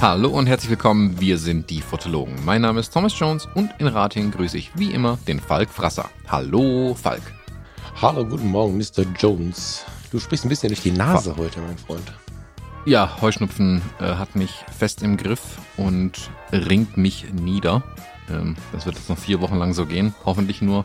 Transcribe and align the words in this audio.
Hallo 0.00 0.30
und 0.30 0.46
herzlich 0.46 0.70
willkommen, 0.70 1.20
wir 1.20 1.36
sind 1.36 1.68
die 1.68 1.82
Fotologen. 1.82 2.42
Mein 2.46 2.62
Name 2.62 2.80
ist 2.80 2.94
Thomas 2.94 3.18
Jones 3.18 3.46
und 3.54 3.70
in 3.78 3.88
Rating 3.88 4.30
grüße 4.30 4.56
ich 4.56 4.70
wie 4.74 4.90
immer 4.92 5.18
den 5.28 5.38
Falk 5.38 5.68
Frasser. 5.68 6.08
Hallo 6.28 6.94
Falk. 6.94 7.22
Hallo, 8.00 8.24
guten 8.24 8.48
Morgen, 8.48 8.78
Mr. 8.78 9.04
Jones. 9.18 9.84
Du 10.10 10.18
sprichst 10.18 10.46
ein 10.46 10.48
bisschen 10.48 10.70
durch 10.70 10.80
die 10.80 10.92
Nase 10.92 11.36
heute, 11.36 11.60
mein 11.60 11.76
Freund. 11.76 12.10
Ja, 12.84 13.16
Heuschnupfen 13.20 13.80
äh, 14.00 14.14
hat 14.16 14.34
mich 14.34 14.50
fest 14.76 15.02
im 15.02 15.16
Griff 15.16 15.58
und 15.76 16.30
ringt 16.50 16.96
mich 16.96 17.32
nieder. 17.32 17.84
Ähm, 18.28 18.56
das 18.72 18.86
wird 18.86 18.96
jetzt 18.96 19.08
noch 19.08 19.18
vier 19.18 19.40
Wochen 19.40 19.56
lang 19.56 19.72
so 19.72 19.86
gehen, 19.86 20.12
hoffentlich 20.24 20.62
nur. 20.62 20.84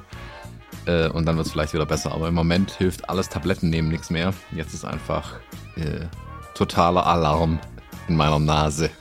Äh, 0.85 1.09
und 1.09 1.25
dann 1.25 1.37
wird 1.37 1.47
es 1.47 1.51
vielleicht 1.51 1.73
wieder 1.73 1.87
besser. 1.87 2.11
Aber 2.11 2.27
im 2.27 2.35
Moment 2.35 2.71
hilft 2.71 3.09
alles 3.09 3.29
Tabletten 3.29 3.71
nehmen 3.71 3.89
nichts 3.89 4.11
mehr. 4.11 4.35
Jetzt 4.51 4.75
ist 4.75 4.85
einfach 4.85 5.39
äh, 5.75 6.05
totaler 6.53 7.07
Alarm 7.07 7.57
in 8.07 8.15
meiner 8.15 8.39
Nase. 8.39 8.89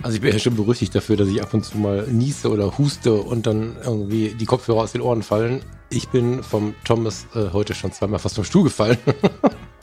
Also 0.00 0.14
ich 0.14 0.20
bin 0.20 0.32
ja 0.32 0.38
schon 0.38 0.54
berüchtigt 0.54 0.94
dafür, 0.94 1.16
dass 1.16 1.26
ich 1.26 1.42
ab 1.42 1.52
und 1.52 1.64
zu 1.64 1.76
mal 1.76 2.06
niese 2.08 2.50
oder 2.50 2.78
huste 2.78 3.14
und 3.14 3.48
dann 3.48 3.76
irgendwie 3.84 4.28
die 4.28 4.44
Kopfhörer 4.44 4.82
aus 4.82 4.92
den 4.92 5.00
Ohren 5.00 5.24
fallen. 5.24 5.60
Ich 5.90 6.08
bin 6.08 6.44
vom 6.44 6.76
Thomas 6.84 7.26
äh, 7.34 7.50
heute 7.52 7.74
schon 7.74 7.90
zweimal 7.90 8.20
fast 8.20 8.36
vom 8.36 8.44
Stuhl 8.44 8.62
gefallen. 8.62 8.98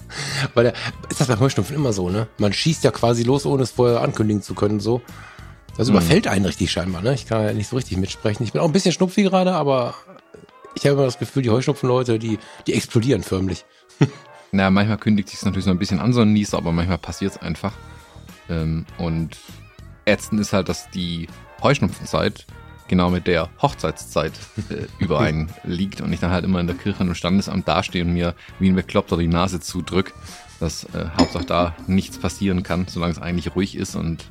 Weil 0.53 0.65
der, 0.65 0.73
ist 1.09 1.19
das 1.21 1.27
beim 1.27 1.39
Heuschnupfen 1.39 1.75
immer 1.75 1.93
so, 1.93 2.09
ne? 2.09 2.27
Man 2.37 2.53
schießt 2.53 2.83
ja 2.83 2.91
quasi 2.91 3.23
los, 3.23 3.45
ohne 3.45 3.63
es 3.63 3.71
vorher 3.71 4.01
ankündigen 4.01 4.41
zu 4.41 4.53
können, 4.53 4.79
so. 4.79 5.01
Das 5.77 5.87
mhm. 5.87 5.95
überfällt 5.95 6.27
einen 6.27 6.45
richtig 6.45 6.71
scheinbar, 6.71 7.01
ne? 7.01 7.13
Ich 7.13 7.25
kann 7.25 7.43
ja 7.43 7.53
nicht 7.53 7.67
so 7.67 7.75
richtig 7.75 7.97
mitsprechen. 7.97 8.43
Ich 8.43 8.53
bin 8.53 8.61
auch 8.61 8.65
ein 8.65 8.73
bisschen 8.73 8.91
schnupfig 8.91 9.25
gerade, 9.25 9.53
aber 9.53 9.95
ich 10.75 10.85
habe 10.85 10.95
immer 10.95 11.05
das 11.05 11.19
Gefühl, 11.19 11.43
die 11.43 11.49
Heuschnupfenleute, 11.49 12.19
die, 12.19 12.39
die 12.67 12.73
explodieren 12.73 13.23
förmlich. 13.23 13.65
Na, 14.51 14.69
manchmal 14.69 14.97
kündigt 14.97 15.29
sich 15.29 15.43
natürlich 15.43 15.65
so 15.65 15.71
ein 15.71 15.79
bisschen 15.79 15.99
an, 15.99 16.13
so 16.13 16.21
ein 16.21 16.33
Nies, 16.33 16.53
aber 16.53 16.71
manchmal 16.71 16.99
passiert 16.99 17.31
es 17.31 17.41
einfach. 17.41 17.73
Ähm, 18.49 18.85
und 18.97 19.37
ätzend 20.05 20.39
ist 20.39 20.53
halt, 20.53 20.69
dass 20.69 20.89
die 20.91 21.27
Heuschnupfenzeit 21.61 22.45
genau 22.87 23.09
mit 23.09 23.27
der 23.27 23.49
Hochzeitszeit 23.61 24.33
äh, 24.69 24.85
überein 24.99 25.49
liegt 25.63 26.01
und 26.01 26.11
ich 26.13 26.19
dann 26.19 26.31
halt 26.31 26.45
immer 26.45 26.59
in 26.59 26.67
der 26.67 26.75
Kirche 26.75 27.03
im 27.03 27.15
Standesamt 27.15 27.67
dastehe 27.67 28.03
und 28.03 28.13
mir 28.13 28.35
wie 28.59 28.69
ein 28.69 28.75
Bekloppter 28.75 29.17
die 29.17 29.27
Nase 29.27 29.59
zudrück, 29.59 30.13
dass 30.59 30.85
äh, 30.85 31.05
Hauptsache 31.17 31.45
da 31.45 31.75
nichts 31.87 32.17
passieren 32.17 32.63
kann, 32.63 32.87
solange 32.87 33.13
es 33.13 33.21
eigentlich 33.21 33.55
ruhig 33.55 33.75
ist 33.75 33.95
und 33.95 34.25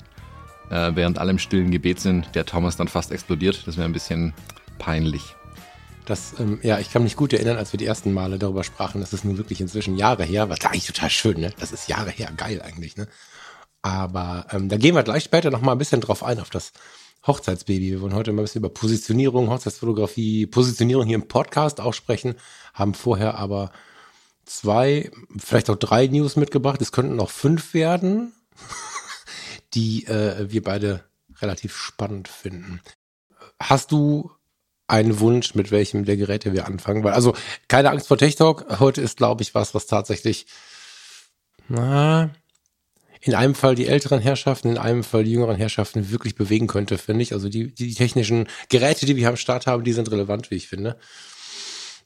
äh, 0.70 0.92
während 0.94 1.18
alle 1.18 1.30
im 1.30 1.38
stillen 1.38 1.70
Gebet 1.70 2.00
sind, 2.00 2.34
der 2.34 2.46
Thomas 2.46 2.76
dann 2.76 2.88
fast 2.88 3.12
explodiert. 3.12 3.66
Das 3.66 3.76
wäre 3.76 3.86
ein 3.86 3.92
bisschen 3.92 4.32
peinlich. 4.78 5.36
Das, 6.06 6.34
ähm, 6.40 6.58
ja, 6.62 6.78
ich 6.80 6.90
kann 6.90 7.04
mich 7.04 7.14
gut 7.14 7.32
erinnern, 7.32 7.58
als 7.58 7.72
wir 7.72 7.78
die 7.78 7.86
ersten 7.86 8.12
Male 8.12 8.38
darüber 8.38 8.64
sprachen, 8.64 9.00
das 9.00 9.12
ist 9.12 9.24
nun 9.24 9.38
wirklich 9.38 9.60
inzwischen 9.60 9.96
Jahre 9.96 10.24
her, 10.24 10.48
was 10.48 10.64
eigentlich 10.64 10.86
total 10.86 11.10
schön, 11.10 11.38
ne? 11.38 11.52
Das 11.60 11.70
ist 11.70 11.88
Jahre 11.88 12.10
her, 12.10 12.30
geil 12.36 12.60
eigentlich, 12.60 12.96
ne? 12.96 13.06
Aber 13.82 14.46
ähm, 14.50 14.68
da 14.68 14.76
gehen 14.76 14.94
wir 14.94 15.02
gleich 15.02 15.24
später 15.24 15.50
noch 15.50 15.60
mal 15.60 15.72
ein 15.72 15.78
bisschen 15.78 16.00
drauf 16.00 16.24
ein, 16.24 16.40
auf 16.40 16.50
das 16.50 16.72
Hochzeitsbaby. 17.26 17.90
Wir 17.90 18.00
wollen 18.00 18.14
heute 18.14 18.32
mal 18.32 18.42
ein 18.42 18.44
bisschen 18.44 18.60
über 18.60 18.68
Positionierung, 18.68 19.48
Hochzeitsfotografie, 19.50 20.46
Positionierung 20.46 21.06
hier 21.06 21.16
im 21.16 21.28
Podcast 21.28 21.80
auch 21.80 21.94
sprechen, 21.94 22.34
haben 22.74 22.94
vorher 22.94 23.38
aber 23.38 23.70
zwei, 24.44 25.10
vielleicht 25.36 25.70
auch 25.70 25.76
drei 25.76 26.06
News 26.08 26.36
mitgebracht. 26.36 26.82
Es 26.82 26.92
könnten 26.92 27.16
noch 27.16 27.30
fünf 27.30 27.74
werden, 27.74 28.32
die 29.74 30.06
äh, 30.06 30.50
wir 30.50 30.62
beide 30.62 31.04
relativ 31.40 31.76
spannend 31.76 32.28
finden. 32.28 32.80
Hast 33.60 33.92
du 33.92 34.30
einen 34.88 35.20
Wunsch, 35.20 35.54
mit 35.54 35.70
welchem 35.70 36.04
der 36.04 36.16
Geräte 36.16 36.52
wir 36.52 36.66
anfangen? 36.66 37.04
Weil, 37.04 37.14
also, 37.14 37.34
keine 37.68 37.90
Angst 37.90 38.08
vor 38.08 38.18
Tech 38.18 38.36
Talk. 38.36 38.80
Heute 38.80 39.00
ist, 39.00 39.16
glaube 39.16 39.42
ich, 39.42 39.54
was, 39.54 39.74
was 39.74 39.86
tatsächlich, 39.86 40.46
na, 41.68 42.30
in 43.24 43.34
einem 43.34 43.54
Fall 43.54 43.76
die 43.76 43.86
älteren 43.86 44.20
Herrschaften, 44.20 44.68
in 44.68 44.78
einem 44.78 45.04
Fall 45.04 45.22
die 45.22 45.30
jüngeren 45.30 45.56
Herrschaften 45.56 46.10
wirklich 46.10 46.34
bewegen 46.34 46.66
könnte, 46.66 46.98
finde 46.98 47.22
ich. 47.22 47.32
Also 47.32 47.48
die, 47.48 47.72
die 47.72 47.94
technischen 47.94 48.48
Geräte, 48.68 49.06
die 49.06 49.16
wir 49.16 49.28
am 49.28 49.36
Start 49.36 49.66
haben, 49.66 49.84
die 49.84 49.92
sind 49.92 50.10
relevant, 50.10 50.50
wie 50.50 50.56
ich 50.56 50.66
finde. 50.66 50.98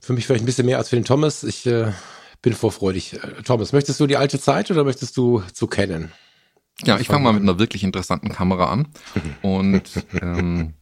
Für 0.01 0.13
mich 0.13 0.27
vielleicht 0.27 0.45
ein 0.45 0.47
bisschen 0.47 0.67
mehr 0.67 0.77
als 0.77 0.91
für 0.91 0.97
den 0.97 1.07
Thomas. 1.07 1.43
Ich 1.43 1.67
äh, 1.67 1.91
bin 2.43 2.53
vorfreudig. 2.53 3.15
Äh, 3.15 3.43
Thomas, 3.45 3.73
möchtest 3.73 3.99
du 3.99 4.07
die 4.07 4.19
alte 4.19 4.39
Zeit 4.39 4.71
oder 4.71 4.85
möchtest 4.85 5.17
du 5.17 5.43
zu 5.55 5.67
kennen? 5.67 6.13
Ja, 6.85 6.99
ich 6.99 7.07
fange 7.07 7.25
mal 7.25 7.33
mit 7.33 7.43
einer 7.43 7.59
wirklich 7.59 7.83
interessanten 7.83 8.29
Kamera 8.29 8.71
an. 8.71 8.89
Und 9.43 9.91
ähm, 10.21 10.75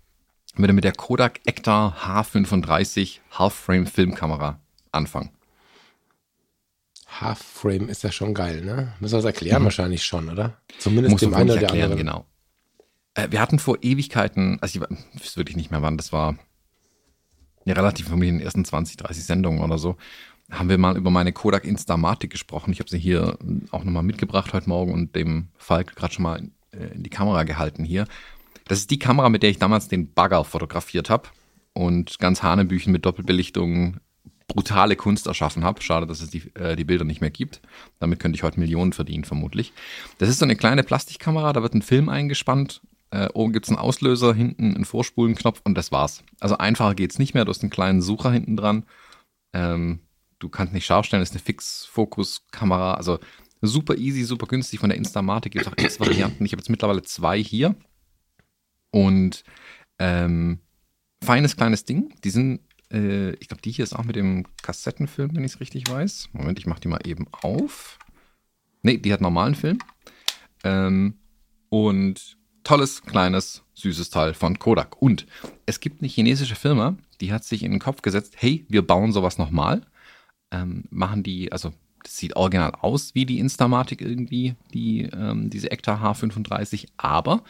mit 0.56 0.84
der 0.84 0.92
Kodak 0.92 1.40
Ektar 1.46 1.96
H35 2.04 3.20
Half-Frame 3.30 3.86
Filmkamera 3.86 4.60
anfangen. 4.90 5.30
Half-Frame 7.20 7.88
ist 7.88 8.02
ja 8.02 8.12
schon 8.12 8.34
geil, 8.34 8.64
ne? 8.64 8.92
Müssen 9.00 9.12
wir 9.14 9.18
das 9.18 9.24
erklären 9.24 9.62
mhm. 9.62 9.66
wahrscheinlich 9.66 10.04
schon, 10.04 10.28
oder? 10.28 10.58
Zumindest 10.78 11.12
Muss 11.12 11.20
dem 11.20 11.34
einen 11.34 11.50
oder 11.50 11.60
der 11.60 11.70
anderen. 11.70 11.96
Genau. 11.96 12.26
Äh, 13.14 13.28
wir 13.30 13.40
hatten 13.40 13.58
vor 13.58 13.78
Ewigkeiten, 13.82 14.58
also 14.60 14.78
ich 14.78 15.20
weiß 15.20 15.36
wirklich 15.36 15.56
nicht 15.56 15.70
mehr 15.70 15.82
wann, 15.82 15.96
das 15.96 16.12
war 16.12 16.36
ja 17.64 17.74
relativ 17.74 18.06
vermutlich 18.06 18.30
in 18.30 18.38
den 18.38 18.44
ersten 18.44 18.64
20, 18.64 18.96
30 18.96 19.24
Sendungen 19.24 19.62
oder 19.62 19.78
so, 19.78 19.96
haben 20.50 20.68
wir 20.68 20.78
mal 20.78 20.96
über 20.96 21.10
meine 21.10 21.32
Kodak 21.32 21.64
Instamatic 21.64 22.30
gesprochen. 22.30 22.72
Ich 22.72 22.80
habe 22.80 22.90
sie 22.90 22.98
hier 22.98 23.38
auch 23.70 23.84
nochmal 23.84 24.02
mitgebracht 24.02 24.52
heute 24.52 24.68
Morgen 24.68 24.92
und 24.92 25.16
dem 25.16 25.48
Falk 25.56 25.96
gerade 25.96 26.12
schon 26.12 26.24
mal 26.24 26.42
äh, 26.72 26.94
in 26.94 27.02
die 27.02 27.10
Kamera 27.10 27.44
gehalten 27.44 27.84
hier. 27.84 28.06
Das 28.66 28.78
ist 28.78 28.90
die 28.90 28.98
Kamera, 28.98 29.28
mit 29.28 29.42
der 29.42 29.50
ich 29.50 29.58
damals 29.58 29.88
den 29.88 30.12
Bagger 30.12 30.44
fotografiert 30.44 31.10
habe 31.10 31.28
und 31.72 32.18
ganz 32.18 32.42
Hanebüchen 32.42 32.92
mit 32.92 33.04
Doppelbelichtung 33.04 33.98
brutale 34.46 34.96
Kunst 34.96 35.26
erschaffen 35.26 35.64
habe. 35.64 35.82
Schade, 35.82 36.06
dass 36.06 36.20
es 36.20 36.30
die, 36.30 36.54
äh, 36.54 36.76
die 36.76 36.84
Bilder 36.84 37.04
nicht 37.04 37.20
mehr 37.20 37.30
gibt. 37.30 37.60
Damit 37.98 38.20
könnte 38.20 38.36
ich 38.36 38.42
heute 38.42 38.60
Millionen 38.60 38.92
verdienen, 38.92 39.24
vermutlich. 39.24 39.72
Das 40.18 40.28
ist 40.28 40.38
so 40.38 40.44
eine 40.44 40.56
kleine 40.56 40.82
Plastikkamera, 40.82 41.52
da 41.52 41.62
wird 41.62 41.74
ein 41.74 41.82
Film 41.82 42.08
eingespannt. 42.08 42.82
Äh, 43.10 43.28
oben 43.32 43.52
gibt 43.52 43.66
es 43.66 43.70
einen 43.70 43.78
Auslöser, 43.78 44.34
hinten 44.34 44.74
einen 44.74 44.84
Vorspulenknopf 44.84 45.60
und 45.64 45.76
das 45.76 45.92
war's. 45.92 46.22
Also 46.40 46.58
einfacher 46.58 46.94
geht 46.94 47.12
es 47.12 47.18
nicht 47.18 47.32
mehr. 47.32 47.44
Du 47.44 47.50
hast 47.50 47.62
einen 47.62 47.70
kleinen 47.70 48.02
Sucher 48.02 48.32
hinten 48.32 48.56
dran. 48.56 48.84
Ähm, 49.52 50.00
du 50.40 50.48
kannst 50.48 50.74
nicht 50.74 50.84
scharf 50.84 51.06
stellen, 51.06 51.20
das 51.20 51.30
ist 51.30 51.36
eine 51.36 51.44
Fix-Fokus-Kamera. 51.44 52.94
Also 52.94 53.20
super 53.62 53.96
easy, 53.96 54.24
super 54.24 54.46
günstig 54.46 54.80
von 54.80 54.90
der 54.90 54.98
Instamatic. 54.98 55.52
Gibt 55.52 55.68
auch 55.68 55.76
X-Varianten. 55.76 56.44
Ich 56.44 56.52
habe 56.52 56.60
jetzt 56.60 56.70
mittlerweile 56.70 57.02
zwei 57.02 57.42
hier. 57.42 57.76
Und 58.90 59.44
ähm, 59.98 60.58
feines 61.22 61.56
kleines 61.56 61.84
Ding. 61.84 62.12
Die 62.24 62.30
sind 62.30 62.60
äh, 62.94 63.32
ich 63.34 63.48
glaube, 63.48 63.62
die 63.62 63.72
hier 63.72 63.82
ist 63.82 63.94
auch 63.94 64.04
mit 64.04 64.16
dem 64.16 64.46
Kassettenfilm, 64.62 65.34
wenn 65.34 65.44
ich 65.44 65.54
es 65.54 65.60
richtig 65.60 65.90
weiß. 65.90 66.30
Moment, 66.32 66.58
ich 66.58 66.66
mache 66.66 66.80
die 66.80 66.88
mal 66.88 67.00
eben 67.04 67.26
auf. 67.32 67.98
Ne, 68.82 68.98
die 68.98 69.12
hat 69.12 69.20
normalen 69.20 69.54
Film. 69.54 69.78
Ähm, 70.62 71.18
und 71.68 72.36
tolles, 72.62 73.02
kleines, 73.02 73.62
süßes 73.74 74.10
Teil 74.10 74.34
von 74.34 74.58
Kodak. 74.58 75.00
Und 75.02 75.26
es 75.66 75.80
gibt 75.80 76.00
eine 76.00 76.08
chinesische 76.08 76.54
Firma, 76.54 76.96
die 77.20 77.32
hat 77.32 77.44
sich 77.44 77.62
in 77.62 77.72
den 77.72 77.80
Kopf 77.80 78.02
gesetzt, 78.02 78.34
hey, 78.38 78.64
wir 78.68 78.86
bauen 78.86 79.12
sowas 79.12 79.38
nochmal. 79.38 79.82
Ähm, 80.50 80.84
machen 80.90 81.22
die, 81.22 81.50
also 81.52 81.72
das 82.02 82.16
sieht 82.16 82.36
original 82.36 82.72
aus 82.80 83.14
wie 83.14 83.26
die 83.26 83.38
Instamatic 83.38 84.00
irgendwie, 84.00 84.54
die, 84.72 85.02
ähm, 85.02 85.50
diese 85.50 85.70
Ektar 85.70 86.02
H35, 86.02 86.88
aber 86.96 87.42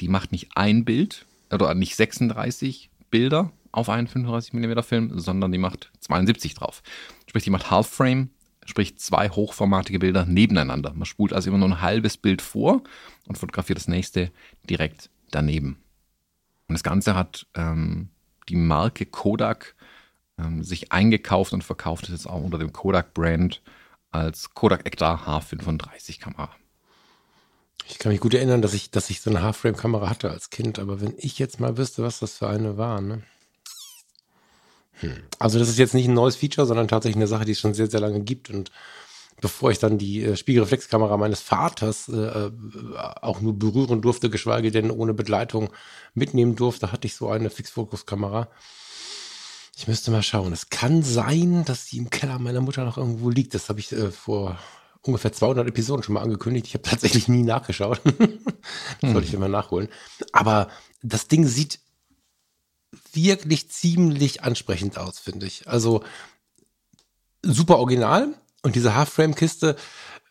die 0.00 0.08
macht 0.08 0.32
nicht 0.32 0.50
ein 0.54 0.84
Bild 0.84 1.26
oder 1.50 1.74
nicht 1.74 1.96
36 1.96 2.90
Bilder, 3.10 3.52
auf 3.76 3.90
einen 3.90 4.08
35mm 4.08 4.82
Film, 4.82 5.18
sondern 5.18 5.52
die 5.52 5.58
macht 5.58 5.90
72 6.00 6.54
drauf. 6.54 6.82
Sprich, 7.28 7.44
die 7.44 7.50
macht 7.50 7.70
Half 7.70 7.88
Frame, 7.88 8.30
sprich 8.64 8.96
zwei 8.98 9.28
hochformatige 9.28 9.98
Bilder 9.98 10.24
nebeneinander. 10.24 10.92
Man 10.94 11.04
spult 11.04 11.32
also 11.32 11.50
immer 11.50 11.58
nur 11.58 11.68
ein 11.68 11.82
halbes 11.82 12.16
Bild 12.16 12.40
vor 12.40 12.82
und 13.28 13.36
fotografiert 13.36 13.78
das 13.78 13.86
nächste 13.86 14.30
direkt 14.68 15.10
daneben. 15.30 15.78
Und 16.68 16.72
das 16.74 16.82
Ganze 16.82 17.14
hat 17.14 17.46
ähm, 17.54 18.08
die 18.48 18.56
Marke 18.56 19.04
Kodak 19.04 19.74
ähm, 20.38 20.64
sich 20.64 20.92
eingekauft 20.92 21.52
und 21.52 21.62
verkauft 21.62 22.04
es 22.04 22.10
jetzt 22.10 22.26
auch 22.26 22.42
unter 22.42 22.58
dem 22.58 22.72
Kodak-Brand 22.72 23.60
als 24.10 24.54
Kodak 24.54 24.86
Ektar 24.86 25.26
H35 25.28 26.18
Kamera. 26.20 26.50
Ich 27.88 27.98
kann 27.98 28.10
mich 28.10 28.20
gut 28.20 28.32
erinnern, 28.32 28.62
dass 28.62 28.72
ich, 28.72 28.90
dass 28.90 29.10
ich 29.10 29.20
so 29.20 29.28
eine 29.28 29.42
Half-Frame-Kamera 29.42 30.08
hatte 30.08 30.30
als 30.30 30.48
Kind, 30.48 30.78
aber 30.78 31.02
wenn 31.02 31.14
ich 31.18 31.38
jetzt 31.38 31.60
mal 31.60 31.76
wüsste, 31.76 32.02
was 32.02 32.18
das 32.18 32.38
für 32.38 32.48
eine 32.48 32.78
war, 32.78 33.02
ne? 33.02 33.22
Hm. 35.00 35.12
Also 35.38 35.58
das 35.58 35.68
ist 35.68 35.78
jetzt 35.78 35.94
nicht 35.94 36.08
ein 36.08 36.14
neues 36.14 36.36
Feature, 36.36 36.66
sondern 36.66 36.88
tatsächlich 36.88 37.16
eine 37.16 37.26
Sache, 37.26 37.44
die 37.44 37.52
es 37.52 37.60
schon 37.60 37.74
sehr, 37.74 37.88
sehr 37.88 38.00
lange 38.00 38.20
gibt. 38.20 38.50
Und 38.50 38.70
bevor 39.40 39.70
ich 39.70 39.78
dann 39.78 39.98
die 39.98 40.24
äh, 40.24 40.36
Spiegelreflexkamera 40.36 41.16
meines 41.16 41.40
Vaters 41.40 42.08
äh, 42.08 42.16
äh, 42.16 42.50
auch 43.20 43.40
nur 43.40 43.58
berühren 43.58 44.00
durfte, 44.00 44.30
geschweige 44.30 44.70
denn 44.70 44.90
ohne 44.90 45.14
Begleitung 45.14 45.70
mitnehmen 46.14 46.56
durfte, 46.56 46.92
hatte 46.92 47.06
ich 47.06 47.14
so 47.14 47.28
eine 47.28 47.50
Fixfokuskamera. 47.50 48.48
Ich 49.76 49.86
müsste 49.88 50.10
mal 50.10 50.22
schauen. 50.22 50.54
Es 50.54 50.70
kann 50.70 51.02
sein, 51.02 51.64
dass 51.66 51.86
die 51.86 51.98
im 51.98 52.08
Keller 52.08 52.38
meiner 52.38 52.62
Mutter 52.62 52.84
noch 52.84 52.96
irgendwo 52.96 53.28
liegt. 53.28 53.54
Das 53.54 53.68
habe 53.68 53.80
ich 53.80 53.92
äh, 53.92 54.10
vor 54.10 54.58
ungefähr 55.02 55.32
200 55.32 55.68
Episoden 55.68 56.02
schon 56.02 56.14
mal 56.14 56.22
angekündigt. 56.22 56.66
Ich 56.66 56.74
habe 56.74 56.82
tatsächlich 56.88 57.28
nie 57.28 57.42
nachgeschaut. 57.42 58.00
das 58.04 58.16
sollte 59.12 59.28
ich 59.28 59.34
immer 59.34 59.48
nachholen. 59.48 59.88
Aber 60.32 60.68
das 61.02 61.28
Ding 61.28 61.46
sieht 61.46 61.80
wirklich 63.12 63.70
ziemlich 63.70 64.42
ansprechend 64.42 64.98
aus, 64.98 65.18
finde 65.18 65.46
ich. 65.46 65.68
Also 65.68 66.02
super 67.42 67.78
original 67.78 68.34
und 68.62 68.74
diese 68.74 68.94
Half-Frame-Kiste 68.94 69.76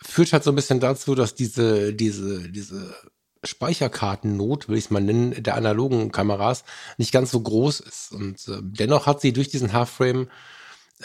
führt 0.01 0.33
halt 0.33 0.44
so 0.44 0.51
ein 0.51 0.56
bisschen 0.56 0.79
dazu, 0.79 1.15
dass 1.15 1.35
diese, 1.35 1.94
diese, 1.94 2.50
diese 2.50 2.95
Speicherkartennot, 3.44 4.69
will 4.69 4.77
ich 4.77 4.85
es 4.85 4.91
mal 4.91 5.01
nennen, 5.01 5.41
der 5.41 5.56
analogen 5.56 6.12
Kameras 6.12 6.63
nicht 6.97 7.12
ganz 7.12 7.31
so 7.31 7.39
groß 7.39 7.79
ist. 7.81 8.12
Und 8.12 8.47
äh, 8.47 8.59
dennoch 8.62 9.06
hat 9.06 9.21
sie 9.21 9.33
durch 9.33 9.50
diesen 9.50 9.73
Half-Frame 9.73 10.27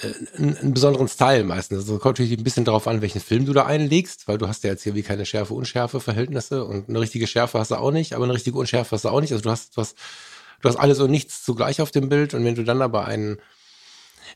äh, 0.03 0.37
einen, 0.37 0.57
einen, 0.57 0.75
besonderen 0.75 1.09
Style 1.09 1.45
meistens. 1.45 1.81
Also 1.81 1.99
kommt 1.99 2.19
natürlich 2.19 2.39
ein 2.39 2.45
bisschen 2.45 2.65
darauf 2.65 2.87
an, 2.87 3.03
welchen 3.03 3.21
Film 3.21 3.47
du 3.47 3.53
da 3.53 3.67
einlegst, 3.67 4.29
weil 4.29 4.39
du 4.39 4.49
hast 4.49 4.65
ja 4.65 4.71
jetzt 4.71 4.83
hier 4.83 4.95
wie 4.95 5.03
keine 5.03 5.27
Schärfe-Unschärfe-Verhältnisse 5.27 6.65
und 6.65 6.89
eine 6.89 7.01
richtige 7.01 7.27
Schärfe 7.27 7.59
hast 7.59 7.71
du 7.71 7.77
auch 7.77 7.91
nicht, 7.91 8.15
aber 8.15 8.25
eine 8.25 8.35
richtige 8.35 8.59
Unschärfe 8.59 8.93
hast 8.93 9.05
du 9.05 9.09
auch 9.11 9.21
nicht. 9.21 9.33
Also 9.33 9.43
du 9.43 9.51
hast, 9.51 9.77
hast, 9.77 9.97
du 10.61 10.69
hast 10.69 10.77
alles 10.77 11.01
und 11.01 11.11
nichts 11.11 11.43
zugleich 11.45 11.81
auf 11.81 11.91
dem 11.91 12.09
Bild 12.09 12.35
und 12.35 12.45
wenn 12.45 12.55
du 12.55 12.65
dann 12.65 12.83
aber 12.83 13.07
einen 13.07 13.39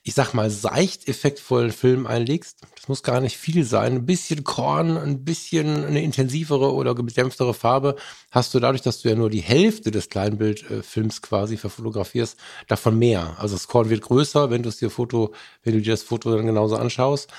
ich 0.02 0.12
sag 0.12 0.34
mal, 0.34 0.50
seicht 0.50 1.08
effektvollen 1.08 1.72
Film 1.72 2.06
einlegst, 2.06 2.58
das 2.76 2.88
muss 2.88 3.02
gar 3.02 3.20
nicht 3.20 3.38
viel 3.38 3.64
sein, 3.64 3.94
ein 3.94 4.06
bisschen 4.06 4.44
Korn, 4.44 4.98
ein 4.98 5.24
bisschen 5.24 5.84
eine 5.84 6.02
intensivere 6.02 6.74
oder 6.74 6.94
gedämpftere 6.94 7.54
Farbe, 7.54 7.96
hast 8.30 8.52
du 8.52 8.60
dadurch, 8.60 8.82
dass 8.82 9.00
du 9.00 9.08
ja 9.08 9.14
nur 9.14 9.30
die 9.30 9.40
Hälfte 9.40 9.90
des 9.90 10.10
Kleinbildfilms 10.10 11.22
quasi 11.22 11.56
verfotografierst, 11.56 12.36
davon 12.68 12.98
mehr. 12.98 13.36
Also 13.38 13.54
das 13.54 13.66
Korn 13.66 13.88
wird 13.88 14.02
größer, 14.02 14.50
wenn 14.50 14.62
du 14.62 14.68
es 14.68 14.76
dir 14.76 14.90
Foto, 14.90 15.32
wenn 15.62 15.72
du 15.72 15.80
dir 15.80 15.92
das 15.92 16.02
Foto 16.02 16.36
dann 16.36 16.46
genauso 16.46 16.76
anschaust. 16.76 17.30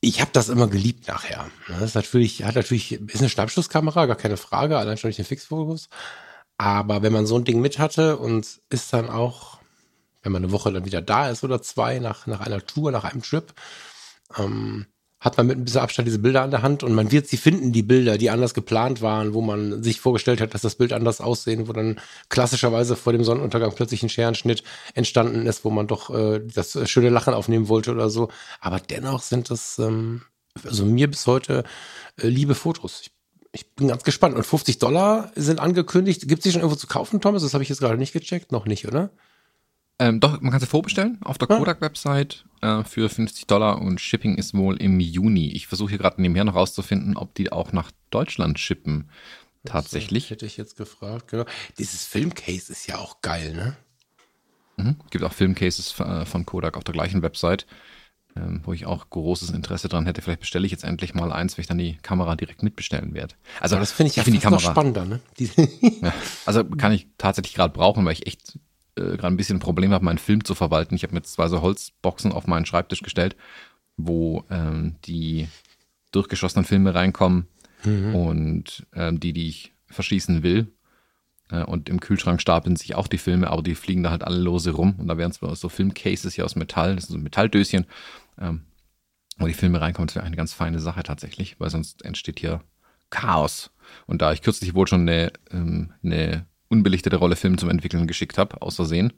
Ich 0.00 0.20
habe 0.20 0.30
das 0.32 0.48
immer 0.48 0.66
geliebt 0.66 1.06
nachher. 1.08 1.48
Das 1.68 1.80
ist 1.80 1.94
natürlich, 1.94 2.42
hat 2.42 2.56
natürlich, 2.56 2.92
ist 2.92 3.20
eine 3.20 3.28
Schnappschusskamera, 3.28 4.06
gar 4.06 4.16
keine 4.16 4.36
Frage, 4.36 4.78
allein 4.78 4.98
schon 4.98 5.08
durch 5.08 5.16
den 5.16 5.24
Fixfokus. 5.24 5.88
Aber 6.58 7.02
wenn 7.02 7.12
man 7.12 7.26
so 7.26 7.36
ein 7.36 7.44
Ding 7.44 7.60
mit 7.60 7.78
hatte 7.78 8.16
und 8.16 8.60
ist 8.70 8.92
dann 8.92 9.10
auch 9.10 9.58
wenn 10.24 10.32
man 10.32 10.42
eine 10.42 10.52
Woche 10.52 10.72
dann 10.72 10.84
wieder 10.84 11.02
da 11.02 11.28
ist 11.28 11.44
oder 11.44 11.62
zwei 11.62 11.98
nach, 12.00 12.26
nach 12.26 12.40
einer 12.40 12.64
Tour, 12.64 12.90
nach 12.90 13.04
einem 13.04 13.22
Trip, 13.22 13.52
ähm, 14.38 14.86
hat 15.20 15.38
man 15.38 15.46
mit 15.46 15.56
ein 15.56 15.64
bisschen 15.64 15.80
Abstand 15.80 16.06
diese 16.06 16.18
Bilder 16.18 16.42
an 16.42 16.50
der 16.50 16.60
Hand 16.60 16.82
und 16.82 16.92
man 16.92 17.10
wird 17.10 17.26
sie 17.28 17.38
finden, 17.38 17.72
die 17.72 17.82
Bilder, 17.82 18.18
die 18.18 18.28
anders 18.28 18.52
geplant 18.52 19.00
waren, 19.00 19.32
wo 19.32 19.40
man 19.40 19.82
sich 19.82 20.00
vorgestellt 20.00 20.40
hat, 20.40 20.52
dass 20.52 20.60
das 20.60 20.74
Bild 20.74 20.92
anders 20.92 21.22
aussehen, 21.22 21.66
wo 21.66 21.72
dann 21.72 21.98
klassischerweise 22.28 22.94
vor 22.94 23.12
dem 23.14 23.24
Sonnenuntergang 23.24 23.74
plötzlich 23.74 24.02
ein 24.02 24.10
Scherenschnitt 24.10 24.64
entstanden 24.92 25.46
ist, 25.46 25.64
wo 25.64 25.70
man 25.70 25.86
doch 25.86 26.10
äh, 26.10 26.40
das 26.40 26.78
schöne 26.90 27.08
Lachen 27.08 27.32
aufnehmen 27.32 27.68
wollte 27.68 27.92
oder 27.92 28.10
so. 28.10 28.28
Aber 28.60 28.80
dennoch 28.80 29.22
sind 29.22 29.50
es 29.50 29.78
ähm, 29.78 30.22
also 30.62 30.84
mir 30.84 31.10
bis 31.10 31.26
heute 31.26 31.64
äh, 32.20 32.28
liebe 32.28 32.54
Fotos. 32.54 33.00
Ich, 33.02 33.10
ich 33.54 33.70
bin 33.74 33.88
ganz 33.88 34.02
gespannt. 34.02 34.34
Und 34.34 34.44
50 34.44 34.78
Dollar 34.78 35.32
sind 35.36 35.60
angekündigt. 35.60 36.28
Gibt 36.28 36.40
es 36.40 36.42
die 36.44 36.52
schon 36.52 36.60
irgendwo 36.60 36.78
zu 36.78 36.86
kaufen, 36.86 37.20
Thomas? 37.20 37.42
Das 37.42 37.54
habe 37.54 37.62
ich 37.62 37.70
jetzt 37.70 37.78
gerade 37.78 37.96
nicht 37.96 38.12
gecheckt. 38.12 38.52
Noch 38.52 38.66
nicht, 38.66 38.86
oder? 38.86 39.10
Ähm, 40.00 40.18
doch, 40.18 40.40
man 40.40 40.50
kann 40.50 40.60
sie 40.60 40.66
vorbestellen 40.66 41.18
auf 41.22 41.38
der 41.38 41.46
Kodak-Website 41.46 42.44
äh, 42.62 42.82
für 42.82 43.08
50 43.08 43.46
Dollar 43.46 43.80
und 43.80 44.00
Shipping 44.00 44.36
ist 44.36 44.52
wohl 44.54 44.76
im 44.78 44.98
Juni. 44.98 45.52
Ich 45.52 45.68
versuche 45.68 45.90
hier 45.90 45.98
gerade 45.98 46.20
nebenher 46.20 46.44
noch 46.44 46.56
rauszufinden, 46.56 47.16
ob 47.16 47.34
die 47.34 47.52
auch 47.52 47.72
nach 47.72 47.92
Deutschland 48.10 48.58
shippen. 48.58 49.08
Tatsächlich. 49.64 50.24
Das 50.24 50.30
hätte 50.30 50.46
ich 50.46 50.56
jetzt 50.56 50.76
gefragt, 50.76 51.28
genau. 51.28 51.44
Dieses 51.78 52.04
Filmcase 52.04 52.72
ist 52.72 52.86
ja 52.88 52.98
auch 52.98 53.20
geil, 53.22 53.54
ne? 53.54 53.76
Mhm. 54.76 54.96
Gibt 55.10 55.24
auch 55.24 55.32
Filmcases 55.32 55.98
äh, 56.00 56.26
von 56.26 56.44
Kodak 56.44 56.76
auf 56.76 56.84
der 56.84 56.92
gleichen 56.92 57.22
Website, 57.22 57.64
ähm, 58.36 58.60
wo 58.64 58.72
ich 58.72 58.86
auch 58.86 59.10
großes 59.10 59.50
Interesse 59.50 59.88
dran 59.88 60.06
hätte. 60.06 60.22
Vielleicht 60.22 60.40
bestelle 60.40 60.66
ich 60.66 60.72
jetzt 60.72 60.84
endlich 60.84 61.14
mal 61.14 61.32
eins, 61.32 61.56
wenn 61.56 61.62
ich 61.62 61.68
dann 61.68 61.78
die 61.78 61.96
Kamera 62.02 62.34
direkt 62.36 62.62
mitbestellen 62.62 63.14
werde. 63.14 63.34
Also, 63.60 63.76
Aber 63.76 63.80
das 63.80 63.92
finde 63.92 64.08
ich, 64.08 64.14
ich 64.14 64.16
ja 64.16 64.22
find 64.24 64.36
die 64.36 64.40
Kamera 64.40 64.60
spannender, 64.60 65.04
ne? 65.04 65.20
ja, 65.38 66.12
also 66.46 66.64
kann 66.64 66.92
ich 66.92 67.06
tatsächlich 67.18 67.54
gerade 67.54 67.72
brauchen, 67.72 68.04
weil 68.04 68.12
ich 68.14 68.26
echt 68.26 68.58
äh, 68.96 69.16
gerade 69.16 69.28
ein 69.28 69.36
bisschen 69.36 69.58
ein 69.58 69.60
Problem 69.60 69.92
habe, 69.92 70.04
meinen 70.04 70.18
Film 70.18 70.44
zu 70.44 70.54
verwalten. 70.54 70.94
Ich 70.94 71.02
habe 71.02 71.14
mir 71.14 71.20
jetzt 71.20 71.32
zwei 71.32 71.48
so 71.48 71.62
Holzboxen 71.62 72.32
auf 72.32 72.46
meinen 72.46 72.66
Schreibtisch 72.66 73.02
gestellt, 73.02 73.36
wo 73.96 74.44
ähm, 74.50 74.96
die 75.04 75.48
durchgeschossenen 76.10 76.64
Filme 76.64 76.94
reinkommen 76.94 77.48
mhm. 77.84 78.14
und 78.14 78.86
ähm, 78.94 79.20
die, 79.20 79.32
die 79.32 79.48
ich 79.48 79.72
verschießen 79.88 80.42
will. 80.42 80.72
Äh, 81.50 81.64
und 81.64 81.88
im 81.88 82.00
Kühlschrank 82.00 82.40
stapeln 82.40 82.76
sich 82.76 82.94
auch 82.94 83.08
die 83.08 83.18
Filme, 83.18 83.50
aber 83.50 83.62
die 83.62 83.74
fliegen 83.74 84.02
da 84.02 84.10
halt 84.10 84.24
alle 84.24 84.38
lose 84.38 84.72
rum. 84.72 84.94
Und 84.98 85.08
da 85.08 85.18
wären 85.18 85.32
zwar 85.32 85.54
so 85.56 85.68
Filmcases 85.68 86.34
hier 86.34 86.44
aus 86.44 86.56
Metall, 86.56 86.96
das 86.96 87.06
sind 87.06 87.16
so 87.16 87.22
Metalldöschen, 87.22 87.86
ähm, 88.40 88.66
wo 89.38 89.46
die 89.46 89.54
Filme 89.54 89.80
reinkommen. 89.80 90.06
Das 90.06 90.16
wäre 90.16 90.24
eine 90.24 90.36
ganz 90.36 90.52
feine 90.52 90.78
Sache 90.78 91.02
tatsächlich, 91.02 91.58
weil 91.58 91.70
sonst 91.70 92.04
entsteht 92.04 92.40
hier 92.40 92.62
Chaos. 93.10 93.70
Und 94.06 94.22
da 94.22 94.32
ich 94.32 94.42
kürzlich 94.42 94.74
wohl 94.74 94.86
schon 94.86 95.02
eine, 95.02 95.32
ähm, 95.50 95.92
eine 96.02 96.46
unbelichtete 96.68 97.16
Rolle 97.16 97.36
Film 97.36 97.58
zum 97.58 97.70
Entwickeln 97.70 98.06
geschickt 98.06 98.38
habe, 98.38 98.60
aus 98.62 98.76
Versehen. 98.76 99.12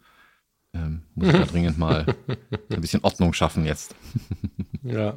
Ähm, 0.75 1.03
muss 1.15 1.29
ich 1.29 1.33
da 1.33 1.45
dringend 1.47 1.79
mal 1.79 2.07
ein 2.71 2.81
bisschen 2.81 3.03
Ordnung 3.05 3.33
schaffen 3.33 3.65
jetzt. 3.65 3.95
ja. 4.83 5.17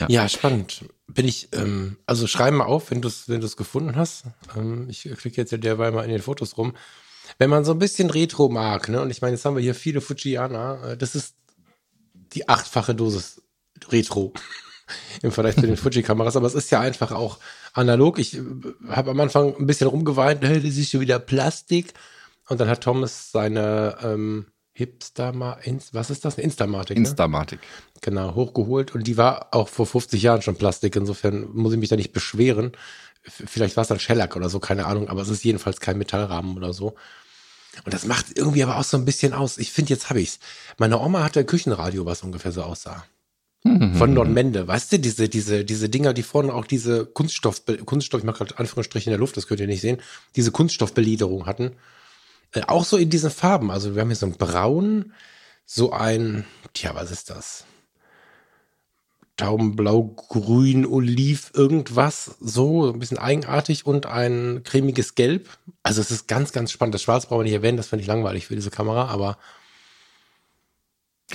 ja. 0.00 0.08
Ja, 0.08 0.28
spannend. 0.28 0.86
Bin 1.06 1.28
ich, 1.28 1.50
ähm, 1.52 1.98
also 2.06 2.26
schreib 2.26 2.54
mal 2.54 2.64
auf, 2.64 2.90
wenn 2.90 3.02
du 3.02 3.08
es 3.08 3.28
wenn 3.28 3.40
gefunden 3.40 3.94
hast. 3.94 4.24
Ähm, 4.56 4.88
ich 4.88 5.02
klicke 5.02 5.36
jetzt 5.36 5.52
ja 5.52 5.58
derweil 5.58 5.92
mal 5.92 6.04
in 6.04 6.10
den 6.10 6.22
Fotos 6.22 6.56
rum. 6.56 6.74
Wenn 7.38 7.50
man 7.50 7.64
so 7.64 7.72
ein 7.72 7.78
bisschen 7.78 8.10
Retro 8.10 8.48
mag, 8.48 8.88
ne, 8.88 9.00
und 9.00 9.10
ich 9.10 9.22
meine, 9.22 9.34
jetzt 9.34 9.44
haben 9.44 9.56
wir 9.56 9.62
hier 9.62 9.74
viele 9.74 10.00
Fujiana, 10.00 10.92
äh, 10.92 10.96
das 10.96 11.14
ist 11.14 11.36
die 12.34 12.48
achtfache 12.48 12.94
Dosis 12.94 13.42
Retro 13.88 14.32
im 15.22 15.32
Vergleich 15.32 15.56
zu 15.56 15.62
den 15.62 15.76
Fuji-Kameras, 15.76 16.36
aber 16.36 16.46
es 16.46 16.54
ist 16.54 16.70
ja 16.70 16.80
einfach 16.80 17.12
auch 17.12 17.38
analog. 17.72 18.18
Ich 18.18 18.36
äh, 18.36 18.42
habe 18.88 19.10
am 19.10 19.20
Anfang 19.20 19.54
ein 19.56 19.66
bisschen 19.66 19.88
rumgeweint, 19.88 20.44
hey, 20.44 20.60
das 20.62 20.76
ist 20.76 20.90
schon 20.90 21.00
wieder 21.00 21.18
Plastik. 21.18 21.94
Und 22.48 22.60
dann 22.60 22.68
hat 22.68 22.82
Thomas 22.82 23.32
seine 23.32 23.96
ähm, 24.02 24.46
Hipster, 24.72 25.32
was 25.92 26.10
ist 26.10 26.24
das? 26.24 26.36
Eine 26.36 26.44
Instamatic. 26.44 26.96
Ne? 26.96 27.04
Instamatic. 27.04 27.60
Genau, 28.00 28.34
hochgeholt. 28.34 28.94
Und 28.94 29.06
die 29.06 29.16
war 29.16 29.48
auch 29.52 29.68
vor 29.68 29.86
50 29.86 30.20
Jahren 30.20 30.42
schon 30.42 30.56
Plastik. 30.56 30.96
Insofern 30.96 31.48
muss 31.54 31.72
ich 31.72 31.78
mich 31.78 31.88
da 31.88 31.96
nicht 31.96 32.12
beschweren. 32.12 32.72
Vielleicht 33.22 33.76
war 33.76 33.82
es 33.82 33.88
dann 33.88 34.00
Shellac 34.00 34.36
oder 34.36 34.48
so, 34.48 34.58
keine 34.58 34.86
Ahnung. 34.86 35.08
Aber 35.08 35.22
es 35.22 35.28
ist 35.28 35.44
jedenfalls 35.44 35.80
kein 35.80 35.96
Metallrahmen 35.96 36.56
oder 36.56 36.72
so. 36.72 36.96
Und 37.84 37.92
das 37.92 38.06
macht 38.06 38.36
irgendwie 38.36 38.62
aber 38.62 38.78
auch 38.78 38.84
so 38.84 38.96
ein 38.96 39.04
bisschen 39.04 39.32
aus. 39.32 39.58
Ich 39.58 39.72
finde, 39.72 39.90
jetzt 39.90 40.10
habe 40.10 40.20
ich's. 40.20 40.38
Meine 40.78 41.00
Oma 41.00 41.22
hatte 41.22 41.40
ein 41.40 41.46
Küchenradio, 41.46 42.06
was 42.06 42.22
ungefähr 42.22 42.52
so 42.52 42.62
aussah. 42.62 43.04
Mhm. 43.64 43.94
Von 43.94 44.12
Nordmende, 44.12 44.68
weißt 44.68 44.92
du, 44.92 44.98
diese, 44.98 45.28
diese, 45.28 45.64
diese 45.64 45.88
Dinger, 45.88 46.12
die 46.12 46.22
vorne 46.22 46.52
auch 46.52 46.66
diese 46.66 47.06
Kunststoff, 47.06 47.62
Kunststoff, 47.86 48.20
ich 48.20 48.26
mache 48.26 48.44
gerade 48.44 48.58
Anführungsstriche 48.58 49.08
in 49.08 49.12
der 49.12 49.18
Luft, 49.18 49.38
das 49.38 49.46
könnt 49.46 49.60
ihr 49.60 49.66
nicht 49.66 49.80
sehen, 49.80 50.02
diese 50.36 50.50
Kunststoffbeliederung 50.50 51.46
hatten. 51.46 51.72
Äh, 52.52 52.62
auch 52.66 52.84
so 52.84 52.98
in 52.98 53.08
diesen 53.08 53.30
Farben. 53.30 53.70
Also 53.70 53.94
wir 53.94 54.02
haben 54.02 54.08
hier 54.08 54.16
so 54.16 54.26
ein 54.26 54.36
Braun, 54.36 55.12
so 55.64 55.92
ein, 55.92 56.44
tja, 56.74 56.94
was 56.94 57.10
ist 57.10 57.30
das? 57.30 57.64
Taubenblau, 59.36 60.14
Grün, 60.28 60.86
Oliv, 60.86 61.50
irgendwas, 61.54 62.36
so 62.40 62.92
ein 62.92 62.98
bisschen 62.98 63.18
eigenartig 63.18 63.84
und 63.84 64.06
ein 64.06 64.62
cremiges 64.64 65.16
Gelb. 65.16 65.48
Also 65.82 66.00
es 66.00 66.10
ist 66.10 66.28
ganz, 66.28 66.52
ganz 66.52 66.70
spannend. 66.70 66.94
Das 66.94 67.02
Schwarz 67.02 67.26
brauchen 67.26 67.40
wir 67.40 67.44
nicht 67.44 67.52
erwähnen, 67.52 67.76
das 67.76 67.88
finde 67.88 68.02
ich 68.02 68.06
langweilig 68.08 68.46
für 68.46 68.54
diese 68.54 68.70
Kamera, 68.70 69.06
aber 69.06 69.38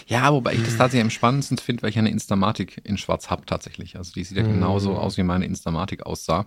ja, 0.07 0.31
wobei 0.31 0.53
ich 0.53 0.63
das 0.63 0.77
tatsächlich 0.77 1.03
am 1.03 1.09
spannendsten 1.09 1.57
finde, 1.57 1.83
weil 1.83 1.89
ich 1.89 1.97
eine 1.97 2.11
Instamatic 2.11 2.81
in 2.83 2.97
Schwarz 2.97 3.29
habe 3.29 3.45
tatsächlich. 3.45 3.97
Also 3.97 4.13
die 4.13 4.23
sieht 4.23 4.37
ja 4.37 4.43
genauso 4.43 4.91
hm. 4.91 4.97
aus, 4.97 5.17
wie 5.17 5.23
meine 5.23 5.45
Instamatic 5.45 6.05
aussah. 6.05 6.45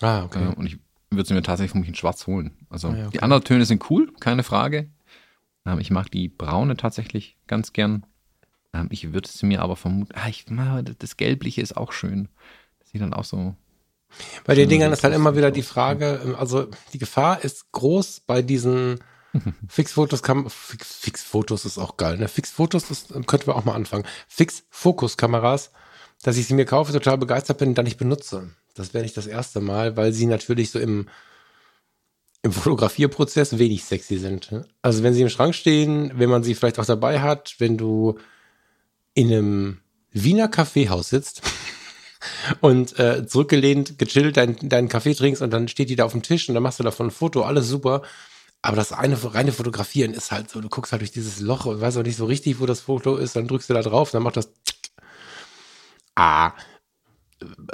Ah, 0.00 0.24
okay. 0.24 0.44
Äh, 0.44 0.54
und 0.54 0.66
ich 0.66 0.78
würde 1.10 1.26
sie 1.26 1.34
mir 1.34 1.42
tatsächlich 1.42 1.72
vermutlich 1.72 1.94
in 1.94 1.98
Schwarz 1.98 2.26
holen. 2.26 2.56
Also 2.70 2.88
ah, 2.88 2.92
okay. 2.92 3.08
die 3.12 3.22
anderen 3.22 3.44
Töne 3.44 3.64
sind 3.64 3.88
cool, 3.90 4.12
keine 4.20 4.42
Frage. 4.42 4.90
Ähm, 5.66 5.80
ich 5.80 5.90
mag 5.90 6.10
die 6.10 6.28
braune 6.28 6.76
tatsächlich 6.76 7.36
ganz 7.46 7.72
gern. 7.72 8.06
Ähm, 8.74 8.88
ich 8.90 9.12
würde 9.12 9.28
sie 9.28 9.46
mir 9.46 9.62
aber 9.62 9.76
vermuten, 9.76 10.12
ah, 10.14 10.28
ich, 10.28 10.44
das 10.98 11.16
Gelbliche 11.16 11.62
ist 11.62 11.76
auch 11.76 11.92
schön. 11.92 12.28
Das 12.80 12.90
sieht 12.90 13.00
dann 13.00 13.14
auch 13.14 13.24
so 13.24 13.56
bei 14.44 14.54
den 14.54 14.68
Dingern 14.68 14.92
ist 14.92 15.04
halt 15.04 15.14
immer 15.14 15.36
wieder 15.36 15.50
die 15.50 15.62
Frage, 15.62 16.20
ähm, 16.24 16.36
also 16.36 16.68
die 16.92 16.98
Gefahr 16.98 17.42
ist 17.44 17.72
groß 17.72 18.20
bei 18.20 18.42
diesen 18.42 19.00
Fixfotos 19.68 20.22
kann, 20.22 20.48
Fix, 20.48 20.94
Fixfotos 20.96 21.64
ist 21.64 21.78
auch 21.78 21.96
geil, 21.96 22.18
ne? 22.18 22.28
Fixfotos, 22.28 22.88
das 22.88 23.06
könnten 23.26 23.48
wir 23.48 23.56
auch 23.56 23.64
mal 23.64 23.74
anfangen. 23.74 24.04
Fix-Fokus-Kameras, 24.28 25.70
dass 26.22 26.36
ich 26.36 26.46
sie 26.46 26.54
mir 26.54 26.66
kaufe, 26.66 26.92
total 26.92 27.18
begeistert 27.18 27.58
bin 27.58 27.70
und 27.70 27.74
dann 27.78 27.84
nicht 27.84 27.98
benutze. 27.98 28.50
Das 28.74 28.94
wäre 28.94 29.02
nicht 29.02 29.16
das 29.16 29.26
erste 29.26 29.60
Mal, 29.60 29.96
weil 29.96 30.12
sie 30.12 30.26
natürlich 30.26 30.70
so 30.70 30.78
im, 30.78 31.08
im 32.42 32.52
Fotografierprozess 32.52 33.58
wenig 33.58 33.84
sexy 33.84 34.18
sind. 34.18 34.52
Ne? 34.52 34.64
Also 34.82 35.02
wenn 35.02 35.14
sie 35.14 35.22
im 35.22 35.28
Schrank 35.28 35.54
stehen, 35.54 36.12
wenn 36.14 36.30
man 36.30 36.44
sie 36.44 36.54
vielleicht 36.54 36.78
auch 36.78 36.86
dabei 36.86 37.20
hat, 37.20 37.56
wenn 37.58 37.76
du 37.76 38.18
in 39.14 39.32
einem 39.32 39.80
Wiener 40.12 40.48
Kaffeehaus 40.48 41.08
sitzt 41.08 41.42
und 42.60 42.98
äh, 42.98 43.26
zurückgelehnt, 43.26 43.98
gechillt 43.98 44.36
deinen 44.36 44.56
dein 44.68 44.88
Kaffee 44.88 45.14
trinkst 45.14 45.42
und 45.42 45.50
dann 45.50 45.68
steht 45.68 45.90
die 45.90 45.96
da 45.96 46.04
auf 46.04 46.12
dem 46.12 46.22
Tisch 46.22 46.48
und 46.48 46.54
dann 46.54 46.62
machst 46.62 46.78
du 46.78 46.84
davon 46.84 47.08
ein 47.08 47.12
Foto, 47.12 47.42
alles 47.42 47.68
super. 47.68 48.02
Aber 48.62 48.76
das 48.76 48.92
eine 48.92 49.18
reine 49.34 49.52
Fotografieren 49.52 50.14
ist 50.14 50.32
halt 50.32 50.48
so, 50.48 50.60
du 50.60 50.70
guckst 50.70 50.92
halt 50.92 51.02
durch 51.02 51.12
dieses 51.12 51.40
Loch 51.40 51.66
und 51.66 51.80
weißt 51.80 51.98
auch 51.98 52.02
nicht 52.02 52.16
so 52.16 52.24
richtig, 52.24 52.60
wo 52.60 52.66
das 52.66 52.80
Foto 52.80 53.16
ist, 53.16 53.36
dann 53.36 53.46
drückst 53.46 53.68
du 53.68 53.74
da 53.74 53.82
drauf, 53.82 54.10
dann 54.10 54.22
macht 54.22 54.38
das. 54.38 54.50
Ah, 56.14 56.52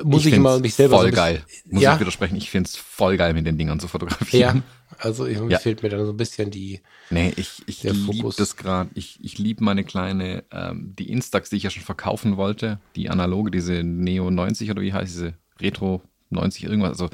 muss 0.03 0.23
ich, 0.23 0.29
ich 0.29 0.35
immer 0.35 0.59
mich 0.59 0.75
selber 0.75 0.99
voll 0.99 1.11
so 1.11 1.17
geil. 1.17 1.45
Muss 1.71 1.83
ja? 1.83 1.95
ich 1.95 2.00
widersprechen. 2.00 2.37
Ich 2.37 2.50
finde 2.50 2.69
es 2.69 2.77
voll 2.77 3.17
geil, 3.17 3.35
mit 3.35 3.47
den 3.47 3.59
Dingern 3.59 3.81
zu 3.81 3.89
fotografieren. 3.89 4.62
Ja, 4.91 4.97
also 4.99 5.27
irgendwie 5.27 5.53
ja. 5.53 5.59
fehlt 5.59 5.83
mir 5.83 5.89
dann 5.89 6.05
so 6.05 6.12
ein 6.12 6.17
bisschen 6.17 6.50
die. 6.50 6.81
Nee, 7.11 7.33
ich, 7.37 7.62
ich 7.67 7.83
liebe 7.83 8.31
das 8.37 8.57
gerade. 8.57 8.91
Ich, 8.95 9.19
ich 9.23 9.39
liebe 9.39 9.65
meine 9.65 9.85
kleine, 9.85 10.45
ähm, 10.50 10.95
die 10.99 11.11
Instax, 11.11 11.50
die 11.50 11.57
ich 11.57 11.62
ja 11.62 11.71
schon 11.71 11.83
verkaufen 11.83 12.37
wollte. 12.37 12.79
Die 12.97 13.11
analoge, 13.11 13.50
diese 13.50 13.83
Neo 13.83 14.31
90 14.31 14.71
oder 14.71 14.83
wie 14.83 14.93
heißt 14.93 15.12
diese 15.12 15.35
Retro 15.61 16.03
90 16.31 16.65
irgendwas. 16.65 16.91
Also 16.91 17.11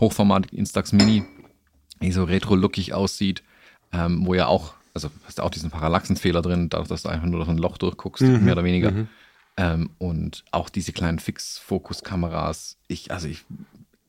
Hochformat 0.00 0.52
Instax 0.52 0.92
Mini, 0.92 1.24
die 2.00 2.12
so 2.12 2.24
retro-lookig 2.24 2.94
aussieht, 2.94 3.42
ähm, 3.92 4.24
wo 4.26 4.34
ja 4.34 4.46
auch, 4.46 4.74
also 4.94 5.10
hast 5.24 5.38
du 5.38 5.42
auch 5.42 5.50
diesen 5.50 5.70
Parallaxenfehler 5.70 6.42
drin, 6.42 6.68
dadurch, 6.68 6.88
dass 6.88 7.02
du 7.02 7.08
einfach 7.08 7.26
nur 7.26 7.40
durch 7.40 7.48
ein 7.48 7.58
Loch 7.58 7.78
durchguckst, 7.78 8.22
mhm. 8.22 8.44
mehr 8.44 8.54
oder 8.54 8.64
weniger. 8.64 8.90
Mhm. 8.90 9.08
Ähm, 9.58 9.90
und 9.98 10.44
auch 10.52 10.68
diese 10.68 10.92
kleinen 10.92 11.18
Fix-Fokus-Kameras. 11.18 12.78
Ich, 12.86 13.10
also 13.10 13.26
ich, 13.26 13.44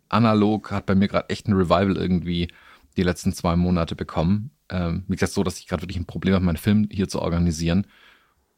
analog 0.08 0.70
hat 0.70 0.86
bei 0.86 0.94
mir 0.94 1.08
gerade 1.08 1.30
echt 1.30 1.48
ein 1.48 1.54
Revival 1.54 1.98
irgendwie 1.98 2.50
die 2.96 3.02
letzten 3.02 3.34
zwei 3.34 3.56
Monate 3.56 3.96
bekommen. 3.96 4.52
Ähm, 4.70 5.06
wie 5.08 5.16
gesagt, 5.16 5.34
so, 5.34 5.44
dass 5.44 5.58
ich 5.58 5.68
gerade 5.68 5.82
wirklich 5.82 5.98
ein 5.98 6.06
Problem 6.06 6.36
habe, 6.36 6.46
meinen 6.46 6.58
Film 6.58 6.88
hier 6.92 7.10
zu 7.10 7.20
organisieren. 7.20 7.88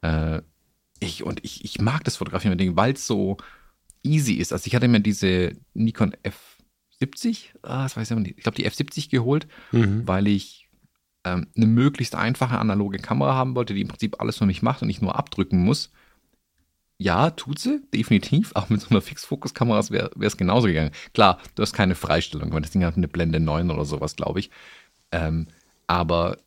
Äh, 0.01 0.41
ich, 1.00 1.24
und 1.24 1.43
ich, 1.45 1.63
ich 1.63 1.79
mag 1.79 2.03
das 2.03 2.17
Fotografieren 2.17 2.51
mit 2.51 2.60
Dingen, 2.60 2.75
weil 2.75 2.93
es 2.93 3.07
so 3.07 3.38
easy 4.03 4.33
ist. 4.33 4.51
Also 4.51 4.67
ich 4.67 4.75
hatte 4.75 4.89
mir 4.89 5.00
diese 5.00 5.53
Nikon 5.74 6.13
F70, 7.00 7.55
ah, 7.62 7.83
das 7.83 7.95
weiß 7.95 8.12
ich 8.12 8.17
nicht, 8.17 8.38
ich 8.38 8.43
glaube 8.43 8.57
die 8.57 8.69
F70 8.69 9.10
geholt, 9.10 9.48
mhm. 9.71 10.05
weil 10.05 10.27
ich 10.27 10.67
ähm, 11.24 11.48
eine 11.55 11.67
möglichst 11.67 12.15
einfache 12.15 12.60
analoge 12.60 12.98
Kamera 12.98 13.33
haben 13.33 13.55
wollte, 13.55 13.74
die 13.74 13.81
im 13.81 13.88
Prinzip 13.88 14.19
alles 14.19 14.38
für 14.38 14.45
mich 14.45 14.62
macht 14.62 14.81
und 14.81 14.89
ich 14.89 15.01
nur 15.01 15.17
abdrücken 15.17 15.63
muss 15.63 15.91
ja, 17.01 17.31
tut 17.31 17.58
sie, 17.58 17.81
definitiv. 17.93 18.51
Auch 18.53 18.70
mit 18.70 18.79
so 18.81 18.89
einer 18.91 19.01
Fixfokus-Kamera 19.01 19.89
wäre 19.89 20.12
es 20.20 20.38
genauso 20.38 20.67
gegangen. 20.67 20.91
Klar, 21.13 21.39
du 21.55 21.63
hast 21.63 21.74
keine 21.74 21.96
Freistellung, 21.96 22.53
weil 22.53 22.62
das 22.62 22.70
Ding 22.70 22.86
hat 22.86 22.96
eine 22.96 23.08
Blende 23.08 23.39
9 23.39 23.72
oder 23.72 23.86
sowas, 23.86 24.15
glaube 24.15 24.39
ich. 24.39 24.51
Ähm, 25.12 25.48
aber 25.88 26.38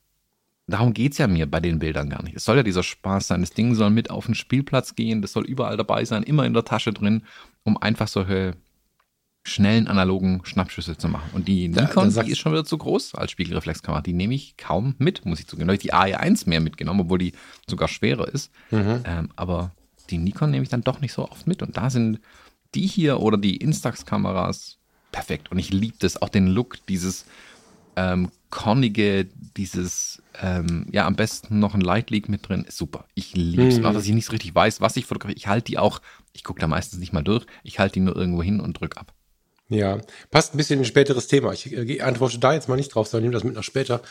darum 0.68 0.94
geht 0.94 1.12
es 1.12 1.18
ja 1.18 1.26
mir 1.26 1.50
bei 1.50 1.58
den 1.58 1.80
Bildern 1.80 2.08
gar 2.08 2.22
nicht. 2.22 2.36
Es 2.36 2.44
soll 2.44 2.56
ja 2.56 2.62
dieser 2.62 2.84
Spaß 2.84 3.26
sein. 3.26 3.40
Das 3.40 3.50
Ding 3.50 3.74
soll 3.74 3.90
mit 3.90 4.10
auf 4.10 4.26
den 4.26 4.36
Spielplatz 4.36 4.94
gehen, 4.94 5.22
das 5.22 5.32
soll 5.32 5.44
überall 5.44 5.76
dabei 5.76 6.04
sein, 6.04 6.22
immer 6.22 6.46
in 6.46 6.54
der 6.54 6.64
Tasche 6.64 6.92
drin, 6.92 7.24
um 7.64 7.76
einfach 7.76 8.06
solche 8.06 8.54
schnellen 9.42 9.88
analogen 9.88 10.40
Schnappschüsse 10.44 10.96
zu 10.96 11.08
machen. 11.08 11.30
Und 11.32 11.48
die 11.48 11.66
Nikon, 11.66 12.10
da, 12.10 12.14
da 12.14 12.22
die 12.22 12.30
ist 12.30 12.38
schon 12.38 12.52
wieder 12.52 12.64
zu 12.64 12.78
groß 12.78 13.16
als 13.16 13.32
Spiegelreflexkamera. 13.32 14.02
Die 14.02 14.12
nehme 14.12 14.34
ich 14.34 14.56
kaum 14.56 14.94
mit, 14.98 15.26
muss 15.26 15.40
ich 15.40 15.48
zugeben. 15.48 15.66
Da 15.66 15.72
habe 15.72 15.76
ich 15.76 15.82
die 15.82 15.92
AE1 15.92 16.48
mehr 16.48 16.60
mitgenommen, 16.60 17.00
obwohl 17.00 17.18
die 17.18 17.32
sogar 17.68 17.88
schwerer 17.88 18.28
ist. 18.28 18.52
Mhm. 18.70 19.02
Ähm, 19.04 19.30
aber 19.34 19.72
die 20.10 20.18
Nikon 20.18 20.50
nehme 20.50 20.62
ich 20.62 20.68
dann 20.68 20.82
doch 20.82 21.00
nicht 21.00 21.12
so 21.12 21.28
oft 21.28 21.46
mit. 21.46 21.62
Und 21.62 21.76
da 21.76 21.90
sind 21.90 22.20
die 22.74 22.86
hier 22.86 23.20
oder 23.20 23.36
die 23.36 23.56
Instax-Kameras 23.56 24.78
perfekt. 25.12 25.50
Und 25.50 25.58
ich 25.58 25.70
liebe 25.70 25.96
das, 25.98 26.20
auch 26.20 26.28
den 26.28 26.48
Look, 26.48 26.84
dieses 26.86 27.24
ähm, 27.96 28.30
Kornige, 28.50 29.26
dieses, 29.56 30.22
ähm, 30.40 30.86
ja, 30.90 31.06
am 31.06 31.16
besten 31.16 31.58
noch 31.58 31.74
ein 31.74 31.80
Light 31.80 32.10
Leak 32.10 32.28
mit 32.28 32.48
drin, 32.48 32.64
ist 32.66 32.76
super. 32.76 33.06
Ich 33.14 33.34
liebe 33.34 33.66
es. 33.66 33.78
Mhm. 33.78 33.86
Auch, 33.86 33.92
dass 33.92 34.06
ich 34.06 34.12
nicht 34.12 34.26
so 34.26 34.32
richtig 34.32 34.54
weiß, 34.54 34.80
was 34.80 34.96
ich 34.96 35.06
fotografiere. 35.06 35.38
Ich 35.38 35.46
halte 35.46 35.66
die 35.66 35.78
auch, 35.78 36.00
ich 36.32 36.44
gucke 36.44 36.60
da 36.60 36.66
meistens 36.66 37.00
nicht 37.00 37.12
mal 37.12 37.22
durch, 37.22 37.46
ich 37.62 37.78
halte 37.78 37.94
die 37.94 38.00
nur 38.00 38.16
irgendwo 38.16 38.42
hin 38.42 38.60
und 38.60 38.80
drücke 38.80 38.98
ab. 38.98 39.12
Ja, 39.68 39.98
passt 40.30 40.54
ein 40.54 40.58
bisschen 40.58 40.78
in 40.78 40.82
ein 40.82 40.88
späteres 40.88 41.26
Thema. 41.26 41.52
Ich 41.52 41.72
äh, 41.72 42.00
antworte 42.00 42.38
da 42.38 42.52
jetzt 42.52 42.68
mal 42.68 42.76
nicht 42.76 42.94
drauf, 42.94 43.08
sondern 43.08 43.24
nehme 43.24 43.34
das 43.34 43.44
mit 43.44 43.54
nach 43.54 43.62
später. 43.62 44.02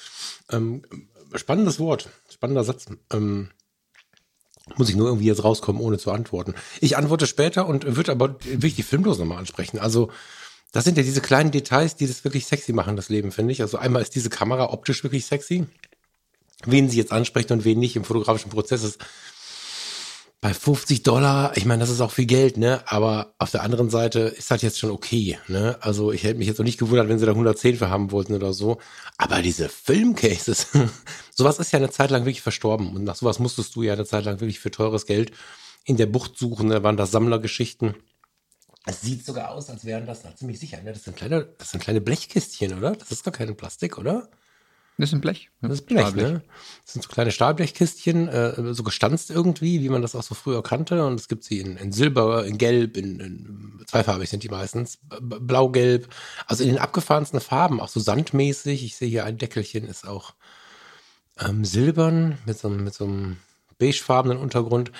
Ähm, 0.50 0.82
spannendes 1.36 1.80
Wort, 1.80 2.10
spannender 2.30 2.64
Satz. 2.64 2.88
Ähm, 3.12 3.50
muss 4.78 4.90
ich 4.90 4.96
nur 4.96 5.08
irgendwie 5.08 5.28
jetzt 5.28 5.44
rauskommen, 5.44 5.82
ohne 5.82 5.98
zu 5.98 6.12
antworten. 6.12 6.54
Ich 6.80 6.98
antworte 6.98 7.28
später 7.28 7.68
und 7.68 7.96
würde 7.96 8.12
aber 8.12 8.36
will 8.44 8.70
ich 8.70 8.76
die 8.76 8.84
Filmlos 8.84 9.20
nochmal 9.20 9.40
ansprechen. 9.40 9.80
Also, 9.80 10.10
das 10.72 10.86
sind 10.86 10.98
ja 10.98 11.04
diese 11.04 11.22
kleinen 11.22 11.52
Details, 11.52 11.96
die 11.96 12.08
das 12.08 12.24
wirklich 12.24 12.46
sexy 12.46 12.74
machen, 12.74 12.96
das 12.96 13.10
Leben, 13.10 13.32
finde 13.32 13.52
ich. 13.52 13.62
Also 13.62 13.78
einmal 13.78 14.02
ist 14.02 14.16
diese 14.16 14.30
Kamera 14.30 14.72
optisch 14.72 15.04
wirklich 15.04 15.26
sexy. 15.26 15.68
Wen 16.66 16.90
sie 16.90 16.98
jetzt 16.98 17.12
ansprechen 17.12 17.54
und 17.54 17.66
wen 17.66 17.80
nicht 17.80 17.96
im 17.96 18.04
fotografischen 18.06 18.50
Prozess 18.50 18.84
ist 18.84 19.00
bei 20.44 20.54
50 20.54 21.04
Dollar, 21.04 21.56
ich 21.56 21.64
meine, 21.64 21.80
das 21.80 21.90
ist 21.90 22.02
auch 22.02 22.12
viel 22.12 22.26
Geld, 22.26 22.58
ne? 22.58 22.84
Aber 22.88 23.34
auf 23.38 23.52
der 23.52 23.64
anderen 23.64 23.90
Seite 23.90 24.20
ist 24.20 24.52
das 24.52 24.62
jetzt 24.62 24.78
schon 24.78 24.92
okay, 24.92 25.40
ne? 25.48 25.78
Also 25.80 26.12
ich 26.12 26.26
hätte 26.26 26.38
mich 26.38 26.48
jetzt 26.48 26.60
auch 26.60 26.66
nicht 26.66 26.78
gewundert, 26.78 27.08
wenn 27.08 27.18
sie 27.18 27.26
da 27.26 27.32
110 27.32 27.78
für 27.78 27.90
haben 27.90 28.12
wollten 28.12 28.34
oder 28.34 28.52
so. 28.52 28.78
Aber 29.18 29.42
diese 29.42 29.70
Filmcases, 29.70 30.68
sowas 31.34 31.60
ist 31.60 31.72
ja 31.72 31.80
eine 31.80 31.92
Zeit 31.92 32.12
lang 32.12 32.24
wirklich 32.24 32.42
verstorben. 32.42 32.94
Und 32.94 33.06
nach 33.06 33.16
sowas 33.16 33.40
musstest 33.40 33.74
du 33.74 33.84
ja 33.84 33.94
eine 33.94 34.04
Zeit 34.04 34.26
lang 34.26 34.42
wirklich 34.42 34.60
für 34.60 34.70
teures 34.70 35.06
Geld 35.06 35.32
in 35.86 35.96
der 35.96 36.08
Bucht 36.08 36.38
suchen. 36.38 36.72
Da 36.72 36.84
waren 36.84 36.98
das 36.98 37.12
Sammlergeschichten. 37.12 37.96
Es 38.86 39.00
sieht 39.00 39.26
sogar 39.26 39.52
aus, 39.52 39.70
als 39.70 39.86
wären 39.86 40.06
das, 40.06 40.26
na, 40.26 40.36
ziemlich 40.36 40.60
sicher, 40.60 40.82
ne? 40.82 40.92
Das 40.92 41.06
sind 41.06 41.16
kleine, 41.16 41.46
das 41.58 41.72
sind 41.72 41.82
kleine 41.82 42.02
Blechkistchen, 42.02 42.78
oder? 42.78 42.98
Das 42.98 43.12
ist 43.12 43.24
gar 43.24 43.32
kein 43.32 43.56
Plastik, 43.56 43.98
oder? 43.98 44.30
Das 44.98 45.10
ist 45.10 45.14
ein 45.14 45.22
Blech. 45.22 45.50
Das 45.62 45.72
ist 45.72 45.86
Blech, 45.88 46.02
Stahlblech. 46.02 46.32
ne? 46.34 46.42
Das 46.86 46.94
sind 46.94 47.02
so 47.02 47.10
kleine 47.10 47.32
Stahlblechkistchen, 47.32 48.28
äh, 48.28 48.74
so 48.74 48.84
gestanzt 48.84 49.32
irgendwie, 49.32 49.82
wie 49.82 49.90
man 49.90 50.04
das 50.04 50.16
auch 50.16 50.22
so 50.24 50.36
früher 50.36 50.62
kannte. 50.62 51.06
Und 51.06 51.20
es 51.20 51.28
gibt 51.28 51.44
sie 51.44 51.60
in, 51.60 51.78
in 51.78 51.92
Silber, 51.92 52.46
in 52.46 52.60
Gelb, 52.60 52.96
in, 52.96 53.20
in 53.20 53.84
zweifarbig 53.88 54.30
sind 54.30 54.44
die 54.44 54.50
meistens, 54.50 55.00
blau-gelb. 55.20 56.08
Also 56.46 56.64
in 56.64 56.70
den 56.70 56.78
abgefahrensten 56.78 57.40
Farben, 57.40 57.80
auch 57.80 57.88
so 57.90 58.00
sandmäßig. 58.00 58.84
Ich 58.84 58.96
sehe 58.96 59.10
hier 59.10 59.26
ein 59.26 59.38
Deckelchen 59.40 59.86
ist 59.86 60.08
auch 60.08 60.36
ähm, 61.40 61.66
silbern 61.66 62.38
mit 62.46 62.60
so, 62.60 62.70
mit 62.70 62.94
so 62.94 63.06
einem 63.06 63.38
beigefarbenen 63.80 64.38
Untergrund. 64.38 64.92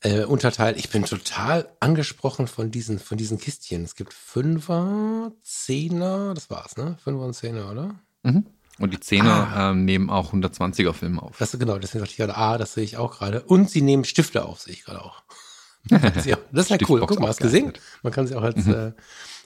Äh, 0.00 0.24
Unterteil. 0.24 0.76
Ich 0.76 0.90
bin 0.90 1.04
total 1.04 1.68
angesprochen 1.78 2.48
von 2.48 2.72
diesen, 2.72 2.98
von 2.98 3.16
diesen 3.16 3.38
Kistchen. 3.38 3.84
Es 3.84 3.94
gibt 3.94 4.12
Fünfer, 4.12 5.30
Zehner, 5.42 6.34
das 6.34 6.50
war's, 6.50 6.76
ne? 6.76 6.98
Fünfer 7.02 7.24
und 7.24 7.34
Zehner, 7.34 7.70
oder? 7.70 7.94
Mhm. 8.24 8.44
Und 8.82 8.92
die 8.92 8.98
Zehner 8.98 9.52
ah. 9.54 9.70
ähm, 9.70 9.84
nehmen 9.84 10.10
auch 10.10 10.34
120er 10.34 10.92
Filme 10.92 11.22
auf. 11.22 11.38
Das 11.38 11.54
ist 11.54 11.60
genau, 11.60 11.74
sagte 11.80 12.02
ich 12.02 12.16
gerade, 12.16 12.36
ah, 12.36 12.58
das 12.58 12.74
sehe 12.74 12.82
ich 12.82 12.96
auch 12.96 13.16
gerade. 13.16 13.42
Und 13.42 13.70
sie 13.70 13.80
nehmen 13.80 14.04
Stifte 14.04 14.44
auf, 14.44 14.60
sehe 14.60 14.74
ich 14.74 14.84
gerade 14.84 15.04
auch. 15.04 15.22
das 15.88 16.26
ist 16.26 16.26
ja 16.26 16.78
cool. 16.88 16.98
Guck 17.06 17.20
mal, 17.20 17.28
hast 17.28 17.38
du 17.38 17.44
gesehen? 17.44 17.72
Man 18.02 18.12
kann 18.12 18.26
sie 18.26 18.34
auch 18.34 18.42
als 18.42 18.66
mhm. 18.66 18.74
äh, 18.74 18.92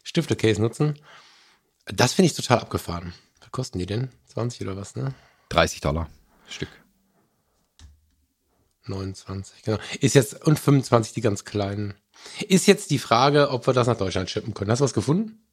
Stifte-Case 0.04 0.58
nutzen. 0.58 0.98
Das 1.84 2.14
finde 2.14 2.28
ich 2.30 2.34
total 2.34 2.60
abgefahren. 2.60 3.12
Was 3.40 3.50
kosten 3.50 3.78
die 3.78 3.84
denn? 3.84 4.08
20 4.28 4.62
oder 4.62 4.78
was, 4.78 4.96
ne? 4.96 5.12
30 5.50 5.82
Dollar 5.82 6.08
Stück. 6.48 6.70
29, 8.86 9.64
genau. 9.64 9.78
Ist 10.00 10.14
jetzt, 10.14 10.46
und 10.46 10.58
25 10.58 11.12
die 11.12 11.20
ganz 11.20 11.44
kleinen. 11.44 11.92
Ist 12.48 12.66
jetzt 12.66 12.90
die 12.90 12.98
Frage, 12.98 13.50
ob 13.50 13.66
wir 13.66 13.74
das 13.74 13.86
nach 13.86 13.98
Deutschland 13.98 14.30
schippen 14.30 14.54
können. 14.54 14.70
Hast 14.70 14.78
du 14.78 14.84
was 14.84 14.94
gefunden? 14.94 15.45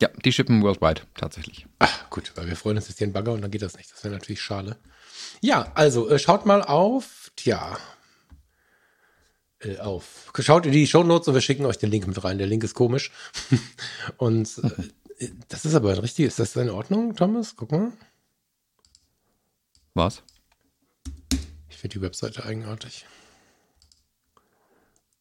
Ja, 0.00 0.08
die 0.08 0.32
schippen 0.32 0.62
worldwide 0.62 1.02
tatsächlich. 1.14 1.66
Ach, 1.78 2.10
gut, 2.10 2.32
weil 2.36 2.46
wir 2.46 2.56
freuen 2.56 2.76
uns 2.76 2.88
jetzt 2.88 2.98
hier 2.98 3.06
in 3.06 3.12
Bagger 3.12 3.32
und 3.32 3.40
dann 3.40 3.50
geht 3.50 3.62
das 3.62 3.76
nicht. 3.76 3.90
Das 3.90 4.04
wäre 4.04 4.14
natürlich 4.14 4.42
schade. 4.42 4.76
Ja, 5.40 5.72
also 5.74 6.08
äh, 6.10 6.18
schaut 6.18 6.44
mal 6.44 6.62
auf, 6.62 7.32
tja, 7.34 7.78
äh, 9.60 9.78
auf. 9.78 10.32
Schaut 10.38 10.66
in 10.66 10.72
die 10.72 10.86
Show 10.86 11.02
Notes 11.02 11.28
und 11.28 11.34
wir 11.34 11.40
schicken 11.40 11.64
euch 11.64 11.78
den 11.78 11.90
Link 11.90 12.06
mit 12.06 12.22
rein. 12.22 12.38
Der 12.38 12.46
Link 12.46 12.62
ist 12.62 12.74
komisch. 12.74 13.10
und 14.18 14.60
äh, 15.18 15.30
das 15.48 15.64
ist 15.64 15.74
aber 15.74 16.02
richtig. 16.02 16.26
Ist 16.26 16.38
das 16.38 16.56
in 16.56 16.70
Ordnung, 16.70 17.16
Thomas? 17.16 17.56
Guck 17.56 17.72
mal. 17.72 17.92
Was? 19.94 20.22
Ich 21.70 21.78
finde 21.78 21.98
die 21.98 22.02
Webseite 22.02 22.44
eigenartig. 22.44 23.06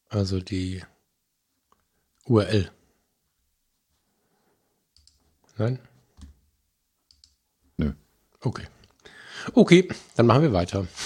Also 0.09 0.41
die 0.41 0.83
URL. 2.25 2.71
Nein? 5.57 5.79
Nö. 7.77 7.93
Okay. 8.41 8.63
Okay, 9.53 9.87
dann 10.15 10.25
machen 10.25 10.41
wir 10.41 10.53
weiter. 10.53 10.87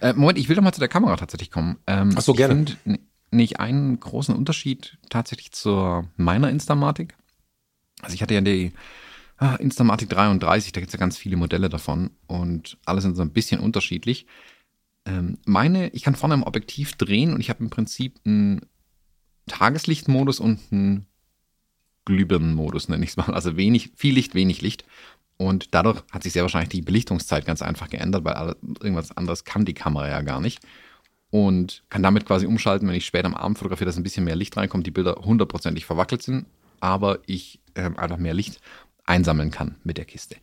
Äh, 0.00 0.14
Moment, 0.14 0.38
ich 0.38 0.48
will 0.48 0.56
doch 0.56 0.62
mal 0.62 0.72
zu 0.72 0.80
der 0.80 0.88
Kamera 0.88 1.16
tatsächlich 1.16 1.50
kommen. 1.50 1.78
Ähm, 1.86 2.14
Ach 2.16 2.22
so, 2.22 2.32
gerne. 2.32 2.62
Ich 2.62 2.76
finde 2.82 3.00
nicht 3.30 3.60
einen 3.60 3.98
großen 4.00 4.34
Unterschied 4.34 4.98
tatsächlich 5.10 5.52
zur 5.52 6.08
meiner 6.16 6.48
Instamatic. 6.48 7.14
Also 8.00 8.14
ich 8.14 8.22
hatte 8.22 8.34
ja 8.34 8.40
die 8.40 8.72
ah, 9.36 9.56
Instamatic 9.56 10.08
33, 10.08 10.72
da 10.72 10.80
gibt 10.80 10.88
es 10.88 10.94
ja 10.94 10.98
ganz 10.98 11.18
viele 11.18 11.36
Modelle 11.36 11.68
davon 11.68 12.10
und 12.26 12.78
alle 12.86 13.00
sind 13.00 13.16
so 13.16 13.22
ein 13.22 13.32
bisschen 13.32 13.60
unterschiedlich. 13.60 14.26
Ähm, 15.06 15.38
meine, 15.44 15.88
ich 15.90 16.02
kann 16.02 16.14
vorne 16.14 16.34
im 16.34 16.44
Objektiv 16.44 16.94
drehen 16.94 17.34
und 17.34 17.40
ich 17.40 17.50
habe 17.50 17.62
im 17.62 17.70
Prinzip 17.70 18.20
einen 18.24 18.62
Tageslichtmodus 19.46 20.40
und 20.40 20.60
einen 20.70 21.06
Glühbirnenmodus, 22.04 22.88
nenne 22.88 23.04
ich 23.04 23.10
es 23.10 23.16
mal. 23.16 23.32
Also 23.32 23.56
wenig, 23.56 23.90
viel 23.96 24.14
Licht, 24.14 24.34
wenig 24.34 24.62
Licht. 24.62 24.84
Und 25.36 25.74
dadurch 25.74 26.02
hat 26.12 26.22
sich 26.22 26.32
sehr 26.32 26.42
wahrscheinlich 26.42 26.68
die 26.68 26.82
Belichtungszeit 26.82 27.44
ganz 27.44 27.62
einfach 27.62 27.88
geändert, 27.88 28.24
weil 28.24 28.54
irgendwas 28.80 29.16
anderes 29.16 29.44
kann 29.44 29.64
die 29.64 29.74
Kamera 29.74 30.08
ja 30.08 30.22
gar 30.22 30.40
nicht. 30.40 30.60
Und 31.30 31.82
kann 31.88 32.02
damit 32.02 32.26
quasi 32.26 32.46
umschalten, 32.46 32.86
wenn 32.86 32.94
ich 32.94 33.06
später 33.06 33.26
am 33.26 33.34
Abend 33.34 33.58
fotografiere, 33.58 33.86
dass 33.86 33.96
ein 33.96 34.04
bisschen 34.04 34.24
mehr 34.24 34.36
Licht 34.36 34.56
reinkommt, 34.56 34.86
die 34.86 34.92
Bilder 34.92 35.16
hundertprozentig 35.24 35.84
verwackelt 35.84 36.22
sind, 36.22 36.46
aber 36.78 37.18
ich 37.26 37.58
äh, 37.74 37.90
einfach 37.96 38.18
mehr 38.18 38.34
Licht 38.34 38.60
einsammeln 39.04 39.50
kann 39.50 39.74
mit 39.82 39.98
der 39.98 40.04
Kiste. 40.04 40.36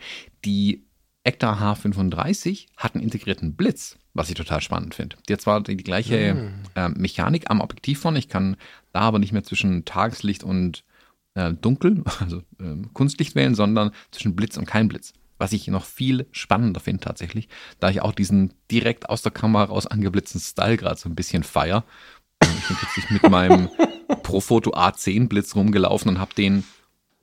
Die 0.43 0.83
Ektar 1.23 1.61
H35 1.61 2.67
hat 2.77 2.95
einen 2.95 3.03
integrierten 3.03 3.55
Blitz, 3.55 3.97
was 4.13 4.29
ich 4.29 4.35
total 4.35 4.61
spannend 4.61 4.95
finde. 4.95 5.15
Die 5.29 5.33
hat 5.33 5.41
zwar 5.41 5.61
die, 5.61 5.77
die 5.77 5.83
gleiche 5.83 6.33
mhm. 6.33 6.63
äh, 6.75 6.89
Mechanik 6.89 7.49
am 7.49 7.61
Objektiv 7.61 7.99
von. 7.99 8.15
Ich 8.15 8.27
kann 8.27 8.57
da 8.91 9.01
aber 9.01 9.19
nicht 9.19 9.31
mehr 9.31 9.43
zwischen 9.43 9.85
Tageslicht 9.85 10.43
und 10.43 10.83
äh, 11.35 11.53
Dunkel, 11.53 12.03
also 12.19 12.39
äh, 12.59 12.77
Kunstlicht 12.93 13.35
wählen, 13.35 13.55
sondern 13.55 13.91
zwischen 14.11 14.35
Blitz 14.35 14.57
und 14.57 14.65
kein 14.65 14.87
Blitz. 14.87 15.13
Was 15.37 15.53
ich 15.53 15.67
noch 15.67 15.85
viel 15.85 16.27
spannender 16.31 16.79
finde 16.79 17.03
tatsächlich, 17.03 17.49
da 17.79 17.89
ich 17.89 18.01
auch 18.01 18.11
diesen 18.11 18.53
direkt 18.69 19.09
aus 19.09 19.23
der 19.23 19.31
Kamera 19.31 19.63
raus 19.63 19.87
angeblitzten 19.87 20.39
Style 20.39 20.77
gerade 20.77 20.99
so 20.99 21.09
ein 21.09 21.15
bisschen 21.15 21.41
feier. 21.41 21.83
Ich 22.43 22.67
bin 22.67 22.77
kürzlich 22.77 23.09
mit 23.09 23.29
meinem 23.29 23.69
Profoto 24.23 24.71
A10 24.71 25.27
Blitz 25.29 25.55
rumgelaufen 25.55 26.09
und 26.09 26.19
habe 26.19 26.35
den 26.35 26.63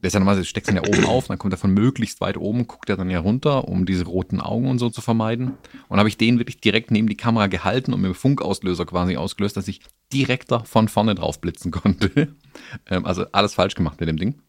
der 0.01 0.09
ist 0.09 0.15
ja 0.15 0.21
normalerweise, 0.21 0.47
steckt 0.47 0.69
ihn 0.69 0.77
ja 0.77 0.83
oben 0.83 1.05
auf, 1.07 1.27
dann 1.27 1.39
kommt 1.39 1.53
er 1.53 1.59
von 1.59 1.75
möglichst 1.75 2.21
weit 2.21 2.37
oben, 2.37 2.69
guckt 2.69 2.89
er 2.89 2.97
dann 2.97 3.11
ja 3.11 3.19
runter, 3.19 3.67
um 3.67 3.85
diese 3.85 4.05
roten 4.05 4.41
Augen 4.41 4.71
und 4.71 4.79
so 4.79 4.91
zu 4.91 5.01
vermeiden. 5.01 5.55
Und 5.89 5.99
habe 5.99 6.09
ich 6.09 6.17
den 6.17 6.39
wirklich 6.39 6.61
direkt 6.61 6.93
neben 6.93 7.09
die 7.09 7.17
Kamera 7.17 7.49
gehalten 7.49 7.93
und 7.93 8.01
mit 8.01 8.09
dem 8.09 8.15
Funkauslöser 8.15 8.87
quasi 8.87 9.17
ausgelöst, 9.17 9.57
dass 9.57 9.67
ich 9.67 9.81
direkter 10.13 10.65
von 10.65 10.87
vorne 10.87 11.17
drauf 11.17 11.41
blitzen 11.41 11.73
konnte. 11.73 12.29
ähm, 12.87 13.07
also 13.07 13.27
alles 13.33 13.55
falsch 13.55 13.75
gemacht 13.75 13.99
mit 13.99 14.09
dem 14.09 14.19
Ding. 14.19 14.41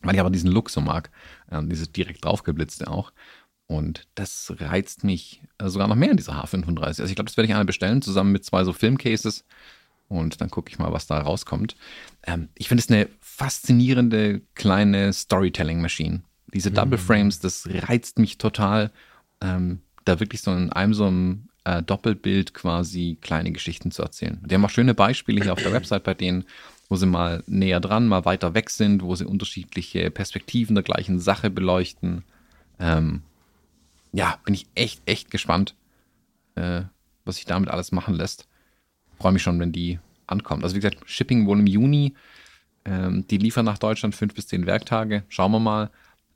Weil 0.00 0.14
ich 0.14 0.20
aber 0.20 0.30
diesen 0.30 0.50
Look 0.50 0.70
so 0.70 0.80
mag. 0.80 1.10
Ähm, 1.50 1.68
dieses 1.68 1.92
direkt 1.92 2.24
draufgeblitzte 2.24 2.88
auch. 2.88 3.12
Und 3.66 4.08
das 4.14 4.54
reizt 4.58 5.04
mich 5.04 5.42
sogar 5.62 5.88
noch 5.88 5.96
mehr 5.96 6.10
in 6.10 6.16
dieser 6.16 6.42
H35. 6.42 6.82
Also 6.82 7.04
ich 7.04 7.14
glaube, 7.14 7.28
das 7.28 7.36
werde 7.36 7.48
ich 7.48 7.54
eine 7.54 7.66
bestellen, 7.66 8.00
zusammen 8.00 8.32
mit 8.32 8.42
zwei 8.42 8.64
so 8.64 8.72
Filmcases. 8.72 9.44
Und 10.08 10.40
dann 10.40 10.50
gucke 10.50 10.70
ich 10.70 10.78
mal, 10.78 10.92
was 10.92 11.06
da 11.06 11.18
rauskommt. 11.18 11.76
Ähm, 12.26 12.48
ich 12.56 12.68
finde 12.68 12.82
es 12.82 12.90
eine 12.90 13.08
faszinierende 13.20 14.40
kleine 14.54 15.12
Storytelling-Maschine. 15.12 16.22
Diese 16.54 16.70
Double 16.70 16.98
mhm. 16.98 17.02
Frames, 17.02 17.40
das 17.40 17.68
reizt 17.70 18.18
mich 18.18 18.38
total, 18.38 18.90
ähm, 19.42 19.80
da 20.04 20.18
wirklich 20.18 20.40
so 20.40 20.50
in 20.52 20.72
einem 20.72 20.94
so 20.94 21.06
einem 21.06 21.48
äh, 21.64 21.82
Doppelbild 21.82 22.54
quasi 22.54 23.18
kleine 23.20 23.52
Geschichten 23.52 23.90
zu 23.90 24.02
erzählen. 24.02 24.40
Die 24.46 24.54
haben 24.54 24.64
auch 24.64 24.70
schöne 24.70 24.94
Beispiele 24.94 25.42
hier 25.42 25.52
auf 25.52 25.62
der 25.62 25.72
Website 25.72 26.04
bei 26.04 26.14
denen, 26.14 26.44
wo 26.88 26.96
sie 26.96 27.06
mal 27.06 27.42
näher 27.46 27.80
dran, 27.80 28.08
mal 28.08 28.24
weiter 28.24 28.54
weg 28.54 28.70
sind, 28.70 29.02
wo 29.02 29.14
sie 29.14 29.26
unterschiedliche 29.26 30.10
Perspektiven 30.10 30.74
der 30.74 30.84
gleichen 30.84 31.20
Sache 31.20 31.50
beleuchten. 31.50 32.24
Ähm, 32.80 33.22
ja, 34.12 34.38
bin 34.44 34.54
ich 34.54 34.66
echt, 34.74 35.02
echt 35.04 35.30
gespannt, 35.30 35.74
äh, 36.54 36.82
was 37.26 37.36
sich 37.36 37.44
damit 37.44 37.68
alles 37.68 37.92
machen 37.92 38.14
lässt. 38.14 38.48
Freue 39.18 39.32
mich 39.32 39.42
schon, 39.42 39.58
wenn 39.60 39.72
die 39.72 39.98
ankommt. 40.26 40.62
Also 40.62 40.76
wie 40.76 40.80
gesagt, 40.80 40.98
Shipping 41.08 41.46
wohl 41.46 41.58
im 41.58 41.66
Juni. 41.66 42.14
Ähm, 42.84 43.26
die 43.26 43.38
liefern 43.38 43.64
nach 43.64 43.78
Deutschland 43.78 44.14
fünf 44.14 44.34
bis 44.34 44.46
zehn 44.46 44.66
Werktage. 44.66 45.24
Schauen 45.28 45.52
wir 45.52 45.60
mal. 45.60 45.90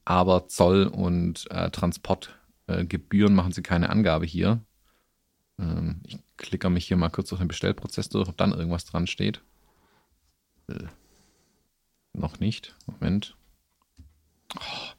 Aber 0.04 0.48
Zoll 0.48 0.86
und 0.86 1.48
äh, 1.50 1.70
Transportgebühren 1.70 3.32
äh, 3.32 3.36
machen 3.36 3.52
sie 3.52 3.62
keine 3.62 3.90
Angabe 3.90 4.26
hier. 4.26 4.60
Ähm, 5.58 6.00
ich 6.06 6.18
klicke 6.36 6.70
mich 6.70 6.86
hier 6.86 6.96
mal 6.96 7.10
kurz 7.10 7.28
durch 7.28 7.40
den 7.40 7.48
Bestellprozess 7.48 8.08
durch, 8.08 8.28
ob 8.28 8.36
dann 8.36 8.52
irgendwas 8.52 8.84
dran 8.84 9.06
steht. 9.06 9.42
Äh, 10.68 10.86
noch 12.12 12.40
nicht. 12.40 12.74
Moment. 12.86 13.36
Oh, 14.56 14.90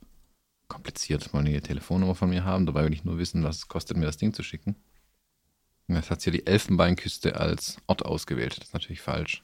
kompliziert. 0.67 1.33
Wollen 1.33 1.45
die 1.45 1.59
Telefonnummer 1.59 2.15
von 2.15 2.29
mir 2.29 2.45
haben? 2.45 2.65
Dabei 2.65 2.85
will 2.85 2.93
ich 2.93 3.03
nur 3.03 3.17
wissen, 3.17 3.43
was 3.43 3.57
es 3.57 3.67
kostet, 3.67 3.97
mir 3.97 4.05
das 4.05 4.17
Ding 4.17 4.33
zu 4.33 4.41
schicken. 4.41 4.75
Jetzt 5.87 6.09
hat 6.09 6.21
sie 6.21 6.31
die 6.31 6.47
Elfenbeinküste 6.47 7.39
als 7.39 7.77
Ort 7.87 8.05
ausgewählt. 8.05 8.57
Das 8.57 8.67
ist 8.67 8.73
natürlich 8.73 9.01
falsch. 9.01 9.43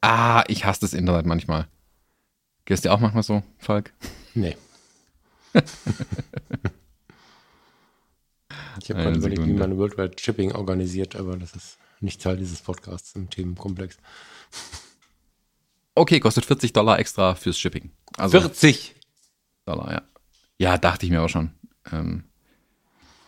Ah, 0.00 0.44
ich 0.48 0.64
hasse 0.64 0.82
das 0.82 0.94
Internet 0.94 1.26
manchmal. 1.26 1.68
Es 2.66 2.80
dir 2.80 2.92
auch 2.92 3.00
manchmal 3.00 3.22
so, 3.22 3.42
Falk? 3.58 3.92
Nee. 4.34 4.56
ich 5.52 5.62
habe 8.90 9.02
gerade 9.02 9.18
überlegt, 9.18 9.46
wie 9.46 9.52
man 9.52 9.76
Worldwide 9.76 10.16
Shipping 10.18 10.52
organisiert, 10.52 11.14
aber 11.14 11.36
das 11.36 11.54
ist 11.54 11.76
nicht 12.00 12.22
Teil 12.22 12.38
dieses 12.38 12.62
Podcasts 12.62 13.14
im 13.14 13.28
Themenkomplex. 13.28 13.98
Okay, 15.94 16.20
kostet 16.20 16.46
40 16.46 16.72
Dollar 16.72 16.98
extra 16.98 17.34
fürs 17.34 17.58
Shipping. 17.58 17.90
Also 18.16 18.40
40 18.40 18.94
Dollar, 19.66 19.92
ja. 19.92 20.02
Ja, 20.58 20.78
dachte 20.78 21.04
ich 21.04 21.12
mir 21.12 21.22
auch 21.22 21.28
schon, 21.28 21.50
ähm, 21.92 22.24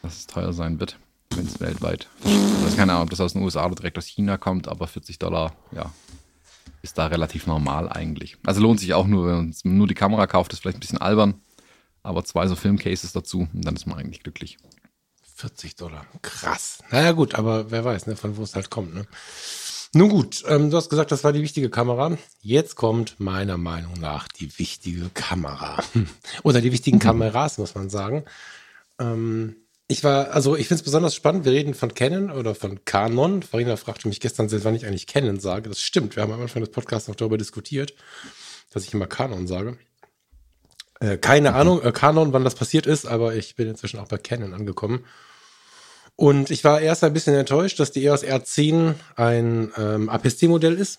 dass 0.02 0.16
es 0.16 0.26
teuer 0.26 0.54
sein 0.54 0.80
wird 0.80 0.99
wenn 1.37 1.47
es 1.47 1.61
weltweit. 1.61 2.09
Ist 2.66 2.77
keine 2.77 2.92
Ahnung, 2.92 3.05
ob 3.05 3.11
das 3.11 3.20
aus 3.20 3.35
den 3.35 3.42
USA 3.42 3.66
oder 3.66 3.75
direkt 3.75 3.99
aus 3.99 4.07
China 4.07 4.37
kommt, 4.37 4.68
aber 4.68 4.87
40 4.87 5.18
Dollar, 5.18 5.53
ja, 5.72 5.92
ist 6.83 6.99
da 6.99 7.07
relativ 7.07 7.46
normal 7.46 7.88
eigentlich. 7.88 8.37
Also 8.44 8.61
lohnt 8.61 8.81
sich 8.81 8.94
auch 8.94 9.07
nur, 9.07 9.27
wenn 9.27 9.35
man 9.64 9.77
nur 9.77 9.87
die 9.87 9.94
Kamera 9.94 10.27
kauft, 10.27 10.53
ist 10.53 10.61
vielleicht 10.61 10.79
ein 10.79 10.81
bisschen 10.81 11.01
albern, 11.01 11.35
aber 12.03 12.25
zwei 12.25 12.46
so 12.46 12.57
Filmcases 12.57 13.12
dazu 13.12 13.49
und 13.53 13.64
dann 13.64 13.77
ist 13.77 13.87
man 13.87 13.99
eigentlich 13.99 14.22
glücklich. 14.22 14.59
40 15.37 15.77
Dollar, 15.77 16.07
krass. 16.22 16.79
Naja 16.90 17.12
gut, 17.12 17.35
aber 17.35 17.70
wer 17.70 17.85
weiß, 17.85 18.07
ne, 18.07 18.16
von 18.16 18.37
wo 18.37 18.42
es 18.42 18.55
halt 18.55 18.70
kommt. 18.70 18.94
Ne? 18.94 19.07
Nun 19.92 20.09
gut, 20.09 20.44
ähm, 20.46 20.70
du 20.70 20.77
hast 20.77 20.88
gesagt, 20.88 21.12
das 21.12 21.25
war 21.25 21.33
die 21.33 21.42
wichtige 21.42 21.70
Kamera. 21.70 22.16
Jetzt 22.40 22.75
kommt 22.75 23.18
meiner 23.18 23.57
Meinung 23.57 23.94
nach 24.01 24.29
die 24.29 24.59
wichtige 24.59 25.11
Kamera. 25.12 25.83
Oder 26.42 26.61
die 26.61 26.72
wichtigen 26.72 26.99
Kameras, 26.99 27.59
muss 27.59 27.75
man 27.75 27.90
sagen. 27.90 28.25
Ähm, 28.99 29.57
ich 29.88 30.03
war, 30.03 30.31
also 30.33 30.57
ich 30.57 30.66
finde 30.68 30.81
es 30.81 30.85
besonders 30.85 31.14
spannend, 31.14 31.44
wir 31.44 31.53
reden 31.53 31.75
von 31.75 31.94
Canon 31.94 32.31
oder 32.31 32.55
von 32.55 32.85
Canon. 32.85 33.42
Farina 33.42 33.77
fragte 33.77 34.09
mich 34.09 34.20
gestern, 34.20 34.51
wann 34.64 34.75
ich 34.75 34.87
eigentlich 34.87 35.07
Canon 35.07 35.38
sage. 35.38 35.68
Das 35.68 35.81
stimmt, 35.81 36.16
wir 36.16 36.22
haben 36.22 36.33
am 36.33 36.40
Anfang 36.40 36.62
des 36.62 36.72
Podcasts 36.72 37.09
noch 37.09 37.14
darüber 37.14 37.38
diskutiert, 37.38 37.94
dass 38.70 38.85
ich 38.85 38.92
immer 38.92 39.07
Canon 39.07 39.46
sage. 39.46 39.79
Äh, 40.99 41.18
keine 41.18 41.51
mhm. 41.51 41.57
Ahnung, 41.57 41.83
äh, 41.83 41.92
Canon, 41.92 42.33
wann 42.33 42.44
das 42.44 42.57
passiert 42.57 42.87
ist, 42.87 43.07
aber 43.07 43.35
ich 43.37 43.55
bin 43.55 43.68
inzwischen 43.68 44.01
auch 44.01 44.09
bei 44.09 44.18
Canon 44.18 44.55
angekommen. 44.55 45.05
Und 46.16 46.51
ich 46.51 46.64
war 46.64 46.81
erst 46.81 47.05
ein 47.05 47.12
bisschen 47.12 47.35
enttäuscht, 47.35 47.79
dass 47.79 47.92
die 47.92 48.05
EOS 48.05 48.25
R10 48.25 48.94
ein 49.16 49.70
ähm, 49.77 50.09
APS-C-Modell 50.09 50.75
ist. 50.75 50.99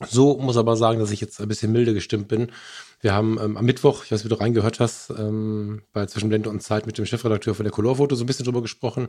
So 0.00 0.38
muss 0.38 0.56
aber 0.56 0.76
sagen, 0.76 0.98
dass 0.98 1.10
ich 1.10 1.20
jetzt 1.20 1.40
ein 1.40 1.48
bisschen 1.48 1.72
milde 1.72 1.94
gestimmt 1.94 2.28
bin. 2.28 2.50
Wir 3.00 3.12
haben 3.12 3.38
ähm, 3.40 3.56
am 3.56 3.64
Mittwoch, 3.64 4.04
ich 4.04 4.10
weiß 4.10 4.20
nicht, 4.20 4.24
wie 4.24 4.34
du 4.34 4.40
reingehört 4.40 4.80
hast, 4.80 5.10
ähm, 5.10 5.82
bei 5.92 6.06
Zwischen 6.06 6.28
Blende 6.28 6.50
und 6.50 6.62
Zeit 6.62 6.86
mit 6.86 6.98
dem 6.98 7.06
Chefredakteur 7.06 7.54
von 7.54 7.64
der 7.64 7.72
Colorfoto 7.72 8.16
so 8.16 8.24
ein 8.24 8.26
bisschen 8.26 8.44
drüber 8.44 8.62
gesprochen. 8.62 9.08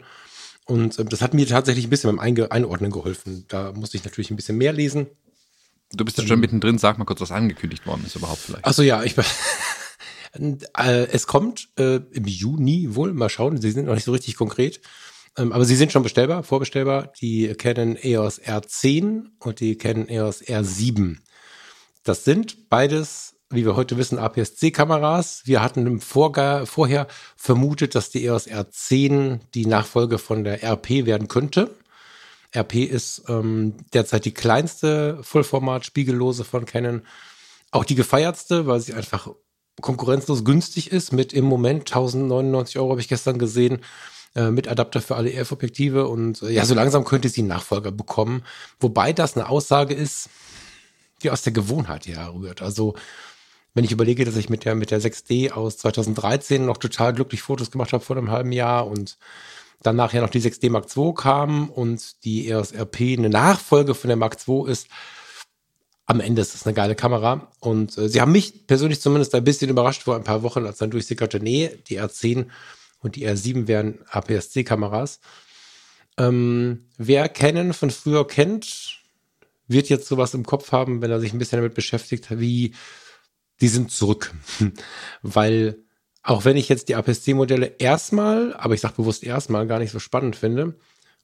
Und 0.65 1.00
ähm, 1.00 1.10
das 1.10 1.21
hat 1.21 1.34
mir 1.34 1.48
tatsächlich 1.48 1.88
ein 1.88 1.89
bisschen 1.89 2.10
beim 2.10 2.19
Einge 2.19 2.52
Einordnen 2.52 2.91
geholfen. 2.91 3.45
Da 3.48 3.71
musste 3.71 3.98
ich 3.98 4.04
natürlich 4.04 4.32
ein 4.32 4.36
bisschen 4.36 4.58
mehr 4.58 4.74
lesen. 4.74 5.08
Du 5.93 6.04
bist 6.04 6.17
ja 6.17 6.26
schon 6.26 6.39
mittendrin, 6.39 6.78
sag 6.78 6.98
mal 6.98 7.06
kurz, 7.06 7.21
was 7.21 7.32
angekündigt 7.32 7.86
worden 7.86 8.04
ist 8.06 8.15
überhaupt 8.15 8.39
vielleicht. 8.39 8.65
Achso, 8.65 8.82
ja, 8.82 9.04
ich 9.04 9.15
äh, 10.38 11.08
es 11.12 11.28
kommt 11.28 11.69
äh, 11.78 12.00
im 12.12 12.26
Juni 12.26 12.95
wohl, 12.95 13.13
mal 13.13 13.30
schauen, 13.30 13.62
sie 13.62 13.71
sind 13.71 13.86
noch 13.86 13.93
nicht 13.93 14.04
so 14.04 14.12
richtig 14.12 14.36
konkret. 14.36 14.82
Ähm, 15.38 15.52
aber 15.52 15.65
sie 15.65 15.76
sind 15.76 15.91
schon 15.91 16.04
bestellbar, 16.04 16.43
vorbestellbar. 16.43 17.12
Die 17.21 17.54
Canon 17.56 17.98
EOS 18.02 18.41
R10 18.41 19.26
und 19.39 19.60
die 19.60 19.78
Canon 19.78 20.08
EOS 20.08 20.43
R7. 20.43 21.17
Das 22.04 22.24
sind 22.24 22.69
beides, 22.69 23.36
wie 23.50 23.65
wir 23.65 23.76
heute 23.76 23.98
wissen, 23.98 24.19
APS-C-Kameras. 24.19 25.41
Wir 25.45 25.62
hatten 25.62 25.86
im 25.88 26.02
Vorga 26.02 26.65
vorher 26.65 27.08
vermutet, 27.36 27.95
dass 27.95 28.10
die 28.10 28.26
EOS 28.26 28.48
R10 28.48 29.39
die 29.54 29.65
Nachfolge 29.65 30.17
von 30.17 30.43
der 30.43 30.63
RP 30.63 31.06
werden 31.06 31.28
könnte. 31.28 31.71
RP 32.56 32.76
ist 32.76 33.24
ähm, 33.28 33.76
derzeit 33.93 34.26
die 34.26 34.34
kleinste 34.34 35.19
Vollformat-Spiegellose 35.21 36.45
von 36.45 36.65
Canon. 36.65 37.02
Auch 37.71 37.84
die 37.84 37.95
gefeiertste, 37.95 38.67
weil 38.67 38.80
sie 38.80 38.93
einfach 38.93 39.30
konkurrenzlos 39.82 40.45
günstig 40.45 40.91
ist 40.91 41.12
mit 41.12 41.34
im 41.34 41.43
Moment 41.43 41.82
1099 41.82 42.80
Euro, 42.80 42.91
habe 42.91 43.02
ich 43.02 43.10
gestern 43.10 43.38
gesehen. 43.38 43.82
Äh, 44.36 44.52
mit 44.52 44.67
Adapter 44.67 45.02
für 45.02 45.15
alle 45.15 45.32
EF-Objektive 45.32 46.10
und 46.10 46.41
äh, 46.41 46.52
ja, 46.52 46.65
so 46.65 46.76
langsam 46.76 47.06
könnte 47.06 47.30
sie 47.30 47.39
einen 47.39 47.48
Nachfolger 47.48 47.93
bekommen. 47.93 48.43
Wobei 48.82 49.13
das 49.13 49.38
eine 49.38 49.48
Aussage 49.48 49.93
ist, 49.93 50.30
die 51.24 51.30
aus 51.30 51.41
der 51.41 51.54
Gewohnheit 51.54 52.06
herrührt. 52.06 52.62
Also 52.62 52.95
wenn 53.74 53.86
ich 53.86 53.93
überlege, 53.93 54.26
dass 54.26 54.36
ich 54.36 54.50
mit 54.50 54.65
der, 54.65 54.76
mit 54.76 54.91
der 54.91 55.02
6D 55.02 55.52
aus 55.52 55.78
2013 55.78 56.65
noch 56.65 56.76
total 56.78 57.13
glücklich 57.13 57.41
Fotos 57.41 57.71
gemacht 57.71 57.93
habe 57.93 58.04
vor 58.04 58.17
einem 58.17 58.30
halben 58.30 58.52
Jahr 58.52 58.88
und 58.88 59.17
dann 59.82 59.95
nachher 59.95 60.21
noch 60.21 60.30
die 60.30 60.41
6D 60.41 60.69
Mark 60.69 60.88
II 60.98 61.13
kam 61.13 61.69
und 61.69 62.26
die 62.26 62.50
EOS 62.50 62.74
RP 62.74 63.17
eine 63.17 63.30
Nachfolge 63.30 63.95
von 63.95 64.10
der 64.10 64.17
Mark 64.17 64.38
II 64.45 64.69
ist, 64.69 64.89
am 66.08 66.19
Ende 66.19 66.41
ist 66.41 66.54
das 66.54 66.65
eine 66.65 66.74
geile 66.74 66.95
Kamera. 66.95 67.48
Und 67.62 67.98
äh, 67.98 68.10
sie 68.10 68.19
haben 68.19 68.34
mich 68.34 68.67
persönlich 68.67 69.00
zumindest 69.00 69.34
ein 69.34 69.45
bisschen 69.45 69.69
überrascht 69.69 70.04
vor 70.04 70.17
ein 70.17 70.26
paar 70.26 70.43
Wochen, 70.43 70.65
als 70.65 70.80
dann 70.80 70.91
durchsickerte, 70.91 71.39
nee, 71.39 71.71
die 71.88 72.02
R10 72.02 72.48
und 73.05 73.15
die 73.15 73.27
R7 73.27 73.67
wären 73.67 73.99
APS-C-Kameras. 74.09 75.19
Ähm, 76.17 76.87
wer 76.97 77.29
Canon 77.29 77.73
von 77.73 77.91
früher 77.91 78.25
kennt, 78.25 79.03
wird 79.67 79.89
jetzt 79.89 80.07
sowas 80.07 80.33
im 80.33 80.43
Kopf 80.43 80.71
haben, 80.71 81.03
wenn 81.03 81.11
er 81.11 81.19
sich 81.19 81.31
ein 81.31 81.37
bisschen 81.37 81.59
damit 81.59 81.75
beschäftigt, 81.75 82.39
wie 82.39 82.73
die 83.61 83.67
sind 83.67 83.91
zurück. 83.91 84.33
Weil 85.21 85.77
auch 86.23 86.45
wenn 86.45 86.57
ich 86.57 86.67
jetzt 86.67 86.89
die 86.89 86.95
APS-C-Modelle 86.95 87.75
erstmal, 87.77 88.55
aber 88.55 88.73
ich 88.73 88.81
sage 88.81 88.95
bewusst 88.97 89.23
erstmal, 89.23 89.67
gar 89.67 89.77
nicht 89.77 89.91
so 89.91 89.99
spannend 89.99 90.35
finde 90.35 90.75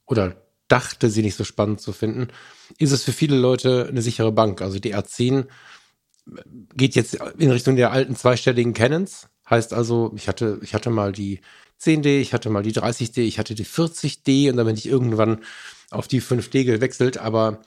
oder 0.06 0.36
dachte, 0.68 1.10
sie 1.10 1.24
nicht 1.24 1.36
so 1.36 1.44
spannend 1.44 1.82
zu 1.82 1.94
finden, 1.94 2.28
ist 2.78 2.92
es 2.92 3.04
für 3.04 3.12
viele 3.12 3.38
Leute 3.38 3.88
eine 3.90 4.04
sichere 4.04 4.32
Bank. 4.32 4.62
Also 4.62 4.78
die 4.78 4.96
R10 4.96 5.48
geht 6.76 6.94
jetzt 6.94 7.16
in 7.40 7.50
Richtung 7.50 7.76
der 7.76 7.92
alten 7.92 8.16
zweistelligen 8.16 8.76
Canons. 8.76 9.31
Heißt 9.52 9.74
also, 9.74 10.14
ich 10.16 10.30
hatte, 10.30 10.60
ich 10.64 10.74
hatte 10.74 10.90
mal 10.90 11.12
die 11.12 11.42
10D, 11.82 12.20
ich 12.22 12.34
hatte 12.34 12.50
mal 12.50 12.64
die 12.64 12.74
30D, 12.74 13.20
ich 13.20 13.38
hatte 13.38 13.54
die 13.54 13.66
40D 13.66 14.50
und 14.50 14.58
dann 14.58 14.66
bin 14.66 14.78
ich 14.78 14.88
irgendwann 14.88 15.40
auf 15.90 16.08
die 16.08 16.22
5D 16.22 16.64
gewechselt, 16.64 17.18
aber 17.18 17.62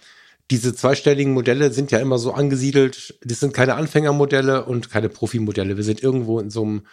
diese 0.50 0.74
zweistelligen 0.74 1.34
Modelle 1.34 1.72
sind 1.72 1.90
ja 1.90 1.98
immer 1.98 2.18
so 2.18 2.32
angesiedelt, 2.32 3.18
das 3.22 3.40
sind 3.40 3.52
keine 3.52 3.74
Anfängermodelle 3.74 4.64
und 4.64 4.90
keine 4.90 5.10
Profimodelle. 5.10 5.76
Wir 5.76 5.84
sind 5.84 6.02
irgendwo 6.02 6.40
in 6.40 6.50
so 6.50 6.62
einem 6.62 6.86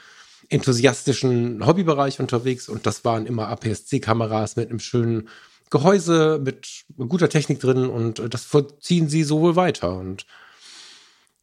enthusiastischen 0.49 1.65
Hobbybereich 1.65 2.19
unterwegs 2.19 2.67
und 2.67 2.85
das 2.85 3.05
waren 3.05 3.25
immer 3.25 3.47
APS-C-Kameras 3.47 4.57
mit 4.57 4.69
einem 4.69 4.79
schönen 4.79 5.29
Gehäuse, 5.69 6.41
mit 6.43 6.83
guter 6.97 7.29
Technik 7.29 7.61
drin 7.61 7.85
und 7.85 8.21
das 8.33 8.43
vollziehen 8.43 9.07
sie 9.07 9.23
so 9.23 9.39
wohl 9.39 9.55
weiter. 9.55 9.95
Und 9.95 10.25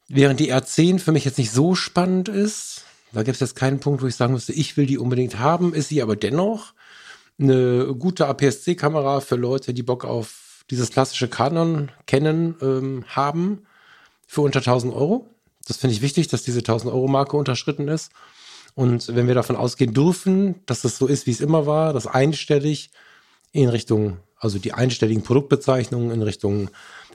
während 0.07 0.39
die 0.39 0.53
R10 0.53 0.99
für 0.99 1.11
mich 1.11 1.25
jetzt 1.25 1.39
nicht 1.39 1.51
so 1.51 1.73
spannend 1.73 2.29
ist, 2.29 2.83
da 3.13 3.23
gibt 3.23 3.35
es 3.35 3.39
jetzt 3.39 3.55
keinen 3.55 3.79
Punkt, 3.79 4.01
wo 4.01 4.07
ich 4.07 4.15
sagen 4.15 4.33
müsste, 4.33 4.53
ich 4.53 4.77
will 4.77 4.85
die 4.85 4.97
unbedingt 4.97 5.39
haben, 5.39 5.73
ist 5.73 5.89
sie 5.89 6.01
aber 6.01 6.15
dennoch 6.15 6.73
eine 7.39 7.95
gute 7.97 8.27
APS-C-Kamera 8.27 9.21
für 9.21 9.35
Leute, 9.35 9.73
die 9.73 9.83
Bock 9.83 10.05
auf 10.05 10.65
dieses 10.69 10.91
klassische 10.91 11.27
Canon 11.27 11.91
kennen 12.05 12.55
ähm, 12.61 13.05
haben 13.07 13.63
für 14.27 14.41
unter 14.41 14.59
1000 14.59 14.93
Euro. 14.93 15.27
Das 15.67 15.77
finde 15.77 15.95
ich 15.95 16.01
wichtig, 16.01 16.27
dass 16.27 16.43
diese 16.43 16.59
1000 16.59 16.93
Euro 16.93 17.07
Marke 17.07 17.37
unterschritten 17.37 17.87
ist. 17.87 18.11
Und 18.75 19.15
wenn 19.15 19.27
wir 19.27 19.35
davon 19.35 19.55
ausgehen 19.55 19.93
dürfen, 19.93 20.55
dass 20.65 20.83
es 20.83 20.97
so 20.97 21.07
ist, 21.07 21.25
wie 21.25 21.31
es 21.31 21.41
immer 21.41 21.65
war, 21.65 21.93
dass 21.93 22.07
einstellig 22.07 22.91
in 23.51 23.69
Richtung, 23.69 24.17
also 24.37 24.59
die 24.59 24.73
einstelligen 24.73 25.23
Produktbezeichnungen 25.23 26.11
in 26.11 26.21
Richtung 26.21 26.69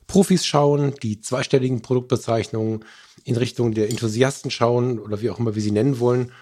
Profis 0.07 0.47
schauen, 0.47 0.95
die 1.03 1.21
zweistelligen 1.21 1.83
Produktbezeichnungen 1.83 2.85
in 3.25 3.37
Richtung 3.37 3.73
der 3.73 3.89
Enthusiasten 3.89 4.51
schauen 4.51 4.99
oder 4.99 5.21
wie 5.21 5.31
auch 5.31 5.39
immer 5.39 5.55
wir 5.55 5.63
sie 5.63 5.71
nennen 5.71 5.99
wollen 5.99 6.33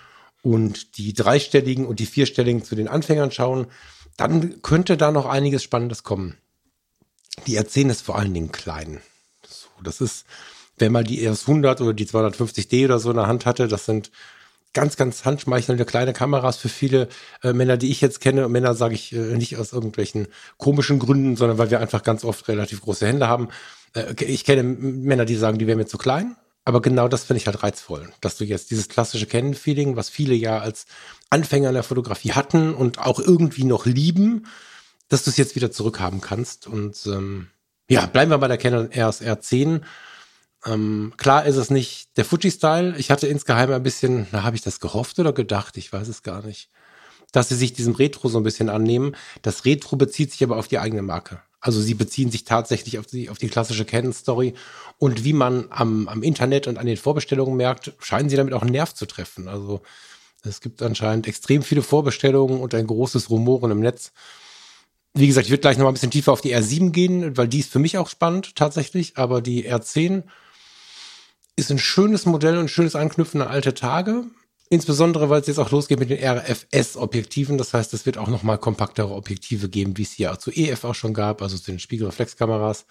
und 0.42 0.98
die 0.98 1.14
dreistelligen 1.14 1.86
und 1.86 2.00
die 2.00 2.06
vierstelligen 2.06 2.64
zu 2.64 2.74
den 2.74 2.88
Anfängern 2.88 3.30
schauen, 3.30 3.66
dann 4.16 4.60
könnte 4.62 4.96
da 4.96 5.12
noch 5.12 5.26
einiges 5.26 5.62
Spannendes 5.62 6.02
kommen. 6.02 6.36
Die 7.46 7.58
R10 7.58 7.90
ist 7.90 8.02
vor 8.02 8.18
allen 8.18 8.34
Dingen 8.34 8.52
klein. 8.52 9.00
So, 9.46 9.68
das 9.82 10.00
ist, 10.00 10.26
wenn 10.78 10.92
man 10.92 11.04
die 11.04 11.24
ES 11.24 11.42
100 11.42 11.80
oder 11.80 11.94
die 11.94 12.06
250D 12.06 12.84
oder 12.84 12.98
so 12.98 13.10
in 13.10 13.16
der 13.16 13.26
Hand 13.26 13.46
hatte, 13.46 13.68
das 13.68 13.86
sind 13.86 14.10
ganz, 14.72 14.96
ganz 14.96 15.24
handschmeichelnde 15.24 15.84
kleine 15.84 16.12
Kameras 16.12 16.56
für 16.56 16.68
viele 16.68 17.08
äh, 17.42 17.52
Männer, 17.52 17.76
die 17.76 17.90
ich 17.90 18.00
jetzt 18.00 18.20
kenne. 18.20 18.46
Und 18.46 18.52
Männer 18.52 18.74
sage 18.74 18.94
ich 18.94 19.12
äh, 19.12 19.36
nicht 19.36 19.56
aus 19.56 19.72
irgendwelchen 19.72 20.28
komischen 20.56 20.98
Gründen, 20.98 21.36
sondern 21.36 21.58
weil 21.58 21.70
wir 21.70 21.80
einfach 21.80 22.02
ganz 22.02 22.24
oft 22.24 22.48
relativ 22.48 22.80
große 22.80 23.06
Hände 23.06 23.28
haben. 23.28 23.48
Äh, 23.94 24.14
ich 24.24 24.44
kenne 24.44 24.62
Männer, 24.62 25.24
die 25.24 25.36
sagen, 25.36 25.58
die 25.58 25.66
wären 25.66 25.78
mir 25.78 25.86
zu 25.86 25.98
klein. 25.98 26.36
Aber 26.64 26.80
genau 26.80 27.08
das 27.08 27.24
finde 27.24 27.38
ich 27.38 27.46
halt 27.46 27.62
reizvoll, 27.62 28.08
dass 28.20 28.36
du 28.36 28.44
jetzt 28.44 28.70
dieses 28.70 28.88
klassische 28.88 29.26
Canon-Feeling, 29.26 29.96
was 29.96 30.08
viele 30.08 30.34
ja 30.34 30.58
als 30.58 30.86
Anfänger 31.28 31.68
in 31.68 31.74
der 31.74 31.82
Fotografie 31.82 32.32
hatten 32.32 32.74
und 32.74 32.98
auch 33.00 33.18
irgendwie 33.18 33.64
noch 33.64 33.84
lieben, 33.84 34.46
dass 35.08 35.24
du 35.24 35.30
es 35.30 35.36
jetzt 35.36 35.56
wieder 35.56 35.72
zurückhaben 35.72 36.20
kannst. 36.20 36.68
Und 36.68 37.04
ähm, 37.06 37.48
ja, 37.88 38.06
bleiben 38.06 38.30
wir 38.30 38.38
bei 38.38 38.48
der 38.48 38.58
Canon 38.58 38.90
RS 38.94 39.22
R10. 39.22 39.80
Ähm, 40.64 41.12
klar 41.16 41.44
ist 41.46 41.56
es 41.56 41.70
nicht 41.70 42.16
der 42.16 42.24
Fuji-Style. 42.24 42.94
Ich 42.96 43.10
hatte 43.10 43.26
insgeheim 43.26 43.72
ein 43.72 43.82
bisschen, 43.82 44.26
na, 44.32 44.42
habe 44.42 44.56
ich 44.56 44.62
das 44.62 44.80
gehofft 44.80 45.18
oder 45.18 45.32
gedacht? 45.32 45.76
Ich 45.76 45.92
weiß 45.92 46.08
es 46.08 46.22
gar 46.22 46.44
nicht. 46.44 46.70
Dass 47.32 47.48
sie 47.48 47.56
sich 47.56 47.72
diesem 47.72 47.94
Retro 47.94 48.28
so 48.28 48.38
ein 48.38 48.44
bisschen 48.44 48.68
annehmen. 48.68 49.16
Das 49.42 49.64
Retro 49.64 49.96
bezieht 49.96 50.30
sich 50.30 50.42
aber 50.44 50.56
auf 50.56 50.68
die 50.68 50.78
eigene 50.78 51.02
Marke. 51.02 51.40
Also 51.60 51.80
sie 51.80 51.94
beziehen 51.94 52.30
sich 52.30 52.44
tatsächlich 52.44 52.98
auf 52.98 53.06
die, 53.06 53.30
auf 53.30 53.38
die 53.38 53.48
klassische 53.48 53.84
Canon-Story. 53.84 54.54
Und 54.98 55.24
wie 55.24 55.32
man 55.32 55.66
am, 55.70 56.08
am 56.08 56.22
Internet 56.22 56.66
und 56.66 56.78
an 56.78 56.86
den 56.86 56.96
Vorbestellungen 56.96 57.56
merkt, 57.56 57.92
scheinen 58.00 58.28
sie 58.28 58.36
damit 58.36 58.52
auch 58.52 58.62
einen 58.62 58.72
Nerv 58.72 58.94
zu 58.94 59.06
treffen. 59.06 59.48
Also 59.48 59.82
es 60.44 60.60
gibt 60.60 60.82
anscheinend 60.82 61.26
extrem 61.28 61.62
viele 61.62 61.82
Vorbestellungen 61.82 62.60
und 62.60 62.74
ein 62.74 62.86
großes 62.86 63.30
Rumoren 63.30 63.70
im 63.70 63.80
Netz. 63.80 64.12
Wie 65.14 65.26
gesagt, 65.26 65.46
ich 65.46 65.52
würde 65.52 65.60
gleich 65.60 65.76
noch 65.76 65.84
mal 65.84 65.90
ein 65.90 65.94
bisschen 65.94 66.10
tiefer 66.10 66.32
auf 66.32 66.40
die 66.40 66.54
R7 66.54 66.90
gehen, 66.90 67.36
weil 67.36 67.46
die 67.46 67.60
ist 67.60 67.70
für 67.70 67.78
mich 67.78 67.98
auch 67.98 68.08
spannend 68.08 68.56
tatsächlich. 68.56 69.16
Aber 69.16 69.40
die 69.40 69.70
R10 69.70 70.24
ist 71.56 71.70
ein 71.70 71.78
schönes 71.78 72.26
Modell 72.26 72.56
und 72.56 72.64
ein 72.64 72.68
schönes 72.68 72.96
Anknüpfen 72.96 73.42
an 73.42 73.48
alte 73.48 73.74
Tage. 73.74 74.24
Insbesondere, 74.70 75.28
weil 75.28 75.42
es 75.42 75.48
jetzt 75.48 75.58
auch 75.58 75.70
losgeht 75.70 76.00
mit 76.00 76.08
den 76.08 76.18
RFS-Objektiven. 76.18 77.58
Das 77.58 77.74
heißt, 77.74 77.92
es 77.92 78.06
wird 78.06 78.16
auch 78.16 78.28
noch 78.28 78.42
mal 78.42 78.56
kompaktere 78.56 79.10
Objektive 79.10 79.68
geben, 79.68 79.98
wie 79.98 80.02
es 80.02 80.12
hier 80.12 80.38
zu 80.38 80.50
EF 80.50 80.84
auch 80.84 80.94
schon 80.94 81.12
gab, 81.12 81.42
also 81.42 81.58
zu 81.58 81.70
den 81.70 81.78
Spiegelreflexkameras. 81.78 82.86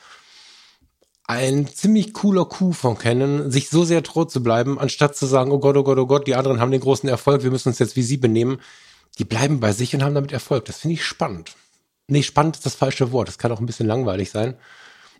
Ein 1.25 1.67
ziemlich 1.67 2.13
cooler 2.13 2.45
Coup 2.45 2.75
von 2.75 2.97
Canon, 2.97 3.49
sich 3.49 3.69
so 3.69 3.83
sehr 3.83 4.03
treu 4.03 4.25
zu 4.25 4.43
bleiben, 4.43 4.77
anstatt 4.77 5.15
zu 5.15 5.25
sagen, 5.25 5.51
oh 5.51 5.59
Gott, 5.59 5.75
oh 5.75 5.83
Gott, 5.83 5.97
oh 5.97 6.05
Gott, 6.05 6.27
die 6.27 6.35
anderen 6.35 6.59
haben 6.59 6.71
den 6.71 6.81
großen 6.81 7.09
Erfolg, 7.09 7.41
wir 7.41 7.51
müssen 7.51 7.69
uns 7.69 7.79
jetzt 7.79 7.95
wie 7.95 8.03
sie 8.03 8.17
benehmen. 8.17 8.59
Die 9.17 9.25
bleiben 9.25 9.59
bei 9.59 9.71
sich 9.71 9.95
und 9.95 10.03
haben 10.03 10.13
damit 10.13 10.31
Erfolg. 10.31 10.65
Das 10.65 10.77
finde 10.77 10.93
ich 10.95 11.03
spannend. 11.03 11.55
Nee, 12.07 12.23
spannend 12.23 12.57
ist 12.57 12.65
das 12.65 12.75
falsche 12.75 13.11
Wort. 13.11 13.27
Das 13.27 13.37
kann 13.37 13.51
auch 13.51 13.59
ein 13.59 13.65
bisschen 13.65 13.87
langweilig 13.87 14.29
sein. 14.29 14.55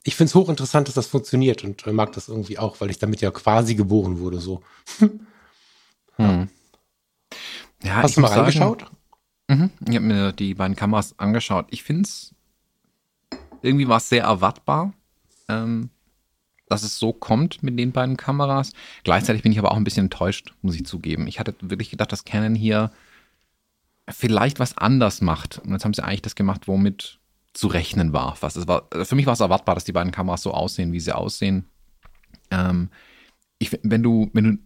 Ich 0.04 0.16
finde 0.16 0.30
es 0.30 0.36
hochinteressant, 0.36 0.88
dass 0.88 0.96
das 0.96 1.08
funktioniert 1.08 1.64
und 1.64 1.86
mag 1.88 2.12
das 2.14 2.28
irgendwie 2.28 2.58
auch, 2.58 2.82
weil 2.82 2.90
ich 2.90 2.98
damit 2.98 3.22
ja 3.22 3.32
quasi 3.32 3.76
geboren 3.76 4.20
wurde, 4.20 4.40
so. 4.40 4.62
Hm. 6.18 6.50
Ja, 7.84 7.96
Hast 7.96 8.18
du 8.18 8.22
mal 8.22 8.28
reingeschaut? 8.28 8.86
Mhm, 9.48 9.70
ich 9.88 9.96
habe 9.96 10.06
mir 10.06 10.32
die 10.34 10.54
beiden 10.54 10.76
Kameras 10.76 11.18
angeschaut. 11.18 11.68
Ich 11.72 11.84
finde 11.84 12.04
es, 12.04 12.36
irgendwie 13.62 13.88
war 13.88 13.98
es 13.98 14.10
sehr 14.10 14.24
erwartbar, 14.24 14.94
ähm, 15.48 15.90
dass 16.68 16.84
es 16.84 17.00
so 17.00 17.12
kommt 17.12 17.64
mit 17.64 17.78
den 17.80 17.92
beiden 17.92 18.18
Kameras. 18.18 18.72
Gleichzeitig 19.04 19.42
bin 19.42 19.52
ich 19.52 19.60
aber 19.60 19.72
auch 19.72 19.78
ein 19.78 19.84
bisschen 19.84 20.06
enttäuscht, 20.06 20.54
muss 20.62 20.76
ich 20.76 20.86
zugeben. 20.86 21.28
Ich 21.28 21.40
hatte 21.40 21.56
wirklich 21.62 21.90
gedacht, 21.90 22.12
dass 22.12 22.24
Canon 22.24 22.56
hier 22.56 22.92
vielleicht 24.10 24.60
was 24.60 24.78
anders 24.78 25.22
macht. 25.22 25.60
Und 25.60 25.72
jetzt 25.72 25.86
haben 25.86 25.94
sie 25.94 26.04
eigentlich 26.04 26.22
das 26.22 26.36
gemacht, 26.36 26.68
womit 26.68 27.20
zu 27.54 27.68
rechnen 27.68 28.14
war. 28.14 28.38
Was 28.40 28.56
es 28.56 28.68
war 28.68 28.88
für 29.04 29.16
mich 29.16 29.26
war 29.26 29.34
es 29.34 29.40
erwartbar, 29.40 29.76
dass 29.76 29.84
die 29.84 29.92
beiden 29.92 30.12
Kameras 30.12 30.42
so 30.42 30.52
aussehen, 30.52 30.94
wie 30.94 31.00
sie 31.00 31.16
aussehen. 31.16 31.66
Ähm, 32.50 32.90
ich, 33.60 33.78
wenn 33.84 34.04
du, 34.04 34.30
wenn 34.34 34.44
du 34.44 34.58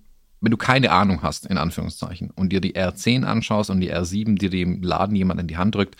wenn 0.41 0.51
du 0.51 0.57
keine 0.57 0.91
Ahnung 0.91 1.23
hast, 1.23 1.47
in 1.47 1.57
Anführungszeichen, 1.57 2.29
und 2.29 2.51
dir 2.51 2.61
die 2.61 2.75
R10 2.75 3.23
anschaust 3.23 3.71
und 3.71 3.79
die 3.79 3.91
R7 3.91 4.37
dir 4.37 4.51
dem 4.51 4.83
Laden 4.83 5.15
jemand 5.15 5.41
in 5.41 5.47
die 5.47 5.57
Hand 5.57 5.73
drückt, 5.73 5.95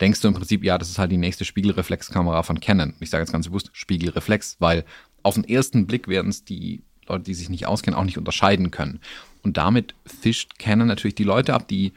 denkst 0.00 0.20
du 0.20 0.28
im 0.28 0.34
Prinzip, 0.34 0.62
ja, 0.62 0.78
das 0.78 0.90
ist 0.90 0.98
halt 0.98 1.10
die 1.10 1.16
nächste 1.16 1.44
Spiegelreflexkamera 1.44 2.44
von 2.44 2.60
Canon. 2.60 2.94
Ich 3.00 3.10
sage 3.10 3.22
jetzt 3.22 3.32
ganz 3.32 3.48
bewusst 3.48 3.70
Spiegelreflex, 3.72 4.56
weil 4.60 4.84
auf 5.24 5.34
den 5.34 5.44
ersten 5.44 5.86
Blick 5.86 6.06
werden 6.06 6.28
es 6.28 6.44
die 6.44 6.82
Leute, 7.08 7.24
die 7.24 7.34
sich 7.34 7.48
nicht 7.48 7.66
auskennen, 7.66 7.98
auch 7.98 8.04
nicht 8.04 8.16
unterscheiden 8.16 8.70
können. 8.70 9.00
Und 9.42 9.56
damit 9.56 9.94
fischt 10.06 10.58
Canon 10.58 10.86
natürlich 10.86 11.16
die 11.16 11.24
Leute 11.24 11.52
ab, 11.54 11.66
die 11.66 11.92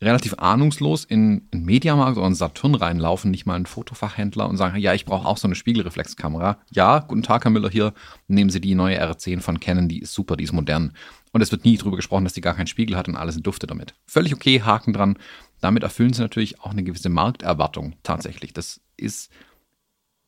relativ 0.00 0.34
ahnungslos 0.38 1.04
in 1.04 1.48
einen 1.52 1.64
Mediamarkt 1.64 2.18
oder 2.18 2.26
einen 2.26 2.34
Saturn 2.34 2.74
reinlaufen, 2.74 3.30
nicht 3.30 3.46
mal 3.46 3.54
einen 3.54 3.66
Fotofachhändler 3.66 4.48
und 4.48 4.56
sagen, 4.56 4.78
ja, 4.78 4.92
ich 4.92 5.06
brauche 5.06 5.26
auch 5.26 5.38
so 5.38 5.48
eine 5.48 5.54
Spiegelreflexkamera. 5.54 6.58
Ja, 6.70 6.98
guten 6.98 7.22
Tag, 7.22 7.44
Herr 7.44 7.50
Müller, 7.50 7.70
hier 7.70 7.94
nehmen 8.28 8.50
Sie 8.50 8.60
die 8.60 8.74
neue 8.74 9.02
R10 9.02 9.40
von 9.40 9.58
Canon, 9.58 9.88
die 9.88 10.00
ist 10.00 10.12
super, 10.12 10.36
die 10.36 10.44
ist 10.44 10.52
modern. 10.52 10.92
Und 11.32 11.40
es 11.40 11.50
wird 11.50 11.64
nie 11.64 11.76
darüber 11.76 11.96
gesprochen, 11.96 12.24
dass 12.24 12.34
die 12.34 12.40
gar 12.40 12.54
keinen 12.54 12.66
Spiegel 12.66 12.96
hat 12.96 13.08
und 13.08 13.16
alles 13.16 13.36
Dufte 13.36 13.66
damit. 13.66 13.94
Völlig 14.06 14.34
okay, 14.34 14.62
Haken 14.62 14.92
dran. 14.92 15.18
Damit 15.60 15.82
erfüllen 15.82 16.12
sie 16.12 16.22
natürlich 16.22 16.60
auch 16.60 16.70
eine 16.70 16.82
gewisse 16.84 17.08
Markterwartung 17.08 17.94
tatsächlich. 18.02 18.52
Das 18.52 18.80
ist 18.96 19.30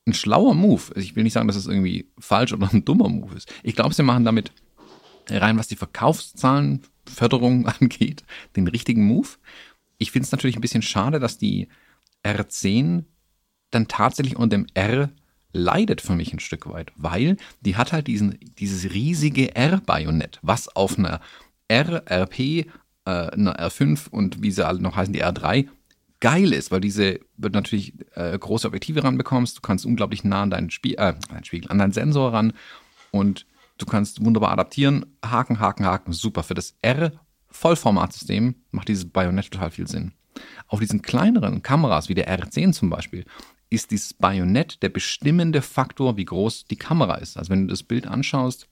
ein 0.06 0.14
schlauer 0.14 0.54
Move. 0.54 0.82
Also 0.88 1.00
ich 1.00 1.14
will 1.14 1.24
nicht 1.24 1.34
sagen, 1.34 1.46
dass 1.46 1.56
es 1.56 1.64
das 1.64 1.72
irgendwie 1.72 2.10
falsch 2.18 2.52
oder 2.52 2.68
ein 2.72 2.84
dummer 2.84 3.08
Move 3.08 3.34
ist. 3.34 3.52
Ich 3.62 3.74
glaube, 3.74 3.94
sie 3.94 4.02
machen 4.02 4.24
damit 4.24 4.52
rein, 5.30 5.58
was 5.58 5.68
die 5.68 5.76
Verkaufszahlenförderung 5.76 7.66
angeht, 7.80 8.24
den 8.56 8.68
richtigen 8.68 9.04
Move. 9.04 9.28
Ich 9.98 10.10
finde 10.10 10.26
es 10.26 10.32
natürlich 10.32 10.56
ein 10.56 10.62
bisschen 10.62 10.82
schade, 10.82 11.20
dass 11.20 11.38
die 11.38 11.68
R10 12.24 13.04
dann 13.70 13.88
tatsächlich 13.88 14.36
unter 14.36 14.56
dem 14.56 14.66
R 14.74 15.10
leidet 15.52 16.00
für 16.00 16.14
mich 16.14 16.32
ein 16.32 16.40
Stück 16.40 16.68
weit, 16.68 16.92
weil 16.96 17.36
die 17.60 17.76
hat 17.76 17.92
halt 17.92 18.06
diesen, 18.06 18.38
dieses 18.58 18.92
riesige 18.92 19.54
R-Bajonett, 19.54 20.38
was 20.42 20.74
auf 20.74 20.98
einer 20.98 21.20
R, 21.68 22.02
RP, 22.10 22.38
äh, 22.40 22.64
einer 23.04 23.58
R5 23.58 24.10
und 24.10 24.42
wie 24.42 24.50
sie 24.50 24.66
alle 24.66 24.80
noch 24.80 24.96
heißen, 24.96 25.12
die 25.12 25.24
R3, 25.24 25.68
geil 26.20 26.52
ist, 26.52 26.70
weil 26.70 26.80
diese 26.80 27.20
wird 27.36 27.54
natürlich 27.54 27.94
äh, 28.14 28.38
große 28.38 28.66
Objektive 28.66 29.04
ranbekommst, 29.04 29.56
du 29.56 29.60
kannst 29.60 29.86
unglaublich 29.86 30.24
nah 30.24 30.42
an 30.42 30.50
deinen, 30.50 30.70
Spie 30.70 30.96
äh, 30.96 31.14
Spiegel, 31.42 31.70
an 31.70 31.78
deinen 31.78 31.92
Sensor 31.92 32.32
ran 32.32 32.52
und 33.10 33.46
du 33.78 33.86
kannst 33.86 34.24
wunderbar 34.24 34.52
adaptieren, 34.52 35.06
Haken, 35.24 35.60
Haken, 35.60 35.86
Haken, 35.86 36.12
super. 36.12 36.42
Für 36.42 36.54
das 36.54 36.74
R 36.82 37.12
Vollformatsystem 37.50 38.56
macht 38.70 38.88
dieses 38.88 39.08
Bajonett 39.08 39.50
total 39.50 39.70
viel 39.70 39.88
Sinn. 39.88 40.12
Auf 40.66 40.80
diesen 40.80 41.02
kleineren 41.02 41.62
Kameras 41.62 42.08
wie 42.08 42.14
der 42.14 42.28
R10 42.28 42.72
zum 42.72 42.90
Beispiel 42.90 43.24
ist 43.70 43.90
dieses 43.90 44.14
Bajonett 44.14 44.82
der 44.82 44.88
bestimmende 44.88 45.62
Faktor, 45.62 46.16
wie 46.16 46.24
groß 46.24 46.66
die 46.66 46.76
Kamera 46.76 47.16
ist. 47.16 47.36
Also 47.36 47.50
wenn 47.50 47.66
du 47.66 47.72
das 47.72 47.82
Bild 47.82 48.06
anschaust 48.06 48.68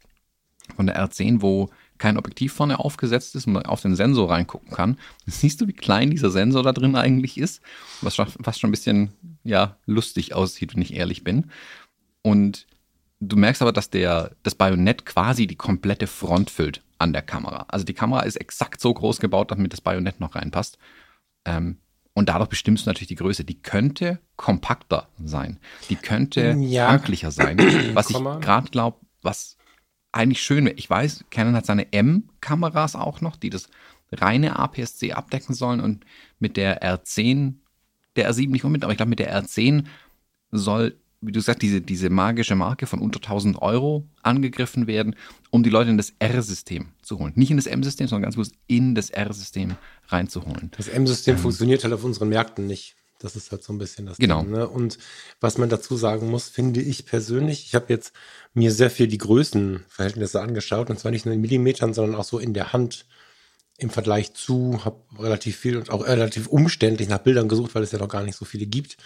von 0.75 0.87
der 0.87 1.03
R10, 1.03 1.43
wo 1.43 1.71
kein 1.99 2.19
Objektiv 2.19 2.53
vorne 2.53 2.79
aufgesetzt 2.79 3.35
ist 3.35 3.47
und 3.47 3.55
man 3.55 3.67
auf 3.67 3.81
den 3.81 3.97
Sensor 3.97 4.31
reingucken 4.31 4.71
kann, 4.71 4.99
siehst 5.27 5.61
du, 5.61 5.69
wie 5.69 5.73
klein 5.73 6.11
dieser 6.11 6.31
Sensor 6.31 6.63
da 6.63 6.73
drin 6.73 6.97
eigentlich 6.97 7.39
ist, 7.39 7.63
was 8.01 8.17
fast 8.17 8.61
schon 8.61 8.69
ein 8.69 8.73
bisschen 8.73 9.13
ja, 9.45 9.77
lustig 9.87 10.35
aussieht, 10.35 10.75
wenn 10.75 10.83
ich 10.83 10.95
ehrlich 10.95 11.25
bin. 11.25 11.51
Und 12.23 12.67
du 13.21 13.37
merkst 13.37 13.63
aber, 13.63 13.73
dass 13.73 13.91
der, 13.91 14.33
das 14.43 14.55
Bajonett 14.55 15.07
quasi 15.07 15.47
die 15.47 15.57
komplette 15.57 16.07
Front 16.07 16.51
füllt 16.51 16.83
an 16.99 17.13
der 17.13 17.23
Kamera. 17.23 17.67
Also 17.69 17.85
die 17.85 17.95
Kamera 17.95 18.21
ist 18.23 18.37
exakt 18.37 18.81
so 18.81 18.93
groß 18.93 19.21
gebaut, 19.21 19.51
damit 19.51 19.73
das 19.73 19.81
Bajonett 19.81 20.21
noch 20.21 20.35
reinpasst. 20.35 20.79
Ähm, 21.45 21.79
Und 22.15 22.31
dadurch 22.31 22.49
bestimmst 22.49 22.87
du 22.87 22.91
natürlich 22.91 23.09
die 23.09 23.15
Größe. 23.17 23.45
Die 23.45 23.61
könnte 23.61 24.19
kompakter 24.37 25.09
sein. 25.23 25.59
Die 25.91 25.97
könnte 25.97 26.57
Ja. 26.59 26.87
tanklicher 26.89 27.31
sein. 27.31 27.59
Was 27.95 28.09
ich 28.11 28.17
gerade 28.17 28.71
glaube, 28.71 28.99
was 29.23 29.57
eigentlich 30.13 30.41
schön 30.41 30.65
wäre. 30.65 30.77
Ich 30.77 30.89
weiß, 30.89 31.27
Canon 31.31 31.55
hat 31.57 31.67
seine 31.67 31.93
M-Kameras 31.93 32.97
auch 32.97 33.21
noch, 33.21 33.37
die 33.37 33.51
das 33.51 33.69
reine 34.13 34.59
APS-C 34.59 35.13
abdecken 35.13 35.55
sollen. 35.55 35.81
Und 35.81 36.07
mit 36.39 36.57
der 36.57 36.83
R10, 36.83 37.55
der 38.17 38.31
R7 38.33 38.49
nicht 38.51 38.65
unbedingt, 38.65 38.85
aber 38.85 38.93
ich 38.93 38.97
glaube, 38.97 39.11
mit 39.11 39.19
der 39.19 39.37
R10 39.43 39.85
soll, 40.53 40.97
wie 41.21 41.33
du 41.33 41.41
sagst, 41.41 41.63
diese, 41.63 41.81
diese 41.81 42.11
magische 42.11 42.55
Marke 42.55 42.87
von 42.87 43.01
unter 43.01 43.19
1000 43.19 43.61
Euro 43.63 44.07
angegriffen 44.23 44.87
werden, 44.87 45.17
um 45.51 45.63
die 45.63 45.71
Leute 45.71 45.91
in 45.91 45.97
das 45.97 46.13
R-System 46.19 46.89
zu 47.03 47.19
holen. 47.19 47.33
Nicht 47.37 47.51
in 47.51 47.57
das 47.57 47.67
M-System, 47.67 48.07
sondern 48.07 48.23
ganz 48.25 48.35
bewusst 48.37 48.55
in 48.67 48.95
das 48.95 49.11
R-System 49.11 49.77
reinzuholen. 50.09 50.71
Das 50.77 50.89
M-System 50.89 51.39
funktioniert 51.39 51.85
halt 51.85 51.95
auf 51.95 52.05
unseren 52.05 52.29
Märkten 52.29 52.67
nicht. 52.67 52.97
Das 53.19 53.35
ist 53.35 53.51
halt 53.51 53.65
so 53.65 53.73
ein 53.73 53.79
bisschen 53.79 54.05
das 54.05 54.19
Genau. 54.19 54.43
Ding. 54.43 54.51
Ne? 54.53 54.69
Und 54.69 54.99
was 55.41 55.57
man 55.57 55.71
dazu 55.71 55.97
sagen 55.97 56.29
muss, 56.29 56.49
finde 56.49 56.83
ich 56.83 57.07
persönlich, 57.07 57.65
ich 57.65 57.75
habe 57.75 57.87
jetzt 57.89 58.13
mir 58.53 58.71
sehr 58.71 58.91
viel 58.91 59.07
die 59.09 59.17
Größenverhältnisse 59.19 60.41
angeschaut, 60.41 60.91
und 60.91 60.99
zwar 60.99 61.13
nicht 61.13 61.25
nur 61.25 61.35
in 61.35 61.41
Millimetern, 61.41 61.95
sondern 61.95 62.15
auch 62.15 62.25
so 62.25 62.39
in 62.39 62.53
der 62.53 62.75
Hand 62.75 63.07
im 63.79 63.91
Vergleich 63.91 64.35
zu, 64.35 64.85
habe 64.85 65.03
relativ 65.19 65.57
viel 65.57 65.77
und 65.79 65.91
auch 65.91 66.07
relativ 66.07 66.47
umständlich 66.47 67.09
nach 67.09 67.19
Bildern 67.19 67.49
gesucht, 67.49 67.75
weil 67.75 67.83
es 67.83 67.93
ja 67.93 67.99
noch 67.99 68.09
gar 68.09 68.23
nicht 68.23 68.37
so 68.37 68.45
viele 68.45 68.67
gibt. 68.67 68.97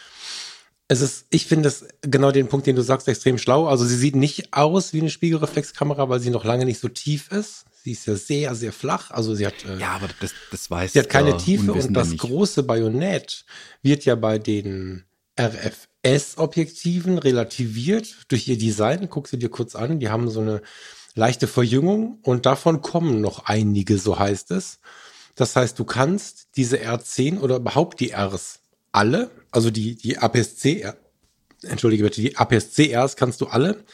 Es 0.91 1.03
ist, 1.03 1.27
ich 1.31 1.47
finde 1.47 1.69
es 1.69 1.87
genau 2.01 2.33
den 2.33 2.49
Punkt, 2.49 2.67
den 2.67 2.75
du 2.75 2.83
sagst, 2.83 3.07
extrem 3.07 3.39
schlau. 3.39 3.69
Also 3.69 3.85
sie 3.85 3.95
sieht 3.95 4.17
nicht 4.17 4.53
aus 4.53 4.93
wie 4.93 5.01
eine 5.01 5.09
Spiegelreflexkamera, 5.09 6.09
weil 6.09 6.19
sie 6.19 6.31
noch 6.31 6.45
lange 6.45 6.65
nicht 6.65 6.81
so 6.81 6.89
tief 6.89 7.31
ist. 7.31 7.65
Sie 7.85 7.93
ist 7.93 8.09
ja 8.09 8.17
sehr, 8.17 8.57
sehr 8.57 8.73
flach. 8.73 9.13
Also 9.13 9.37
sie 9.37 9.47
hat 9.47 9.55
äh, 9.65 9.79
Ja, 9.79 9.91
aber 9.91 10.09
das, 10.21 10.33
das 10.51 10.69
weiß 10.69 10.93
Sie 10.93 10.99
hat 10.99 11.09
keine 11.09 11.37
Tiefe 11.37 11.73
und 11.73 11.93
das 11.95 12.09
nicht. 12.09 12.19
große 12.19 12.65
Bajonett 12.65 13.45
wird 13.83 14.05
ja 14.05 14.17
bei 14.17 14.41
den 14.41 15.05
RFS-Objektiven 15.39 17.19
relativiert 17.19 18.09
durch 18.27 18.49
ihr 18.49 18.59
Design. 18.59 19.09
Guck 19.09 19.29
sie 19.29 19.39
dir 19.39 19.49
kurz 19.49 19.77
an. 19.77 20.01
Die 20.01 20.09
haben 20.09 20.29
so 20.29 20.41
eine 20.41 20.61
leichte 21.15 21.47
Verjüngung 21.47 22.19
und 22.23 22.47
davon 22.47 22.83
kommen 22.83 23.21
noch 23.21 23.45
einige, 23.45 23.97
so 23.97 24.19
heißt 24.19 24.51
es. 24.51 24.81
Das 25.37 25.55
heißt, 25.55 25.79
du 25.79 25.85
kannst 25.85 26.49
diese 26.57 26.79
R10 26.79 27.39
oder 27.39 27.59
überhaupt 27.59 28.01
die 28.01 28.13
Rs 28.13 28.59
alle, 28.91 29.31
also 29.51 29.71
die, 29.71 29.97
die 29.97 30.19
APS-C, 30.19 30.93
entschuldige 31.63 32.05
bitte, 32.05 32.21
die 32.21 32.37
APS-C-Rs 32.37 33.17
kannst 33.17 33.41
du 33.41 33.47
alle 33.47 33.85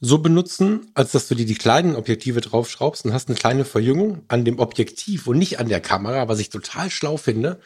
so 0.00 0.18
benutzen, 0.18 0.90
als 0.94 1.12
dass 1.12 1.26
du 1.28 1.34
dir 1.34 1.46
die 1.46 1.56
kleinen 1.56 1.96
Objektive 1.96 2.40
draufschraubst 2.40 3.04
und 3.04 3.12
hast 3.12 3.28
eine 3.28 3.36
kleine 3.36 3.64
Verjüngung 3.64 4.22
an 4.28 4.44
dem 4.44 4.58
Objektiv 4.58 5.26
und 5.26 5.38
nicht 5.38 5.58
an 5.58 5.68
der 5.68 5.80
Kamera, 5.80 6.28
was 6.28 6.38
ich 6.38 6.50
total 6.50 6.90
schlau 6.90 7.16
finde. 7.16 7.60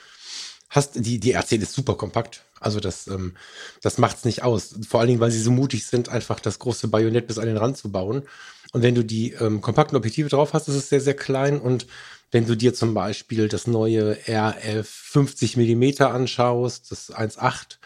Hast 0.71 1.05
die, 1.05 1.21
die 1.21 1.37
R10 1.37 1.61
ist 1.61 1.75
super 1.75 1.95
kompakt. 1.97 2.45
Also 2.59 2.81
das, 2.81 3.07
ähm, 3.09 3.35
das 3.83 3.99
macht's 3.99 4.25
nicht 4.25 4.43
aus. 4.43 4.75
Vor 4.89 5.01
allen 5.01 5.09
Dingen, 5.09 5.21
weil 5.21 5.31
sie 5.31 5.43
so 5.43 5.51
mutig 5.51 5.85
sind, 5.85 6.09
einfach 6.09 6.41
das 6.41 6.59
große 6.59 6.89
Bajonett 6.89 7.27
bis 7.27 7.39
an 7.39 7.47
den 7.47 7.59
Rand 7.59 7.77
zu 7.77 7.93
bauen. 7.93 8.23
Und 8.73 8.83
wenn 8.83 8.95
du 8.95 9.05
die 9.05 9.33
ähm, 9.33 9.61
kompakten 9.61 9.97
Objektive 9.99 10.31
drauf 10.31 10.55
hast, 10.55 10.69
ist 10.69 10.77
es 10.77 10.89
sehr, 10.89 11.03
sehr 11.03 11.15
klein. 11.15 11.61
Und 11.61 11.87
wenn 12.33 12.47
du 12.47 12.57
dir 12.57 12.75
zum 12.75 12.95
Beispiel 12.95 13.47
das 13.49 13.67
neue 13.67 14.17
RF 14.27 14.89
50 14.89 15.59
Millimeter 15.59 16.13
anschaust, 16.13 16.91
das 16.91 17.13
1.8, 17.13 17.79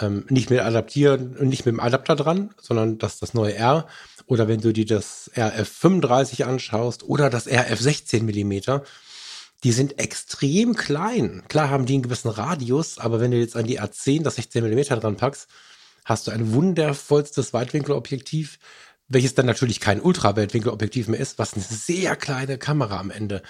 ähm, 0.00 0.26
nicht 0.28 0.50
mit 0.50 0.60
adaptieren, 0.60 1.36
nicht 1.48 1.64
mit 1.64 1.74
dem 1.74 1.80
Adapter 1.80 2.16
dran, 2.16 2.50
sondern 2.60 2.98
das 2.98 3.20
das 3.20 3.34
neue 3.34 3.54
R. 3.54 3.86
Oder 4.26 4.48
wenn 4.48 4.60
du 4.60 4.72
dir 4.72 4.84
das 4.84 5.30
RF 5.36 5.68
35 5.68 6.44
anschaust 6.44 7.04
oder 7.04 7.30
das 7.30 7.46
RF 7.46 7.80
16 7.80 8.26
Millimeter, 8.26 8.82
die 9.62 9.70
sind 9.72 9.98
extrem 10.00 10.74
klein. 10.74 11.44
Klar 11.48 11.70
haben 11.70 11.86
die 11.86 11.94
einen 11.94 12.02
gewissen 12.02 12.28
Radius, 12.30 12.98
aber 12.98 13.20
wenn 13.20 13.30
du 13.30 13.38
jetzt 13.38 13.56
an 13.56 13.66
die 13.66 13.80
R10 13.80 14.24
das 14.24 14.36
16 14.36 14.64
Millimeter 14.64 14.96
dran 14.96 15.16
packst, 15.16 15.48
hast 16.04 16.26
du 16.26 16.32
ein 16.32 16.52
wundervollstes 16.52 17.52
Weitwinkelobjektiv, 17.52 18.58
welches 19.08 19.34
dann 19.34 19.46
natürlich 19.46 19.80
kein 19.80 20.00
Ultraweitwinkelobjektiv 20.00 21.08
mehr 21.08 21.20
ist, 21.20 21.38
was 21.38 21.54
eine 21.54 21.62
sehr 21.62 22.16
kleine 22.16 22.58
Kamera 22.58 22.98
am 22.98 23.10
Ende 23.10 23.42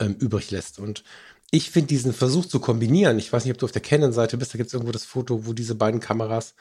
ähm, 0.00 0.14
übrig 0.18 0.50
lässt. 0.50 0.78
Und 0.78 1.04
ich 1.50 1.70
finde 1.70 1.88
diesen 1.88 2.12
Versuch 2.12 2.46
zu 2.46 2.60
kombinieren, 2.60 3.18
ich 3.18 3.32
weiß 3.32 3.44
nicht, 3.44 3.52
ob 3.52 3.58
du 3.58 3.66
auf 3.66 3.72
der 3.72 3.82
Canon-Seite 3.82 4.36
bist, 4.36 4.52
da 4.52 4.58
gibt 4.58 4.68
es 4.68 4.74
irgendwo 4.74 4.92
das 4.92 5.04
Foto, 5.04 5.46
wo 5.46 5.52
diese 5.52 5.74
beiden 5.74 6.00
Kameras 6.00 6.54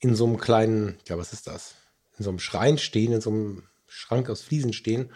in 0.00 0.14
so 0.14 0.26
einem 0.26 0.38
kleinen, 0.38 0.96
ja, 1.08 1.18
was 1.18 1.32
ist 1.32 1.46
das? 1.46 1.74
In 2.18 2.24
so 2.24 2.30
einem 2.30 2.38
Schrein 2.38 2.78
stehen, 2.78 3.12
in 3.12 3.20
so 3.20 3.30
einem 3.30 3.62
Schrank 3.88 4.30
aus 4.30 4.42
Fliesen 4.42 4.72
stehen. 4.72 5.10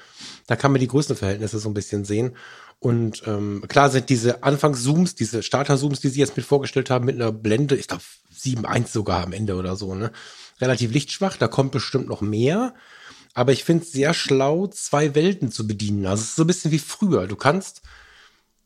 Da 0.46 0.56
kann 0.56 0.72
man 0.72 0.80
die 0.80 0.88
Größenverhältnisse 0.88 1.58
so 1.58 1.68
ein 1.68 1.74
bisschen 1.74 2.04
sehen. 2.04 2.36
Und 2.80 3.22
ähm, 3.26 3.62
klar 3.68 3.90
sind 3.90 4.08
diese 4.08 4.42
Anfangszooms, 4.42 5.14
diese 5.14 5.44
Starter-Zooms, 5.44 6.00
die 6.00 6.08
sie 6.08 6.18
jetzt 6.18 6.36
mit 6.36 6.44
vorgestellt 6.44 6.90
haben, 6.90 7.04
mit 7.04 7.14
einer 7.14 7.30
Blende, 7.30 7.76
ich 7.76 7.86
glaube 7.86 8.02
7.1 8.34 8.88
sogar 8.88 9.22
am 9.22 9.32
Ende 9.32 9.54
oder 9.54 9.76
so, 9.76 9.94
ne? 9.94 10.10
Relativ 10.60 10.92
lichtschwach, 10.92 11.36
da 11.36 11.46
kommt 11.46 11.70
bestimmt 11.70 12.08
noch 12.08 12.22
mehr. 12.22 12.74
Aber 13.34 13.52
ich 13.52 13.64
finde 13.64 13.84
es 13.84 13.92
sehr 13.92 14.14
schlau, 14.14 14.66
zwei 14.66 15.14
Welten 15.14 15.50
zu 15.50 15.66
bedienen. 15.66 16.06
Also 16.06 16.22
es 16.22 16.30
ist 16.30 16.36
so 16.36 16.44
ein 16.44 16.48
bisschen 16.48 16.70
wie 16.70 16.78
früher. 16.78 17.26
Du 17.26 17.36
kannst 17.36 17.82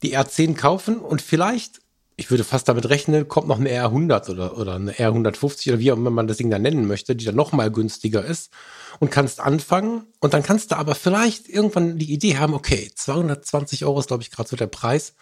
die 0.03 0.17
R10 0.17 0.55
kaufen 0.55 0.99
und 0.99 1.23
vielleicht, 1.23 1.81
ich 2.17 2.31
würde 2.31 2.45
fast 2.45 2.69
damit 2.69 2.89
rechnen, 2.89 3.29
kommt 3.29 3.49
noch 3.49 3.61
eine 3.61 3.71
R100 3.71 4.31
oder, 4.31 4.59
oder 4.59 4.75
eine 4.75 4.93
R150 4.93 5.69
oder 5.69 5.79
wie 5.79 5.93
auch 5.93 5.97
immer 5.97 6.11
man 6.11 6.27
das 6.27 6.39
Ding 6.39 6.51
dann 6.51 6.63
nennen 6.63 6.87
möchte, 6.87 7.15
die 7.15 7.25
dann 7.25 7.37
noch 7.37 7.53
mal 7.53 7.71
günstiger 7.71 8.25
ist 8.25 8.51
und 8.99 9.11
kannst 9.11 9.41
anfangen 9.41 10.07
und 10.21 10.35
dann 10.35 10.43
kannst 10.43 10.73
du 10.73 10.77
aber 10.77 10.95
vielleicht 10.95 11.49
irgendwann 11.49 11.99
die 11.99 12.13
Idee 12.13 12.39
haben, 12.39 12.55
okay, 12.55 12.91
220 12.95 13.85
Euro 13.85 14.01
ist 14.01 14.09
glaube 14.09 14.23
ich 14.23 14.31
gerade 14.31 14.49
so 14.49 14.57
der 14.57 14.67
Preis, 14.67 15.15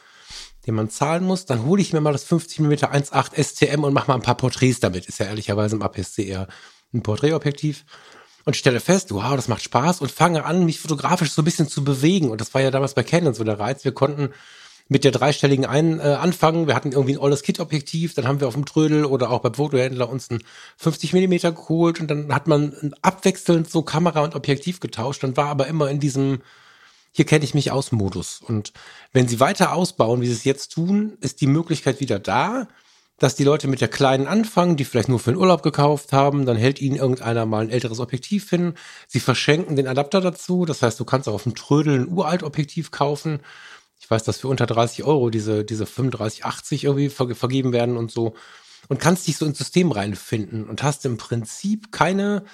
den 0.66 0.74
man 0.74 0.90
zahlen 0.90 1.24
muss, 1.24 1.44
dann 1.46 1.64
hole 1.66 1.82
ich 1.82 1.92
mir 1.92 2.00
mal 2.00 2.12
das 2.12 2.24
50 2.24 2.60
mm 2.60 2.72
1.8 2.72 3.42
STM 3.42 3.84
und 3.84 3.92
mache 3.92 4.08
mal 4.08 4.14
ein 4.14 4.22
paar 4.22 4.36
Porträts 4.36 4.80
damit. 4.80 5.06
Ist 5.06 5.18
ja 5.18 5.26
ehrlicherweise 5.26 5.76
im 5.76 5.82
APS-C 5.82 6.24
eher 6.24 6.48
ein 6.92 7.02
Porträtobjektiv 7.02 7.84
und 8.44 8.56
stelle 8.56 8.80
fest, 8.80 9.12
wow, 9.12 9.36
das 9.36 9.48
macht 9.48 9.62
Spaß 9.62 10.00
und 10.00 10.10
fange 10.10 10.44
an, 10.44 10.64
mich 10.64 10.80
fotografisch 10.80 11.32
so 11.32 11.42
ein 11.42 11.44
bisschen 11.44 11.68
zu 11.68 11.84
bewegen. 11.84 12.30
Und 12.30 12.40
das 12.40 12.52
war 12.54 12.60
ja 12.60 12.70
damals 12.70 12.94
bei 12.94 13.02
Canon 13.02 13.34
so 13.34 13.44
der 13.44 13.58
Reiz. 13.58 13.84
Wir 13.84 13.92
konnten 13.92 14.30
mit 14.88 15.04
der 15.04 15.12
dreistelligen 15.12 15.64
ein, 15.64 15.98
äh, 15.98 16.02
anfangen. 16.02 16.66
Wir 16.66 16.74
hatten 16.74 16.92
irgendwie 16.92 17.14
ein 17.14 17.18
olles 17.18 17.42
Kit-Objektiv, 17.42 18.12
dann 18.14 18.28
haben 18.28 18.40
wir 18.40 18.48
auf 18.48 18.54
dem 18.54 18.66
Trödel 18.66 19.06
oder 19.06 19.30
auch 19.30 19.40
beim 19.40 19.54
Fotohändler 19.54 20.10
uns 20.10 20.30
ein 20.30 20.42
50 20.76 21.14
Millimeter 21.14 21.52
geholt 21.52 22.00
und 22.00 22.10
dann 22.10 22.34
hat 22.34 22.46
man 22.46 22.92
abwechselnd 23.00 23.70
so 23.70 23.82
Kamera 23.82 24.22
und 24.22 24.34
Objektiv 24.34 24.80
getauscht. 24.80 25.22
Dann 25.22 25.36
war 25.38 25.46
aber 25.46 25.66
immer 25.68 25.90
in 25.90 26.00
diesem 26.00 26.40
hier 27.16 27.26
kenne 27.26 27.44
ich 27.44 27.54
mich 27.54 27.70
aus 27.70 27.92
Modus. 27.92 28.40
Und 28.40 28.72
wenn 29.12 29.28
sie 29.28 29.38
weiter 29.38 29.72
ausbauen, 29.72 30.20
wie 30.20 30.26
sie 30.26 30.32
es 30.32 30.42
jetzt 30.42 30.72
tun, 30.72 31.16
ist 31.20 31.40
die 31.40 31.46
Möglichkeit 31.46 32.00
wieder 32.00 32.18
da, 32.18 32.66
dass 33.18 33.36
die 33.36 33.44
Leute 33.44 33.68
mit 33.68 33.80
der 33.80 33.88
kleinen 33.88 34.26
anfangen, 34.26 34.76
die 34.76 34.84
vielleicht 34.84 35.08
nur 35.08 35.20
für 35.20 35.32
den 35.32 35.38
Urlaub 35.38 35.62
gekauft 35.62 36.12
haben, 36.12 36.46
dann 36.46 36.56
hält 36.56 36.80
ihnen 36.80 36.96
irgendeiner 36.96 37.46
mal 37.46 37.62
ein 37.62 37.70
älteres 37.70 38.00
Objektiv 38.00 38.50
hin. 38.50 38.74
Sie 39.06 39.20
verschenken 39.20 39.76
den 39.76 39.86
Adapter 39.86 40.20
dazu. 40.20 40.64
Das 40.64 40.82
heißt, 40.82 40.98
du 40.98 41.04
kannst 41.04 41.28
auch 41.28 41.34
auf 41.34 41.44
dem 41.44 41.54
Trödel 41.54 42.00
ein 42.00 42.08
uralt 42.08 42.42
Objektiv 42.42 42.90
kaufen. 42.90 43.40
Ich 44.00 44.10
weiß, 44.10 44.24
dass 44.24 44.38
für 44.38 44.48
unter 44.48 44.66
30 44.66 45.04
Euro 45.04 45.30
diese, 45.30 45.64
diese 45.64 45.86
35, 45.86 46.44
80 46.44 46.84
irgendwie 46.84 47.08
ver 47.08 47.34
vergeben 47.34 47.72
werden 47.72 47.96
und 47.96 48.10
so. 48.10 48.34
Und 48.88 49.00
kannst 49.00 49.26
dich 49.26 49.36
so 49.36 49.46
ins 49.46 49.58
System 49.58 49.92
reinfinden 49.92 50.68
und 50.68 50.82
hast 50.82 51.06
im 51.06 51.16
Prinzip 51.16 51.90
keine, 51.90 52.44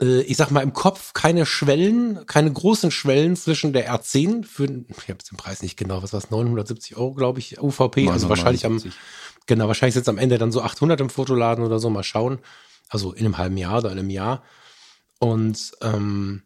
äh, 0.00 0.22
ich 0.22 0.38
sag 0.38 0.50
mal, 0.50 0.62
im 0.62 0.72
Kopf 0.72 1.12
keine 1.12 1.44
Schwellen, 1.44 2.24
keine 2.26 2.50
großen 2.50 2.90
Schwellen 2.90 3.36
zwischen 3.36 3.74
der 3.74 3.92
R10 3.92 4.44
für, 4.44 4.64
ich 4.64 5.02
habe 5.02 5.18
jetzt 5.18 5.30
den 5.32 5.36
Preis 5.36 5.60
nicht 5.60 5.76
genau, 5.76 6.02
was 6.02 6.14
war 6.14 6.18
es, 6.18 6.30
970 6.30 6.96
Euro, 6.96 7.12
glaube 7.12 7.40
ich, 7.40 7.60
UVP, 7.60 8.08
also 8.08 8.30
wahrscheinlich 8.30 8.64
am, 8.64 8.76
979. 8.76 8.94
genau, 9.50 9.66
wahrscheinlich 9.66 9.96
es 9.96 10.08
am 10.08 10.16
Ende 10.16 10.38
dann 10.38 10.52
so 10.52 10.62
800 10.62 11.00
im 11.00 11.10
Fotoladen 11.10 11.64
oder 11.64 11.80
so, 11.80 11.90
mal 11.90 12.04
schauen. 12.04 12.38
Also 12.88 13.12
in 13.12 13.24
einem 13.24 13.36
halben 13.36 13.56
Jahr 13.56 13.78
oder 13.78 13.90
in 13.90 13.98
einem 13.98 14.10
Jahr. 14.10 14.44
Und 15.18 15.72
ähm, 15.82 16.44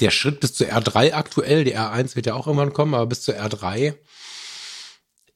der 0.00 0.10
Schritt 0.10 0.40
bis 0.40 0.54
zur 0.54 0.68
R3 0.68 1.12
aktuell, 1.12 1.64
die 1.64 1.76
R1 1.76 2.16
wird 2.16 2.24
ja 2.24 2.34
auch 2.34 2.46
irgendwann 2.46 2.72
kommen, 2.72 2.94
aber 2.94 3.06
bis 3.06 3.20
zur 3.20 3.34
R3 3.34 3.94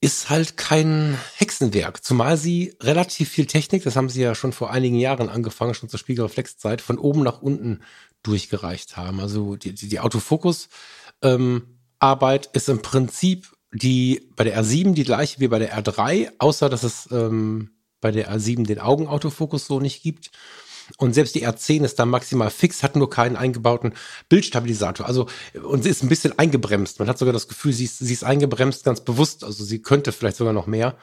ist 0.00 0.30
halt 0.30 0.56
kein 0.56 1.18
Hexenwerk. 1.36 2.02
Zumal 2.02 2.38
sie 2.38 2.74
relativ 2.80 3.28
viel 3.28 3.44
Technik, 3.46 3.84
das 3.84 3.96
haben 3.96 4.08
sie 4.08 4.22
ja 4.22 4.34
schon 4.34 4.54
vor 4.54 4.70
einigen 4.70 4.96
Jahren 4.96 5.28
angefangen, 5.28 5.74
schon 5.74 5.90
zur 5.90 5.98
Spiegelreflexzeit, 5.98 6.80
von 6.80 6.96
oben 6.96 7.22
nach 7.22 7.42
unten 7.42 7.82
durchgereicht 8.22 8.96
haben. 8.96 9.20
Also 9.20 9.56
die, 9.56 9.74
die, 9.74 9.88
die 9.88 10.00
Autofokus 10.00 10.70
ähm, 11.20 11.78
ist 12.54 12.68
im 12.70 12.80
Prinzip 12.80 13.53
die 13.74 14.28
bei 14.36 14.44
der 14.44 14.62
R7 14.62 14.94
die 14.94 15.04
gleiche 15.04 15.40
wie 15.40 15.48
bei 15.48 15.58
der 15.58 15.76
R3, 15.76 16.30
außer 16.38 16.68
dass 16.70 16.84
es 16.84 17.08
ähm, 17.10 17.70
bei 18.00 18.12
der 18.12 18.32
R7 18.32 18.64
den 18.64 18.78
Augenautofokus 18.78 19.66
so 19.66 19.80
nicht 19.80 20.02
gibt. 20.02 20.30
Und 20.98 21.14
selbst 21.14 21.34
die 21.34 21.46
R10 21.46 21.82
ist 21.82 21.98
da 21.98 22.04
maximal 22.04 22.50
fix, 22.50 22.82
hat 22.82 22.94
nur 22.94 23.10
keinen 23.10 23.36
eingebauten 23.36 23.94
Bildstabilisator. 24.28 25.06
Also, 25.06 25.26
und 25.62 25.82
sie 25.82 25.88
ist 25.88 26.02
ein 26.02 26.08
bisschen 26.08 26.38
eingebremst. 26.38 26.98
Man 26.98 27.08
hat 27.08 27.18
sogar 27.18 27.32
das 27.32 27.48
Gefühl, 27.48 27.72
sie 27.72 27.84
ist, 27.84 27.98
sie 27.98 28.12
ist 28.12 28.22
eingebremst 28.22 28.84
ganz 28.84 29.00
bewusst. 29.00 29.44
Also, 29.44 29.64
sie 29.64 29.80
könnte 29.80 30.12
vielleicht 30.12 30.36
sogar 30.36 30.52
noch 30.52 30.66
mehr. 30.66 30.96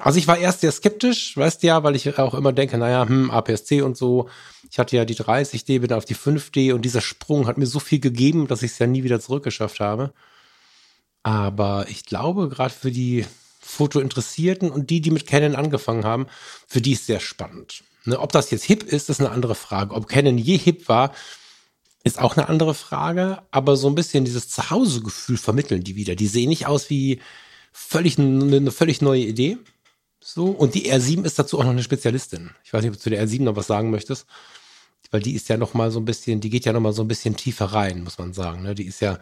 Also, 0.00 0.18
ich 0.18 0.28
war 0.28 0.38
erst 0.38 0.60
sehr 0.60 0.70
skeptisch, 0.70 1.36
weißt 1.36 1.64
ja, 1.64 1.82
weil 1.82 1.96
ich 1.96 2.16
auch 2.18 2.34
immer 2.34 2.52
denke, 2.52 2.78
naja, 2.78 3.06
hm, 3.08 3.30
APS-C 3.30 3.82
und 3.82 3.96
so. 3.96 4.28
Ich 4.70 4.78
hatte 4.78 4.96
ja 4.96 5.04
die 5.04 5.16
30D, 5.16 5.80
bin 5.80 5.92
auf 5.92 6.04
die 6.04 6.16
5D 6.16 6.72
und 6.74 6.82
dieser 6.84 7.00
Sprung 7.00 7.48
hat 7.48 7.58
mir 7.58 7.66
so 7.66 7.80
viel 7.80 7.98
gegeben, 7.98 8.46
dass 8.46 8.62
ich 8.62 8.70
es 8.70 8.78
ja 8.78 8.86
nie 8.86 9.02
wieder 9.02 9.20
zurückgeschafft 9.20 9.80
habe. 9.80 10.12
Aber 11.26 11.86
ich 11.88 12.04
glaube, 12.04 12.48
gerade 12.48 12.72
für 12.72 12.92
die 12.92 13.26
Fotointeressierten 13.58 14.70
und 14.70 14.90
die, 14.90 15.00
die 15.00 15.10
mit 15.10 15.26
Canon 15.26 15.56
angefangen 15.56 16.04
haben, 16.04 16.28
für 16.68 16.80
die 16.80 16.92
ist 16.92 17.06
sehr 17.06 17.18
spannend. 17.18 17.82
Ne, 18.04 18.20
ob 18.20 18.30
das 18.30 18.52
jetzt 18.52 18.62
hip 18.62 18.84
ist, 18.84 19.10
ist 19.10 19.18
eine 19.18 19.30
andere 19.30 19.56
Frage. 19.56 19.92
Ob 19.92 20.06
Canon 20.06 20.38
je 20.38 20.56
hip 20.56 20.88
war, 20.88 21.12
ist 22.04 22.20
auch 22.20 22.36
eine 22.36 22.48
andere 22.48 22.74
Frage. 22.74 23.42
Aber 23.50 23.76
so 23.76 23.88
ein 23.88 23.96
bisschen 23.96 24.24
dieses 24.24 24.50
Zuhausegefühl 24.50 25.36
vermitteln 25.36 25.82
die 25.82 25.96
wieder. 25.96 26.14
Die 26.14 26.28
sehen 26.28 26.48
nicht 26.48 26.68
aus 26.68 26.90
wie 26.90 27.20
völlig 27.72 28.20
eine, 28.20 28.58
eine 28.58 28.70
völlig 28.70 29.02
neue 29.02 29.22
Idee. 29.22 29.58
So. 30.20 30.46
Und 30.46 30.76
die 30.76 30.92
R7 30.92 31.24
ist 31.24 31.40
dazu 31.40 31.58
auch 31.58 31.64
noch 31.64 31.70
eine 31.70 31.82
Spezialistin. 31.82 32.50
Ich 32.62 32.72
weiß 32.72 32.82
nicht, 32.82 32.90
ob 32.90 32.98
du 32.98 33.02
zu 33.02 33.10
der 33.10 33.26
R7 33.26 33.42
noch 33.42 33.56
was 33.56 33.66
sagen 33.66 33.90
möchtest. 33.90 34.26
Weil 35.10 35.22
die 35.22 35.34
ist 35.34 35.48
ja 35.48 35.56
noch 35.56 35.74
mal 35.74 35.90
so 35.90 35.98
ein 35.98 36.04
bisschen, 36.04 36.40
die 36.40 36.50
geht 36.50 36.66
ja 36.66 36.72
noch 36.72 36.80
mal 36.80 36.92
so 36.92 37.02
ein 37.02 37.08
bisschen 37.08 37.36
tiefer 37.36 37.64
rein, 37.64 38.04
muss 38.04 38.18
man 38.18 38.32
sagen. 38.32 38.62
Ne? 38.62 38.76
Die 38.76 38.84
ist 38.86 39.00
ja, 39.00 39.18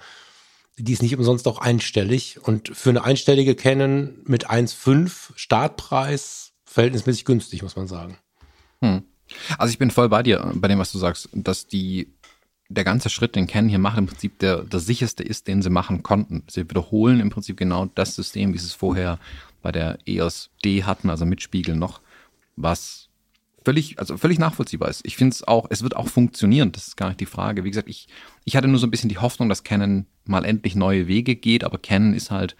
die 0.76 0.92
ist 0.92 1.02
nicht 1.02 1.16
umsonst 1.16 1.46
auch 1.46 1.58
einstellig. 1.58 2.38
Und 2.42 2.68
für 2.76 2.90
eine 2.90 3.04
einstellige 3.04 3.54
Canon 3.54 4.18
mit 4.24 4.50
1,5 4.50 5.32
Startpreis 5.36 6.52
verhältnismäßig 6.64 7.24
günstig, 7.24 7.62
muss 7.62 7.76
man 7.76 7.86
sagen. 7.86 8.18
Hm. 8.80 9.02
Also 9.58 9.70
ich 9.70 9.78
bin 9.78 9.90
voll 9.90 10.08
bei 10.08 10.22
dir, 10.22 10.50
bei 10.54 10.68
dem, 10.68 10.78
was 10.78 10.92
du 10.92 10.98
sagst, 10.98 11.28
dass 11.32 11.66
die 11.66 12.12
der 12.68 12.84
ganze 12.84 13.10
Schritt, 13.10 13.36
den 13.36 13.46
Canon 13.46 13.68
hier 13.68 13.78
macht, 13.78 13.98
im 13.98 14.06
Prinzip 14.06 14.38
der, 14.38 14.62
der 14.62 14.80
sicherste 14.80 15.22
ist, 15.22 15.48
den 15.48 15.62
sie 15.62 15.70
machen 15.70 16.02
konnten. 16.02 16.42
Sie 16.48 16.68
wiederholen 16.68 17.20
im 17.20 17.30
Prinzip 17.30 17.56
genau 17.56 17.86
das 17.94 18.14
System, 18.14 18.54
wie 18.54 18.58
sie 18.58 18.66
es 18.66 18.72
vorher 18.72 19.18
bei 19.62 19.70
der 19.70 19.98
EOS 20.06 20.50
D 20.64 20.82
hatten, 20.84 21.10
also 21.10 21.26
mit 21.26 21.42
Spiegel 21.42 21.76
noch, 21.76 22.00
was 22.56 23.03
völlig, 23.64 23.98
also 23.98 24.16
völlig 24.16 24.38
nachvollziehbar 24.38 24.88
ist. 24.88 25.02
Ich 25.04 25.16
finde 25.16 25.32
es 25.32 25.46
auch, 25.46 25.66
es 25.70 25.82
wird 25.82 25.96
auch 25.96 26.08
funktionieren, 26.08 26.72
das 26.72 26.88
ist 26.88 26.96
gar 26.96 27.08
nicht 27.08 27.20
die 27.20 27.26
Frage. 27.26 27.64
Wie 27.64 27.70
gesagt, 27.70 27.88
ich, 27.88 28.08
ich 28.44 28.56
hatte 28.56 28.68
nur 28.68 28.78
so 28.78 28.86
ein 28.86 28.90
bisschen 28.90 29.08
die 29.08 29.18
Hoffnung, 29.18 29.48
dass 29.48 29.64
Canon 29.64 30.06
mal 30.24 30.44
endlich 30.44 30.74
neue 30.74 31.06
Wege 31.06 31.36
geht, 31.36 31.64
aber 31.64 31.78
Canon 31.78 32.14
ist 32.14 32.30
halt 32.30 32.56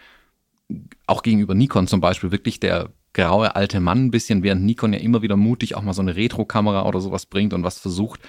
auch 1.06 1.22
gegenüber 1.22 1.54
Nikon 1.54 1.86
zum 1.86 2.00
Beispiel 2.00 2.30
wirklich 2.30 2.58
der 2.58 2.90
graue 3.12 3.54
alte 3.54 3.80
Mann 3.80 4.06
ein 4.06 4.10
bisschen, 4.10 4.42
während 4.42 4.64
Nikon 4.64 4.92
ja 4.92 4.98
immer 4.98 5.22
wieder 5.22 5.36
mutig 5.36 5.76
auch 5.76 5.82
mal 5.82 5.92
so 5.92 6.02
eine 6.02 6.16
Retro-Kamera 6.16 6.86
oder 6.86 7.00
sowas 7.00 7.26
bringt 7.26 7.52
und 7.52 7.62
was 7.62 7.78
versucht, 7.78 8.20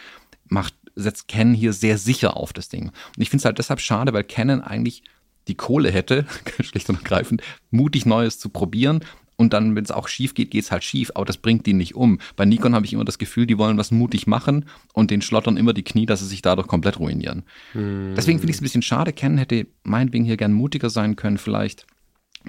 macht, 0.48 0.76
setzt 0.96 1.28
Canon 1.28 1.56
hier 1.56 1.74
sehr 1.74 1.98
sicher 1.98 2.38
auf 2.38 2.54
das 2.54 2.70
Ding. 2.70 2.90
Und 2.90 3.22
ich 3.22 3.30
finde 3.30 3.42
es 3.42 3.46
halt 3.46 3.58
deshalb 3.58 3.80
schade, 3.80 4.14
weil 4.14 4.24
Canon 4.24 4.62
eigentlich 4.62 5.04
die 5.48 5.56
Kohle 5.56 5.92
hätte, 5.92 6.26
schlicht 6.62 6.90
und 6.90 6.98
ergreifend, 6.98 7.42
mutig 7.72 8.06
Neues 8.06 8.40
zu 8.40 8.50
probieren. 8.50 9.04
Und 9.38 9.54
dann, 9.54 9.76
wenn 9.76 9.84
es 9.84 9.92
auch 9.92 10.08
schief 10.08 10.34
geht, 10.34 10.52
geht 10.52 10.64
es 10.64 10.72
halt 10.72 10.84
schief, 10.84 11.12
aber 11.14 11.26
das 11.26 11.38
bringt 11.38 11.66
die 11.66 11.74
nicht 11.74 11.96
um. 11.96 12.20
Bei 12.36 12.46
Nikon 12.46 12.74
habe 12.74 12.86
ich 12.86 12.94
immer 12.94 13.06
das 13.06 13.18
Gefühl, 13.18 13.46
die 13.46 13.58
wollen 13.58 13.78
was 13.78 13.92
mutig 13.92 14.28
machen 14.28 14.66
und 14.94 15.12
den 15.12 15.22
schlottern 15.22 15.58
immer 15.58 15.74
die 15.74 15.84
Knie, 15.84 16.06
dass 16.06 16.22
sie 16.22 16.28
sich 16.28 16.42
dadurch 16.42 16.68
komplett 16.68 17.00
ruinieren. 17.00 17.44
Hm. 17.74 18.14
Deswegen 18.16 18.40
finde 18.40 18.52
ich 18.52 18.58
es 18.58 18.62
ein 18.62 18.66
bisschen 18.66 18.82
schade. 18.82 19.12
Canon 19.12 19.38
hätte 19.38 19.68
meinetwegen 19.84 20.26
hier 20.26 20.38
gern 20.38 20.54
mutiger 20.54 20.90
sein 20.90 21.16
können, 21.16 21.38
vielleicht 21.38 21.86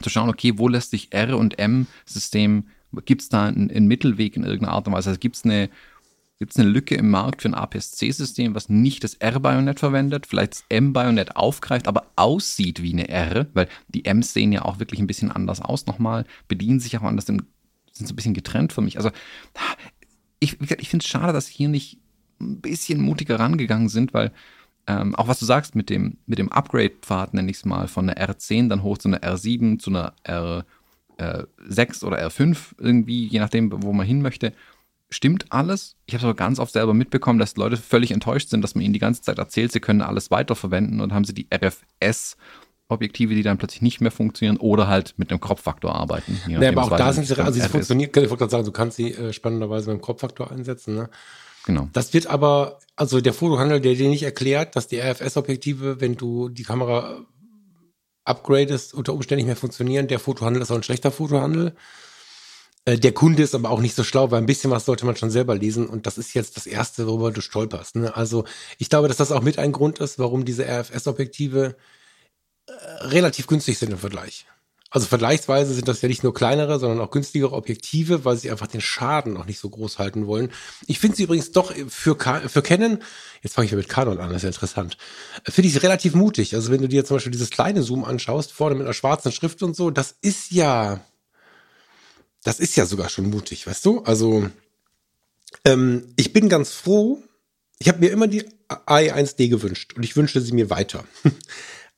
zu 0.01 0.11
schauen, 0.11 0.29
okay, 0.29 0.55
wo 0.57 0.69
lässt 0.69 0.91
sich 0.91 1.13
R 1.13 1.37
und 1.39 1.59
M-System, 1.59 2.69
gibt 3.05 3.23
es 3.23 3.29
da 3.29 3.47
einen, 3.47 3.71
einen, 3.71 3.87
Mittelweg 3.87 4.37
in 4.37 4.45
irgendeiner 4.45 4.73
Art 4.73 4.87
und 4.87 4.95
Weise? 4.95 5.11
Also 5.11 5.19
gibt 5.19 5.37
es 5.37 5.45
eine 5.45 5.71
Gibt 6.39 6.53
es 6.53 6.59
eine 6.59 6.69
Lücke 6.69 6.95
im 6.97 7.09
Markt 7.11 7.43
für 7.43 7.49
ein 7.49 7.55
APS-C-System, 7.55 8.55
was 8.55 8.69
nicht 8.69 9.05
das 9.05 9.15
R-Bajonett 9.15 9.81
verwendet, 9.81 10.27
vielleicht 10.27 10.53
das 10.53 10.65
M-Bajonett 10.69 11.35
aufgreift, 11.35 11.89
aber 11.89 12.11
aussieht 12.17 12.83
wie 12.83 12.93
eine 12.93 13.09
R, 13.09 13.47
weil 13.55 13.69
die 13.89 14.05
M's 14.05 14.35
sehen 14.35 14.53
ja 14.53 14.63
auch 14.63 14.79
wirklich 14.79 15.01
ein 15.01 15.07
bisschen 15.07 15.33
anders 15.33 15.63
aus 15.63 15.87
nochmal, 15.87 16.27
bedienen 16.47 16.79
sich 16.79 16.99
auch 16.99 17.03
anders, 17.03 17.25
sind 17.25 17.47
so 17.93 18.05
ein 18.05 18.17
bisschen 18.17 18.35
getrennt 18.35 18.75
für 18.75 18.83
mich. 18.83 18.99
Also 18.99 19.11
ich, 20.39 20.61
ich 20.61 20.89
finde 20.91 21.05
es 21.05 21.09
schade, 21.09 21.33
dass 21.33 21.47
hier 21.47 21.71
nicht 21.71 21.99
ein 22.39 22.61
bisschen 22.61 23.01
mutiger 23.01 23.41
rangegangen 23.41 23.89
sind, 23.89 24.13
weil 24.13 24.31
ähm, 24.87 25.15
auch 25.15 25.29
was 25.29 25.39
du 25.39 25.47
sagst 25.47 25.75
mit 25.75 25.89
dem, 25.89 26.19
mit 26.27 26.39
dem 26.39 26.53
Upgrade-Pfad, 26.53 27.33
nenne 27.33 27.51
ich 27.51 27.57
es 27.57 27.65
mal, 27.65 27.89
von 27.89 28.11
einer 28.11 28.35
R10 28.35 28.69
dann 28.69 28.83
hoch 28.83 28.99
zu 28.99 29.09
einer 29.09 29.21
R7, 29.21 29.79
zu 29.79 29.89
einer 29.89 30.13
R6 30.27 32.05
oder 32.05 32.25
R5 32.25 32.75
irgendwie, 32.79 33.27
je 33.27 33.39
nachdem, 33.39 33.83
wo 33.83 33.95
man 33.95 34.07
hin 34.07 34.21
möchte 34.21 34.53
stimmt 35.11 35.47
alles. 35.51 35.97
Ich 36.07 36.15
habe 36.15 36.21
es 36.21 36.25
aber 36.25 36.35
ganz 36.35 36.59
oft 36.59 36.73
selber 36.73 36.95
mitbekommen, 36.95 37.39
dass 37.39 37.57
Leute 37.57 37.77
völlig 37.77 38.11
enttäuscht 38.11 38.49
sind, 38.49 38.63
dass 38.63 38.75
man 38.75 38.85
ihnen 38.85 38.93
die 38.93 38.99
ganze 38.99 39.23
Zeit 39.23 39.39
erzählt, 39.39 39.73
sie 39.73 39.81
können 39.81 40.03
alles 40.03 40.31
weiterverwenden 40.31 41.01
und 41.01 41.13
haben 41.13 41.25
sie 41.25 41.35
die 41.35 41.49
RFS 41.53 42.37
Objektive, 42.89 43.35
die 43.35 43.43
dann 43.43 43.59
plötzlich 43.59 43.83
nicht 43.83 44.01
mehr 44.01 44.13
funktionieren 44.13 44.59
oder 44.59 44.87
halt 44.87 45.15
mit 45.17 45.31
einem 45.31 45.41
Kropffaktor 45.41 45.95
arbeiten. 45.95 46.41
Ja, 46.47 46.61
aber 46.69 46.85
auch 46.85 46.97
da 46.97 47.13
sind 47.13 47.27
sie, 47.27 47.37
also 47.37 47.61
sie 47.61 47.69
funktioniert, 47.69 48.17
ich 48.17 48.23
wollte 48.31 48.37
gerade 48.37 48.51
sagen, 48.51 48.65
du 48.65 48.71
kannst 48.71 48.97
sie 48.97 49.13
äh, 49.13 49.33
spannenderweise 49.33 49.91
mit 49.91 50.01
dem 50.01 50.03
Kropffaktor 50.03 50.53
einsetzen. 50.53 50.95
Ne? 50.95 51.11
Genau. 51.65 51.89
Das 51.93 52.15
wird 52.15 52.29
aber, 52.29 52.79
also 52.95 53.21
der 53.21 53.33
Fotohandel, 53.33 53.81
der 53.81 53.95
dir 53.95 54.09
nicht 54.09 54.23
erklärt, 54.23 54.77
dass 54.77 54.87
die 54.87 55.01
RFS-Objektive, 55.01 56.01
wenn 56.01 56.15
du 56.15 56.49
die 56.49 56.63
Kamera 56.63 57.27
upgradest, 58.25 58.95
unter 58.95 59.15
Umständen 59.15 59.41
nicht 59.41 59.47
mehr 59.47 59.57
funktionieren. 59.57 60.07
Der 60.07 60.21
Fotohandel 60.21 60.63
ist 60.63 60.71
auch 60.71 60.77
ein 60.77 60.83
schlechter 60.85 61.11
Fotohandel. 61.11 61.75
Äh, 62.87 62.99
der 62.99 63.13
Kunde 63.13 63.43
ist 63.43 63.55
aber 63.55 63.71
auch 63.71 63.81
nicht 63.81 63.95
so 63.95 64.05
schlau, 64.05 64.31
weil 64.31 64.41
ein 64.41 64.47
bisschen 64.47 64.71
was 64.71 64.87
sollte 64.87 65.05
man 65.05 65.17
schon 65.17 65.31
selber 65.31 65.55
lesen 65.55 65.87
und 65.87 66.07
das 66.07 66.17
ist 66.17 66.33
jetzt 66.33 66.57
das 66.57 66.67
Erste, 66.67 67.07
worüber 67.07 67.31
du 67.31 67.43
stolperst. 67.43 67.97
Ne? 67.97 68.17
Also 68.17 68.45
ich 68.79 68.89
glaube, 68.89 69.09
dass 69.09 69.19
das 69.19 69.33
auch 69.33 69.43
mit 69.43 69.59
ein 69.59 69.73
Grund 69.73 69.99
ist, 69.99 70.19
warum 70.19 70.45
diese 70.47 70.65
RFS-Objektive 70.65 71.77
äh, 72.67 72.73
relativ 73.05 73.47
günstig 73.47 73.79
sind 73.79 73.93
im 73.93 73.99
Vergleich. 73.99 74.47
Also 74.89 75.09
vergleichsweise 75.09 75.75
sind 75.75 75.89
das 75.89 76.01
ja 76.01 76.09
nicht 76.09 76.23
nur 76.23 76.33
kleinere, 76.33 76.79
sondern 76.79 77.01
auch 77.01 77.11
günstigere 77.11 77.53
Objektive, 77.53 78.25
weil 78.25 78.37
sie 78.37 78.53
einfach 78.53 78.69
den 78.69 78.81
Schaden 78.81 79.37
auch 79.37 79.45
nicht 79.45 79.59
so 79.59 79.69
groß 79.69 79.99
halten 79.99 80.29
wollen. 80.29 80.53
Ich 80.87 81.01
finde 81.01 81.17
sie 81.17 81.25
übrigens 81.25 81.51
doch 81.51 81.73
für, 81.89 82.17
für 82.17 82.63
Canon, 82.63 83.03
jetzt 83.43 83.57
fange 83.57 83.67
ich 83.67 83.73
mit 83.73 83.89
Canon 83.89 84.19
an, 84.19 84.29
das 84.29 84.39
ist 84.39 84.43
ja 84.45 84.49
interessant, 84.51 84.97
finde 85.45 85.67
ich 85.67 85.75
sie 85.75 85.81
relativ 85.81 86.15
mutig. 86.15 86.55
Also 86.55 86.71
wenn 86.71 86.81
du 86.81 86.89
dir 86.89 87.05
zum 87.05 87.17
Beispiel 87.17 87.33
dieses 87.33 87.51
kleine 87.51 87.83
Zoom 87.83 88.05
anschaust, 88.05 88.53
vorne 88.53 88.77
mit 88.77 88.85
einer 88.85 88.95
schwarzen 88.95 89.33
Schrift 89.33 89.63
und 89.65 89.75
so, 89.75 89.91
das 89.91 90.15
ist 90.23 90.53
ja, 90.53 91.01
das 92.47 92.61
ist 92.61 92.77
ja 92.77 92.87
sogar 92.87 93.09
schon 93.09 93.29
mutig, 93.29 93.67
weißt 93.67 93.85
du? 93.85 94.05
Also, 94.05 94.49
ähm, 95.65 96.15
ich 96.17 96.33
bin 96.33 96.49
ganz 96.49 96.71
froh. 96.71 97.21
Ich 97.81 97.89
habe 97.89 97.99
mir 97.99 98.13
immer 98.13 98.29
die 98.29 98.45
i1D 98.69 99.49
gewünscht 99.49 99.95
und 99.95 100.05
ich 100.05 100.15
wünsche 100.15 100.41
sie 100.41 100.53
mir 100.53 100.71
weiter. 100.71 101.05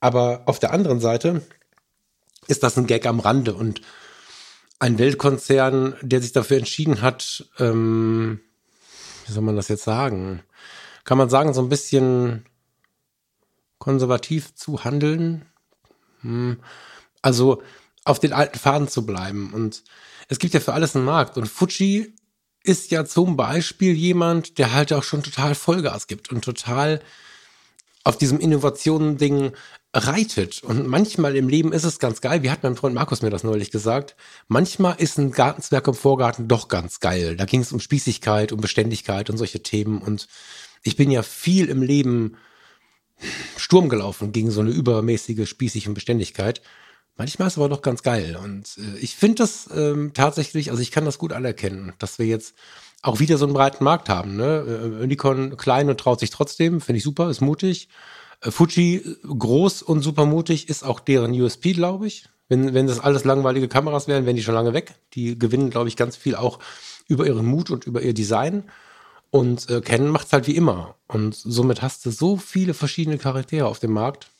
Aber 0.00 0.44
auf 0.46 0.58
der 0.58 0.72
anderen 0.72 1.00
Seite 1.00 1.42
ist 2.46 2.62
das 2.62 2.78
ein 2.78 2.86
Gag 2.86 3.04
am 3.04 3.20
Rande 3.20 3.52
und 3.52 3.82
ein 4.78 4.98
Weltkonzern, 4.98 5.96
der 6.00 6.22
sich 6.22 6.32
dafür 6.32 6.56
entschieden 6.56 7.02
hat, 7.02 7.44
ähm, 7.58 8.40
wie 9.26 9.32
soll 9.32 9.42
man 9.42 9.56
das 9.56 9.68
jetzt 9.68 9.84
sagen? 9.84 10.42
Kann 11.04 11.18
man 11.18 11.28
sagen, 11.28 11.52
so 11.52 11.60
ein 11.60 11.68
bisschen 11.68 12.46
konservativ 13.76 14.54
zu 14.54 14.82
handeln? 14.82 15.44
Hm. 16.22 16.58
Also 17.20 17.62
auf 18.04 18.18
den 18.18 18.32
alten 18.32 18.58
Faden 18.58 18.88
zu 18.88 19.04
bleiben 19.04 19.52
und 19.52 19.82
es 20.28 20.38
gibt 20.38 20.54
ja 20.54 20.60
für 20.60 20.74
alles 20.74 20.94
einen 20.94 21.04
Markt. 21.04 21.36
Und 21.36 21.48
Fuji 21.48 22.14
ist 22.62 22.90
ja 22.90 23.04
zum 23.04 23.36
Beispiel 23.36 23.94
jemand, 23.94 24.58
der 24.58 24.72
halt 24.72 24.92
auch 24.92 25.02
schon 25.02 25.22
total 25.22 25.54
Vollgas 25.54 26.06
gibt 26.06 26.30
und 26.30 26.44
total 26.44 27.00
auf 28.04 28.16
diesem 28.16 28.38
Innovationen-Ding 28.38 29.52
reitet. 29.94 30.62
Und 30.62 30.86
manchmal 30.86 31.34
im 31.36 31.48
Leben 31.48 31.72
ist 31.72 31.84
es 31.84 31.98
ganz 31.98 32.20
geil. 32.20 32.42
Wie 32.42 32.50
hat 32.50 32.62
mein 32.62 32.76
Freund 32.76 32.94
Markus 32.94 33.22
mir 33.22 33.30
das 33.30 33.42
neulich 33.42 33.70
gesagt? 33.70 34.16
Manchmal 34.46 34.96
ist 34.98 35.18
ein 35.18 35.30
Gartenzwerg 35.30 35.88
im 35.88 35.94
Vorgarten 35.94 36.46
doch 36.46 36.68
ganz 36.68 37.00
geil. 37.00 37.36
Da 37.36 37.46
ging 37.46 37.60
es 37.60 37.72
um 37.72 37.80
Spießigkeit, 37.80 38.52
um 38.52 38.60
Beständigkeit 38.60 39.30
und 39.30 39.38
solche 39.38 39.62
Themen. 39.62 40.00
Und 40.00 40.28
ich 40.82 40.96
bin 40.96 41.10
ja 41.10 41.22
viel 41.22 41.68
im 41.68 41.82
Leben 41.82 42.36
Sturm 43.56 43.88
gelaufen 43.88 44.32
gegen 44.32 44.50
so 44.50 44.60
eine 44.60 44.70
übermäßige 44.70 45.48
Spießig 45.48 45.88
und 45.88 45.94
Beständigkeit. 45.94 46.60
Manchmal 47.18 47.48
ist 47.48 47.54
es 47.54 47.58
aber 47.58 47.68
doch 47.68 47.82
ganz 47.82 48.02
geil. 48.02 48.38
Und 48.42 48.78
äh, 48.78 48.98
ich 48.98 49.16
finde 49.16 49.42
das 49.42 49.68
ähm, 49.74 50.12
tatsächlich, 50.14 50.70
also 50.70 50.80
ich 50.80 50.92
kann 50.92 51.04
das 51.04 51.18
gut 51.18 51.32
anerkennen, 51.32 51.92
dass 51.98 52.18
wir 52.18 52.26
jetzt 52.26 52.54
auch 53.02 53.18
wieder 53.18 53.36
so 53.38 53.44
einen 53.44 53.54
breiten 53.54 53.84
Markt 53.84 54.08
haben. 54.08 54.36
Ne? 54.36 55.00
Äh, 55.02 55.06
Nikon 55.06 55.56
klein 55.56 55.90
und 55.90 55.98
traut 55.98 56.20
sich 56.20 56.30
trotzdem, 56.30 56.80
finde 56.80 56.98
ich 56.98 57.04
super, 57.04 57.28
ist 57.28 57.40
mutig. 57.40 57.88
Äh, 58.40 58.52
Fuji 58.52 59.16
groß 59.26 59.82
und 59.82 60.02
super 60.02 60.26
mutig 60.26 60.68
ist 60.68 60.84
auch 60.84 61.00
deren 61.00 61.32
USP, 61.32 61.72
glaube 61.72 62.06
ich. 62.06 62.28
Wenn, 62.48 62.72
wenn 62.72 62.86
das 62.86 63.00
alles 63.00 63.24
langweilige 63.24 63.68
Kameras 63.68 64.08
wären, 64.08 64.24
wären 64.24 64.36
die 64.36 64.42
schon 64.42 64.54
lange 64.54 64.72
weg. 64.72 64.94
Die 65.14 65.38
gewinnen, 65.38 65.70
glaube 65.70 65.88
ich, 65.88 65.96
ganz 65.96 66.16
viel 66.16 66.36
auch 66.36 66.60
über 67.08 67.26
ihren 67.26 67.44
Mut 67.44 67.70
und 67.70 67.84
über 67.84 68.00
ihr 68.00 68.14
Design. 68.14 68.64
Und 69.30 69.68
äh, 69.68 69.80
Canon 69.80 70.10
macht 70.10 70.28
es 70.28 70.32
halt 70.32 70.46
wie 70.46 70.56
immer. 70.56 70.94
Und 71.08 71.34
somit 71.34 71.82
hast 71.82 72.06
du 72.06 72.10
so 72.10 72.36
viele 72.36 72.74
verschiedene 72.74 73.18
Charaktere 73.18 73.66
auf 73.66 73.80
dem 73.80 73.92
Markt. 73.92 74.30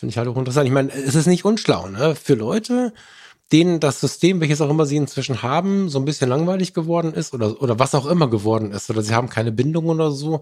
Finde 0.00 0.12
ich 0.12 0.16
halt 0.16 0.28
auch 0.28 0.36
interessant. 0.38 0.66
Ich 0.66 0.72
meine, 0.72 0.90
es 0.90 1.14
ist 1.14 1.26
nicht 1.26 1.44
unschlau, 1.44 1.86
ne? 1.88 2.14
Für 2.14 2.32
Leute, 2.32 2.94
denen 3.52 3.80
das 3.80 4.00
System, 4.00 4.40
welches 4.40 4.62
auch 4.62 4.70
immer 4.70 4.86
sie 4.86 4.96
inzwischen 4.96 5.42
haben, 5.42 5.90
so 5.90 5.98
ein 5.98 6.06
bisschen 6.06 6.30
langweilig 6.30 6.72
geworden 6.72 7.12
ist 7.12 7.34
oder, 7.34 7.60
oder 7.60 7.78
was 7.78 7.94
auch 7.94 8.06
immer 8.06 8.26
geworden 8.30 8.72
ist 8.72 8.88
oder 8.88 9.02
sie 9.02 9.14
haben 9.14 9.28
keine 9.28 9.52
Bindung 9.52 9.90
oder 9.90 10.10
so. 10.10 10.40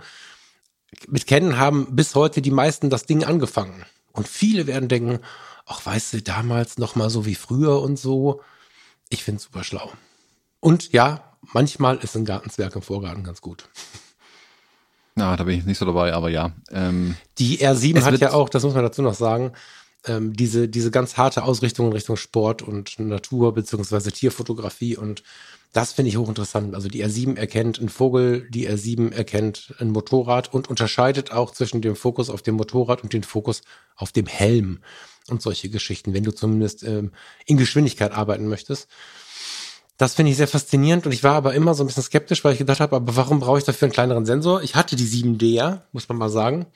Mit 1.09 1.26
Kennen 1.26 1.59
haben 1.59 1.96
bis 1.96 2.14
heute 2.14 2.40
die 2.40 2.52
meisten 2.52 2.88
das 2.88 3.04
Ding 3.06 3.24
angefangen. 3.24 3.84
Und 4.12 4.28
viele 4.28 4.68
werden 4.68 4.88
denken, 4.88 5.18
ach, 5.66 5.84
weißt 5.84 6.12
du, 6.12 6.22
damals 6.22 6.78
noch 6.78 6.94
mal 6.94 7.11
so 7.11 7.26
wie 7.26 7.34
früher 7.34 7.82
und 7.82 7.98
so. 7.98 8.40
Ich 9.09 9.24
finde 9.24 9.38
es 9.38 9.44
super 9.46 9.64
schlau. 9.64 9.90
Und 10.61 10.92
ja, 10.92 11.36
manchmal 11.52 11.96
ist 11.96 12.14
ein 12.14 12.24
Gartenzwerg 12.24 12.76
im 12.76 12.82
Vorgarten 12.82 13.24
ganz 13.24 13.40
gut. 13.40 13.68
Na, 15.18 15.36
da 15.36 15.42
bin 15.42 15.58
ich 15.58 15.64
nicht 15.64 15.78
so 15.78 15.84
dabei, 15.84 16.12
aber 16.12 16.30
ja. 16.30 16.52
Ähm, 16.70 17.16
die 17.38 17.58
R7 17.58 18.02
hat 18.02 18.20
ja 18.20 18.32
auch, 18.32 18.48
das 18.48 18.62
muss 18.62 18.74
man 18.74 18.84
dazu 18.84 19.02
noch 19.02 19.14
sagen, 19.14 19.52
ähm, 20.06 20.32
diese, 20.32 20.68
diese 20.68 20.92
ganz 20.92 21.16
harte 21.16 21.42
Ausrichtung 21.42 21.88
in 21.88 21.92
Richtung 21.92 22.16
Sport 22.16 22.62
und 22.62 23.00
Natur 23.00 23.52
beziehungsweise 23.52 24.12
Tierfotografie 24.12 24.96
und 24.96 25.24
das 25.72 25.92
finde 25.92 26.10
ich 26.10 26.16
hochinteressant. 26.16 26.76
Also 26.76 26.88
die 26.88 27.04
R7 27.04 27.36
erkennt 27.36 27.80
einen 27.80 27.88
Vogel, 27.88 28.48
die 28.48 28.70
R7 28.70 29.12
erkennt 29.12 29.74
ein 29.80 29.90
Motorrad 29.90 30.54
und 30.54 30.70
unterscheidet 30.70 31.32
auch 31.32 31.50
zwischen 31.50 31.82
dem 31.82 31.96
Fokus 31.96 32.30
auf 32.30 32.42
dem 32.42 32.54
Motorrad 32.54 33.02
und 33.02 33.12
dem 33.12 33.24
Fokus 33.24 33.62
auf 33.96 34.12
dem 34.12 34.26
Helm 34.26 34.78
und 35.28 35.42
solche 35.42 35.68
Geschichten, 35.68 36.14
wenn 36.14 36.22
du 36.22 36.30
zumindest 36.30 36.84
ähm, 36.84 37.10
in 37.44 37.56
Geschwindigkeit 37.56 38.12
arbeiten 38.12 38.46
möchtest. 38.46 38.86
Das 39.99 40.14
finde 40.14 40.30
ich 40.30 40.38
sehr 40.38 40.49
faszinierend 40.49 41.07
und 41.07 41.12
ich 41.12 41.24
war 41.24 41.34
aber 41.34 41.55
immer 41.55 41.74
so 41.74 41.82
ein 41.82 41.88
bisschen 41.88 42.05
skeptisch, 42.05 42.44
weil 42.44 42.53
ich 42.53 42.59
gedacht 42.59 42.78
habe, 42.78 42.96
aber 42.96 43.16
warum 43.16 43.40
brauche 43.40 43.59
ich 43.59 43.64
dafür 43.64 43.86
einen 43.86 43.92
kleineren 43.92 44.24
Sensor? 44.24 44.62
Ich 44.62 44.76
hatte 44.76 44.94
die 44.94 45.07
7D 45.07 45.46
ja, 45.46 45.82
muss 45.92 46.09
man 46.09 46.18
mal 46.18 46.30
sagen. 46.30 46.66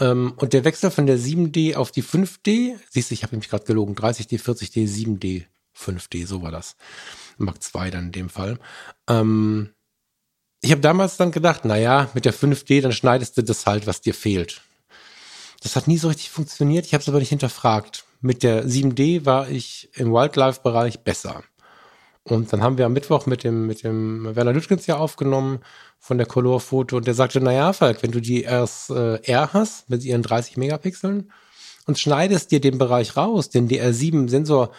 Ähm, 0.00 0.34
und 0.36 0.52
der 0.52 0.64
Wechsel 0.64 0.90
von 0.90 1.06
der 1.06 1.16
7D 1.18 1.76
auf 1.76 1.92
die 1.92 2.02
5D, 2.02 2.74
siehst 2.90 3.10
du, 3.10 3.14
ich 3.14 3.22
habe 3.22 3.34
nämlich 3.34 3.48
gerade 3.48 3.64
gelogen, 3.64 3.94
30D, 3.94 4.40
40D, 4.40 4.88
7D, 4.88 5.44
5D, 5.78 6.26
so 6.26 6.42
war 6.42 6.50
das. 6.50 6.76
Mark 7.38 7.62
2 7.62 7.90
dann 7.90 8.06
in 8.06 8.12
dem 8.12 8.28
Fall. 8.28 8.58
Ähm, 9.08 9.70
ich 10.60 10.72
habe 10.72 10.80
damals 10.80 11.16
dann 11.16 11.30
gedacht, 11.30 11.64
naja, 11.64 12.10
mit 12.14 12.24
der 12.24 12.34
5D, 12.34 12.80
dann 12.82 12.92
schneidest 12.92 13.38
du 13.38 13.42
das 13.42 13.64
halt, 13.66 13.86
was 13.86 14.00
dir 14.00 14.14
fehlt. 14.14 14.62
Das 15.62 15.76
hat 15.76 15.86
nie 15.86 15.98
so 15.98 16.08
richtig 16.08 16.30
funktioniert, 16.30 16.84
ich 16.84 16.94
habe 16.94 17.02
es 17.02 17.08
aber 17.08 17.20
nicht 17.20 17.28
hinterfragt. 17.28 18.04
Mit 18.20 18.42
der 18.42 18.66
7D 18.66 19.24
war 19.24 19.48
ich 19.48 19.88
im 19.94 20.12
Wildlife-Bereich 20.12 21.00
besser. 21.00 21.44
Und 22.28 22.52
dann 22.52 22.60
haben 22.60 22.76
wir 22.76 22.86
am 22.86 22.92
Mittwoch 22.92 23.26
mit 23.26 23.44
dem, 23.44 23.68
mit 23.68 23.84
dem 23.84 24.34
Werner 24.34 24.52
Lütgens 24.52 24.86
ja 24.86 24.96
aufgenommen 24.96 25.60
von 26.00 26.18
der 26.18 26.26
Color 26.26 26.58
Foto 26.58 26.96
und 26.96 27.06
der 27.06 27.14
sagte, 27.14 27.40
naja, 27.40 27.72
Falk, 27.72 28.02
wenn 28.02 28.10
du 28.10 28.20
die 28.20 28.44
RS-R 28.44 29.20
äh, 29.24 29.48
hast 29.52 29.88
mit 29.88 30.04
ihren 30.04 30.22
30 30.22 30.56
Megapixeln 30.56 31.30
und 31.86 31.98
schneidest 32.00 32.50
dir 32.50 32.60
den 32.60 32.78
Bereich 32.78 33.16
raus, 33.16 33.48
den 33.48 33.68
DR7-Sensor 33.68 34.72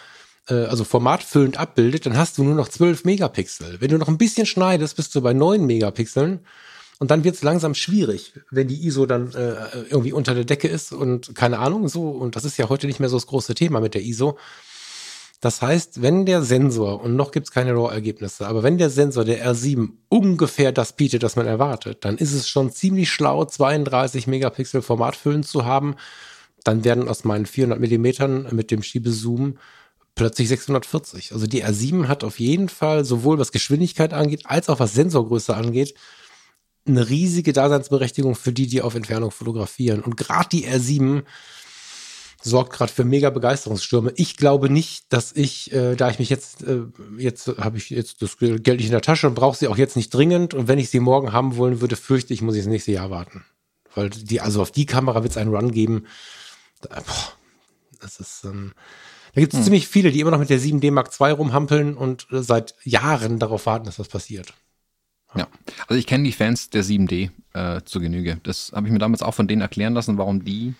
äh, 0.48 0.54
also 0.64 0.84
formatfüllend 0.84 1.58
abbildet, 1.58 2.04
dann 2.04 2.18
hast 2.18 2.36
du 2.36 2.44
nur 2.44 2.54
noch 2.54 2.68
12 2.68 3.04
Megapixel. 3.04 3.80
Wenn 3.80 3.90
du 3.90 3.96
noch 3.96 4.08
ein 4.08 4.18
bisschen 4.18 4.44
schneidest, 4.44 4.96
bist 4.96 5.14
du 5.14 5.22
bei 5.22 5.32
9 5.32 5.64
Megapixeln. 5.64 6.40
Und 7.00 7.12
dann 7.12 7.22
wird 7.22 7.36
es 7.36 7.42
langsam 7.44 7.74
schwierig, 7.74 8.34
wenn 8.50 8.66
die 8.66 8.84
ISO 8.84 9.06
dann 9.06 9.32
äh, 9.32 9.54
irgendwie 9.88 10.12
unter 10.12 10.34
der 10.34 10.44
Decke 10.44 10.66
ist 10.66 10.92
und 10.92 11.34
keine 11.36 11.60
Ahnung 11.60 11.88
so. 11.88 12.10
Und 12.10 12.34
das 12.34 12.44
ist 12.44 12.58
ja 12.58 12.68
heute 12.68 12.88
nicht 12.88 12.98
mehr 12.98 13.08
so 13.08 13.16
das 13.16 13.28
große 13.28 13.54
Thema 13.54 13.80
mit 13.80 13.94
der 13.94 14.02
ISO. 14.02 14.36
Das 15.40 15.62
heißt, 15.62 16.02
wenn 16.02 16.26
der 16.26 16.42
Sensor, 16.42 17.00
und 17.00 17.14
noch 17.14 17.30
gibt's 17.30 17.52
keine 17.52 17.72
RAW-Ergebnisse, 17.72 18.48
aber 18.48 18.64
wenn 18.64 18.76
der 18.76 18.90
Sensor 18.90 19.24
der 19.24 19.46
R7 19.46 19.90
ungefähr 20.08 20.72
das 20.72 20.94
bietet, 20.94 21.22
das 21.22 21.36
man 21.36 21.46
erwartet, 21.46 22.04
dann 22.04 22.18
ist 22.18 22.32
es 22.32 22.48
schon 22.48 22.72
ziemlich 22.72 23.10
schlau, 23.10 23.44
32 23.44 24.26
Megapixel 24.26 24.82
Formatfüllen 24.82 25.44
zu 25.44 25.64
haben. 25.64 25.94
Dann 26.64 26.82
werden 26.82 27.08
aus 27.08 27.22
meinen 27.22 27.46
400 27.46 27.78
Millimetern 27.78 28.48
mit 28.50 28.72
dem 28.72 28.82
Schiebezoom 28.82 29.58
plötzlich 30.16 30.48
640. 30.48 31.32
Also 31.32 31.46
die 31.46 31.64
R7 31.64 32.08
hat 32.08 32.24
auf 32.24 32.40
jeden 32.40 32.68
Fall 32.68 33.04
sowohl 33.04 33.38
was 33.38 33.52
Geschwindigkeit 33.52 34.12
angeht, 34.12 34.42
als 34.46 34.68
auch 34.68 34.80
was 34.80 34.94
Sensorgröße 34.94 35.54
angeht, 35.54 35.94
eine 36.84 37.08
riesige 37.08 37.52
Daseinsberechtigung 37.52 38.34
für 38.34 38.52
die, 38.52 38.66
die 38.66 38.82
auf 38.82 38.96
Entfernung 38.96 39.30
fotografieren. 39.30 40.00
Und 40.00 40.16
gerade 40.16 40.48
die 40.48 40.66
R7 40.66 41.22
sorgt 42.42 42.72
gerade 42.72 42.92
für 42.92 43.04
mega 43.04 43.30
Begeisterungsstürme. 43.30 44.12
Ich 44.16 44.36
glaube 44.36 44.70
nicht, 44.70 45.12
dass 45.12 45.32
ich, 45.32 45.72
äh, 45.72 45.96
da 45.96 46.10
ich 46.10 46.18
mich 46.18 46.30
jetzt, 46.30 46.62
äh, 46.62 46.82
jetzt 47.16 47.48
habe 47.58 47.78
ich 47.78 47.90
jetzt 47.90 48.22
das 48.22 48.38
Geld 48.38 48.66
nicht 48.66 48.86
in 48.86 48.92
der 48.92 49.00
Tasche 49.00 49.26
und 49.26 49.34
brauche 49.34 49.56
sie 49.56 49.68
auch 49.68 49.76
jetzt 49.76 49.96
nicht 49.96 50.10
dringend. 50.14 50.54
Und 50.54 50.68
wenn 50.68 50.78
ich 50.78 50.90
sie 50.90 51.00
morgen 51.00 51.32
haben 51.32 51.56
wollen 51.56 51.80
würde, 51.80 51.96
fürchte 51.96 52.32
ich, 52.32 52.42
muss 52.42 52.54
ich 52.54 52.62
das 52.62 52.68
nächste 52.68 52.92
Jahr 52.92 53.10
warten. 53.10 53.44
Weil 53.94 54.10
die, 54.10 54.40
also 54.40 54.62
auf 54.62 54.70
die 54.70 54.86
Kamera 54.86 55.22
wird 55.22 55.32
es 55.32 55.36
einen 55.36 55.54
Run 55.54 55.72
geben. 55.72 56.06
Boah, 56.80 57.32
das 58.00 58.20
ist, 58.20 58.44
ähm, 58.44 58.72
da 59.34 59.40
gibt 59.40 59.52
es 59.52 59.58
hm. 59.58 59.64
ziemlich 59.64 59.88
viele, 59.88 60.12
die 60.12 60.20
immer 60.20 60.30
noch 60.30 60.38
mit 60.38 60.50
der 60.50 60.60
7D 60.60 60.92
Mark 60.92 61.10
II 61.20 61.32
rumhampeln 61.32 61.94
und 61.96 62.28
äh, 62.30 62.42
seit 62.42 62.74
Jahren 62.84 63.38
darauf 63.38 63.66
warten, 63.66 63.86
dass 63.86 63.96
das 63.96 64.08
passiert. 64.08 64.54
Ja, 65.34 65.46
also 65.86 65.98
ich 65.98 66.06
kenne 66.06 66.24
die 66.24 66.32
Fans 66.32 66.70
der 66.70 66.84
7D 66.84 67.30
äh, 67.52 67.82
zur 67.84 68.00
Genüge. 68.00 68.40
Das 68.44 68.72
habe 68.74 68.86
ich 68.86 68.92
mir 68.92 68.98
damals 68.98 69.22
auch 69.22 69.34
von 69.34 69.46
denen 69.46 69.60
erklären 69.60 69.92
lassen, 69.92 70.16
warum 70.16 70.44
die 70.44 70.74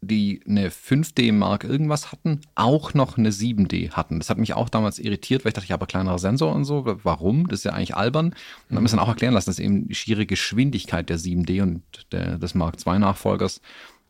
die 0.00 0.40
eine 0.46 0.70
5D 0.70 1.32
Mark 1.32 1.64
irgendwas 1.64 2.12
hatten, 2.12 2.40
auch 2.54 2.94
noch 2.94 3.18
eine 3.18 3.30
7D 3.30 3.90
hatten. 3.92 4.18
Das 4.18 4.30
hat 4.30 4.38
mich 4.38 4.54
auch 4.54 4.68
damals 4.68 4.98
irritiert, 4.98 5.44
weil 5.44 5.50
ich 5.50 5.54
dachte, 5.54 5.66
ich 5.66 5.72
habe 5.72 5.86
kleinerer 5.86 6.18
Sensor 6.18 6.54
und 6.54 6.64
so. 6.64 6.84
Warum? 7.02 7.48
Das 7.48 7.60
ist 7.60 7.64
ja 7.64 7.72
eigentlich 7.72 7.96
albern. 7.96 8.26
Und 8.26 8.36
dann 8.70 8.82
müssen 8.82 8.98
wir 8.98 9.02
auch 9.02 9.08
erklären 9.08 9.34
lassen, 9.34 9.50
dass 9.50 9.58
eben 9.58 9.88
die 9.88 9.94
schiere 9.94 10.26
Geschwindigkeit 10.26 11.08
der 11.08 11.18
7D 11.18 11.62
und 11.62 11.82
der, 12.12 12.38
des 12.38 12.54
Mark 12.54 12.76
II 12.86 12.98
Nachfolgers 12.98 13.60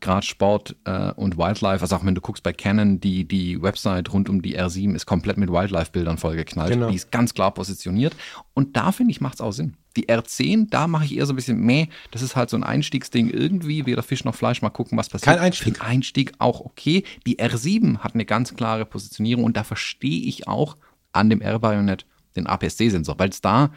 gerade 0.01 0.27
Sport 0.27 0.77
äh, 0.85 1.13
und 1.13 1.39
Wildlife, 1.39 1.81
also 1.81 1.97
auch 1.97 2.05
wenn 2.05 2.15
du 2.15 2.21
guckst 2.21 2.43
bei 2.43 2.53
Canon, 2.53 3.01
die, 3.01 3.27
die 3.27 3.63
Website 3.63 4.13
rund 4.13 4.29
um 4.29 4.43
die 4.43 4.59
R7 4.59 4.95
ist 4.95 5.07
komplett 5.07 5.39
mit 5.39 5.51
Wildlife-Bildern 5.51 6.19
vollgeknallt. 6.19 6.73
Genau. 6.73 6.91
Die 6.91 6.97
ist 6.97 7.11
ganz 7.11 7.35
klar 7.35 7.53
positioniert. 7.53 8.15
Und 8.55 8.77
da 8.77 8.93
finde 8.93 9.13
ich, 9.13 9.21
macht 9.21 9.37
es 9.37 9.41
auch 9.41 9.53
Sinn. 9.53 9.77
Die 9.97 10.09
R10, 10.09 10.69
da 10.71 10.87
mache 10.87 11.07
ich 11.07 11.17
eher 11.17 11.27
so 11.27 11.33
ein 11.33 11.37
bisschen 11.37 11.61
meh. 11.61 11.87
Das 12.11 12.23
ist 12.23 12.37
halt 12.37 12.51
so 12.51 12.57
ein 12.57 12.65
Einstiegsding 12.65 13.31
irgendwie. 13.31 13.87
Weder 13.87 14.03
Fisch 14.03 14.25
noch 14.25 14.35
Fleisch, 14.35 14.63
mal 14.63 14.71
gucken, 14.71 14.97
was 14.97 15.09
passiert. 15.09 15.37
Kein 15.37 15.45
Einstieg. 15.45 15.83
Einstieg 15.83 16.33
auch 16.39 16.61
okay. 16.61 17.05
Die 17.27 17.39
R7 17.39 17.99
hat 17.99 18.15
eine 18.15 18.25
ganz 18.25 18.55
klare 18.55 18.85
Positionierung 18.85 19.45
und 19.45 19.57
da 19.57 19.65
verstehe 19.65 20.21
ich 20.21 20.47
auch 20.47 20.77
an 21.13 21.31
dem 21.31 21.41
R-Bajonett 21.41 22.07
den 22.37 22.47
APS-C-Sensor, 22.47 23.19
weil 23.19 23.31
es 23.31 23.41
da 23.41 23.71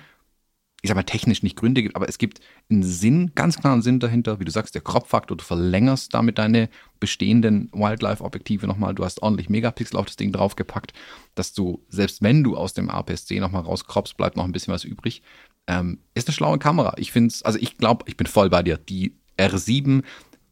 ich 0.82 0.88
sag 0.88 0.96
mal, 0.96 1.04
technisch 1.04 1.44
nicht 1.44 1.58
Gründe 1.58 1.84
gibt, 1.84 1.96
aber 1.96 2.08
es 2.08 2.18
gibt 2.18 2.40
einen 2.70 2.84
Sinn, 2.84 3.32
ganz 3.36 3.58
klaren 3.58 3.82
Sinn 3.82 4.00
dahinter, 4.00 4.40
wie 4.40 4.46
du 4.46 4.52
sagst, 4.52 4.76
der 4.76 4.82
Crop-Faktor, 4.82 5.36
du 5.36 5.44
verlängerst 5.44 6.14
damit 6.14 6.38
deine 6.38 6.70
bestehenden 7.00 7.70
Wildlife-Objektive 7.74 8.66
nochmal, 8.66 8.96
du 8.96 9.04
hast 9.04 9.22
ordentlich 9.22 9.50
Megapixel 9.50 10.00
auf 10.00 10.06
das 10.06 10.16
Ding 10.16 10.32
draufgepackt, 10.32 10.94
dass 11.36 11.54
du, 11.54 11.84
selbst 11.90 12.22
wenn 12.22 12.44
du 12.44 12.56
aus 12.56 12.74
dem 12.74 12.90
APS-C 12.90 13.40
nochmal 13.40 13.64
rauskroppst, 13.64 14.16
bleibt 14.16 14.38
noch 14.38 14.46
ein 14.46 14.54
bisschen 14.54 14.74
was 14.74 14.86
übrig. 14.86 15.22
Ähm, 15.70 16.00
ist 16.16 16.28
eine 16.28 16.34
schlaue 16.34 16.60
Kamera. 16.60 16.94
Ich 16.98 17.12
finde 17.12 17.30
es, 17.30 17.44
also 17.44 17.60
ich 17.60 17.78
glaube, 17.78 18.06
ich 18.08 18.18
bin 18.18 18.28
voll 18.28 18.50
bei 18.50 18.64
dir. 18.64 18.78
Die 18.78 19.16
R7 19.38 20.04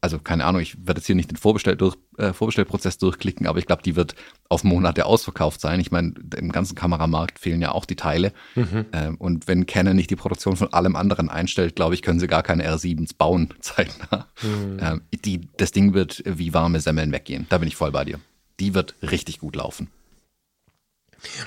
also 0.01 0.19
keine 0.19 0.45
Ahnung, 0.45 0.61
ich 0.61 0.77
werde 0.85 0.99
jetzt 0.99 1.07
hier 1.07 1.15
nicht 1.15 1.31
den 1.31 1.37
Vorbestell 1.37 1.75
durch, 1.75 1.95
äh, 2.17 2.33
Vorbestellprozess 2.33 2.97
durchklicken, 2.97 3.47
aber 3.47 3.59
ich 3.59 3.65
glaube, 3.65 3.81
die 3.83 3.95
wird 3.95 4.15
auf 4.49 4.63
Monate 4.63 5.05
ausverkauft 5.05 5.59
sein. 5.59 5.79
Ich 5.79 5.91
meine, 5.91 6.13
im 6.35 6.51
ganzen 6.51 6.75
Kameramarkt 6.75 7.39
fehlen 7.39 7.61
ja 7.61 7.71
auch 7.71 7.85
die 7.85 7.95
Teile. 7.95 8.31
Mhm. 8.55 8.85
Ähm, 8.93 9.15
und 9.15 9.47
wenn 9.47 9.65
Canon 9.65 9.95
nicht 9.95 10.09
die 10.09 10.15
Produktion 10.15 10.55
von 10.55 10.71
allem 10.73 10.95
anderen 10.95 11.29
einstellt, 11.29 11.75
glaube 11.75 11.95
ich, 11.95 12.01
können 12.01 12.19
sie 12.19 12.27
gar 12.27 12.43
keine 12.43 12.69
R7s 12.69 13.17
bauen, 13.17 13.53
zeitnah. 13.59 14.27
Mhm. 14.41 14.77
Ähm, 14.79 15.01
die, 15.25 15.49
das 15.57 15.71
Ding 15.71 15.93
wird 15.93 16.23
wie 16.25 16.53
warme 16.53 16.79
Semmeln 16.79 17.11
weggehen. 17.11 17.45
Da 17.49 17.57
bin 17.57 17.67
ich 17.67 17.75
voll 17.75 17.91
bei 17.91 18.05
dir. 18.05 18.19
Die 18.59 18.73
wird 18.73 18.95
richtig 19.01 19.39
gut 19.39 19.55
laufen. 19.55 19.89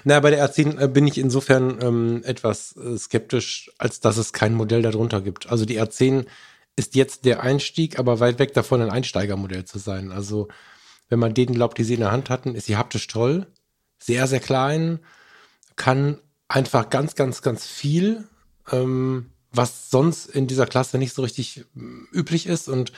Na, 0.05 0.21
bei 0.21 0.31
der 0.31 0.49
R10 0.49 0.81
äh, 0.81 0.89
bin 0.89 1.07
ich 1.07 1.18
insofern 1.18 1.79
ähm, 1.83 2.23
etwas 2.25 2.77
äh, 2.77 2.97
skeptisch, 2.99 3.71
als 3.79 4.01
dass 4.01 4.16
es 4.16 4.33
kein 4.33 4.55
Modell 4.55 4.83
darunter 4.83 5.21
gibt. 5.21 5.51
Also 5.51 5.64
die 5.64 5.81
R10 5.81 6.27
ist 6.77 6.95
jetzt 6.95 7.25
der 7.25 7.43
Einstieg, 7.43 7.99
aber 7.99 8.21
weit 8.21 8.39
weg 8.39 8.55
davon, 8.55 8.81
ein 8.81 8.91
Einsteigermodell 8.91 9.64
zu 9.64 9.79
sein. 9.79 10.12
Also, 10.12 10.49
wenn 11.09 11.18
man 11.18 11.35
denen 11.35 11.55
glaubt, 11.55 11.79
die 11.79 11.85
sie 11.85 11.95
in 11.95 12.01
der 12.01 12.12
Hand 12.12 12.31
hatten, 12.31 12.55
ist 12.55 12.66
sie 12.66 12.77
haptisch 12.77 13.07
toll, 13.07 13.47
sehr, 13.99 14.27
sehr 14.27 14.41
klein, 14.41 15.01
kann 15.77 16.18
einfach 16.49 16.89
ganz, 16.89 17.14
ganz, 17.14 17.43
ganz 17.43 17.66
viel, 17.66 18.25
ähm, 18.73 19.31
was 19.53 19.91
sonst 19.91 20.27
in 20.27 20.47
dieser 20.47 20.66
Klasse 20.66 20.99
nicht 20.99 21.12
so 21.12 21.23
richtig 21.23 21.66
üblich 22.12 22.47
ist. 22.47 22.68
Und 22.68 22.93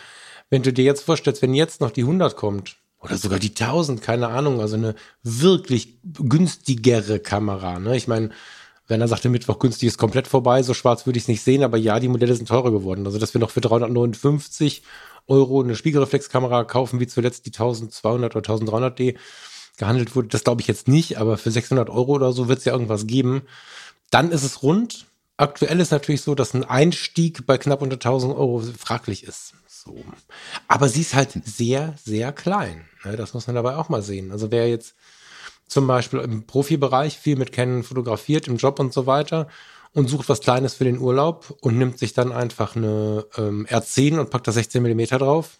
wenn 0.50 0.62
du 0.62 0.72
dir 0.72 0.84
jetzt 0.84 1.02
vorstellst, 1.02 1.42
wenn 1.42 1.54
jetzt 1.54 1.80
noch 1.80 1.90
die 1.90 2.02
100 2.02 2.36
kommt, 2.36 2.76
oder 3.02 3.18
sogar 3.18 3.38
die 3.38 3.50
1000, 3.50 4.00
keine 4.00 4.28
Ahnung, 4.28 4.60
also 4.60 4.76
eine 4.76 4.94
wirklich 5.22 5.98
günstigere 6.04 7.18
Kamera. 7.18 7.80
Ne? 7.80 7.96
Ich 7.96 8.06
meine, 8.06 8.30
Werner 8.86 9.08
sagte 9.08 9.28
Mittwoch 9.28 9.58
günstig 9.58 9.88
ist 9.88 9.98
komplett 9.98 10.28
vorbei, 10.28 10.62
so 10.62 10.72
schwarz 10.72 11.04
würde 11.04 11.16
ich 11.16 11.24
es 11.24 11.28
nicht 11.28 11.42
sehen, 11.42 11.64
aber 11.64 11.76
ja, 11.76 11.98
die 11.98 12.08
Modelle 12.08 12.34
sind 12.34 12.48
teurer 12.48 12.70
geworden. 12.70 13.04
Also, 13.06 13.18
dass 13.18 13.34
wir 13.34 13.40
noch 13.40 13.50
für 13.50 13.60
359 13.60 14.82
Euro 15.26 15.62
eine 15.62 15.76
Spiegelreflexkamera 15.76 16.64
kaufen, 16.64 17.00
wie 17.00 17.06
zuletzt 17.06 17.46
die 17.46 17.52
1200 17.52 18.36
oder 18.36 18.54
1300D 18.54 19.16
gehandelt 19.78 20.14
wurde, 20.14 20.28
das 20.28 20.44
glaube 20.44 20.60
ich 20.60 20.68
jetzt 20.68 20.86
nicht, 20.88 21.18
aber 21.18 21.38
für 21.38 21.50
600 21.50 21.90
Euro 21.90 22.12
oder 22.12 22.32
so 22.32 22.48
wird 22.48 22.58
es 22.58 22.64
ja 22.64 22.72
irgendwas 22.72 23.06
geben. 23.06 23.42
Dann 24.10 24.30
ist 24.30 24.44
es 24.44 24.62
rund. 24.62 25.06
Aktuell 25.38 25.80
ist 25.80 25.90
natürlich 25.90 26.20
so, 26.22 26.34
dass 26.34 26.54
ein 26.54 26.64
Einstieg 26.64 27.46
bei 27.46 27.58
knapp 27.58 27.82
unter 27.82 27.94
1000 27.94 28.34
Euro 28.34 28.62
fraglich 28.78 29.24
ist. 29.24 29.54
So. 29.84 29.96
Aber 30.68 30.88
sie 30.88 31.00
ist 31.00 31.14
halt 31.14 31.32
sehr, 31.44 31.94
sehr 32.02 32.32
klein. 32.32 32.84
Ne? 33.04 33.16
Das 33.16 33.34
muss 33.34 33.46
man 33.46 33.56
dabei 33.56 33.76
auch 33.76 33.88
mal 33.88 34.02
sehen. 34.02 34.30
Also 34.30 34.50
wer 34.50 34.68
jetzt 34.68 34.94
zum 35.66 35.86
Beispiel 35.86 36.20
im 36.20 36.46
Profibereich 36.46 37.18
viel 37.18 37.36
mit 37.36 37.50
Canon 37.50 37.82
fotografiert, 37.82 38.46
im 38.46 38.58
Job 38.58 38.78
und 38.78 38.92
so 38.92 39.06
weiter 39.06 39.48
und 39.94 40.08
sucht 40.08 40.28
was 40.28 40.40
Kleines 40.40 40.74
für 40.74 40.84
den 40.84 40.98
Urlaub 40.98 41.56
und 41.60 41.78
nimmt 41.78 41.98
sich 41.98 42.12
dann 42.12 42.32
einfach 42.32 42.76
eine 42.76 43.26
ähm, 43.36 43.66
R10 43.66 44.18
und 44.18 44.30
packt 44.30 44.46
da 44.46 44.52
16 44.52 44.82
Millimeter 44.82 45.18
drauf. 45.18 45.58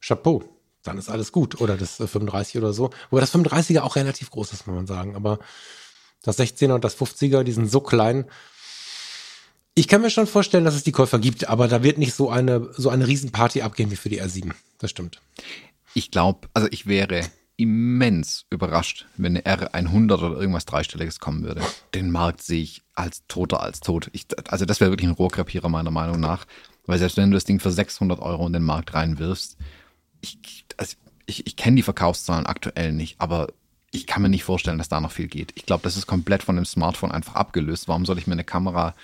Chapeau, 0.00 0.42
dann 0.82 0.98
ist 0.98 1.08
alles 1.08 1.30
gut. 1.32 1.60
Oder 1.60 1.76
das 1.76 1.96
35 1.96 2.58
oder 2.58 2.72
so. 2.72 2.90
Wobei 3.10 3.20
das 3.20 3.34
35er 3.34 3.80
auch 3.80 3.96
relativ 3.96 4.30
groß 4.30 4.52
ist, 4.52 4.66
muss 4.66 4.74
man 4.74 4.86
sagen. 4.86 5.14
Aber 5.14 5.38
das 6.22 6.38
16er 6.38 6.74
und 6.74 6.84
das 6.84 6.98
50er, 6.98 7.44
die 7.44 7.52
sind 7.52 7.70
so 7.70 7.80
klein. 7.80 8.26
Ich 9.74 9.88
kann 9.88 10.02
mir 10.02 10.10
schon 10.10 10.26
vorstellen, 10.26 10.64
dass 10.64 10.74
es 10.74 10.84
die 10.84 10.92
Käufer 10.92 11.18
gibt, 11.18 11.48
aber 11.48 11.66
da 11.66 11.82
wird 11.82 11.96
nicht 11.96 12.14
so 12.14 12.30
eine, 12.30 12.68
so 12.76 12.90
eine 12.90 13.06
Riesenparty 13.06 13.62
abgehen 13.62 13.90
wie 13.90 13.96
für 13.96 14.10
die 14.10 14.22
R7. 14.22 14.52
Das 14.78 14.90
stimmt. 14.90 15.22
Ich 15.94 16.10
glaube, 16.10 16.48
also 16.52 16.68
ich 16.70 16.86
wäre 16.86 17.22
immens 17.56 18.44
überrascht, 18.50 19.06
wenn 19.16 19.36
eine 19.36 19.68
R100 19.68 20.14
oder 20.14 20.40
irgendwas 20.40 20.66
Dreistelliges 20.66 21.20
kommen 21.20 21.42
würde. 21.44 21.62
Den 21.94 22.10
Markt 22.10 22.42
sehe 22.42 22.62
ich 22.62 22.82
als 22.94 23.22
toter 23.28 23.62
als 23.62 23.80
tot. 23.80 24.10
Ich, 24.12 24.26
also 24.48 24.64
das 24.64 24.80
wäre 24.80 24.90
wirklich 24.90 25.08
ein 25.08 25.14
Rohrkrepierer 25.14 25.68
meiner 25.68 25.90
Meinung 25.90 26.20
nach. 26.20 26.46
Weil 26.86 26.98
selbst 26.98 27.16
wenn 27.16 27.30
du 27.30 27.36
das 27.36 27.44
Ding 27.44 27.60
für 27.60 27.70
600 27.70 28.20
Euro 28.20 28.46
in 28.46 28.52
den 28.52 28.64
Markt 28.64 28.92
reinwirfst, 28.94 29.56
ich, 30.20 30.64
also 30.76 30.96
ich, 31.26 31.46
ich 31.46 31.56
kenne 31.56 31.76
die 31.76 31.82
Verkaufszahlen 31.82 32.46
aktuell 32.46 32.92
nicht, 32.92 33.20
aber 33.20 33.48
ich 33.92 34.06
kann 34.06 34.22
mir 34.22 34.28
nicht 34.28 34.44
vorstellen, 34.44 34.78
dass 34.78 34.88
da 34.88 35.00
noch 35.00 35.12
viel 35.12 35.28
geht. 35.28 35.52
Ich 35.54 35.66
glaube, 35.66 35.82
das 35.84 35.96
ist 35.96 36.06
komplett 36.06 36.42
von 36.42 36.56
dem 36.56 36.64
Smartphone 36.64 37.12
einfach 37.12 37.34
abgelöst. 37.36 37.88
Warum 37.88 38.06
soll 38.06 38.18
ich 38.18 38.26
mir 38.26 38.32
eine 38.32 38.44
Kamera 38.44 38.94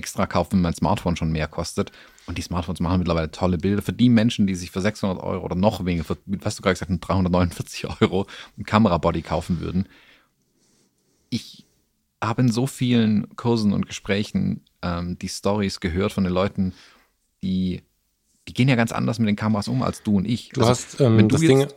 extra 0.00 0.26
kaufen, 0.26 0.54
wenn 0.54 0.62
mein 0.62 0.74
Smartphone 0.74 1.16
schon 1.16 1.30
mehr 1.30 1.46
kostet? 1.46 1.92
Und 2.26 2.38
die 2.38 2.42
Smartphones 2.42 2.80
machen 2.80 2.98
mittlerweile 2.98 3.30
tolle 3.30 3.58
Bilder. 3.58 3.82
Für 3.82 3.92
die 3.92 4.08
Menschen, 4.08 4.46
die 4.46 4.54
sich 4.54 4.70
für 4.70 4.80
600 4.80 5.22
Euro 5.22 5.44
oder 5.44 5.54
noch 5.54 5.84
weniger, 5.84 6.04
für, 6.04 6.16
was 6.26 6.56
du 6.56 6.62
gerade 6.62 6.74
gesagt 6.74 6.90
hast, 6.90 7.00
349 7.00 7.86
Euro 8.00 8.26
ein 8.58 8.64
Kamerabody 8.64 9.22
kaufen 9.22 9.60
würden. 9.60 9.88
Ich 11.28 11.64
habe 12.22 12.42
in 12.42 12.50
so 12.50 12.66
vielen 12.66 13.36
Kursen 13.36 13.72
und 13.72 13.86
Gesprächen 13.86 14.64
ähm, 14.82 15.18
die 15.18 15.28
Stories 15.28 15.80
gehört 15.80 16.12
von 16.12 16.24
den 16.24 16.32
Leuten, 16.32 16.74
die 17.42 17.82
die 18.50 18.54
gehen 18.54 18.68
ja 18.68 18.74
ganz 18.74 18.90
anders 18.90 19.20
mit 19.20 19.28
den 19.28 19.36
Kameras 19.36 19.68
um 19.68 19.82
als 19.82 20.02
du 20.02 20.16
und 20.16 20.24
ich. 20.24 20.48
Du 20.48 20.62
also, 20.62 20.70
hast 20.70 21.00
ähm, 21.00 21.18
wenn 21.18 21.28
du 21.28 21.34
das 21.34 21.42
jetzt, 21.42 21.50
Ding, 21.50 21.68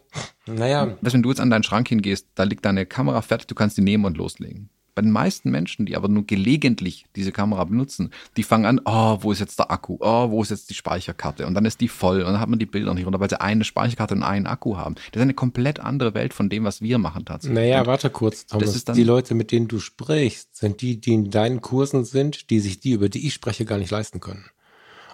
naja. 0.57 0.97
Wenn 1.01 1.21
du 1.21 1.29
jetzt 1.29 1.39
an 1.39 1.51
deinen 1.51 1.63
Schrank 1.63 1.87
hingehst, 1.87 2.27
da 2.33 2.43
liegt 2.43 2.65
deine 2.65 2.85
Kamera 2.87 3.21
fertig, 3.21 3.47
du 3.47 3.55
kannst 3.55 3.77
die 3.77 3.81
nehmen 3.81 4.05
und 4.05 4.17
loslegen. 4.17 4.69
Bei 4.95 5.01
den 5.01 5.11
meisten 5.11 5.49
Menschen, 5.49 5.85
die 5.85 5.95
aber 5.95 6.07
nur 6.07 6.25
gelegentlich 6.25 7.05
diese 7.15 7.31
Kamera 7.31 7.63
benutzen, 7.63 8.11
die 8.37 8.43
fangen 8.43 8.65
an, 8.65 8.81
oh, 8.85 9.17
wo 9.21 9.31
ist 9.31 9.39
jetzt 9.39 9.57
der 9.57 9.71
Akku? 9.71 9.97
Oh, 9.99 10.29
wo 10.29 10.41
ist 10.43 10.51
jetzt 10.51 10.69
die 10.69 10.75
Speicherkarte? 10.75 11.47
Und 11.47 11.55
dann 11.55 11.65
ist 11.65 11.81
die 11.81 11.87
voll 11.87 12.19
und 12.19 12.25
dann 12.25 12.39
hat 12.39 12.49
man 12.49 12.59
die 12.59 12.65
Bilder 12.65 12.93
nicht 12.93 13.05
runter, 13.05 13.19
weil 13.19 13.29
sie 13.29 13.41
eine 13.41 13.63
Speicherkarte 13.63 14.13
und 14.13 14.23
einen 14.23 14.45
Akku 14.45 14.77
haben. 14.77 14.95
Das 14.95 15.15
ist 15.15 15.21
eine 15.21 15.33
komplett 15.33 15.79
andere 15.79 16.13
Welt 16.13 16.33
von 16.33 16.49
dem, 16.49 16.63
was 16.63 16.81
wir 16.81 16.99
machen 16.99 17.25
tatsächlich. 17.25 17.55
Naja, 17.55 17.81
und 17.81 17.87
warte 17.87 18.09
kurz, 18.09 18.45
Thomas. 18.45 18.85
die 18.85 19.03
Leute, 19.03 19.33
mit 19.33 19.51
denen 19.51 19.67
du 19.67 19.79
sprichst, 19.79 20.55
sind 20.55 20.81
die, 20.81 21.01
die 21.01 21.13
in 21.13 21.31
deinen 21.31 21.61
Kursen 21.61 22.05
sind, 22.05 22.49
die 22.49 22.59
sich 22.59 22.79
die, 22.79 22.91
über 22.91 23.09
die 23.09 23.27
ich 23.27 23.33
spreche, 23.33 23.65
gar 23.65 23.79
nicht 23.79 23.91
leisten 23.91 24.19
können. 24.19 24.45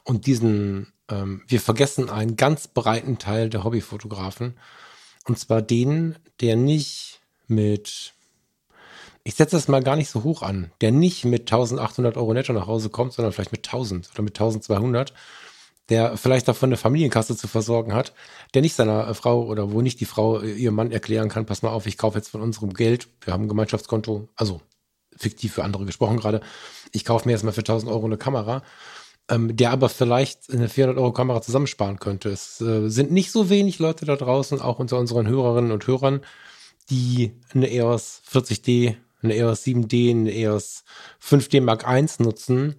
Und 0.04 0.26
diesen, 0.26 0.88
ähm, 1.10 1.44
wir 1.48 1.62
vergessen 1.62 2.10
einen 2.10 2.36
ganz 2.36 2.68
breiten 2.68 3.18
Teil 3.18 3.50
der 3.50 3.64
Hobbyfotografen. 3.64 4.56
Und 5.26 5.38
zwar 5.38 5.62
den, 5.62 6.16
der 6.42 6.56
nicht 6.56 7.22
mit 7.48 8.14
ich 9.24 9.36
setze 9.36 9.56
das 9.56 9.68
mal 9.68 9.84
gar 9.84 9.96
nicht 9.96 10.10
so 10.10 10.24
hoch 10.24 10.42
an, 10.42 10.72
der 10.82 10.92
nicht 10.92 11.26
mit 11.26 11.42
1800 11.42 12.18
Euro 12.18 12.34
netto 12.34 12.54
nach 12.54 12.68
Hause 12.68 12.90
kommt, 12.90 13.14
sondern 13.14 13.34
vielleicht 13.34 13.52
mit 13.52 13.68
1000 13.68 14.10
oder 14.14 14.24
mit 14.24 14.40
1200, 14.40 15.14
der 15.90 16.18
vielleicht 16.18 16.48
davon 16.48 16.70
eine 16.70 16.78
Familienkasse 16.78 17.36
zu 17.36 17.48
versorgen 17.48 17.94
hat, 17.94 18.14
der 18.54 18.62
nicht 18.62 18.76
seiner 18.76 19.08
äh, 19.08 19.14
Frau 19.14 19.44
oder 19.46 19.72
wo 19.72 19.82
nicht 19.82 20.00
die 20.00 20.06
Frau 20.06 20.40
äh, 20.40 20.52
ihrem 20.52 20.76
Mann 20.76 20.92
erklären 20.92 21.30
kann, 21.30 21.46
pass 21.46 21.62
mal 21.62 21.70
auf, 21.72 21.88
ich 21.88 21.98
kaufe 21.98 22.18
jetzt 22.18 22.30
von 22.30 22.42
unserem 22.42 22.74
Geld, 22.74 23.08
wir 23.22 23.34
haben 23.34 23.44
ein 23.44 23.50
Gemeinschaftskonto, 23.50 24.30
also 24.36 24.62
fiktiv 25.16 25.54
für 25.54 25.64
andere 25.64 25.86
gesprochen 25.86 26.18
gerade, 26.18 26.42
ich 26.92 27.06
kaufe 27.06 27.28
mir 27.28 27.34
jetzt 27.34 27.44
mal 27.44 27.52
für 27.52 27.62
1000 27.62 27.92
Euro 27.92 28.06
eine 28.06 28.18
Kamera, 28.18 28.64
ähm, 29.30 29.56
der 29.56 29.72
aber 29.72 29.90
vielleicht 29.90 30.52
eine 30.52 30.70
400 30.70 30.98
Euro 30.98 31.12
Kamera 31.12 31.42
zusammensparen 31.42 32.00
könnte. 32.00 32.30
Es 32.30 32.62
äh, 32.62 32.90
sind 32.90 33.12
nicht 33.12 33.32
so 33.32 33.50
wenig 33.50 33.80
Leute 33.80 34.06
da 34.06 34.16
draußen, 34.16 34.62
auch 34.62 34.80
unter 34.80 34.98
unseren 34.98 35.28
Hörerinnen 35.28 35.72
und 35.72 35.88
Hörern, 35.88 36.22
die 36.90 37.34
eine 37.54 37.70
EOS 37.70 38.22
40D 38.32 38.96
eine 39.22 39.36
EOS 39.36 39.64
7D, 39.64 40.12
eine 40.12 40.34
EOS 40.34 40.84
5D 41.22 41.62
Mark 41.62 41.86
I 41.88 42.06
nutzen, 42.22 42.76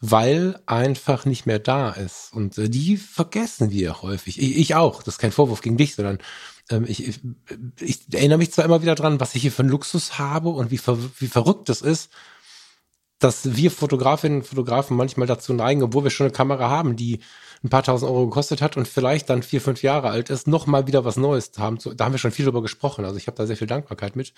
weil 0.00 0.60
einfach 0.66 1.24
nicht 1.24 1.46
mehr 1.46 1.58
da 1.58 1.90
ist. 1.90 2.32
Und 2.32 2.56
äh, 2.58 2.68
die 2.68 2.96
vergessen 2.96 3.70
wir 3.70 4.02
häufig. 4.02 4.40
Ich, 4.40 4.56
ich, 4.56 4.74
auch. 4.74 5.02
Das 5.02 5.14
ist 5.14 5.20
kein 5.20 5.32
Vorwurf 5.32 5.60
gegen 5.60 5.76
dich, 5.76 5.94
sondern 5.96 6.18
ähm, 6.70 6.84
ich, 6.86 7.08
ich, 7.08 7.20
ich, 7.80 8.00
erinnere 8.12 8.38
mich 8.38 8.52
zwar 8.52 8.64
immer 8.64 8.82
wieder 8.82 8.94
dran, 8.94 9.20
was 9.20 9.34
ich 9.34 9.42
hier 9.42 9.52
für 9.52 9.62
einen 9.62 9.70
Luxus 9.70 10.18
habe 10.18 10.50
und 10.50 10.70
wie, 10.70 10.78
ver, 10.78 10.98
wie 11.18 11.26
verrückt 11.26 11.68
das 11.68 11.82
ist, 11.82 12.10
dass 13.18 13.56
wir 13.56 13.70
Fotografinnen 13.70 14.38
und 14.38 14.46
Fotografen 14.46 14.96
manchmal 14.96 15.26
dazu 15.26 15.52
neigen, 15.52 15.82
obwohl 15.82 16.04
wir 16.04 16.10
schon 16.10 16.26
eine 16.26 16.32
Kamera 16.32 16.70
haben, 16.70 16.94
die 16.94 17.20
ein 17.64 17.70
paar 17.70 17.82
tausend 17.82 18.10
Euro 18.10 18.26
gekostet 18.26 18.62
hat 18.62 18.76
und 18.76 18.86
vielleicht 18.86 19.28
dann 19.30 19.42
vier, 19.42 19.60
fünf 19.60 19.82
Jahre 19.82 20.10
alt 20.10 20.30
ist, 20.30 20.46
noch 20.46 20.66
mal 20.66 20.86
wieder 20.86 21.04
was 21.04 21.16
Neues 21.16 21.50
haben. 21.58 21.78
Da 21.96 22.04
haben 22.04 22.12
wir 22.12 22.18
schon 22.18 22.30
viel 22.30 22.44
drüber 22.44 22.62
gesprochen. 22.62 23.04
Also 23.04 23.16
ich 23.16 23.26
habe 23.26 23.36
da 23.36 23.46
sehr 23.46 23.56
viel 23.56 23.66
Dankbarkeit 23.66 24.14
mit. 24.14 24.32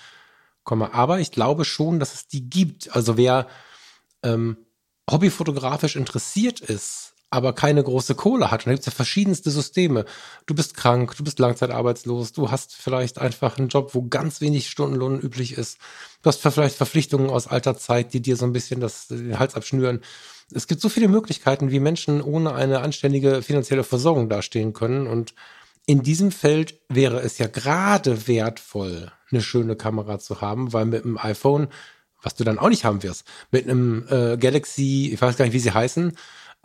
Aber 0.64 1.20
ich 1.20 1.32
glaube 1.32 1.64
schon, 1.64 1.98
dass 1.98 2.14
es 2.14 2.28
die 2.28 2.48
gibt. 2.48 2.94
Also 2.94 3.16
wer 3.16 3.48
ähm, 4.22 4.56
hobbyfotografisch 5.10 5.96
interessiert 5.96 6.60
ist, 6.60 7.14
aber 7.30 7.52
keine 7.52 7.82
große 7.82 8.14
Kohle 8.16 8.50
hat. 8.50 8.60
Und 8.60 8.66
da 8.66 8.72
gibt 8.72 8.80
es 8.80 8.86
ja 8.86 8.92
verschiedenste 8.92 9.50
Systeme. 9.50 10.04
Du 10.46 10.54
bist 10.54 10.76
krank, 10.76 11.16
du 11.16 11.24
bist 11.24 11.38
langzeitarbeitslos, 11.38 12.32
du 12.32 12.50
hast 12.50 12.74
vielleicht 12.74 13.18
einfach 13.18 13.56
einen 13.56 13.68
Job, 13.68 13.94
wo 13.94 14.02
ganz 14.02 14.40
wenig 14.40 14.68
Stundenlohn 14.68 15.20
üblich 15.20 15.56
ist. 15.56 15.78
Du 16.22 16.28
hast 16.28 16.40
vielleicht 16.40 16.76
Verpflichtungen 16.76 17.30
aus 17.30 17.46
alter 17.46 17.76
Zeit, 17.76 18.12
die 18.12 18.20
dir 18.20 18.36
so 18.36 18.44
ein 18.44 18.52
bisschen 18.52 18.80
das, 18.80 19.08
den 19.08 19.38
Hals 19.38 19.54
abschnüren. 19.54 20.00
Es 20.52 20.66
gibt 20.66 20.80
so 20.80 20.88
viele 20.88 21.06
Möglichkeiten, 21.06 21.70
wie 21.70 21.78
Menschen 21.78 22.20
ohne 22.20 22.52
eine 22.52 22.80
anständige 22.80 23.42
finanzielle 23.42 23.84
Versorgung 23.84 24.28
dastehen 24.28 24.72
können. 24.72 25.06
Und 25.06 25.34
in 25.90 26.04
diesem 26.04 26.30
Feld 26.30 26.80
wäre 26.88 27.18
es 27.18 27.38
ja 27.38 27.48
gerade 27.48 28.28
wertvoll, 28.28 29.10
eine 29.32 29.42
schöne 29.42 29.74
Kamera 29.74 30.20
zu 30.20 30.40
haben, 30.40 30.72
weil 30.72 30.84
mit 30.84 31.04
einem 31.04 31.18
iPhone, 31.18 31.66
was 32.22 32.36
du 32.36 32.44
dann 32.44 32.60
auch 32.60 32.68
nicht 32.68 32.84
haben 32.84 33.02
wirst, 33.02 33.26
mit 33.50 33.68
einem 33.68 34.06
äh, 34.08 34.36
Galaxy, 34.36 35.10
ich 35.12 35.20
weiß 35.20 35.36
gar 35.36 35.46
nicht, 35.46 35.54
wie 35.54 35.58
sie 35.58 35.74
heißen, 35.74 36.16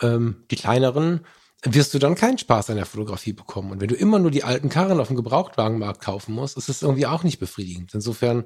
ähm, 0.03 0.43
die 0.51 0.55
kleineren, 0.55 1.21
wirst 1.63 1.95
du 1.95 1.97
dann 1.97 2.13
keinen 2.13 2.37
Spaß 2.37 2.69
an 2.69 2.75
der 2.75 2.85
Fotografie 2.85 3.33
bekommen. 3.33 3.71
Und 3.71 3.81
wenn 3.81 3.87
du 3.87 3.95
immer 3.95 4.19
nur 4.19 4.29
die 4.29 4.43
alten 4.43 4.69
Karren 4.69 4.99
auf 4.99 5.07
dem 5.07 5.15
Gebrauchtwagenmarkt 5.15 6.01
kaufen 6.01 6.35
musst, 6.35 6.55
ist 6.55 6.69
es 6.69 6.83
irgendwie 6.83 7.07
auch 7.07 7.23
nicht 7.23 7.39
befriedigend. 7.39 7.95
Insofern 7.95 8.45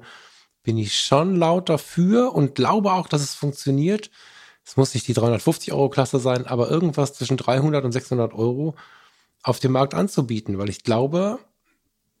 bin 0.62 0.78
ich 0.78 0.98
schon 0.98 1.36
laut 1.36 1.68
dafür 1.68 2.34
und 2.34 2.54
glaube 2.54 2.94
auch, 2.94 3.06
dass 3.06 3.20
es 3.20 3.34
funktioniert. 3.34 4.10
Es 4.64 4.78
muss 4.78 4.94
nicht 4.94 5.06
die 5.08 5.12
350 5.12 5.74
Euro 5.74 5.90
Klasse 5.90 6.20
sein, 6.20 6.46
aber 6.46 6.70
irgendwas 6.70 7.12
zwischen 7.12 7.36
300 7.36 7.84
und 7.84 7.92
600 7.92 8.32
Euro 8.32 8.76
auf 9.42 9.60
dem 9.60 9.72
Markt 9.72 9.94
anzubieten, 9.94 10.58
weil 10.58 10.68
ich 10.68 10.84
glaube, 10.84 11.38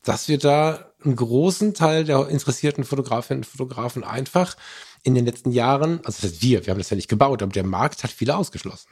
dass 0.02 0.28
wir 0.28 0.38
da 0.38 0.90
einen 1.04 1.16
großen 1.16 1.74
Teil 1.74 2.04
der 2.04 2.28
interessierten 2.28 2.84
Fotografinnen 2.84 3.42
und 3.42 3.46
Fotografen 3.46 4.04
einfach 4.04 4.56
in 5.02 5.14
den 5.14 5.24
letzten 5.24 5.50
Jahren, 5.50 5.98
also 6.04 6.20
das 6.20 6.24
heißt 6.24 6.42
wir, 6.42 6.66
wir 6.66 6.72
haben 6.72 6.78
das 6.78 6.90
ja 6.90 6.96
nicht 6.96 7.08
gebaut, 7.08 7.42
aber 7.42 7.52
der 7.52 7.64
Markt 7.64 8.02
hat 8.02 8.10
viele 8.10 8.36
ausgeschlossen. 8.36 8.88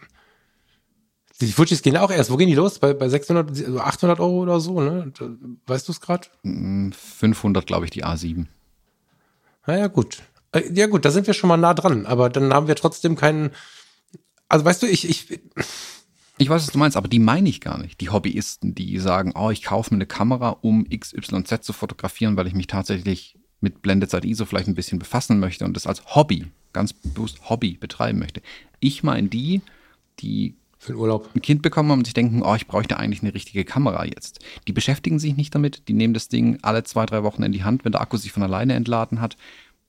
Die 1.41 1.53
Fujis 1.53 1.83
gehen 1.83 1.97
auch 1.97 2.11
erst. 2.11 2.31
Wo 2.31 2.37
gehen 2.37 2.49
die 2.49 2.55
los? 2.55 2.81
Bei, 2.81 2.95
bei 2.95 3.09
600, 3.09 3.79
800 3.79 4.19
Euro 4.19 4.43
oder 4.43 4.59
so, 4.59 4.81
ne? 4.81 5.13
Weißt 5.67 5.87
du 5.87 5.93
es 5.93 6.01
gerade? 6.01 6.27
500, 6.43 7.65
glaube 7.65 7.85
ich, 7.85 7.93
die 7.93 8.05
A7. 8.05 8.47
Naja, 9.67 9.87
gut. 9.87 10.23
Äh, 10.51 10.73
ja, 10.73 10.87
gut, 10.87 11.05
da 11.05 11.13
sind 11.13 11.29
wir 11.29 11.35
schon 11.35 11.49
mal 11.49 11.57
nah 11.57 11.75
dran. 11.75 12.07
Aber 12.07 12.29
dann 12.29 12.53
haben 12.53 12.67
wir 12.67 12.75
trotzdem 12.75 13.15
keinen. 13.15 13.51
Also, 14.49 14.65
weißt 14.65 14.83
du, 14.83 14.87
ich, 14.87 15.09
ich, 15.09 15.41
ich 16.39 16.49
weiß, 16.49 16.63
was 16.63 16.73
du 16.73 16.79
meinst, 16.79 16.97
aber 16.97 17.09
die 17.09 17.19
meine 17.19 17.49
ich 17.49 17.61
gar 17.61 17.79
nicht. 17.79 18.01
Die 18.01 18.11
Hobbyisten, 18.11 18.75
die 18.75 18.99
sagen, 18.99 19.33
oh, 19.35 19.51
ich 19.51 19.63
kaufe 19.63 19.93
mir 19.93 19.99
eine 19.99 20.07
Kamera, 20.07 20.51
um 20.61 20.89
XYZ 20.89 21.63
zu 21.63 21.73
fotografieren, 21.73 22.37
weil 22.37 22.47
ich 22.47 22.55
mich 22.55 22.67
tatsächlich 22.67 23.39
mit 23.61 23.83
Blendezeit 23.83 24.25
ISO 24.25 24.45
vielleicht 24.45 24.69
ein 24.69 24.75
bisschen 24.75 24.99
befassen 24.99 25.41
möchte 25.41 25.65
und 25.65 25.75
das 25.75 25.87
als 25.87 26.15
Hobby, 26.15 26.47
ganz 26.73 26.93
bewusst 26.93 27.49
Hobby 27.49 27.73
betreiben 27.73 28.19
möchte. 28.19 28.41
Ich 28.81 29.03
meine 29.03 29.29
die, 29.29 29.63
die 30.21 30.55
für 30.79 30.93
den 30.93 31.01
Urlaub 31.01 31.29
ein 31.35 31.43
Kind 31.43 31.63
bekommen 31.63 31.91
haben 31.91 31.99
und 31.99 32.05
sich 32.05 32.15
denken, 32.15 32.43
oh, 32.43 32.55
ich 32.55 32.69
bräuchte 32.69 32.99
eigentlich 32.99 33.23
eine 33.23 33.35
richtige 33.35 33.65
Kamera 33.65 34.05
jetzt. 34.05 34.39
Die 34.69 34.73
beschäftigen 34.73 35.19
sich 35.19 35.37
nicht 35.37 35.55
damit, 35.55 35.89
die 35.89 35.93
nehmen 35.93 36.15
das 36.15 36.29
Ding 36.29 36.59
alle 36.63 36.85
zwei, 36.85 37.05
drei 37.05 37.25
Wochen 37.25 37.43
in 37.43 37.53
die 37.53 37.65
Hand, 37.65 37.85
wenn 37.85 37.93
der 37.93 38.01
Akku 38.01 38.17
sich 38.17 38.31
von 38.31 38.45
alleine 38.45 38.75
entladen 38.75 39.21
hat. 39.21 39.37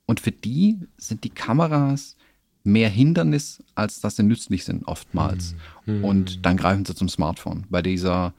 Und 0.07 0.19
für 0.19 0.31
die 0.31 0.79
sind 0.97 1.23
die 1.23 1.29
Kameras 1.29 2.15
mehr 2.63 2.89
Hindernis, 2.89 3.63
als 3.75 4.01
dass 4.01 4.15
sie 4.15 4.23
nützlich 4.23 4.65
sind 4.65 4.87
oftmals. 4.87 5.53
Mhm. 5.53 5.57
Und 6.03 6.45
dann 6.45 6.57
greifen 6.57 6.85
sie 6.85 6.95
zum 6.95 7.09
Smartphone, 7.09 7.65
weil 7.69 7.83
dieser 7.83 8.33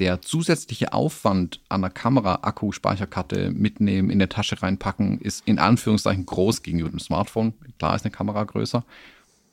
der 0.00 0.22
zusätzliche 0.22 0.94
Aufwand 0.94 1.60
an 1.68 1.82
der 1.82 1.90
Kamera, 1.90 2.38
Akku, 2.42 2.72
Speicherkarte 2.72 3.50
mitnehmen, 3.50 4.08
in 4.08 4.18
der 4.18 4.30
Tasche 4.30 4.60
reinpacken, 4.62 5.20
ist 5.20 5.46
in 5.46 5.58
Anführungszeichen 5.58 6.24
groß 6.24 6.62
gegenüber 6.62 6.88
dem 6.88 6.98
Smartphone. 6.98 7.52
Klar 7.78 7.94
ist 7.94 8.04
eine 8.04 8.10
Kamera 8.10 8.44
größer. 8.44 8.84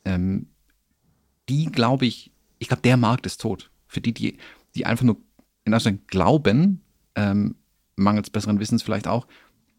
Ähm, 0.05 0.47
die 1.49 1.65
glaube 1.65 2.05
ich, 2.05 2.31
ich 2.59 2.69
glaube, 2.69 2.81
der 2.81 2.95
Markt 2.95 3.25
ist 3.25 3.41
tot. 3.41 3.69
Für 3.87 3.99
die, 3.99 4.13
die, 4.13 4.37
die 4.73 4.85
einfach 4.85 5.03
nur 5.03 5.17
in 5.65 5.73
Anführungszeichen 5.73 6.07
glauben, 6.07 6.81
ähm, 7.15 7.55
mangels 7.97 8.29
besseren 8.29 8.59
Wissens 8.59 8.83
vielleicht 8.83 9.07
auch, 9.07 9.27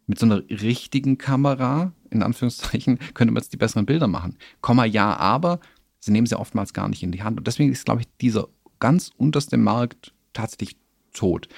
mit 0.07 0.19
so 0.19 0.27
einer 0.27 0.43
richtigen 0.51 1.17
Kamera, 1.17 1.93
in 2.11 2.23
Anführungszeichen, 2.23 2.99
könnte 3.15 3.33
man 3.33 3.43
jetzt 3.43 3.53
die 3.53 3.59
besseren 3.59 3.87
Bilder 3.87 4.07
machen. 4.07 4.37
Komma 4.61 4.85
ja, 4.85 5.17
aber 5.17 5.61
sie 6.01 6.13
nehmen 6.13 6.27
sie 6.27 6.39
oftmals 6.39 6.73
gar 6.73 6.89
nicht 6.89 7.03
in 7.03 7.13
die 7.13 7.23
Hand. 7.23 7.39
Und 7.39 7.47
deswegen 7.47 7.73
ist, 7.73 7.85
glaube 7.85 8.03
ich, 8.03 8.09
dieser 8.21 8.49
ganz 8.79 9.11
unterste 9.17 9.57
Markt 9.57 10.13
tatsächlich 10.33 10.77
tot. 11.13 11.49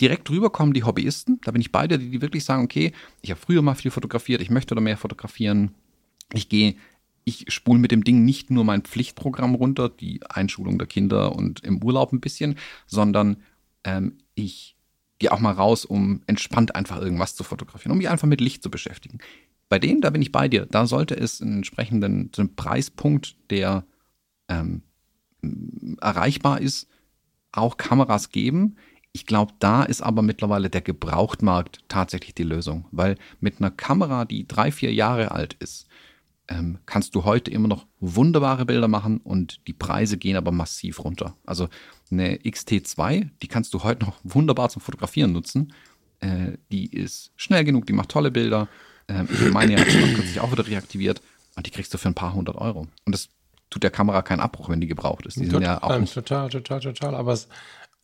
Direkt 0.00 0.28
drüber 0.28 0.50
kommen 0.50 0.72
die 0.72 0.84
Hobbyisten, 0.84 1.40
da 1.44 1.52
bin 1.52 1.60
ich 1.60 1.70
bei 1.70 1.86
dir, 1.86 1.98
die, 1.98 2.10
die 2.10 2.22
wirklich 2.22 2.44
sagen, 2.44 2.64
okay, 2.64 2.92
ich 3.20 3.30
habe 3.30 3.40
früher 3.40 3.62
mal 3.62 3.74
viel 3.74 3.90
fotografiert, 3.90 4.40
ich 4.40 4.50
möchte 4.50 4.74
oder 4.74 4.80
mehr 4.80 4.96
fotografieren. 4.96 5.72
Ich 6.32 6.48
gehe, 6.48 6.76
ich 7.24 7.44
spule 7.48 7.78
mit 7.78 7.92
dem 7.92 8.02
Ding 8.02 8.24
nicht 8.24 8.50
nur 8.50 8.64
mein 8.64 8.82
Pflichtprogramm 8.82 9.54
runter, 9.54 9.88
die 9.88 10.20
Einschulung 10.28 10.78
der 10.78 10.88
Kinder 10.88 11.36
und 11.36 11.60
im 11.60 11.82
Urlaub 11.84 12.12
ein 12.12 12.20
bisschen, 12.20 12.56
sondern 12.86 13.36
ähm, 13.84 14.18
ich 14.34 14.76
gehe 15.18 15.30
auch 15.30 15.40
mal 15.40 15.52
raus, 15.52 15.84
um 15.84 16.22
entspannt 16.26 16.74
einfach 16.74 17.00
irgendwas 17.00 17.36
zu 17.36 17.44
fotografieren, 17.44 17.92
um 17.92 17.98
mich 17.98 18.08
einfach 18.08 18.26
mit 18.26 18.40
Licht 18.40 18.62
zu 18.62 18.70
beschäftigen. 18.70 19.18
Bei 19.72 19.78
denen, 19.78 20.02
da 20.02 20.10
bin 20.10 20.20
ich 20.20 20.32
bei 20.32 20.48
dir. 20.48 20.66
Da 20.66 20.86
sollte 20.86 21.16
es 21.16 21.40
einen 21.40 21.56
entsprechenden 21.56 22.30
einen 22.36 22.54
Preispunkt, 22.56 23.36
der 23.48 23.86
ähm, 24.50 24.82
erreichbar 25.98 26.60
ist, 26.60 26.90
auch 27.52 27.78
Kameras 27.78 28.28
geben. 28.28 28.76
Ich 29.12 29.24
glaube, 29.24 29.54
da 29.60 29.82
ist 29.82 30.02
aber 30.02 30.20
mittlerweile 30.20 30.68
der 30.68 30.82
Gebrauchtmarkt 30.82 31.78
tatsächlich 31.88 32.34
die 32.34 32.42
Lösung, 32.42 32.84
weil 32.90 33.16
mit 33.40 33.60
einer 33.60 33.70
Kamera, 33.70 34.26
die 34.26 34.46
drei, 34.46 34.72
vier 34.72 34.92
Jahre 34.92 35.30
alt 35.30 35.54
ist, 35.54 35.86
ähm, 36.48 36.76
kannst 36.84 37.14
du 37.14 37.24
heute 37.24 37.50
immer 37.50 37.68
noch 37.68 37.86
wunderbare 37.98 38.66
Bilder 38.66 38.88
machen 38.88 39.22
und 39.22 39.66
die 39.66 39.72
Preise 39.72 40.18
gehen 40.18 40.36
aber 40.36 40.52
massiv 40.52 41.02
runter. 41.02 41.34
Also 41.46 41.70
eine 42.10 42.36
XT2, 42.36 43.30
die 43.40 43.48
kannst 43.48 43.72
du 43.72 43.82
heute 43.84 44.04
noch 44.04 44.20
wunderbar 44.22 44.68
zum 44.68 44.82
Fotografieren 44.82 45.32
nutzen. 45.32 45.72
Äh, 46.20 46.58
die 46.70 46.92
ist 46.92 47.32
schnell 47.36 47.64
genug, 47.64 47.86
die 47.86 47.94
macht 47.94 48.10
tolle 48.10 48.30
Bilder. 48.30 48.68
Ähm, 49.12 49.28
ich 49.30 49.50
meine, 49.50 49.72
ja, 49.72 49.84
kürzlich 49.84 50.40
auch 50.40 50.52
wieder 50.52 50.66
reaktiviert 50.66 51.20
und 51.56 51.66
die 51.66 51.70
kriegst 51.70 51.92
du 51.92 51.98
für 51.98 52.08
ein 52.08 52.14
paar 52.14 52.34
hundert 52.34 52.56
Euro. 52.56 52.86
Und 53.04 53.14
das 53.14 53.28
tut 53.70 53.82
der 53.82 53.90
Kamera 53.90 54.22
keinen 54.22 54.40
Abbruch, 54.40 54.68
wenn 54.68 54.80
die 54.80 54.86
gebraucht 54.86 55.26
ist. 55.26 55.36
Die 55.36 55.48
total, 55.48 55.52
sind 55.52 55.62
ja 55.62 55.82
auch 55.82 55.98
nicht 55.98 56.14
total, 56.14 56.48
total, 56.48 56.80
total. 56.80 57.14
Aber 57.14 57.32
es, 57.32 57.48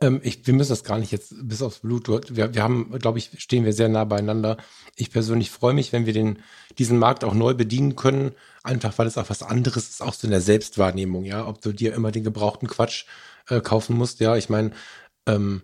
ähm, 0.01 0.21
ich, 0.23 0.47
wir 0.47 0.55
müssen 0.55 0.71
das 0.71 0.85
gar 0.85 0.99
nicht 0.99 1.13
jetzt 1.13 1.35
bis 1.43 1.63
aufs 1.63 1.81
Blut. 1.81 2.09
Wir, 2.35 2.55
wir 2.55 2.63
haben, 2.63 2.91
glaube 2.99 3.19
ich, 3.19 3.31
stehen 3.39 3.65
wir 3.65 3.73
sehr 3.73 3.89
nah 3.89 4.05
beieinander. 4.05 4.57
Ich 4.97 5.11
persönlich 5.11 5.51
freue 5.51 5.75
mich, 5.75 5.93
wenn 5.93 6.07
wir 6.07 6.13
den, 6.13 6.39
diesen 6.79 6.99
Markt 6.99 7.25
auch 7.25 7.35
neu 7.35 7.55
bedienen 7.55 7.97
können. 7.97 8.33
Einfach, 8.63 8.97
weil 8.99 9.07
es 9.07 9.19
auch 9.19 9.29
was 9.29 9.43
anderes 9.43 9.89
ist, 9.89 10.03
auch 10.03 10.15
so 10.15 10.27
in 10.27 10.31
der 10.31 10.41
Selbstwahrnehmung, 10.41 11.25
ja. 11.25 11.47
Ob 11.47 11.61
du 11.61 11.73
dir 11.73 11.95
immer 11.95 12.13
den 12.13 12.25
gebrauchten 12.25 12.69
Quatsch 12.69 13.05
äh, 13.49 13.61
kaufen 13.61 13.97
musst, 13.97 14.21
ja. 14.21 14.37
Ich 14.37 14.49
meine, 14.49 14.73
ähm, 15.27 15.63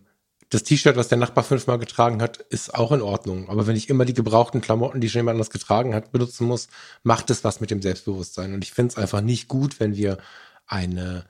das 0.50 0.62
T-Shirt, 0.62 0.96
was 0.96 1.08
der 1.08 1.18
Nachbar 1.18 1.44
fünfmal 1.44 1.78
getragen 1.78 2.22
hat, 2.22 2.38
ist 2.38 2.74
auch 2.74 2.92
in 2.92 3.02
Ordnung. 3.02 3.48
Aber 3.48 3.66
wenn 3.66 3.76
ich 3.76 3.88
immer 3.88 4.04
die 4.04 4.14
gebrauchten 4.14 4.60
Klamotten, 4.60 5.00
die 5.00 5.08
schon 5.08 5.20
jemand 5.20 5.36
anders 5.36 5.50
getragen 5.50 5.94
hat, 5.94 6.12
benutzen 6.12 6.46
muss, 6.46 6.68
macht 7.02 7.30
es 7.30 7.44
was 7.44 7.60
mit 7.60 7.70
dem 7.70 7.82
Selbstbewusstsein. 7.82 8.54
Und 8.54 8.62
ich 8.62 8.72
finde 8.72 8.92
es 8.92 8.96
einfach 8.96 9.20
nicht 9.20 9.48
gut, 9.48 9.80
wenn 9.80 9.96
wir 9.96 10.18
eine, 10.66 11.24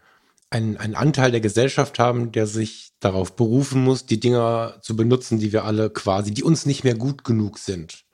einen, 0.51 0.77
einen 0.77 0.95
Anteil 0.95 1.31
der 1.31 1.41
Gesellschaft 1.41 1.99
haben, 1.99 2.33
der 2.33 2.47
sich 2.47 2.93
darauf 3.01 3.37
berufen 3.37 3.83
muss, 3.83 4.07
die 4.07 4.21
Dinger 4.21 4.79
zu 4.83 4.97
benutzen, 4.97 5.39
die 5.39 5.53
wir 5.53 5.65
alle 5.65 5.91
quasi, 5.91 6.33
die 6.33 6.43
uns 6.45 6.67
nicht 6.67 6.85
mehr 6.85 6.95
gut 6.95 7.25
genug 7.25 7.59
sind. 7.59 8.05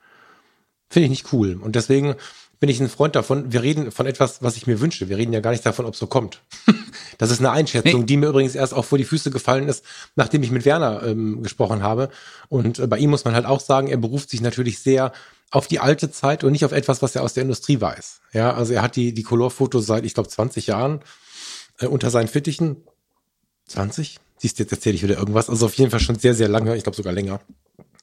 Finde 0.89 1.05
ich 1.05 1.11
nicht 1.11 1.33
cool. 1.33 1.61
Und 1.63 1.77
deswegen 1.77 2.17
bin 2.61 2.69
ich 2.69 2.79
ein 2.79 2.91
Freund 2.91 3.17
davon. 3.17 3.53
Wir 3.53 3.63
reden 3.63 3.91
von 3.91 4.07
etwas, 4.07 4.43
was 4.43 4.57
ich 4.57 4.67
mir 4.67 4.81
wünsche. 4.81 5.09
Wir 5.09 5.17
reden 5.17 5.33
ja 5.33 5.41
gar 5.41 5.51
nicht 5.51 5.65
davon, 5.65 5.87
ob 5.87 5.95
es 5.95 5.99
so 5.99 6.07
kommt. 6.07 6.43
das 7.19 7.31
ist 7.31 7.41
eine 7.41 7.51
Einschätzung, 7.51 8.01
nee. 8.01 8.07
die 8.07 8.19
mir 8.19 8.29
übrigens 8.29 8.55
erst 8.55 8.75
auch 8.75 8.85
vor 8.85 8.99
die 8.99 9.05
Füße 9.05 9.31
gefallen 9.31 9.67
ist, 9.67 9.83
nachdem 10.15 10.43
ich 10.43 10.51
mit 10.51 10.67
Werner 10.67 11.03
ähm, 11.03 11.43
gesprochen 11.43 11.83
habe. 11.83 12.11
Und 12.51 12.79
äh, 12.79 12.87
bei 12.87 12.99
ihm 12.99 13.11
muss 13.11 13.25
man 13.25 13.35
halt 13.35 13.47
auch 13.47 13.61
sagen, 13.61 13.89
er 13.89 13.97
beruft 13.97 14.29
sich 14.29 14.43
natürlich 14.43 14.79
sehr 14.79 15.13
auf 15.51 15.69
die 15.69 15.81
alte 15.81 16.11
Zeit 16.11 16.45
und 16.45 16.53
nicht 16.53 16.67
auf 16.67 16.73
etwas, 16.73 17.01
was 17.01 17.17
er 17.17 17.23
aus 17.23 17.33
der 17.33 17.43
Industrie 17.43 17.81
weiß. 17.81 18.21
Ja, 18.35 18.53
also 18.53 18.75
er 18.75 18.83
hat 18.83 18.95
die, 18.95 19.15
die 19.15 19.23
Color-Fotos 19.23 19.87
seit, 19.87 20.05
ich 20.05 20.13
glaube, 20.13 20.29
20 20.29 20.67
Jahren 20.67 21.01
äh, 21.79 21.87
unter 21.87 22.11
seinen 22.11 22.29
Fittichen. 22.29 22.77
20? 23.69 24.19
Siehst 24.37 24.59
du, 24.59 24.65
jetzt 24.65 24.73
erzähle 24.73 24.97
ich 24.97 25.03
wieder 25.03 25.19
irgendwas. 25.19 25.49
Also 25.49 25.65
auf 25.65 25.75
jeden 25.75 25.91
Fall 25.91 26.01
schon 26.01 26.19
sehr, 26.19 26.35
sehr 26.35 26.49
lange, 26.49 26.77
ich 26.77 26.83
glaube 26.83 26.97
sogar 26.97 27.15
länger. 27.15 27.41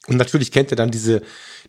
Und 0.08 0.16
natürlich 0.16 0.50
kennt 0.50 0.70
er 0.72 0.76
dann 0.76 0.90
diese, 0.90 1.20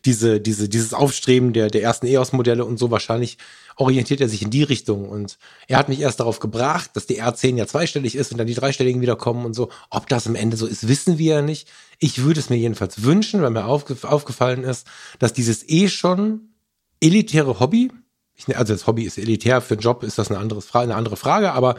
diese, 0.06 0.40
diese, 0.40 0.70
dieses 0.70 0.94
Aufstreben 0.94 1.52
der, 1.52 1.70
der 1.70 1.84
ersten 1.84 2.08
EOS-Modelle 2.08 2.64
und 2.64 2.80
so. 2.80 2.90
Wahrscheinlich 2.90 3.38
orientiert 3.76 4.22
er 4.22 4.30
sich 4.30 4.42
in 4.42 4.50
die 4.50 4.64
Richtung. 4.64 5.10
Und 5.10 5.38
er 5.68 5.78
hat 5.78 5.90
mich 5.90 6.00
erst 6.00 6.22
darauf 6.22 6.40
gebracht, 6.40 6.92
dass 6.94 7.06
die 7.06 7.22
R10 7.22 7.58
ja 7.58 7.68
zweistellig 7.68 8.16
ist 8.16 8.32
und 8.32 8.38
dann 8.38 8.48
die 8.48 8.54
dreistelligen 8.54 9.02
wieder 9.02 9.18
kommen 9.18 9.46
und 9.46 9.54
so. 9.54 9.70
Ob 9.90 10.08
das 10.08 10.26
am 10.26 10.36
Ende 10.36 10.56
so 10.56 10.68
ist, 10.68 10.88
wissen 10.88 11.18
wir 11.18 11.36
ja 11.36 11.42
nicht. 11.42 11.68
Ich 12.00 12.24
würde 12.24 12.40
es 12.40 12.50
mir 12.50 12.56
jedenfalls 12.56 13.04
wünschen, 13.04 13.42
weil 13.42 13.50
mir 13.50 13.66
aufge 13.66 13.98
aufgefallen 14.04 14.64
ist, 14.64 14.88
dass 15.20 15.34
dieses 15.34 15.68
eh 15.68 15.90
schon 15.90 16.54
elitäre 17.02 17.60
Hobby, 17.60 17.92
ich, 18.36 18.58
also 18.58 18.74
das 18.74 18.88
Hobby 18.88 19.04
ist 19.04 19.18
elitär, 19.18 19.60
für 19.62 19.74
einen 19.74 19.82
Job 19.82 20.04
ist 20.04 20.18
das 20.18 20.30
eine, 20.30 20.40
anderes, 20.40 20.74
eine 20.74 20.96
andere 20.96 21.18
Frage, 21.18 21.52
aber 21.52 21.76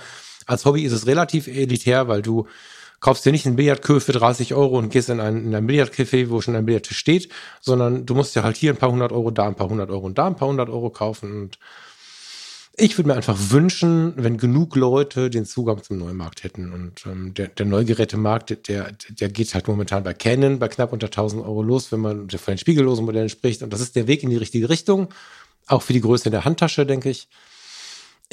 als 0.47 0.67
Hobby 0.67 0.83
ist 0.83 0.93
es 0.93 1.07
relativ 1.07 1.47
elitär, 1.47 2.09
weil 2.09 2.21
du 2.21 2.47
kaufst 3.01 3.25
dir 3.25 3.33
nicht 3.33 3.47
einen 3.47 3.57
Billardkö 3.57 3.99
für 3.99 4.13
30 4.13 4.55
Euro 4.55 4.79
und 4.79 4.91
gehst 4.91 5.09
in 5.09 5.21
ein, 5.21 5.45
in 5.47 5.55
ein 5.55 5.67
Billardcafé, 5.67 6.29
wo 6.29 6.41
schon 6.41 6.55
ein 6.55 6.67
Billardtisch 6.67 6.99
steht, 6.99 7.31
sondern 7.61 8.07
du 8.07 8.15
musst 8.15 8.37
dir 8.37 8.43
halt 8.43 8.57
hier 8.57 8.73
ein 8.73 8.77
paar 8.77 8.91
hundert 8.91 9.13
Euro, 9.13 9.31
da 9.31 9.47
ein 9.47 9.55
paar 9.55 9.69
hundert 9.69 9.91
Euro 9.91 10.07
und 10.07 10.19
da 10.19 10.27
ein 10.27 10.37
paar 10.37 10.49
hundert 10.49 10.69
Euro 10.69 10.91
kaufen. 10.91 11.33
Und 11.33 11.59
ich 12.77 12.97
würde 12.97 13.09
mir 13.09 13.15
einfach 13.15 13.37
wünschen, 13.39 14.15
wenn 14.17 14.37
genug 14.37 14.77
Leute 14.77 15.31
den 15.31 15.47
Zugang 15.47 15.83
zum 15.83 15.99
Neumarkt 15.99 16.45
hätten. 16.45 16.73
Und 16.73 17.07
ähm, 17.07 17.35
der, 17.35 17.49
der 17.49 17.67
Neugerätemarkt, 17.67 18.69
der, 18.69 18.93
der 19.09 19.29
geht 19.31 19.55
halt 19.55 19.67
momentan 19.67 20.05
bei 20.05 20.15
Canon 20.15 20.59
bei 20.59 20.69
knapp 20.69 20.93
unter 20.93 21.07
1000 21.07 21.43
Euro 21.43 21.63
los, 21.63 21.91
wenn 21.93 22.01
man 22.01 22.29
von 22.29 22.55
den 22.55 22.59
spiegellosen 22.59 23.05
Modellen 23.05 23.29
spricht. 23.31 23.63
Und 23.63 23.73
das 23.73 23.81
ist 23.81 23.97
der 23.97 24.07
Weg 24.07 24.23
in 24.23 24.31
die 24.31 24.37
richtige 24.37 24.69
Richtung. 24.69 25.09
Auch 25.67 25.83
für 25.83 25.93
die 25.93 26.01
Größe 26.01 26.31
der 26.31 26.45
Handtasche, 26.45 26.85
denke 26.85 27.11
ich. 27.11 27.29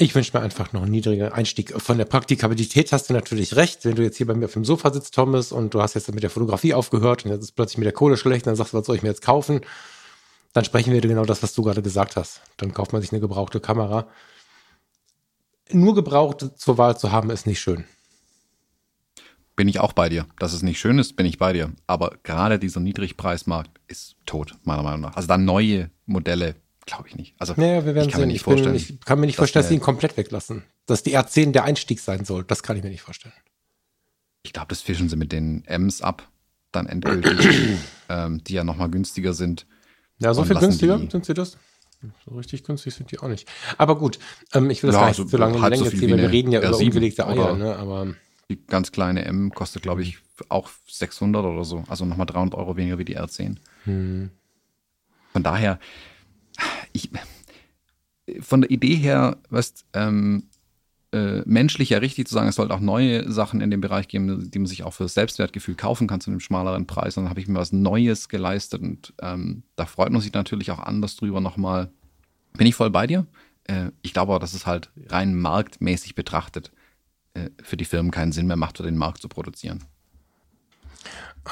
Ich 0.00 0.14
wünsche 0.14 0.36
mir 0.36 0.44
einfach 0.44 0.72
noch 0.72 0.82
einen 0.82 0.92
niedrigen 0.92 1.32
Einstieg. 1.32 1.74
Von 1.82 1.98
der 1.98 2.04
Praktikabilität 2.04 2.92
hast 2.92 3.10
du 3.10 3.14
natürlich 3.14 3.56
recht. 3.56 3.84
Wenn 3.84 3.96
du 3.96 4.04
jetzt 4.04 4.16
hier 4.16 4.28
bei 4.28 4.34
mir 4.34 4.44
auf 4.44 4.52
dem 4.52 4.64
Sofa 4.64 4.92
sitzt, 4.92 5.12
Thomas, 5.12 5.50
und 5.50 5.74
du 5.74 5.82
hast 5.82 5.94
jetzt 5.94 6.14
mit 6.14 6.22
der 6.22 6.30
Fotografie 6.30 6.72
aufgehört 6.72 7.24
und 7.24 7.32
jetzt 7.32 7.42
ist 7.42 7.56
plötzlich 7.56 7.78
mit 7.78 7.86
der 7.86 7.92
Kohle 7.92 8.16
schlecht, 8.16 8.46
dann 8.46 8.54
sagst 8.54 8.72
du, 8.72 8.78
was 8.78 8.86
soll 8.86 8.94
ich 8.94 9.02
mir 9.02 9.08
jetzt 9.08 9.22
kaufen? 9.22 9.60
Dann 10.52 10.64
sprechen 10.64 10.92
wir 10.92 11.00
genau 11.00 11.24
das, 11.24 11.42
was 11.42 11.52
du 11.52 11.64
gerade 11.64 11.82
gesagt 11.82 12.14
hast. 12.14 12.42
Dann 12.58 12.72
kauft 12.72 12.92
man 12.92 13.02
sich 13.02 13.10
eine 13.10 13.20
gebrauchte 13.20 13.58
Kamera. 13.58 14.06
Nur 15.72 15.96
gebraucht 15.96 16.46
zur 16.56 16.78
Wahl 16.78 16.96
zu 16.96 17.10
haben, 17.10 17.30
ist 17.30 17.48
nicht 17.48 17.58
schön. 17.58 17.84
Bin 19.56 19.66
ich 19.66 19.80
auch 19.80 19.94
bei 19.94 20.08
dir. 20.08 20.26
Dass 20.38 20.52
es 20.52 20.62
nicht 20.62 20.78
schön 20.78 21.00
ist, 21.00 21.16
bin 21.16 21.26
ich 21.26 21.38
bei 21.38 21.52
dir. 21.52 21.72
Aber 21.88 22.12
gerade 22.22 22.60
dieser 22.60 22.78
Niedrigpreismarkt 22.78 23.80
ist 23.88 24.14
tot, 24.26 24.54
meiner 24.62 24.84
Meinung 24.84 25.00
nach. 25.00 25.16
Also 25.16 25.26
da 25.26 25.36
neue 25.36 25.90
Modelle 26.06 26.54
Glaube 26.88 27.06
ich 27.06 27.16
nicht. 27.16 27.34
Also 27.38 27.52
naja, 27.58 27.84
wir 27.84 27.94
werden 27.94 28.06
ich 28.06 28.12
kann 28.12 28.20
sehen. 28.20 28.28
mir 28.28 28.32
nicht 28.32 28.42
vorstellen. 28.42 28.72
Bin, 28.72 28.80
ich 28.80 29.00
kann 29.02 29.20
mir 29.20 29.26
nicht 29.26 29.36
vorstellen, 29.36 29.62
dass 29.62 29.68
sie 29.68 29.74
ihn 29.74 29.80
komplett 29.82 30.16
weglassen. 30.16 30.62
Dass 30.86 31.02
die 31.02 31.18
R10 31.18 31.52
der 31.52 31.64
Einstieg 31.64 32.00
sein 32.00 32.24
soll. 32.24 32.44
Das 32.44 32.62
kann 32.62 32.78
ich 32.78 32.82
mir 32.82 32.88
nicht 32.88 33.02
vorstellen. 33.02 33.34
Ich 34.42 34.54
glaube, 34.54 34.68
das 34.70 34.80
fischen 34.80 35.10
sie 35.10 35.16
mit 35.16 35.30
den 35.30 35.66
M's 35.66 36.00
ab, 36.00 36.26
dann 36.72 36.86
endgültig, 36.86 37.76
ähm, 38.08 38.42
die 38.42 38.54
ja 38.54 38.64
nochmal 38.64 38.88
günstiger 38.88 39.34
sind. 39.34 39.66
Ja, 40.18 40.32
so 40.32 40.44
viel 40.44 40.56
günstiger 40.56 40.98
sind 40.98 41.26
sie 41.26 41.34
das? 41.34 41.58
So 42.24 42.36
richtig 42.36 42.64
günstig 42.64 42.94
sind 42.94 43.10
die 43.10 43.18
auch 43.18 43.28
nicht. 43.28 43.46
Aber 43.76 43.98
gut, 43.98 44.18
ähm, 44.54 44.70
ich 44.70 44.82
will 44.82 44.88
das 44.88 44.94
ja, 44.94 45.00
gar 45.00 45.08
nicht 45.08 45.18
also 45.18 45.28
so 45.28 45.36
lange 45.36 45.56
in 45.56 45.62
die 45.62 45.68
Länge 45.68 45.84
so 45.84 45.90
ziehen, 45.90 46.10
weil 46.10 46.18
wir 46.18 46.30
reden 46.30 46.52
ja 46.52 46.60
über 46.60 46.78
ungelegte 46.78 47.26
Eier, 47.26 47.54
ne? 47.54 47.76
Aber 47.76 48.14
die 48.48 48.64
ganz 48.64 48.92
kleine 48.92 49.26
M 49.26 49.52
kostet, 49.52 49.82
glaube 49.82 50.00
ich, 50.00 50.16
auch 50.48 50.70
600 50.86 51.44
oder 51.44 51.64
so. 51.64 51.84
Also 51.88 52.06
nochmal 52.06 52.26
300 52.26 52.58
Euro 52.58 52.78
weniger 52.78 52.96
wie 52.96 53.04
die 53.04 53.18
R10. 53.18 53.56
Hm. 53.84 54.30
Von 55.34 55.42
daher, 55.42 55.78
ich, 56.92 57.10
von 58.40 58.62
der 58.62 58.70
Idee 58.70 58.96
her, 58.96 59.38
was 59.48 59.84
ähm, 59.92 60.44
äh, 61.12 61.42
menschlich 61.46 61.90
ja 61.90 61.98
richtig 61.98 62.26
zu 62.26 62.34
sagen, 62.34 62.48
es 62.48 62.56
sollte 62.56 62.74
auch 62.74 62.80
neue 62.80 63.30
Sachen 63.32 63.60
in 63.60 63.70
dem 63.70 63.80
Bereich 63.80 64.08
geben, 64.08 64.50
die 64.50 64.58
man 64.58 64.66
sich 64.66 64.82
auch 64.82 64.92
für 64.92 65.04
das 65.04 65.14
Selbstwertgefühl 65.14 65.74
kaufen 65.74 66.06
kann 66.06 66.20
zu 66.20 66.30
einem 66.30 66.40
schmaleren 66.40 66.86
Preis. 66.86 67.16
Und 67.16 67.24
dann 67.24 67.30
habe 67.30 67.40
ich 67.40 67.48
mir 67.48 67.58
was 67.58 67.72
Neues 67.72 68.28
geleistet 68.28 68.82
und 68.82 69.14
ähm, 69.22 69.62
da 69.76 69.86
freut 69.86 70.12
man 70.12 70.20
sich 70.20 70.32
natürlich 70.32 70.70
auch 70.70 70.80
anders 70.80 71.16
drüber 71.16 71.40
nochmal. 71.40 71.90
Bin 72.56 72.66
ich 72.66 72.74
voll 72.74 72.90
bei 72.90 73.06
dir? 73.06 73.26
Äh, 73.64 73.90
ich 74.02 74.12
glaube 74.12 74.32
aber, 74.32 74.40
dass 74.40 74.52
es 74.52 74.66
halt 74.66 74.90
rein 75.06 75.34
marktmäßig 75.34 76.14
betrachtet 76.14 76.72
äh, 77.34 77.50
für 77.62 77.76
die 77.76 77.86
Firmen 77.86 78.10
keinen 78.10 78.32
Sinn 78.32 78.46
mehr 78.46 78.56
macht, 78.56 78.76
für 78.76 78.82
den 78.82 78.98
Markt 78.98 79.22
zu 79.22 79.28
produzieren. 79.28 79.84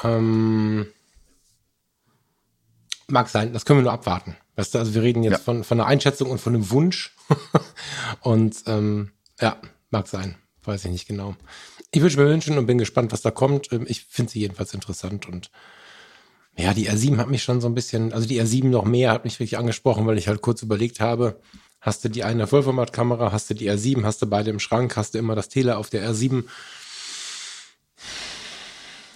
Ähm, 0.03 0.85
mag 3.07 3.29
sein, 3.29 3.53
das 3.53 3.65
können 3.65 3.79
wir 3.79 3.83
nur 3.83 3.93
abwarten. 3.93 4.35
Weißt 4.57 4.73
du, 4.73 4.79
also 4.79 4.95
wir 4.95 5.03
reden 5.03 5.23
jetzt 5.23 5.31
ja. 5.31 5.37
von, 5.37 5.63
von 5.63 5.79
einer 5.79 5.87
Einschätzung 5.87 6.31
und 6.31 6.41
von 6.41 6.55
einem 6.55 6.69
Wunsch. 6.71 7.15
und 8.21 8.63
ähm, 8.65 9.11
ja, 9.39 9.57
mag 9.91 10.07
sein. 10.07 10.35
Weiß 10.63 10.83
ich 10.83 10.91
nicht 10.91 11.07
genau. 11.07 11.35
Ich 11.91 12.01
würde 12.01 12.17
mir 12.17 12.27
wünschen 12.27 12.57
und 12.57 12.65
bin 12.65 12.79
gespannt, 12.79 13.13
was 13.13 13.21
da 13.21 13.31
kommt. 13.31 13.71
Ähm, 13.71 13.85
ich 13.87 14.03
finde 14.05 14.31
sie 14.31 14.39
jedenfalls 14.39 14.73
interessant 14.73 15.27
und 15.29 15.51
ja, 16.57 16.73
die 16.73 16.89
R7 16.89 17.17
hat 17.17 17.29
mich 17.29 17.43
schon 17.43 17.61
so 17.61 17.67
ein 17.67 17.75
bisschen, 17.75 18.11
also 18.13 18.27
die 18.27 18.41
R7 18.41 18.65
noch 18.65 18.83
mehr 18.83 19.11
hat 19.11 19.25
mich 19.25 19.39
wirklich 19.39 19.59
angesprochen, 19.59 20.07
weil 20.07 20.17
ich 20.17 20.27
halt 20.27 20.41
kurz 20.41 20.63
überlegt 20.63 20.99
habe, 20.99 21.39
hast 21.79 22.03
du 22.03 22.09
die 22.09 22.23
eine 22.23 22.47
Vollformatkamera, 22.47 23.31
hast 23.31 23.51
du 23.51 23.53
die 23.53 23.69
R7, 23.69 24.03
hast 24.03 24.23
du 24.23 24.25
beide 24.25 24.49
im 24.49 24.59
Schrank, 24.59 24.97
hast 24.97 25.13
du 25.13 25.19
immer 25.19 25.35
das 25.35 25.49
Tele 25.49 25.77
auf 25.77 25.91
der 25.91 26.11
R7 26.11 26.45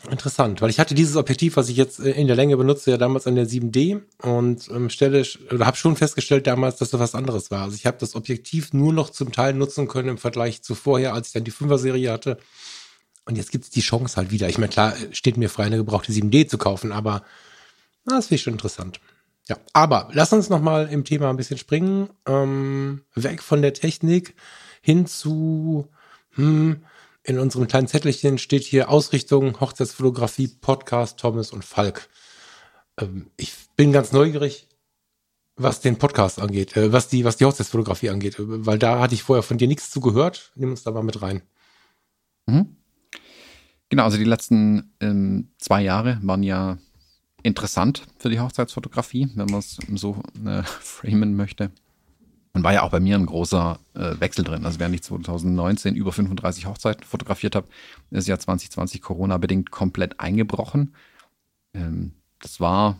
Interessant, 0.09 0.61
weil 0.61 0.71
ich 0.71 0.79
hatte 0.79 0.95
dieses 0.95 1.15
Objektiv, 1.15 1.57
was 1.57 1.69
ich 1.69 1.77
jetzt 1.77 1.99
äh, 1.99 2.11
in 2.11 2.27
der 2.27 2.35
Länge 2.35 2.57
benutze, 2.57 2.89
ja 2.89 2.97
damals 2.97 3.27
an 3.27 3.35
der 3.35 3.47
7D 3.47 4.01
und 4.23 4.67
ähm, 4.69 4.89
stelle 4.89 5.23
oder 5.51 5.65
habe 5.65 5.77
schon 5.77 5.95
festgestellt 5.95 6.47
damals, 6.47 6.77
dass 6.77 6.89
das 6.89 6.99
was 6.99 7.13
anderes 7.13 7.51
war. 7.51 7.63
Also 7.63 7.75
ich 7.75 7.85
habe 7.85 7.97
das 7.99 8.15
Objektiv 8.15 8.73
nur 8.73 8.93
noch 8.93 9.11
zum 9.11 9.31
Teil 9.31 9.53
nutzen 9.53 9.87
können 9.87 10.09
im 10.09 10.17
Vergleich 10.17 10.63
zu 10.63 10.73
vorher, 10.73 11.13
als 11.13 11.27
ich 11.27 11.33
dann 11.33 11.43
die 11.43 11.51
5er 11.51 11.77
Serie 11.77 12.11
hatte. 12.11 12.37
Und 13.25 13.37
jetzt 13.37 13.51
gibt 13.51 13.65
es 13.65 13.69
die 13.69 13.81
Chance 13.81 14.15
halt 14.17 14.31
wieder. 14.31 14.49
Ich 14.49 14.57
meine, 14.57 14.71
klar, 14.71 14.95
steht 15.11 15.37
mir 15.37 15.49
frei, 15.49 15.65
eine 15.65 15.77
gebrauchte 15.77 16.11
7D 16.11 16.47
zu 16.47 16.57
kaufen, 16.57 16.91
aber 16.91 17.23
na, 18.05 18.15
das 18.15 18.27
finde 18.27 18.35
ich 18.35 18.41
schon 18.41 18.53
interessant. 18.53 18.99
Ja, 19.47 19.57
aber 19.73 20.09
lass 20.13 20.33
uns 20.33 20.49
noch 20.49 20.61
mal 20.61 20.87
im 20.87 21.03
Thema 21.03 21.29
ein 21.29 21.37
bisschen 21.37 21.57
springen. 21.57 22.09
Ähm, 22.25 23.01
weg 23.13 23.43
von 23.43 23.61
der 23.61 23.73
Technik 23.73 24.35
hin 24.81 25.05
zu 25.05 25.87
hm, 26.31 26.83
in 27.31 27.39
unserem 27.39 27.67
kleinen 27.67 27.87
Zettelchen 27.87 28.37
steht 28.37 28.63
hier 28.63 28.89
Ausrichtung, 28.89 29.59
Hochzeitsfotografie, 29.59 30.47
Podcast, 30.47 31.19
Thomas 31.19 31.51
und 31.51 31.63
Falk. 31.63 32.09
Ähm, 32.99 33.31
ich 33.37 33.53
bin 33.75 33.91
ganz 33.91 34.11
neugierig, 34.11 34.67
was 35.55 35.79
den 35.79 35.97
Podcast 35.97 36.39
angeht, 36.39 36.75
äh, 36.75 36.91
was 36.91 37.07
die, 37.07 37.23
was 37.23 37.37
die 37.37 37.45
Hochzeitsfotografie 37.45 38.09
angeht, 38.09 38.37
äh, 38.37 38.65
weil 38.65 38.77
da 38.77 38.99
hatte 38.99 39.13
ich 39.13 39.23
vorher 39.23 39.43
von 39.43 39.57
dir 39.57 39.67
nichts 39.67 39.89
zugehört. 39.89 40.51
Nimm 40.55 40.71
uns 40.71 40.83
da 40.83 40.91
mal 40.91 41.03
mit 41.03 41.21
rein. 41.21 41.41
Mhm. 42.47 42.75
Genau, 43.89 44.03
also 44.03 44.17
die 44.17 44.23
letzten 44.23 44.93
ähm, 44.99 45.51
zwei 45.57 45.81
Jahre 45.81 46.19
waren 46.21 46.43
ja 46.43 46.77
interessant 47.43 48.03
für 48.19 48.29
die 48.29 48.39
Hochzeitsfotografie, 48.39 49.29
wenn 49.35 49.47
man 49.47 49.59
es 49.59 49.77
so 49.95 50.21
äh, 50.45 50.63
framen 50.63 51.35
möchte. 51.35 51.71
Und 52.53 52.63
war 52.63 52.73
ja 52.73 52.83
auch 52.83 52.91
bei 52.91 52.99
mir 52.99 53.17
ein 53.17 53.25
großer 53.25 53.79
äh, 53.93 54.19
Wechsel 54.19 54.43
drin. 54.43 54.65
Also 54.65 54.79
während 54.79 54.95
ich 54.95 55.03
2019 55.03 55.95
über 55.95 56.11
35 56.11 56.65
Hochzeiten 56.65 57.03
fotografiert 57.03 57.55
habe, 57.55 57.67
ist 58.09 58.27
ja 58.27 58.37
2020 58.37 59.01
Corona-bedingt 59.01 59.71
komplett 59.71 60.19
eingebrochen. 60.19 60.93
Ähm, 61.73 62.13
das 62.39 62.59
war, 62.59 62.99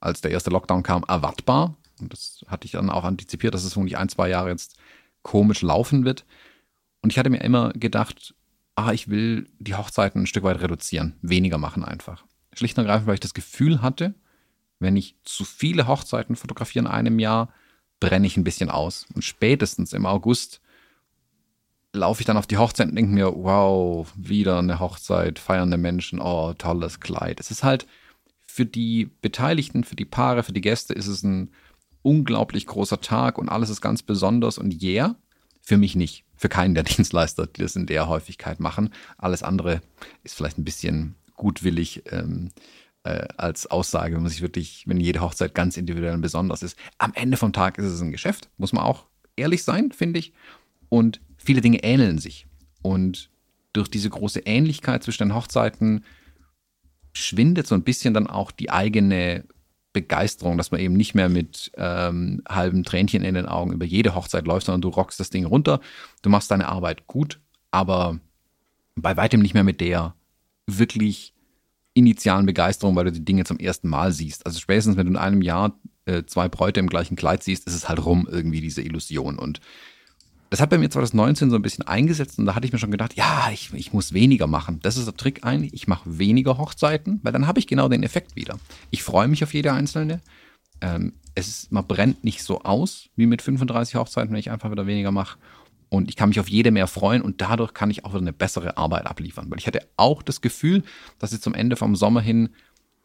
als 0.00 0.20
der 0.20 0.30
erste 0.30 0.50
Lockdown 0.50 0.84
kam, 0.84 1.04
erwartbar. 1.08 1.74
Und 2.00 2.12
das 2.12 2.44
hatte 2.46 2.64
ich 2.66 2.72
dann 2.72 2.90
auch 2.90 3.04
antizipiert, 3.04 3.54
dass 3.54 3.64
es 3.64 3.76
wohl 3.76 3.84
nicht 3.84 3.98
ein, 3.98 4.08
zwei 4.08 4.28
Jahre 4.28 4.50
jetzt 4.50 4.76
komisch 5.22 5.62
laufen 5.62 6.04
wird. 6.04 6.24
Und 7.00 7.10
ich 7.10 7.18
hatte 7.18 7.30
mir 7.30 7.42
immer 7.42 7.72
gedacht, 7.72 8.34
ah, 8.76 8.92
ich 8.92 9.08
will 9.08 9.48
die 9.58 9.74
Hochzeiten 9.74 10.22
ein 10.22 10.26
Stück 10.26 10.44
weit 10.44 10.60
reduzieren, 10.60 11.16
weniger 11.22 11.58
machen 11.58 11.84
einfach. 11.84 12.24
Schlicht 12.54 12.78
und 12.78 12.84
ergreifend, 12.84 13.06
weil 13.06 13.14
ich 13.14 13.20
das 13.20 13.34
Gefühl 13.34 13.82
hatte, 13.82 14.14
wenn 14.78 14.96
ich 14.96 15.16
zu 15.24 15.44
viele 15.44 15.86
Hochzeiten 15.86 16.36
fotografiere 16.36 16.84
in 16.84 16.90
einem 16.90 17.18
Jahr, 17.18 17.52
brenne 18.02 18.26
ich 18.26 18.36
ein 18.36 18.42
bisschen 18.42 18.68
aus. 18.68 19.06
Und 19.14 19.22
spätestens 19.22 19.92
im 19.92 20.06
August 20.06 20.60
laufe 21.92 22.20
ich 22.20 22.26
dann 22.26 22.36
auf 22.36 22.48
die 22.48 22.56
Hochzeit 22.56 22.88
und 22.88 22.96
denke 22.96 23.12
mir, 23.12 23.32
wow, 23.32 24.12
wieder 24.16 24.58
eine 24.58 24.80
Hochzeit, 24.80 25.38
feiernde 25.38 25.76
Menschen, 25.76 26.20
oh, 26.20 26.52
tolles 26.54 26.98
Kleid. 26.98 27.38
Es 27.38 27.52
ist 27.52 27.62
halt 27.62 27.86
für 28.44 28.66
die 28.66 29.08
Beteiligten, 29.22 29.84
für 29.84 29.94
die 29.94 30.04
Paare, 30.04 30.42
für 30.42 30.52
die 30.52 30.60
Gäste 30.60 30.94
ist 30.94 31.06
es 31.06 31.22
ein 31.22 31.52
unglaublich 32.02 32.66
großer 32.66 33.00
Tag 33.00 33.38
und 33.38 33.48
alles 33.48 33.70
ist 33.70 33.80
ganz 33.80 34.02
besonders 34.02 34.58
und 34.58 34.82
yeah. 34.82 35.14
Für 35.64 35.76
mich 35.76 35.94
nicht. 35.94 36.24
Für 36.34 36.48
keinen 36.48 36.74
der 36.74 36.82
Dienstleister, 36.82 37.46
die 37.46 37.62
das 37.62 37.76
in 37.76 37.86
der 37.86 38.08
Häufigkeit 38.08 38.58
machen. 38.58 38.92
Alles 39.16 39.44
andere 39.44 39.80
ist 40.24 40.34
vielleicht 40.34 40.58
ein 40.58 40.64
bisschen 40.64 41.14
gutwillig 41.36 42.02
ähm, 42.10 42.50
äh, 43.04 43.26
als 43.36 43.66
Aussage, 43.70 44.14
wenn 44.14 44.22
man 44.22 44.30
sich 44.30 44.42
wirklich, 44.42 44.84
wenn 44.86 45.00
jede 45.00 45.20
Hochzeit 45.20 45.54
ganz 45.54 45.76
individuell 45.76 46.14
und 46.14 46.20
besonders 46.20 46.62
ist. 46.62 46.78
Am 46.98 47.12
Ende 47.14 47.36
vom 47.36 47.52
Tag 47.52 47.78
ist 47.78 47.86
es 47.86 48.00
ein 48.00 48.12
Geschäft, 48.12 48.48
muss 48.58 48.72
man 48.72 48.84
auch 48.84 49.06
ehrlich 49.36 49.64
sein, 49.64 49.92
finde 49.92 50.18
ich. 50.18 50.32
Und 50.88 51.20
viele 51.36 51.60
Dinge 51.60 51.82
ähneln 51.82 52.18
sich. 52.18 52.46
Und 52.82 53.30
durch 53.72 53.88
diese 53.88 54.10
große 54.10 54.40
Ähnlichkeit 54.40 55.02
zwischen 55.02 55.28
den 55.28 55.34
Hochzeiten 55.34 56.04
schwindet 57.12 57.66
so 57.66 57.74
ein 57.74 57.82
bisschen 57.82 58.14
dann 58.14 58.26
auch 58.26 58.50
die 58.50 58.70
eigene 58.70 59.44
Begeisterung, 59.92 60.56
dass 60.56 60.70
man 60.70 60.80
eben 60.80 60.94
nicht 60.94 61.14
mehr 61.14 61.28
mit 61.28 61.70
ähm, 61.76 62.42
halben 62.48 62.84
Tränchen 62.84 63.22
in 63.22 63.34
den 63.34 63.46
Augen 63.46 63.72
über 63.72 63.84
jede 63.84 64.14
Hochzeit 64.14 64.46
läuft, 64.46 64.66
sondern 64.66 64.80
du 64.80 64.88
rockst 64.88 65.20
das 65.20 65.30
Ding 65.30 65.44
runter, 65.44 65.80
du 66.22 66.30
machst 66.30 66.50
deine 66.50 66.68
Arbeit 66.68 67.06
gut, 67.06 67.40
aber 67.70 68.18
bei 68.94 69.16
weitem 69.16 69.40
nicht 69.40 69.54
mehr 69.54 69.64
mit 69.64 69.80
der 69.80 70.14
wirklich 70.66 71.34
initialen 71.94 72.46
Begeisterung, 72.46 72.96
weil 72.96 73.04
du 73.04 73.12
die 73.12 73.24
Dinge 73.24 73.44
zum 73.44 73.58
ersten 73.58 73.88
Mal 73.88 74.12
siehst. 74.12 74.46
Also 74.46 74.58
spätestens, 74.60 74.96
wenn 74.96 75.06
du 75.06 75.12
in 75.12 75.18
einem 75.18 75.42
Jahr 75.42 75.78
äh, 76.06 76.22
zwei 76.24 76.48
Bräute 76.48 76.80
im 76.80 76.88
gleichen 76.88 77.16
Kleid 77.16 77.42
siehst, 77.42 77.66
ist 77.66 77.74
es 77.74 77.88
halt 77.88 78.04
rum 78.04 78.28
irgendwie 78.30 78.60
diese 78.60 78.82
Illusion 78.82 79.38
und 79.38 79.60
das 80.52 80.60
hat 80.60 80.68
bei 80.68 80.76
mir 80.76 80.90
2019 80.90 81.48
so 81.48 81.56
ein 81.56 81.62
bisschen 81.62 81.86
eingesetzt 81.86 82.38
und 82.38 82.44
da 82.44 82.54
hatte 82.54 82.66
ich 82.66 82.74
mir 82.74 82.78
schon 82.78 82.90
gedacht, 82.90 83.14
ja, 83.14 83.48
ich, 83.50 83.72
ich 83.72 83.94
muss 83.94 84.12
weniger 84.12 84.46
machen. 84.46 84.80
Das 84.82 84.98
ist 84.98 85.06
der 85.06 85.16
Trick 85.16 85.46
eigentlich. 85.46 85.72
Ich 85.72 85.88
mache 85.88 86.18
weniger 86.18 86.58
Hochzeiten, 86.58 87.20
weil 87.22 87.32
dann 87.32 87.46
habe 87.46 87.58
ich 87.58 87.66
genau 87.66 87.88
den 87.88 88.02
Effekt 88.02 88.36
wieder. 88.36 88.58
Ich 88.90 89.02
freue 89.02 89.28
mich 89.28 89.42
auf 89.42 89.54
jede 89.54 89.72
einzelne. 89.72 90.20
Ähm, 90.82 91.14
es 91.34 91.48
ist, 91.48 91.72
man 91.72 91.86
brennt 91.86 92.22
nicht 92.22 92.42
so 92.42 92.60
aus 92.64 93.08
wie 93.16 93.24
mit 93.24 93.40
35 93.40 93.94
Hochzeiten, 93.94 94.30
wenn 94.30 94.38
ich 94.38 94.50
einfach 94.50 94.70
wieder 94.70 94.86
weniger 94.86 95.10
mache. 95.10 95.38
Und 95.92 96.08
ich 96.08 96.16
kann 96.16 96.30
mich 96.30 96.40
auf 96.40 96.48
jede 96.48 96.70
mehr 96.70 96.86
freuen 96.86 97.20
und 97.20 97.42
dadurch 97.42 97.74
kann 97.74 97.90
ich 97.90 98.06
auch 98.06 98.12
wieder 98.12 98.22
eine 98.22 98.32
bessere 98.32 98.78
Arbeit 98.78 99.04
abliefern. 99.04 99.50
Weil 99.50 99.58
ich 99.58 99.66
hatte 99.66 99.86
auch 99.98 100.22
das 100.22 100.40
Gefühl, 100.40 100.84
dass 101.18 101.34
ich 101.34 101.42
zum 101.42 101.52
Ende 101.52 101.76
vom 101.76 101.96
Sommer 101.96 102.22
hin 102.22 102.48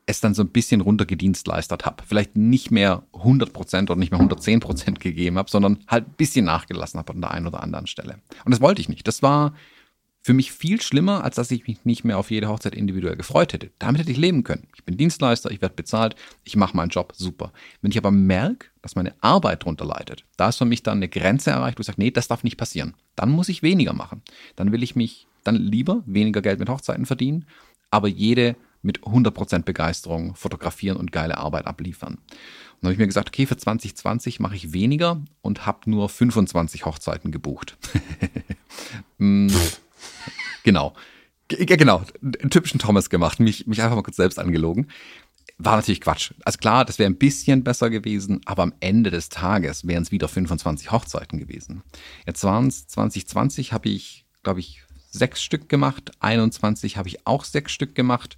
es 0.05 0.21
dann 0.21 0.33
so 0.33 0.41
ein 0.41 0.47
bisschen 0.47 0.79
runtergedienstleistert 0.79 1.85
habe. 1.85 2.01
Vielleicht 2.07 2.37
nicht 2.37 2.71
mehr 2.71 3.03
100% 3.11 3.83
oder 3.83 3.97
nicht 3.97 4.11
mehr 4.11 4.21
110% 4.21 4.99
gegeben 4.99 5.37
habe, 5.37 5.49
sondern 5.49 5.79
halt 5.89 6.07
ein 6.07 6.13
bisschen 6.13 6.45
nachgelassen 6.45 6.97
habe 6.97 7.11
an 7.11 7.19
der 7.19 7.31
einen 7.31 7.47
oder 7.47 7.61
anderen 7.61 7.87
Stelle. 7.87 8.21
Und 8.45 8.53
das 8.53 8.61
wollte 8.61 8.79
ich 8.79 8.87
nicht. 8.87 9.05
Das 9.05 9.21
war 9.21 9.53
für 10.27 10.33
mich 10.33 10.51
viel 10.51 10.81
schlimmer, 10.81 11.23
als 11.23 11.37
dass 11.37 11.51
ich 11.51 11.65
mich 11.67 11.85
nicht 11.85 12.03
mehr 12.03 12.17
auf 12.17 12.31
jede 12.31 12.49
Hochzeit 12.49 12.75
individuell 12.75 13.15
gefreut 13.15 13.53
hätte. 13.53 13.71
Damit 13.79 14.01
hätte 14.01 14.11
ich 14.11 14.17
leben 14.17 14.43
können. 14.43 14.67
Ich 14.75 14.83
bin 14.83 14.97
Dienstleister, 14.97 15.51
ich 15.51 15.61
werde 15.61 15.75
bezahlt, 15.75 16.17
ich 16.43 16.57
mache 16.57 16.75
meinen 16.75 16.89
Job 16.89 17.13
super. 17.15 17.53
Wenn 17.81 17.91
ich 17.91 17.97
aber 17.97 18.11
merke, 18.11 18.67
dass 18.81 18.97
meine 18.97 19.13
Arbeit 19.21 19.61
darunter 19.61 19.85
leidet, 19.85 20.25
da 20.35 20.49
ist 20.49 20.57
für 20.57 20.65
mich 20.65 20.83
dann 20.83 20.97
eine 20.97 21.07
Grenze 21.07 21.51
erreicht, 21.51 21.79
wo 21.79 21.79
ich 21.79 21.87
sage, 21.87 22.01
nee, 22.01 22.11
das 22.11 22.27
darf 22.27 22.43
nicht 22.43 22.57
passieren. 22.57 22.93
Dann 23.15 23.29
muss 23.29 23.47
ich 23.47 23.63
weniger 23.63 23.93
machen. 23.93 24.21
Dann 24.57 24.73
will 24.73 24.83
ich 24.83 24.97
mich 24.97 25.27
dann 25.45 25.55
lieber 25.55 26.03
weniger 26.05 26.41
Geld 26.41 26.59
mit 26.59 26.67
Hochzeiten 26.67 27.05
verdienen, 27.05 27.45
aber 27.89 28.09
jede 28.09 28.57
mit 28.81 29.03
100% 29.03 29.63
Begeisterung 29.63 30.35
fotografieren 30.35 30.97
und 30.97 31.13
geile 31.13 31.37
Arbeit 31.37 31.67
abliefern. 31.67 32.15
Und 32.15 32.23
dann 32.81 32.87
habe 32.89 32.93
ich 32.95 32.99
mir 32.99 33.07
gesagt, 33.07 33.29
okay, 33.29 33.45
für 33.45 33.55
2020 33.55 34.41
mache 34.41 34.57
ich 34.57 34.73
weniger 34.73 35.21
und 35.41 35.65
habe 35.65 35.89
nur 35.89 36.09
25 36.09 36.83
Hochzeiten 36.83 37.31
gebucht. 37.31 37.77
Genau. 40.63 40.93
G 41.47 41.65
genau, 41.65 42.03
einen 42.21 42.49
typischen 42.49 42.79
Thomas 42.79 43.09
gemacht, 43.09 43.39
mich, 43.39 43.67
mich 43.67 43.81
einfach 43.81 43.95
mal 43.95 44.03
kurz 44.03 44.17
selbst 44.17 44.37
angelogen. 44.37 44.87
War 45.57 45.77
natürlich 45.77 46.01
Quatsch. 46.01 46.33
Also 46.43 46.57
klar, 46.57 46.85
das 46.85 46.99
wäre 46.99 47.09
ein 47.09 47.17
bisschen 47.17 47.63
besser 47.63 47.89
gewesen, 47.89 48.41
aber 48.45 48.63
am 48.63 48.73
Ende 48.79 49.09
des 49.09 49.29
Tages 49.29 49.87
wären 49.87 50.03
es 50.03 50.11
wieder 50.11 50.27
25 50.27 50.91
Hochzeiten 50.91 51.39
gewesen. 51.39 51.83
Jetzt 52.25 52.43
waren 52.43 52.67
es 52.67 52.87
2020, 52.87 53.73
habe 53.73 53.89
ich, 53.89 54.25
glaube 54.43 54.59
ich, 54.59 54.83
sechs 55.09 55.41
Stück 55.41 55.69
gemacht. 55.69 56.11
21 56.19 56.97
habe 56.97 57.07
ich 57.07 57.25
auch 57.25 57.43
sechs 57.43 57.71
Stück 57.71 57.95
gemacht. 57.95 58.37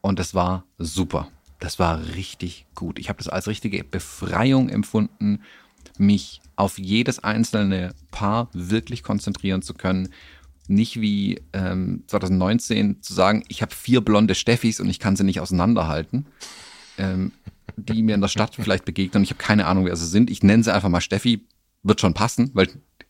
Und 0.00 0.18
das 0.18 0.34
war 0.34 0.64
super. 0.78 1.28
Das 1.58 1.78
war 1.78 2.14
richtig 2.14 2.66
gut. 2.74 2.98
Ich 2.98 3.08
habe 3.08 3.18
das 3.18 3.28
als 3.28 3.46
richtige 3.46 3.82
Befreiung 3.84 4.68
empfunden, 4.68 5.42
mich 5.98 6.40
auf 6.56 6.78
jedes 6.78 7.18
einzelne 7.18 7.94
Paar 8.10 8.48
wirklich 8.52 9.02
konzentrieren 9.02 9.62
zu 9.62 9.74
können. 9.74 10.10
Nicht 10.68 11.00
wie 11.00 11.40
ähm, 11.52 12.04
2019 12.06 13.02
zu 13.02 13.14
sagen, 13.14 13.42
ich 13.48 13.62
habe 13.62 13.74
vier 13.74 14.00
blonde 14.00 14.34
Steffis 14.34 14.80
und 14.80 14.88
ich 14.88 15.00
kann 15.00 15.16
sie 15.16 15.24
nicht 15.24 15.40
auseinanderhalten, 15.40 16.26
ähm, 16.98 17.32
die 17.76 18.02
mir 18.02 18.14
in 18.14 18.20
der 18.20 18.28
Stadt 18.28 18.54
vielleicht 18.60 18.84
begegnen. 18.84 19.22
Ich 19.22 19.30
habe 19.30 19.42
keine 19.42 19.66
Ahnung, 19.66 19.86
wer 19.86 19.96
sie 19.96 20.06
sind. 20.06 20.30
Ich 20.30 20.42
nenne 20.42 20.62
sie 20.62 20.72
einfach 20.72 20.88
mal 20.88 21.00
Steffi, 21.00 21.44
wird 21.82 22.00
schon 22.00 22.14
passen, 22.14 22.50
weil 22.54 22.68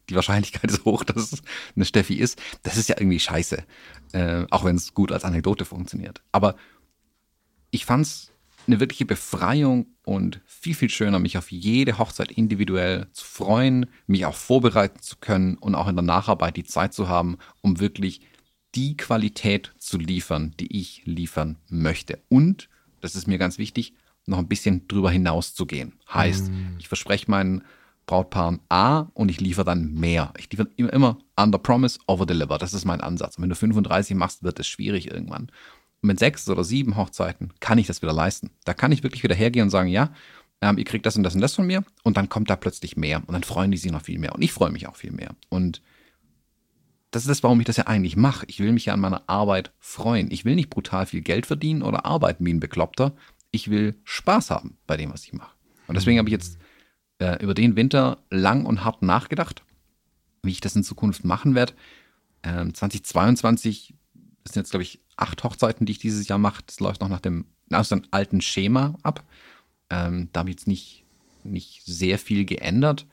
die 0.09 0.15
Wahrscheinlichkeit 0.15 0.71
ist 0.71 0.85
hoch, 0.85 1.05
dass 1.05 1.33
es 1.33 1.43
eine 1.77 1.85
Steffi 1.85 2.15
ist. 2.15 2.41
Das 2.63 2.77
ist 2.77 2.89
ja 2.89 2.97
irgendwie 2.99 3.21
scheiße, 3.21 3.63
äh, 4.13 4.45
auch 4.51 4.65
wenn 4.65 4.77
es 4.77 4.95
gut 4.95 5.13
als 5.13 5.25
Anekdote 5.25 5.65
funktioniert. 5.65 6.23
Aber 6.33 6.57
ich 7.71 7.85
fand 7.85 8.07
es 8.07 8.33
eine 8.69 8.81
wirkliche 8.81 9.07
Befreiung 9.07 9.87
und 10.05 10.41
viel, 10.47 10.75
viel 10.75 10.91
schöner, 10.91 11.19
mich 11.19 11.37
auf 11.39 11.51
jede 11.51 11.99
Hochzeit 11.99 12.31
individuell 12.31 13.09
zu 13.13 13.25
freuen, 13.25 13.87
mich 14.07 14.27
auch 14.27 14.35
vorbereiten 14.35 15.01
zu 15.01 15.17
können 15.17 15.57
und 15.57 15.75
auch 15.75 15.89
in 15.89 15.97
der 15.97 16.05
Nacharbeit 16.05 16.57
die 16.57 16.65
Zeit 16.65 16.95
zu 16.95 17.09
haben, 17.09 17.39
um 17.63 17.81
wirklich 17.81 18.21
die 18.75 18.97
Qualität 18.97 19.73
zu 19.79 19.99
liefern, 19.99 20.55
die 20.61 20.79
ich 20.79 21.03
liefern 21.05 21.57
möchte. 21.69 22.23
Und, 22.29 22.69
das 23.01 23.17
ist 23.17 23.27
mir 23.27 23.39
ganz 23.39 23.59
wichtig, 23.59 23.95
noch 24.27 24.39
ein 24.39 24.49
bisschen 24.49 24.87
drüber 24.87 25.11
hinaus 25.11 25.55
zu 25.55 25.65
gehen. 25.65 25.95
Heißt, 26.13 26.51
mm. 26.51 26.77
ich 26.79 26.89
verspreche 26.89 27.31
meinen 27.31 27.63
Brautpaaren 28.05 28.61
A 28.69 29.07
und 29.15 29.31
ich 29.31 29.41
liefere 29.41 29.65
dann 29.65 29.95
mehr. 29.95 30.35
Ich 30.39 30.51
liefere 30.51 30.69
immer, 30.77 30.93
immer 30.93 31.19
under 31.37 31.59
promise, 31.59 31.99
over 32.07 32.27
deliver. 32.27 32.59
Das 32.59 32.75
ist 32.75 32.85
mein 32.85 33.01
Ansatz. 33.01 33.37
Und 33.37 33.43
wenn 33.43 33.51
du 33.51 33.57
35 33.57 34.17
machst, 34.17 34.43
wird 34.43 34.61
es 34.61 34.67
schwierig 34.67 35.11
irgendwann 35.11 35.51
mit 36.01 36.19
sechs 36.19 36.49
oder 36.49 36.65
sieben 36.65 36.97
Hochzeiten 36.97 37.53
kann 37.61 37.79
ich 37.79 37.87
das 37.87 38.03
wieder 38.03 38.13
leisten. 38.13 38.51
Da 38.65 38.75
kann 38.75 38.93
ich 38.93 39.03
wirklich 39.03 39.23
wieder 39.23 39.35
hergehen 39.35 39.65
und 39.65 39.71
sagen, 39.71 39.89
ja, 39.89 40.13
ähm, 40.61 40.79
ihr 40.79 40.85
kriegt 40.85 41.07
das 41.07 41.17
und 41.17 41.23
das 41.23 41.35
und 41.35 41.41
das 41.41 41.55
von 41.55 41.67
mir 41.67 41.85
und 42.03 42.17
dann 42.17 42.29
kommt 42.29 42.51
da 42.51 42.57
plötzlich 42.57 42.97
mehr 42.97 43.23
und 43.27 43.33
dann 43.33 43.45
freuen 43.45 43.71
die 43.71 43.77
sich 43.77 43.93
noch 43.93 44.03
viel 44.03 44.19
mehr 44.19 44.35
und 44.35 44.43
ich 44.43 44.53
freue 44.53 44.71
mich 44.71 44.87
auch 44.87 44.97
viel 44.97 45.13
mehr. 45.13 45.35
Und 45.49 45.83
das 47.11 47.23
ist 47.23 47.29
das, 47.29 47.43
warum 47.43 47.61
ich 47.61 47.67
das 47.67 47.77
ja 47.77 47.87
eigentlich 47.87 48.17
mache. 48.17 48.45
Ich 48.49 48.61
will 48.61 48.73
mich 48.73 48.87
ja 48.87 48.95
an 48.95 49.01
meiner 49.01 49.23
Arbeit 49.29 49.73
freuen. 49.79 50.31
Ich 50.31 50.45
will 50.45 50.55
nicht 50.55 50.69
brutal 50.69 51.07
viel 51.07 51.23
Geld 51.23 51.47
verdienen 51.47 51.83
oder 51.83 52.05
arbeiten 52.05 52.45
wie 52.45 52.53
ein 52.53 52.61
Bekloppter. 52.61 53.15
Ich 53.51 53.71
will 53.71 53.97
Spaß 54.05 54.51
haben 54.51 54.77
bei 54.87 54.97
dem, 54.97 55.13
was 55.13 55.25
ich 55.25 55.33
mache. 55.33 55.55
Und 55.87 55.97
deswegen 55.97 56.19
habe 56.19 56.29
ich 56.29 56.35
jetzt 56.35 56.59
äh, 57.19 57.43
über 57.43 57.55
den 57.55 57.77
Winter 57.77 58.19
lang 58.31 58.67
und 58.67 58.85
hart 58.85 59.03
nachgedacht, 59.03 59.63
wie 60.43 60.51
ich 60.51 60.61
das 60.61 60.77
in 60.77 60.85
Zukunft 60.85 61.25
machen 61.25 61.55
werde. 61.55 61.73
Ähm, 62.43 62.75
2022 62.75 63.95
das 64.49 64.55
sind 64.55 64.63
jetzt, 64.63 64.71
glaube 64.71 64.83
ich, 64.83 65.01
acht 65.17 65.45
Hochzeiten, 65.45 65.87
die 65.87 65.93
ich 65.93 65.99
dieses 65.99 66.27
Jahr 66.29 66.39
mache. 66.39 66.63
Das 66.67 66.81
läuft 66.81 67.01
noch 67.01 67.09
nach 67.09 67.21
dem, 67.21 67.47
aus 67.71 67.91
dem 67.91 68.03
alten 68.11 68.41
Schema 68.41 68.99
ab. 69.03 69.25
Ähm, 69.91 70.29
da 70.33 70.41
habe 70.41 70.51
ich 70.51 70.57
jetzt 70.57 70.67
nicht, 70.67 71.05
nicht 71.45 71.83
sehr 71.85 72.19
viel 72.19 72.45
geändert. 72.45 73.07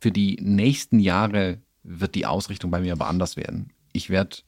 Für 0.00 0.12
die 0.12 0.38
nächsten 0.40 1.00
Jahre 1.00 1.60
wird 1.82 2.14
die 2.14 2.26
Ausrichtung 2.26 2.70
bei 2.70 2.80
mir 2.80 2.92
aber 2.92 3.08
anders 3.08 3.36
werden. 3.36 3.72
ich 3.92 4.10
werde 4.10 4.38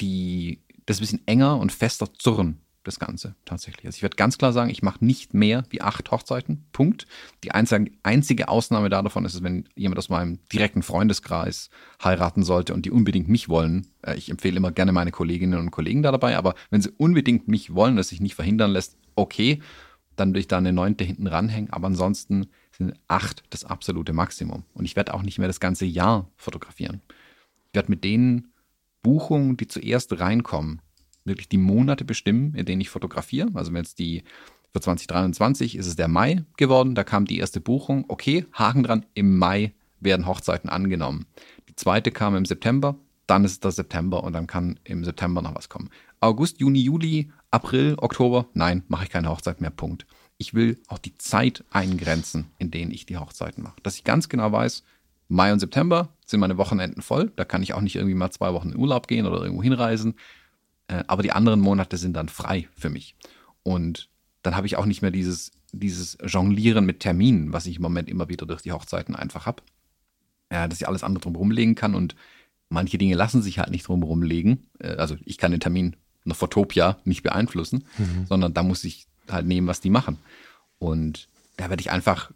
die 0.00 0.60
das 0.84 0.98
ein 0.98 1.00
bisschen 1.00 1.26
enger 1.26 1.58
und 1.58 1.72
fester 1.72 2.12
zurren 2.14 2.60
das 2.86 2.98
Ganze 2.98 3.34
tatsächlich. 3.44 3.86
Also 3.86 3.96
ich 3.96 4.02
werde 4.02 4.16
ganz 4.16 4.38
klar 4.38 4.52
sagen, 4.52 4.70
ich 4.70 4.82
mache 4.82 5.04
nicht 5.04 5.34
mehr 5.34 5.64
wie 5.70 5.80
acht 5.80 6.10
Hochzeiten. 6.10 6.64
Punkt. 6.72 7.06
Die 7.44 7.52
einzige, 7.52 8.48
Ausnahme 8.48 8.88
davon 8.88 9.24
ist, 9.24 9.42
wenn 9.42 9.68
jemand 9.74 9.98
aus 9.98 10.08
meinem 10.08 10.38
direkten 10.52 10.82
Freundeskreis 10.82 11.70
heiraten 12.02 12.42
sollte 12.42 12.74
und 12.74 12.86
die 12.86 12.90
unbedingt 12.90 13.28
mich 13.28 13.48
wollen. 13.48 13.86
Äh, 14.02 14.16
ich 14.16 14.30
empfehle 14.30 14.56
immer 14.56 14.72
gerne 14.72 14.92
meine 14.92 15.10
Kolleginnen 15.10 15.58
und 15.58 15.70
Kollegen 15.70 16.02
da 16.02 16.12
dabei, 16.12 16.36
aber 16.36 16.54
wenn 16.70 16.80
sie 16.80 16.90
unbedingt 16.90 17.48
mich 17.48 17.74
wollen, 17.74 17.96
dass 17.96 18.08
sich 18.08 18.20
nicht 18.20 18.34
verhindern 18.34 18.70
lässt, 18.70 18.96
okay, 19.14 19.60
dann 20.16 20.30
würde 20.30 20.40
ich 20.40 20.48
da 20.48 20.58
eine 20.58 20.72
neunte 20.72 21.04
hinten 21.04 21.26
ranhängen. 21.26 21.70
Aber 21.70 21.86
ansonsten 21.86 22.46
sind 22.72 22.94
acht 23.08 23.42
das 23.50 23.64
absolute 23.64 24.12
Maximum. 24.12 24.64
Und 24.74 24.84
ich 24.84 24.96
werde 24.96 25.14
auch 25.14 25.22
nicht 25.22 25.38
mehr 25.38 25.48
das 25.48 25.60
ganze 25.60 25.86
Jahr 25.86 26.28
fotografieren. 26.36 27.02
Ich 27.68 27.74
werde 27.74 27.90
mit 27.90 28.04
den 28.04 28.48
Buchungen, 29.02 29.56
die 29.56 29.68
zuerst 29.68 30.18
reinkommen, 30.18 30.80
wirklich 31.26 31.48
die 31.48 31.58
Monate 31.58 32.04
bestimmen, 32.04 32.54
in 32.54 32.66
denen 32.66 32.80
ich 32.80 32.88
fotografiere. 32.88 33.48
Also 33.54 33.72
wenn 33.72 33.82
jetzt 33.82 33.98
die 33.98 34.22
für 34.72 34.80
2023 34.80 35.76
ist 35.76 35.86
es 35.86 35.96
der 35.96 36.08
Mai 36.08 36.44
geworden, 36.56 36.94
da 36.94 37.02
kam 37.02 37.24
die 37.24 37.38
erste 37.38 37.60
Buchung. 37.60 38.04
Okay, 38.08 38.44
Haken 38.52 38.82
dran, 38.82 39.06
im 39.14 39.38
Mai 39.38 39.72
werden 40.00 40.26
Hochzeiten 40.26 40.68
angenommen. 40.68 41.26
Die 41.68 41.76
zweite 41.76 42.10
kam 42.10 42.36
im 42.36 42.44
September, 42.44 42.96
dann 43.26 43.44
ist 43.44 43.52
es 43.52 43.60
der 43.60 43.70
September 43.70 44.22
und 44.22 44.34
dann 44.34 44.46
kann 44.46 44.78
im 44.84 45.04
September 45.04 45.42
noch 45.42 45.54
was 45.54 45.68
kommen. 45.68 45.90
August, 46.20 46.60
Juni, 46.60 46.80
Juli, 46.80 47.30
April, 47.50 47.94
Oktober, 47.98 48.46
nein, 48.54 48.82
mache 48.88 49.04
ich 49.04 49.10
keine 49.10 49.30
Hochzeit 49.30 49.60
mehr, 49.60 49.70
Punkt. 49.70 50.06
Ich 50.38 50.52
will 50.52 50.78
auch 50.88 50.98
die 50.98 51.16
Zeit 51.16 51.64
eingrenzen, 51.70 52.50
in 52.58 52.70
denen 52.70 52.90
ich 52.90 53.06
die 53.06 53.16
Hochzeiten 53.16 53.62
mache. 53.62 53.76
Dass 53.82 53.96
ich 53.96 54.04
ganz 54.04 54.28
genau 54.28 54.52
weiß, 54.52 54.82
Mai 55.28 55.52
und 55.52 55.58
September 55.58 56.10
sind 56.24 56.40
meine 56.40 56.58
Wochenenden 56.58 57.02
voll. 57.02 57.32
Da 57.36 57.44
kann 57.44 57.62
ich 57.62 57.72
auch 57.72 57.80
nicht 57.80 57.96
irgendwie 57.96 58.14
mal 58.14 58.30
zwei 58.30 58.52
Wochen 58.52 58.70
in 58.70 58.76
Urlaub 58.76 59.08
gehen 59.08 59.26
oder 59.26 59.42
irgendwo 59.42 59.62
hinreisen. 59.62 60.14
Äh, 60.88 61.04
aber 61.06 61.22
die 61.22 61.32
anderen 61.32 61.60
Monate 61.60 61.96
sind 61.96 62.14
dann 62.14 62.28
frei 62.28 62.68
für 62.76 62.90
mich. 62.90 63.14
Und 63.62 64.08
dann 64.42 64.56
habe 64.56 64.66
ich 64.66 64.76
auch 64.76 64.86
nicht 64.86 65.02
mehr 65.02 65.10
dieses, 65.10 65.52
dieses 65.72 66.16
Jonglieren 66.24 66.86
mit 66.86 67.00
Terminen, 67.00 67.52
was 67.52 67.66
ich 67.66 67.76
im 67.76 67.82
Moment 67.82 68.08
immer 68.08 68.28
wieder 68.28 68.46
durch 68.46 68.62
die 68.62 68.72
Hochzeiten 68.72 69.16
einfach 69.16 69.46
habe. 69.46 69.62
Ja, 70.52 70.68
dass 70.68 70.80
ich 70.80 70.86
alles 70.86 71.02
andere 71.02 71.22
drumherum 71.22 71.50
legen 71.50 71.74
kann 71.74 71.94
und 71.94 72.14
manche 72.68 72.98
Dinge 72.98 73.16
lassen 73.16 73.42
sich 73.42 73.58
halt 73.58 73.70
nicht 73.70 73.88
drumherum 73.88 74.22
legen. 74.22 74.66
Äh, 74.78 74.96
also 74.96 75.16
ich 75.24 75.38
kann 75.38 75.50
den 75.50 75.60
Termin 75.60 75.96
einer 76.24 76.34
Fotopia 76.34 76.98
nicht 77.04 77.22
beeinflussen, 77.22 77.84
mhm. 77.98 78.26
sondern 78.28 78.54
da 78.54 78.62
muss 78.62 78.84
ich 78.84 79.06
halt 79.28 79.46
nehmen, 79.46 79.66
was 79.66 79.80
die 79.80 79.90
machen. 79.90 80.18
Und 80.78 81.28
da 81.56 81.70
werde 81.70 81.80
ich 81.80 81.90
einfach 81.90 82.30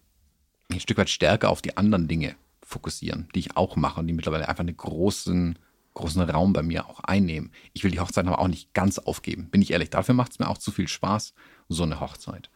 ein 0.70 0.80
Stück 0.80 0.98
weit 0.98 1.10
stärker 1.10 1.50
auf 1.50 1.62
die 1.62 1.76
anderen 1.76 2.08
Dinge 2.08 2.34
fokussieren, 2.62 3.28
die 3.34 3.40
ich 3.40 3.56
auch 3.56 3.76
mache 3.76 4.00
und 4.00 4.06
die 4.06 4.12
mittlerweile 4.12 4.48
einfach 4.48 4.60
einen 4.62 4.76
großen 4.76 5.58
großen 6.00 6.22
Raum 6.22 6.52
bei 6.52 6.62
mir 6.62 6.86
auch 6.86 7.00
einnehmen. 7.00 7.52
Ich 7.72 7.84
will 7.84 7.90
die 7.90 8.00
Hochzeit 8.00 8.26
aber 8.26 8.38
auch 8.38 8.48
nicht 8.48 8.74
ganz 8.74 8.98
aufgeben, 8.98 9.50
bin 9.50 9.62
ich 9.62 9.70
ehrlich. 9.70 9.90
Dafür 9.90 10.14
macht 10.14 10.32
es 10.32 10.38
mir 10.38 10.48
auch 10.48 10.58
zu 10.58 10.72
viel 10.72 10.88
Spaß, 10.88 11.34
so 11.68 11.82
eine 11.82 12.00
Hochzeit. 12.00 12.50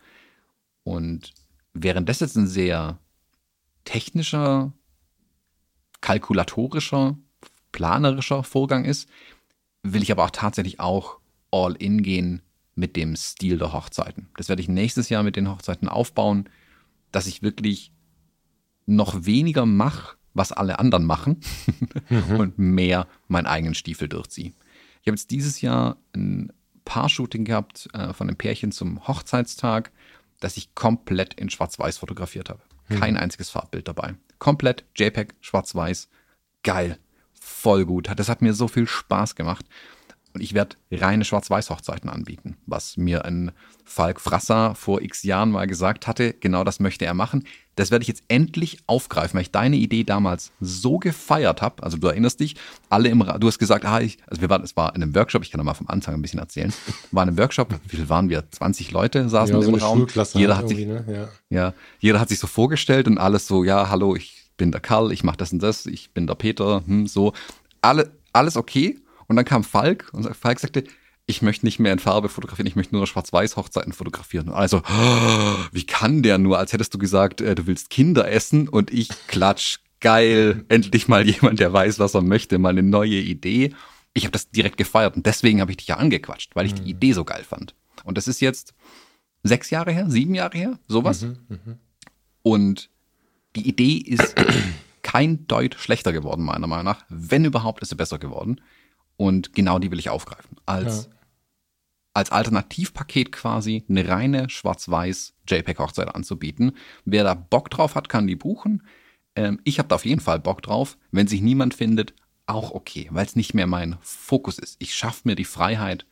Und 0.82 1.32
während 1.72 2.08
das 2.08 2.20
jetzt 2.20 2.36
ein 2.36 2.46
sehr 2.46 2.98
technischer, 3.84 4.72
kalkulatorischer, 6.00 7.16
planerischer 7.72 8.42
Vorgang 8.44 8.84
ist, 8.84 9.08
will 9.82 10.02
ich 10.02 10.12
aber 10.12 10.24
auch 10.24 10.30
tatsächlich 10.30 10.80
auch 10.80 11.18
all 11.50 11.74
in 11.74 12.02
gehen 12.02 12.42
mit 12.74 12.96
dem 12.96 13.14
Stil 13.16 13.58
der 13.58 13.72
Hochzeiten. 13.72 14.28
Das 14.36 14.48
werde 14.48 14.62
ich 14.62 14.68
nächstes 14.68 15.08
Jahr 15.08 15.22
mit 15.22 15.36
den 15.36 15.48
Hochzeiten 15.48 15.88
aufbauen, 15.88 16.48
dass 17.12 17.26
ich 17.26 17.42
wirklich 17.42 17.92
noch 18.86 19.24
weniger 19.24 19.66
mache, 19.66 20.16
was 20.34 20.52
alle 20.52 20.78
anderen 20.78 21.06
machen 21.06 21.40
mhm. 22.08 22.36
und 22.38 22.58
mehr 22.58 23.06
meinen 23.28 23.46
eigenen 23.46 23.74
Stiefel 23.74 24.08
durchziehe. 24.08 24.52
Ich 25.00 25.08
habe 25.08 25.16
jetzt 25.16 25.30
dieses 25.30 25.60
Jahr 25.60 25.96
ein 26.14 26.52
Paar-Shooting 26.84 27.44
gehabt 27.44 27.88
äh, 27.94 28.12
von 28.12 28.28
einem 28.28 28.36
Pärchen 28.36 28.72
zum 28.72 29.06
Hochzeitstag, 29.06 29.90
das 30.40 30.56
ich 30.56 30.74
komplett 30.74 31.34
in 31.34 31.50
Schwarz-Weiß 31.50 31.98
fotografiert 31.98 32.50
habe. 32.50 32.60
Mhm. 32.88 33.00
Kein 33.00 33.16
einziges 33.16 33.50
Farbbild 33.50 33.88
dabei. 33.88 34.14
Komplett 34.38 34.84
JPEG, 34.96 35.34
Schwarz-Weiß. 35.40 36.08
Geil. 36.62 36.98
Voll 37.32 37.84
gut. 37.84 38.10
Das 38.16 38.28
hat 38.28 38.42
mir 38.42 38.54
so 38.54 38.68
viel 38.68 38.86
Spaß 38.86 39.34
gemacht. 39.36 39.66
Und 40.34 40.40
ich 40.40 40.52
werde 40.52 40.74
reine 40.90 41.24
Schwarz-Weiß-Hochzeiten 41.24 42.10
anbieten, 42.10 42.56
was 42.66 42.96
mir 42.96 43.24
ein 43.24 43.52
Falk 43.84 44.20
Frasser 44.20 44.74
vor 44.74 45.00
x 45.00 45.22
Jahren 45.22 45.52
mal 45.52 45.68
gesagt 45.68 46.08
hatte. 46.08 46.32
Genau 46.32 46.64
das 46.64 46.80
möchte 46.80 47.04
er 47.04 47.14
machen. 47.14 47.44
Das 47.76 47.92
werde 47.92 48.02
ich 48.02 48.08
jetzt 48.08 48.24
endlich 48.26 48.78
aufgreifen, 48.88 49.34
weil 49.34 49.42
ich 49.42 49.52
deine 49.52 49.76
Idee 49.76 50.02
damals 50.02 50.50
so 50.60 50.98
gefeiert 50.98 51.62
habe. 51.62 51.84
Also 51.84 51.98
du 51.98 52.08
erinnerst 52.08 52.40
dich, 52.40 52.56
alle 52.88 53.10
im 53.10 53.22
Ra 53.22 53.38
du 53.38 53.46
hast 53.46 53.60
gesagt, 53.60 53.84
ah, 53.84 54.00
ich, 54.00 54.18
also 54.26 54.42
wir 54.42 54.50
waren, 54.50 54.62
es 54.62 54.76
war 54.76 54.94
in 54.96 55.04
einem 55.04 55.14
Workshop, 55.14 55.44
ich 55.44 55.52
kann 55.52 55.58
da 55.58 55.64
mal 55.64 55.74
vom 55.74 55.88
Anfang 55.88 56.14
ein 56.14 56.22
bisschen 56.22 56.40
erzählen. 56.40 56.72
War 57.12 57.22
in 57.22 57.28
einem 57.28 57.38
Workshop, 57.38 57.72
wie 57.88 57.96
viel 57.96 58.08
waren 58.08 58.28
wir? 58.28 58.50
20 58.50 58.90
Leute 58.90 59.28
saßen 59.28 59.54
ja, 59.54 59.62
so 59.62 59.68
im 59.68 59.76
Raum. 59.76 60.06
Jeder 60.32 60.56
hat 60.56 60.68
sich, 60.68 60.84
ne? 60.84 61.04
ja. 61.08 61.28
ja, 61.50 61.74
jeder 62.00 62.18
hat 62.18 62.28
sich 62.28 62.40
so 62.40 62.48
vorgestellt 62.48 63.06
und 63.06 63.18
alles 63.18 63.46
so, 63.46 63.62
ja, 63.62 63.88
hallo, 63.88 64.16
ich 64.16 64.50
bin 64.56 64.72
der 64.72 64.80
Karl, 64.80 65.12
ich 65.12 65.22
mache 65.22 65.36
das 65.36 65.52
und 65.52 65.62
das, 65.62 65.86
ich 65.86 66.12
bin 66.12 66.26
der 66.26 66.34
Peter, 66.34 66.82
hm, 66.86 67.06
so. 67.06 67.34
Alle, 67.82 68.10
alles 68.32 68.56
okay. 68.56 68.98
Und 69.26 69.36
dann 69.36 69.44
kam 69.44 69.64
Falk 69.64 70.10
und 70.12 70.24
Falk 70.36 70.60
sagte, 70.60 70.84
ich 71.26 71.42
möchte 71.42 71.64
nicht 71.64 71.78
mehr 71.78 71.92
in 71.92 71.98
Farbe 71.98 72.28
fotografieren, 72.28 72.66
ich 72.66 72.76
möchte 72.76 72.94
nur 72.94 73.06
Schwarz-Weiß-Hochzeiten 73.06 73.92
fotografieren. 73.92 74.48
Und 74.48 74.54
also, 74.54 74.78
oh, 74.78 75.56
wie 75.72 75.86
kann 75.86 76.22
der 76.22 76.38
nur, 76.38 76.58
als 76.58 76.72
hättest 76.72 76.92
du 76.94 76.98
gesagt, 76.98 77.40
äh, 77.40 77.54
du 77.54 77.66
willst 77.66 77.90
Kinder 77.90 78.30
essen 78.30 78.68
und 78.68 78.92
ich 78.92 79.08
klatsch, 79.26 79.78
geil, 80.00 80.66
endlich 80.68 81.08
mal 81.08 81.26
jemand, 81.26 81.60
der 81.60 81.72
weiß, 81.72 81.98
was 81.98 82.14
er 82.14 82.20
möchte, 82.20 82.58
mal 82.58 82.70
eine 82.70 82.82
neue 82.82 83.20
Idee. 83.20 83.74
Ich 84.12 84.24
habe 84.24 84.32
das 84.32 84.50
direkt 84.50 84.76
gefeiert 84.76 85.16
und 85.16 85.24
deswegen 85.24 85.60
habe 85.60 85.70
ich 85.70 85.78
dich 85.78 85.88
ja 85.88 85.96
angequatscht, 85.96 86.54
weil 86.54 86.66
ich 86.66 86.74
die 86.74 86.82
mhm. 86.82 86.88
Idee 86.88 87.12
so 87.14 87.24
geil 87.24 87.42
fand. 87.42 87.74
Und 88.04 88.18
das 88.18 88.28
ist 88.28 88.40
jetzt 88.40 88.74
sechs 89.42 89.70
Jahre 89.70 89.92
her, 89.92 90.10
sieben 90.10 90.34
Jahre 90.34 90.58
her, 90.58 90.78
sowas. 90.88 91.22
Mhm, 91.22 91.38
mh. 91.48 91.76
Und 92.42 92.90
die 93.56 93.66
Idee 93.66 93.96
ist 93.96 94.34
kein 95.02 95.46
Deut 95.46 95.76
schlechter 95.76 96.12
geworden, 96.12 96.44
meiner 96.44 96.66
Meinung 96.66 96.84
nach. 96.84 97.04
Wenn 97.08 97.44
überhaupt, 97.44 97.82
ist 97.82 97.88
sie 97.88 97.96
besser 97.96 98.18
geworden. 98.18 98.60
Und 99.16 99.52
genau 99.54 99.78
die 99.78 99.90
will 99.90 99.98
ich 99.98 100.10
aufgreifen. 100.10 100.56
Als, 100.66 101.04
ja. 101.04 101.18
als 102.14 102.30
Alternativpaket 102.30 103.32
quasi 103.32 103.84
eine 103.88 104.08
reine 104.08 104.50
schwarz-weiß 104.50 105.34
JPEG-Hochzeit 105.48 106.14
anzubieten. 106.14 106.72
Wer 107.04 107.24
da 107.24 107.34
Bock 107.34 107.70
drauf 107.70 107.94
hat, 107.94 108.08
kann 108.08 108.26
die 108.26 108.36
buchen. 108.36 108.82
Ähm, 109.36 109.60
ich 109.64 109.78
habe 109.78 109.88
da 109.88 109.96
auf 109.96 110.04
jeden 110.04 110.20
Fall 110.20 110.40
Bock 110.40 110.62
drauf. 110.62 110.96
Wenn 111.10 111.28
sich 111.28 111.40
niemand 111.40 111.74
findet, 111.74 112.14
auch 112.46 112.72
okay, 112.72 113.08
weil 113.10 113.26
es 113.26 113.36
nicht 113.36 113.54
mehr 113.54 113.66
mein 113.66 113.96
Fokus 114.00 114.58
ist. 114.58 114.76
Ich 114.78 114.94
schaffe 114.94 115.22
mir 115.24 115.34
die 115.34 115.44
Freiheit, 115.44 116.06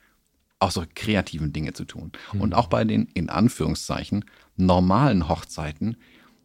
auch 0.58 0.70
so 0.70 0.84
kreativen 0.94 1.52
Dinge 1.52 1.72
zu 1.72 1.84
tun. 1.84 2.12
Mhm. 2.32 2.40
Und 2.40 2.54
auch 2.54 2.68
bei 2.68 2.84
den, 2.84 3.08
in 3.14 3.28
Anführungszeichen, 3.28 4.24
normalen 4.56 5.28
Hochzeiten, 5.28 5.96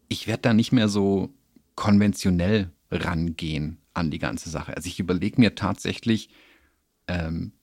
ich 0.09 0.27
werde 0.27 0.41
da 0.41 0.53
nicht 0.53 0.71
mehr 0.71 0.89
so 0.89 1.33
konventionell 1.75 2.71
rangehen 2.89 3.77
an 3.93 4.11
die 4.11 4.19
ganze 4.19 4.49
Sache. 4.49 4.75
Also 4.75 4.87
ich 4.87 4.99
überlege 4.99 5.39
mir 5.39 5.55
tatsächlich, 5.55 6.29
ähm, 7.07 7.53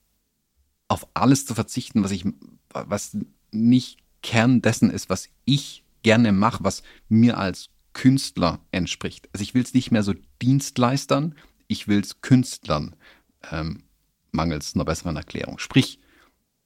auf 0.88 1.06
alles 1.14 1.46
zu 1.46 1.54
verzichten, 1.54 2.04
was 2.04 2.10
ich, 2.10 2.24
was 2.72 3.16
nicht 3.50 3.98
Kern 4.22 4.62
dessen 4.62 4.90
ist, 4.90 5.10
was 5.10 5.28
ich 5.44 5.84
gerne 6.02 6.32
mache, 6.32 6.64
was 6.64 6.82
mir 7.08 7.38
als 7.38 7.68
Künstler 7.92 8.60
entspricht. 8.70 9.28
Also 9.32 9.42
ich 9.42 9.54
will 9.54 9.62
es 9.62 9.74
nicht 9.74 9.90
mehr 9.90 10.02
so 10.02 10.14
Dienstleistern, 10.42 11.34
ich 11.68 11.88
will 11.88 12.00
es 12.00 12.20
Künstlern, 12.20 12.94
ähm, 13.50 13.84
mangels 14.32 14.74
einer 14.74 14.84
besseren 14.84 15.16
Erklärung. 15.16 15.58
Sprich, 15.58 16.00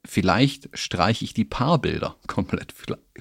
vielleicht 0.05 0.71
streiche 0.77 1.25
ich 1.25 1.35
die 1.35 1.45
Paarbilder 1.45 2.17
komplett, 2.27 2.75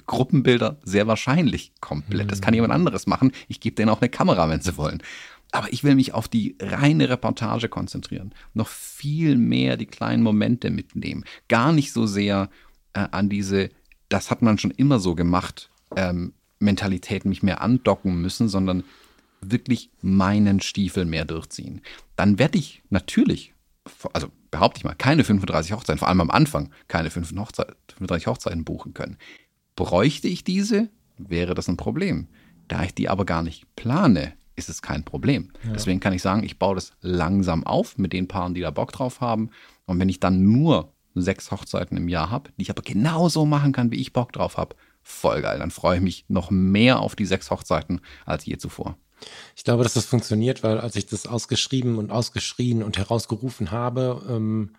Gruppenbilder 0.06 0.80
sehr 0.82 1.06
wahrscheinlich 1.06 1.72
komplett. 1.80 2.32
Das 2.32 2.40
kann 2.40 2.54
jemand 2.54 2.72
anderes 2.72 3.06
machen. 3.06 3.32
Ich 3.46 3.60
gebe 3.60 3.76
denen 3.76 3.90
auch 3.90 4.00
eine 4.00 4.08
Kamera, 4.08 4.48
wenn 4.48 4.60
sie 4.60 4.76
wollen. 4.76 5.02
Aber 5.50 5.72
ich 5.72 5.82
will 5.82 5.94
mich 5.94 6.12
auf 6.12 6.28
die 6.28 6.56
reine 6.60 7.08
Reportage 7.08 7.68
konzentrieren. 7.68 8.34
Noch 8.52 8.68
viel 8.68 9.36
mehr 9.36 9.76
die 9.76 9.86
kleinen 9.86 10.22
Momente 10.22 10.70
mitnehmen. 10.70 11.24
Gar 11.48 11.72
nicht 11.72 11.92
so 11.92 12.06
sehr 12.06 12.50
äh, 12.92 13.06
an 13.10 13.28
diese, 13.28 13.70
das 14.08 14.30
hat 14.30 14.42
man 14.42 14.58
schon 14.58 14.70
immer 14.72 14.98
so 14.98 15.14
gemacht, 15.14 15.70
ähm, 15.96 16.34
Mentalität 16.58 17.24
mich 17.24 17.42
mehr 17.42 17.62
andocken 17.62 18.20
müssen, 18.20 18.48
sondern 18.48 18.84
wirklich 19.40 19.90
meinen 20.02 20.60
Stiefel 20.60 21.04
mehr 21.04 21.24
durchziehen. 21.24 21.80
Dann 22.16 22.38
werde 22.38 22.58
ich 22.58 22.82
natürlich, 22.90 23.54
also 24.12 24.28
behaupte 24.50 24.78
ich 24.78 24.84
mal, 24.84 24.94
keine 24.94 25.24
35 25.24 25.72
Hochzeiten, 25.72 25.98
vor 25.98 26.08
allem 26.08 26.20
am 26.20 26.30
Anfang, 26.30 26.70
keine 26.88 27.10
35 27.10 28.26
Hochzeiten 28.26 28.64
buchen 28.64 28.94
können. 28.94 29.16
Bräuchte 29.76 30.28
ich 30.28 30.44
diese, 30.44 30.88
wäre 31.16 31.54
das 31.54 31.68
ein 31.68 31.76
Problem. 31.76 32.26
Da 32.66 32.82
ich 32.82 32.94
die 32.94 33.08
aber 33.08 33.24
gar 33.24 33.42
nicht 33.42 33.64
plane, 33.76 34.34
ist 34.58 34.68
es 34.68 34.82
kein 34.82 35.04
Problem. 35.04 35.52
Ja. 35.64 35.72
Deswegen 35.72 36.00
kann 36.00 36.12
ich 36.12 36.22
sagen, 36.22 36.42
ich 36.42 36.58
baue 36.58 36.74
das 36.74 36.92
langsam 37.00 37.64
auf 37.64 37.98
mit 37.98 38.12
den 38.12 38.28
Paaren, 38.28 38.54
die 38.54 38.60
da 38.60 38.70
Bock 38.70 38.92
drauf 38.92 39.20
haben. 39.20 39.50
Und 39.86 39.98
wenn 39.98 40.08
ich 40.08 40.20
dann 40.20 40.42
nur 40.42 40.92
sechs 41.14 41.50
Hochzeiten 41.50 41.96
im 41.96 42.08
Jahr 42.08 42.30
habe, 42.30 42.50
die 42.56 42.62
ich 42.62 42.70
aber 42.70 42.82
genauso 42.82 43.46
machen 43.46 43.72
kann, 43.72 43.90
wie 43.90 44.00
ich 44.00 44.12
Bock 44.12 44.32
drauf 44.32 44.56
habe, 44.56 44.76
voll 45.02 45.42
geil. 45.42 45.58
Dann 45.58 45.70
freue 45.70 45.96
ich 45.96 46.02
mich 46.02 46.24
noch 46.28 46.50
mehr 46.50 47.00
auf 47.00 47.16
die 47.16 47.26
sechs 47.26 47.50
Hochzeiten 47.50 48.00
als 48.26 48.44
je 48.44 48.58
zuvor. 48.58 48.96
Ich 49.56 49.64
glaube, 49.64 49.82
dass 49.82 49.94
das 49.94 50.04
funktioniert, 50.04 50.62
weil 50.62 50.78
als 50.78 50.94
ich 50.96 51.06
das 51.06 51.26
ausgeschrieben 51.26 51.98
und 51.98 52.12
ausgeschrien 52.12 52.82
und 52.82 52.98
herausgerufen 52.98 53.70
habe, 53.70 54.22
ähm, 54.28 54.74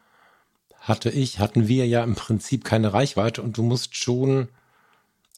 hatte 0.80 1.10
ich, 1.10 1.40
hatten 1.40 1.68
wir 1.68 1.88
ja 1.88 2.04
im 2.04 2.16
Prinzip 2.16 2.64
keine 2.64 2.94
Reichweite 2.94 3.42
und 3.42 3.58
du 3.58 3.64
musst 3.64 3.96
schon, 3.96 4.48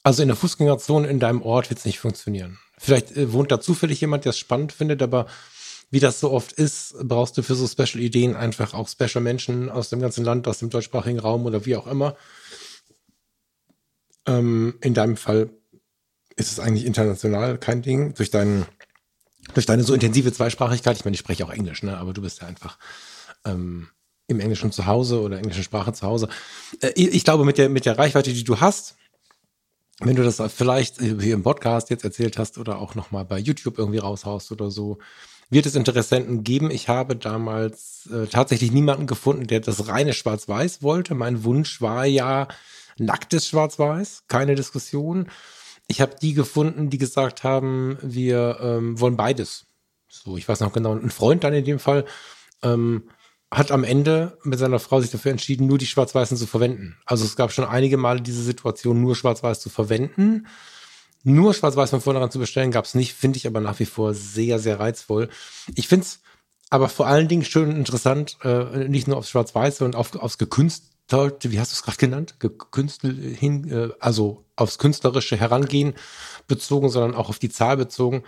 also 0.04 0.22
in 0.22 0.28
der 0.28 0.38
Fußgängerzone 0.38 1.08
in 1.08 1.20
deinem 1.20 1.42
Ort 1.42 1.70
wird 1.70 1.80
es 1.80 1.86
nicht 1.86 2.00
funktionieren. 2.00 2.60
Vielleicht 2.84 3.16
äh, 3.16 3.32
wohnt 3.32 3.52
da 3.52 3.62
zufällig 3.62 4.02
jemand, 4.02 4.26
der 4.26 4.32
es 4.32 4.40
spannend 4.40 4.72
findet, 4.72 5.04
aber 5.04 5.28
wie 5.92 6.00
das 6.00 6.20
so 6.20 6.32
oft 6.32 6.52
ist, 6.54 6.96
brauchst 7.04 7.38
du 7.38 7.44
für 7.44 7.54
so 7.54 7.68
Special-Ideen 7.68 8.36
einfach 8.36 8.74
auch 8.74 8.90
Special-Menschen 8.90 9.70
aus 9.70 9.90
dem 9.90 10.00
ganzen 10.00 10.26
Land, 10.26 10.48
aus 10.48 10.60
dem 10.60 10.72
deutschsprachigen 10.72 11.20
Raum 11.20 11.46
oder 11.46 11.66
wie 11.68 11.76
auch 11.76 11.86
immer. 11.86 12.16
Ähm, 14.26 14.80
in 14.82 14.96
deinem 14.96 15.16
Fall 15.16 15.52
ist 16.38 16.52
es 16.52 16.60
eigentlich 16.60 16.86
international 16.86 17.60
kein 17.60 17.84
Ding. 17.84 18.16
Durch 18.16 18.32
deinen 18.32 18.66
durch 19.54 19.66
deine 19.66 19.84
so 19.84 19.94
intensive 19.94 20.32
Zweisprachigkeit, 20.32 20.98
ich 20.98 21.06
meine, 21.06 21.16
ich 21.16 21.20
spreche 21.20 21.46
auch 21.46 21.52
Englisch, 21.52 21.84
ne? 21.84 21.98
aber 21.98 22.14
du 22.14 22.22
bist 22.22 22.42
ja 22.42 22.48
einfach 22.48 22.78
ähm, 23.46 23.90
im 24.28 24.40
Englischen 24.40 24.72
zu 24.72 24.86
Hause 24.86 25.22
oder 25.22 25.38
englischen 25.38 25.64
Sprache 25.64 25.94
zu 25.94 26.08
Hause. 26.08 26.30
Äh, 26.82 26.92
ich 26.96 27.24
glaube, 27.24 27.46
mit 27.46 27.58
der, 27.58 27.70
mit 27.70 27.86
der 27.86 27.98
Reichweite, 27.98 28.34
die 28.34 28.44
du 28.44 28.60
hast, 28.60 28.96
wenn 30.02 30.16
du 30.16 30.24
das 30.24 30.42
vielleicht 30.54 31.00
hier 31.00 31.34
im 31.34 31.44
Podcast 31.44 31.90
jetzt 31.90 32.04
erzählt 32.04 32.38
hast 32.38 32.58
oder 32.58 32.80
auch 32.80 32.96
nochmal 32.96 33.26
bei 33.26 33.38
YouTube 33.38 33.78
irgendwie 33.78 34.00
raushaust 34.00 34.52
oder 34.52 34.72
so, 34.72 34.98
wird 35.50 35.66
es 35.66 35.76
Interessenten 35.76 36.44
geben. 36.44 36.72
Ich 36.72 36.88
habe 36.88 37.16
damals 37.16 38.10
äh, 38.12 38.26
tatsächlich 38.28 38.72
niemanden 38.72 39.06
gefunden, 39.06 39.48
der 39.48 39.60
das 39.60 39.88
reine 39.88 40.14
Schwarz-Weiß 40.14 40.82
wollte. 40.82 41.14
Mein 41.14 41.44
Wunsch 41.44 41.82
war 41.82 42.06
ja 42.06 42.48
nacktes 42.98 43.48
Schwarz-Weiß, 43.48 44.24
keine 44.28 44.56
Diskussion. 44.56 45.28
Ich 45.88 46.02
habe 46.02 46.16
die 46.22 46.34
gefunden, 46.34 46.90
die 46.90 46.98
gesagt 46.98 47.44
haben, 47.44 47.98
wir 48.02 48.60
ähm, 48.62 49.00
wollen 49.00 49.18
beides. 49.18 49.66
So, 50.08 50.38
ich 50.38 50.48
weiß 50.48 50.62
noch 50.62 50.74
genau, 50.74 50.94
ein 50.94 51.10
Freund 51.10 51.44
dann 51.44 51.54
in 51.54 51.66
dem 51.66 51.80
Fall 51.80 52.06
ähm, 52.64 53.04
hat 53.52 53.72
am 53.72 53.84
Ende 53.84 54.38
mit 54.44 54.60
seiner 54.60 54.80
Frau 54.80 55.02
sich 55.02 55.12
dafür 55.12 55.32
entschieden, 55.32 55.68
nur 55.68 55.78
die 55.78 55.86
Schwarz-Weißen 55.86 56.38
zu 56.38 56.48
verwenden. 56.48 56.98
Also 57.06 57.26
es 57.26 57.36
gab 57.36 57.52
schon 57.52 57.66
einige 57.66 57.98
Male 57.98 58.22
diese 58.22 58.42
Situation, 58.42 59.02
nur 59.02 59.16
Schwarz-Weiß 59.16 59.60
zu 59.60 59.70
verwenden. 59.70 60.48
Nur 61.24 61.54
Schwarz-Weiß 61.54 61.90
von 61.90 62.02
vornherein 62.02 62.32
zu 62.32 62.40
bestellen, 62.40 62.72
gab 62.72 62.86
es 62.86 62.96
nicht, 62.96 63.14
finde 63.14 63.38
ich 63.38 63.46
aber 63.46 63.60
nach 63.60 63.80
wie 63.80 63.86
vor 63.86 64.14
sehr, 64.14 64.58
sehr 64.58 64.80
reizvoll. 64.80 65.30
Ich 65.76 65.88
finde 65.88 66.06
es 66.06 66.22
aber 66.70 66.88
vor 66.88 67.08
allen 67.08 67.28
Dingen 67.28 67.44
schön 67.44 67.70
und 67.70 67.76
interessant, 67.76 68.38
äh, 68.44 68.88
nicht 68.88 69.08
nur 69.08 69.18
aufs 69.18 69.30
Schwarz-Weiß, 69.30 69.78
sondern 69.78 70.00
auf, 70.00 70.16
aufs 70.16 70.38
gekünst 70.38 70.92
wie 71.12 71.60
hast 71.60 71.72
du 71.72 71.76
es 71.76 71.84
gerade 71.84 71.98
genannt, 71.98 72.36
Künstler 72.72 73.12
hin, 73.12 73.70
äh, 73.70 73.90
also 74.00 74.46
aufs 74.56 74.78
künstlerische 74.78 75.36
Herangehen 75.36 75.94
bezogen, 76.48 76.90
sondern 76.90 77.16
auch 77.16 77.30
auf 77.30 77.40
die 77.40 77.50
Zahl 77.50 77.76
bezogen, 77.76 78.24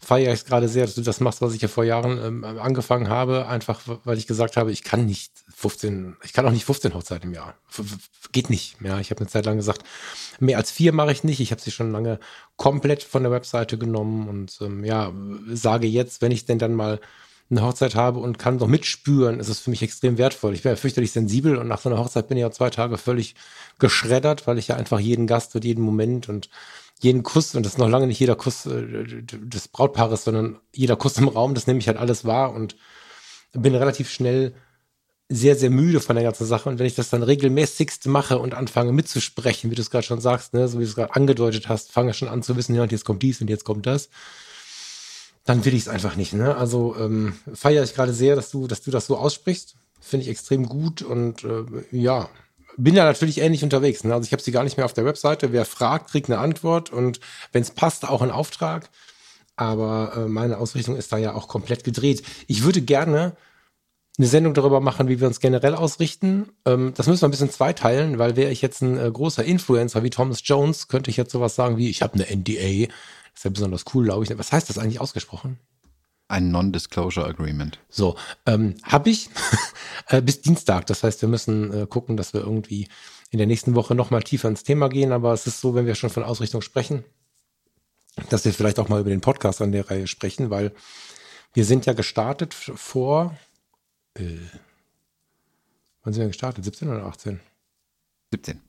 feiere 0.00 0.32
ich 0.32 0.40
es 0.40 0.44
gerade 0.44 0.68
sehr, 0.68 0.86
dass 0.86 0.94
du 0.94 1.02
das 1.02 1.20
machst, 1.20 1.42
was 1.42 1.54
ich 1.54 1.62
ja 1.62 1.68
vor 1.68 1.84
Jahren 1.84 2.18
ähm, 2.24 2.44
angefangen 2.44 3.08
habe, 3.08 3.46
einfach 3.46 3.80
weil 4.04 4.18
ich 4.18 4.26
gesagt 4.26 4.56
habe, 4.56 4.70
ich 4.72 4.84
kann 4.84 5.06
nicht 5.06 5.32
15, 5.56 6.16
ich 6.22 6.32
kann 6.32 6.46
auch 6.46 6.52
nicht 6.52 6.64
15 6.64 6.94
Hochzeiten 6.94 7.30
im 7.30 7.34
Jahr. 7.34 7.54
Geht 8.32 8.50
nicht. 8.50 8.76
Ja, 8.80 9.00
ich 9.00 9.10
habe 9.10 9.20
eine 9.20 9.28
Zeit 9.28 9.46
lang 9.46 9.56
gesagt, 9.56 9.82
mehr 10.38 10.56
als 10.56 10.70
vier 10.70 10.92
mache 10.92 11.12
ich 11.12 11.24
nicht. 11.24 11.40
Ich 11.40 11.50
habe 11.50 11.60
sie 11.60 11.70
schon 11.70 11.92
lange 11.92 12.20
komplett 12.56 13.02
von 13.02 13.22
der 13.22 13.32
Webseite 13.32 13.76
genommen 13.78 14.28
und 14.28 14.58
ähm, 14.60 14.84
ja, 14.84 15.12
sage 15.52 15.86
jetzt, 15.86 16.22
wenn 16.22 16.32
ich 16.32 16.46
denn 16.46 16.58
dann 16.58 16.74
mal 16.74 17.00
eine 17.50 17.62
Hochzeit 17.62 17.94
habe 17.94 18.20
und 18.20 18.38
kann 18.38 18.56
noch 18.56 18.66
mitspüren, 18.66 19.40
ist 19.40 19.48
es 19.48 19.60
für 19.60 19.70
mich 19.70 19.82
extrem 19.82 20.18
wertvoll. 20.18 20.52
Ich 20.54 20.64
wäre 20.64 20.76
fürchterlich 20.76 21.12
sensibel 21.12 21.56
und 21.56 21.66
nach 21.66 21.80
so 21.80 21.88
einer 21.88 21.98
Hochzeit 21.98 22.28
bin 22.28 22.36
ich 22.36 22.42
ja 22.42 22.50
zwei 22.50 22.70
Tage 22.70 22.98
völlig 22.98 23.34
geschreddert, 23.78 24.46
weil 24.46 24.58
ich 24.58 24.68
ja 24.68 24.76
einfach 24.76 25.00
jeden 25.00 25.26
Gast 25.26 25.54
und 25.54 25.64
jeden 25.64 25.82
Moment 25.82 26.28
und 26.28 26.50
jeden 27.00 27.22
Kuss, 27.22 27.54
und 27.54 27.64
das 27.64 27.74
ist 27.74 27.78
noch 27.78 27.88
lange 27.88 28.06
nicht 28.06 28.20
jeder 28.20 28.36
Kuss 28.36 28.66
äh, 28.66 29.06
des 29.22 29.68
Brautpaares, 29.68 30.24
sondern 30.24 30.58
jeder 30.74 30.96
Kuss 30.96 31.18
im 31.18 31.28
Raum, 31.28 31.54
das 31.54 31.66
nehme 31.66 31.78
ich 31.78 31.88
halt 31.88 31.98
alles 31.98 32.24
wahr 32.24 32.52
und 32.54 32.76
bin 33.52 33.74
relativ 33.74 34.10
schnell 34.10 34.54
sehr, 35.30 35.56
sehr 35.56 35.70
müde 35.70 36.00
von 36.00 36.16
der 36.16 36.24
ganzen 36.24 36.46
Sache. 36.46 36.68
Und 36.68 36.78
wenn 36.78 36.86
ich 36.86 36.94
das 36.94 37.10
dann 37.10 37.22
regelmäßigst 37.22 38.06
mache 38.06 38.38
und 38.38 38.54
anfange 38.54 38.92
mitzusprechen, 38.92 39.70
wie 39.70 39.74
du 39.74 39.82
es 39.82 39.90
gerade 39.90 40.06
schon 40.06 40.20
sagst, 40.20 40.54
ne, 40.54 40.68
so 40.68 40.78
wie 40.78 40.84
du 40.84 40.88
es 40.88 40.96
gerade 40.96 41.14
angedeutet 41.14 41.68
hast, 41.68 41.92
fange 41.92 42.14
schon 42.14 42.28
an 42.28 42.42
zu 42.42 42.56
wissen, 42.56 42.74
ja, 42.74 42.82
und 42.82 42.92
jetzt 42.92 43.04
kommt 43.04 43.22
dies 43.22 43.40
und 43.40 43.50
jetzt 43.50 43.64
kommt 43.64 43.86
das 43.86 44.08
dann 45.48 45.64
will 45.64 45.72
ich 45.72 45.82
es 45.82 45.88
einfach 45.88 46.14
nicht. 46.14 46.34
Ne? 46.34 46.54
Also 46.56 46.94
ähm, 46.98 47.32
feiere 47.54 47.82
ich 47.82 47.94
gerade 47.94 48.12
sehr, 48.12 48.36
dass 48.36 48.50
du, 48.50 48.66
dass 48.66 48.82
du 48.82 48.90
das 48.90 49.06
so 49.06 49.16
aussprichst. 49.16 49.76
Finde 49.98 50.24
ich 50.24 50.30
extrem 50.30 50.68
gut 50.68 51.00
und 51.00 51.42
äh, 51.42 51.64
ja, 51.90 52.28
bin 52.78 52.94
da 52.94 53.04
natürlich 53.04 53.38
ähnlich 53.38 53.62
unterwegs. 53.64 54.04
Ne? 54.04 54.14
Also 54.14 54.26
ich 54.26 54.32
habe 54.32 54.42
sie 54.42 54.52
gar 54.52 54.64
nicht 54.64 54.76
mehr 54.76 54.86
auf 54.86 54.94
der 54.94 55.04
Webseite. 55.04 55.52
Wer 55.52 55.64
fragt, 55.64 56.10
kriegt 56.10 56.30
eine 56.30 56.38
Antwort 56.38 56.90
und 56.90 57.20
wenn 57.52 57.62
es 57.62 57.70
passt, 57.70 58.08
auch 58.08 58.22
einen 58.22 58.30
Auftrag. 58.30 58.88
Aber 59.56 60.12
äh, 60.16 60.28
meine 60.28 60.58
Ausrichtung 60.58 60.96
ist 60.96 61.12
da 61.12 61.18
ja 61.18 61.34
auch 61.34 61.48
komplett 61.48 61.84
gedreht. 61.84 62.22
Ich 62.46 62.62
würde 62.62 62.80
gerne 62.80 63.36
eine 64.16 64.26
Sendung 64.26 64.54
darüber 64.54 64.80
machen, 64.80 65.08
wie 65.08 65.20
wir 65.20 65.26
uns 65.26 65.40
generell 65.40 65.74
ausrichten. 65.74 66.50
Ähm, 66.64 66.92
das 66.96 67.06
müssen 67.06 67.22
wir 67.22 67.28
ein 67.28 67.32
bisschen 67.32 67.50
zweiteilen, 67.50 68.18
weil 68.18 68.36
wäre 68.36 68.50
ich 68.50 68.62
jetzt 68.62 68.80
ein 68.80 68.96
äh, 68.96 69.10
großer 69.10 69.44
Influencer 69.44 70.02
wie 70.02 70.10
Thomas 70.10 70.40
Jones, 70.44 70.88
könnte 70.88 71.10
ich 71.10 71.16
jetzt 71.16 71.32
sowas 71.32 71.54
sagen 71.56 71.76
wie, 71.76 71.90
ich 71.90 72.02
habe 72.02 72.14
eine 72.14 72.26
NDA 72.30 72.92
ist 73.38 73.44
ja 73.44 73.50
besonders 73.50 73.84
cool, 73.94 74.04
glaube 74.04 74.24
ich. 74.24 74.38
Was 74.38 74.50
heißt 74.50 74.68
das 74.68 74.78
eigentlich 74.78 75.00
ausgesprochen? 75.00 75.58
Ein 76.28 76.50
Non-Disclosure 76.50 77.26
Agreement. 77.26 77.78
So, 77.88 78.16
ähm, 78.44 78.74
habe 78.82 79.08
ich 79.08 79.30
äh, 80.08 80.20
bis 80.20 80.42
Dienstag. 80.42 80.86
Das 80.86 81.02
heißt, 81.02 81.22
wir 81.22 81.28
müssen 81.28 81.72
äh, 81.72 81.86
gucken, 81.86 82.18
dass 82.18 82.34
wir 82.34 82.42
irgendwie 82.42 82.88
in 83.30 83.38
der 83.38 83.46
nächsten 83.46 83.74
Woche 83.74 83.94
nochmal 83.94 84.22
tiefer 84.22 84.48
ins 84.48 84.62
Thema 84.62 84.88
gehen. 84.88 85.12
Aber 85.12 85.32
es 85.32 85.46
ist 85.46 85.60
so, 85.60 85.74
wenn 85.74 85.86
wir 85.86 85.94
schon 85.94 86.10
von 86.10 86.22
Ausrichtung 86.22 86.60
sprechen, 86.60 87.04
dass 88.28 88.44
wir 88.44 88.52
vielleicht 88.52 88.78
auch 88.78 88.88
mal 88.88 89.00
über 89.00 89.10
den 89.10 89.22
Podcast 89.22 89.62
an 89.62 89.72
der 89.72 89.90
Reihe 89.90 90.06
sprechen, 90.06 90.50
weil 90.50 90.72
wir 91.54 91.64
sind 91.64 91.86
ja 91.86 91.94
gestartet 91.94 92.52
vor, 92.52 93.36
äh, 94.14 94.36
wann 96.02 96.12
sind 96.12 96.22
wir 96.22 96.28
gestartet? 96.28 96.64
17 96.64 96.88
oder 96.88 97.06
18? 97.06 97.40
17. 98.32 98.60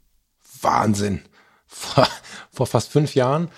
Wahnsinn. 0.61 1.21
Vor, 1.71 2.07
vor 2.51 2.65
fast 2.65 2.89
fünf 2.89 3.13
Jahren 3.13 3.51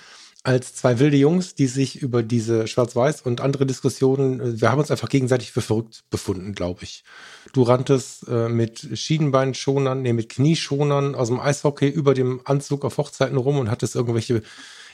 als 0.44 0.74
zwei 0.74 0.98
wilde 0.98 1.18
Jungs, 1.18 1.54
die 1.54 1.68
sich 1.68 2.02
über 2.02 2.24
diese 2.24 2.68
Schwarz-Weiß 2.68 3.22
und 3.22 3.42
andere 3.42 3.66
Diskussionen, 3.66 4.40
äh, 4.40 4.62
wir 4.62 4.72
haben 4.72 4.80
uns 4.80 4.92
einfach 4.92 5.10
gegenseitig 5.10 5.52
für 5.52 5.62
verrückt 5.62 6.04
befunden, 6.10 6.54
glaube 6.54 6.84
ich. 6.84 7.04
Du 7.54 7.64
ranntest 7.64 8.28
äh, 8.28 8.50
mit 8.50 8.98
Schienenbeinschonern, 8.98 10.02
nee, 10.02 10.14
mit 10.14 10.30
Knieschonern 10.30 11.16
aus 11.16 11.28
dem 11.28 11.40
Eishockey 11.40 11.88
über 11.88 12.14
dem 12.14 12.42
Anzug 12.46 12.86
auf 12.86 12.98
Hochzeiten 12.98 13.38
rum 13.38 13.60
und 13.60 13.70
hattest 13.70 13.96
irgendwelche, 13.96 14.42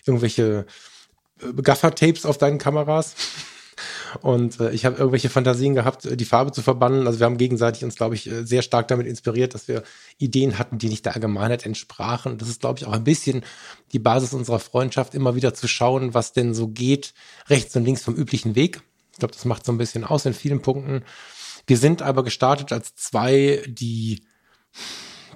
irgendwelche 0.06 0.66
äh, 1.42 1.62
Gaffer-Tapes 1.62 2.26
auf 2.26 2.38
deinen 2.38 2.58
Kameras. 2.58 3.16
Und 4.22 4.60
äh, 4.60 4.72
ich 4.72 4.86
habe 4.86 4.98
irgendwelche 4.98 5.30
Fantasien 5.30 5.76
gehabt, 5.76 6.06
äh, 6.06 6.18
die 6.18 6.26
Farbe 6.26 6.52
zu 6.52 6.62
verbannen. 6.62 7.08
Also 7.08 7.20
wir 7.20 7.26
haben 7.26 7.38
gegenseitig 7.38 7.84
uns, 7.84 7.96
glaube 7.96 8.16
ich, 8.16 8.30
äh, 8.30 8.46
sehr 8.46 8.62
stark 8.62 8.88
damit 8.88 9.08
inspiriert, 9.08 9.54
dass 9.54 9.68
wir 9.68 9.84
Ideen 10.18 10.58
hatten, 10.58 10.78
die 10.78 10.90
nicht 10.90 11.06
der 11.06 11.16
Allgemeinheit 11.16 11.66
entsprachen. 11.66 12.34
Und 12.34 12.42
das 12.42 12.50
ist, 12.50 12.62
glaube 12.62 12.80
ich, 12.80 12.86
auch 12.86 12.94
ein 12.94 13.04
bisschen 13.04 13.44
die 13.92 14.00
Basis 14.00 14.34
unserer 14.34 14.60
Freundschaft, 14.60 15.16
immer 15.16 15.36
wieder 15.36 15.54
zu 15.54 15.68
schauen, 15.68 16.14
was 16.14 16.34
denn 16.34 16.54
so 16.54 16.68
geht, 16.68 17.14
rechts 17.48 17.76
und 17.76 17.86
links 17.86 18.04
vom 18.04 18.16
üblichen 18.16 18.56
Weg. 18.56 18.82
Ich 19.12 19.20
glaube, 19.20 19.34
das 19.34 19.46
macht 19.46 19.66
so 19.66 19.72
ein 19.72 19.78
bisschen 19.78 20.04
aus 20.04 20.26
in 20.26 20.34
vielen 20.34 20.62
Punkten. 20.62 21.04
Wir 21.66 21.78
sind 21.78 22.02
aber 22.02 22.24
gestartet 22.24 22.72
als 22.72 22.96
zwei, 22.96 23.64
die 23.68 24.22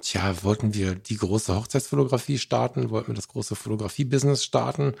Tja, 0.02 0.42
wollten 0.42 0.74
wir 0.74 0.96
die 0.96 1.16
große 1.16 1.54
Hochzeitsfotografie 1.54 2.38
starten? 2.38 2.90
Wollten 2.90 3.12
wir 3.12 3.14
das 3.14 3.28
große 3.28 3.54
Fotografie-Business 3.54 4.42
starten? 4.42 4.94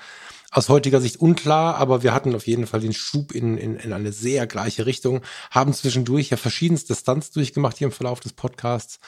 Aus 0.52 0.68
heutiger 0.68 1.00
Sicht 1.00 1.16
unklar, 1.16 1.74
aber 1.74 2.04
wir 2.04 2.14
hatten 2.14 2.32
auf 2.36 2.46
jeden 2.46 2.68
Fall 2.68 2.78
den 2.78 2.92
Schub 2.92 3.32
in, 3.32 3.58
in, 3.58 3.74
in 3.74 3.92
eine 3.92 4.12
sehr 4.12 4.46
gleiche 4.46 4.86
Richtung, 4.86 5.22
haben 5.50 5.72
zwischendurch 5.72 6.30
ja 6.30 6.36
verschiedenste 6.36 6.94
Stunts 6.94 7.32
durchgemacht 7.32 7.78
hier 7.78 7.88
im 7.88 7.92
Verlauf 7.92 8.20
des 8.20 8.32
Podcasts, 8.32 9.00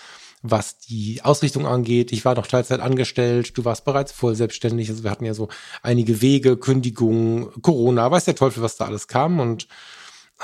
was 0.43 0.79
die 0.79 1.23
Ausrichtung 1.23 1.65
angeht. 1.65 2.11
Ich 2.11 2.25
war 2.25 2.35
noch 2.35 2.49
Teilzeit 2.49 2.81
angestellt, 2.81 3.57
du 3.57 3.65
warst 3.65 3.85
bereits 3.85 4.11
voll 4.11 4.35
selbstständig. 4.35 4.91
Also 4.91 5.05
wir 5.05 5.13
hatten 5.13 5.25
ja 5.25 5.35
so 5.35 5.49
einige 5.81 6.21
Wege, 6.21 6.57
Kündigungen, 6.57 7.63
Corona, 7.63 8.11
weiß 8.11 8.25
der 8.25 8.35
Teufel, 8.35 8.65
was 8.65 8.77
da 8.77 8.87
alles 8.87 9.07
kam. 9.07 9.39
Und 9.39 9.69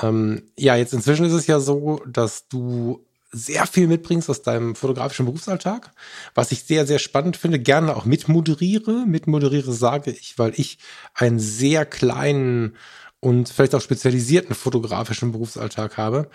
ähm, 0.01 0.43
ja, 0.57 0.77
jetzt 0.77 0.93
inzwischen 0.93 1.25
ist 1.25 1.33
es 1.33 1.47
ja 1.47 1.59
so, 1.59 2.01
dass 2.07 2.47
du 2.47 3.05
sehr 3.31 3.65
viel 3.65 3.87
mitbringst 3.87 4.29
aus 4.29 4.41
deinem 4.41 4.75
fotografischen 4.75 5.25
Berufsalltag, 5.25 5.91
was 6.35 6.51
ich 6.51 6.63
sehr, 6.63 6.85
sehr 6.85 6.99
spannend 6.99 7.37
finde, 7.37 7.59
gerne 7.59 7.95
auch 7.95 8.05
mitmoderiere. 8.05 9.05
Mitmoderiere 9.05 9.71
sage 9.71 10.11
ich, 10.11 10.37
weil 10.37 10.53
ich 10.55 10.79
einen 11.13 11.39
sehr 11.39 11.85
kleinen 11.85 12.75
und 13.19 13.49
vielleicht 13.49 13.75
auch 13.75 13.81
spezialisierten 13.81 14.55
fotografischen 14.55 15.31
Berufsalltag 15.31 15.97
habe, 15.97 16.29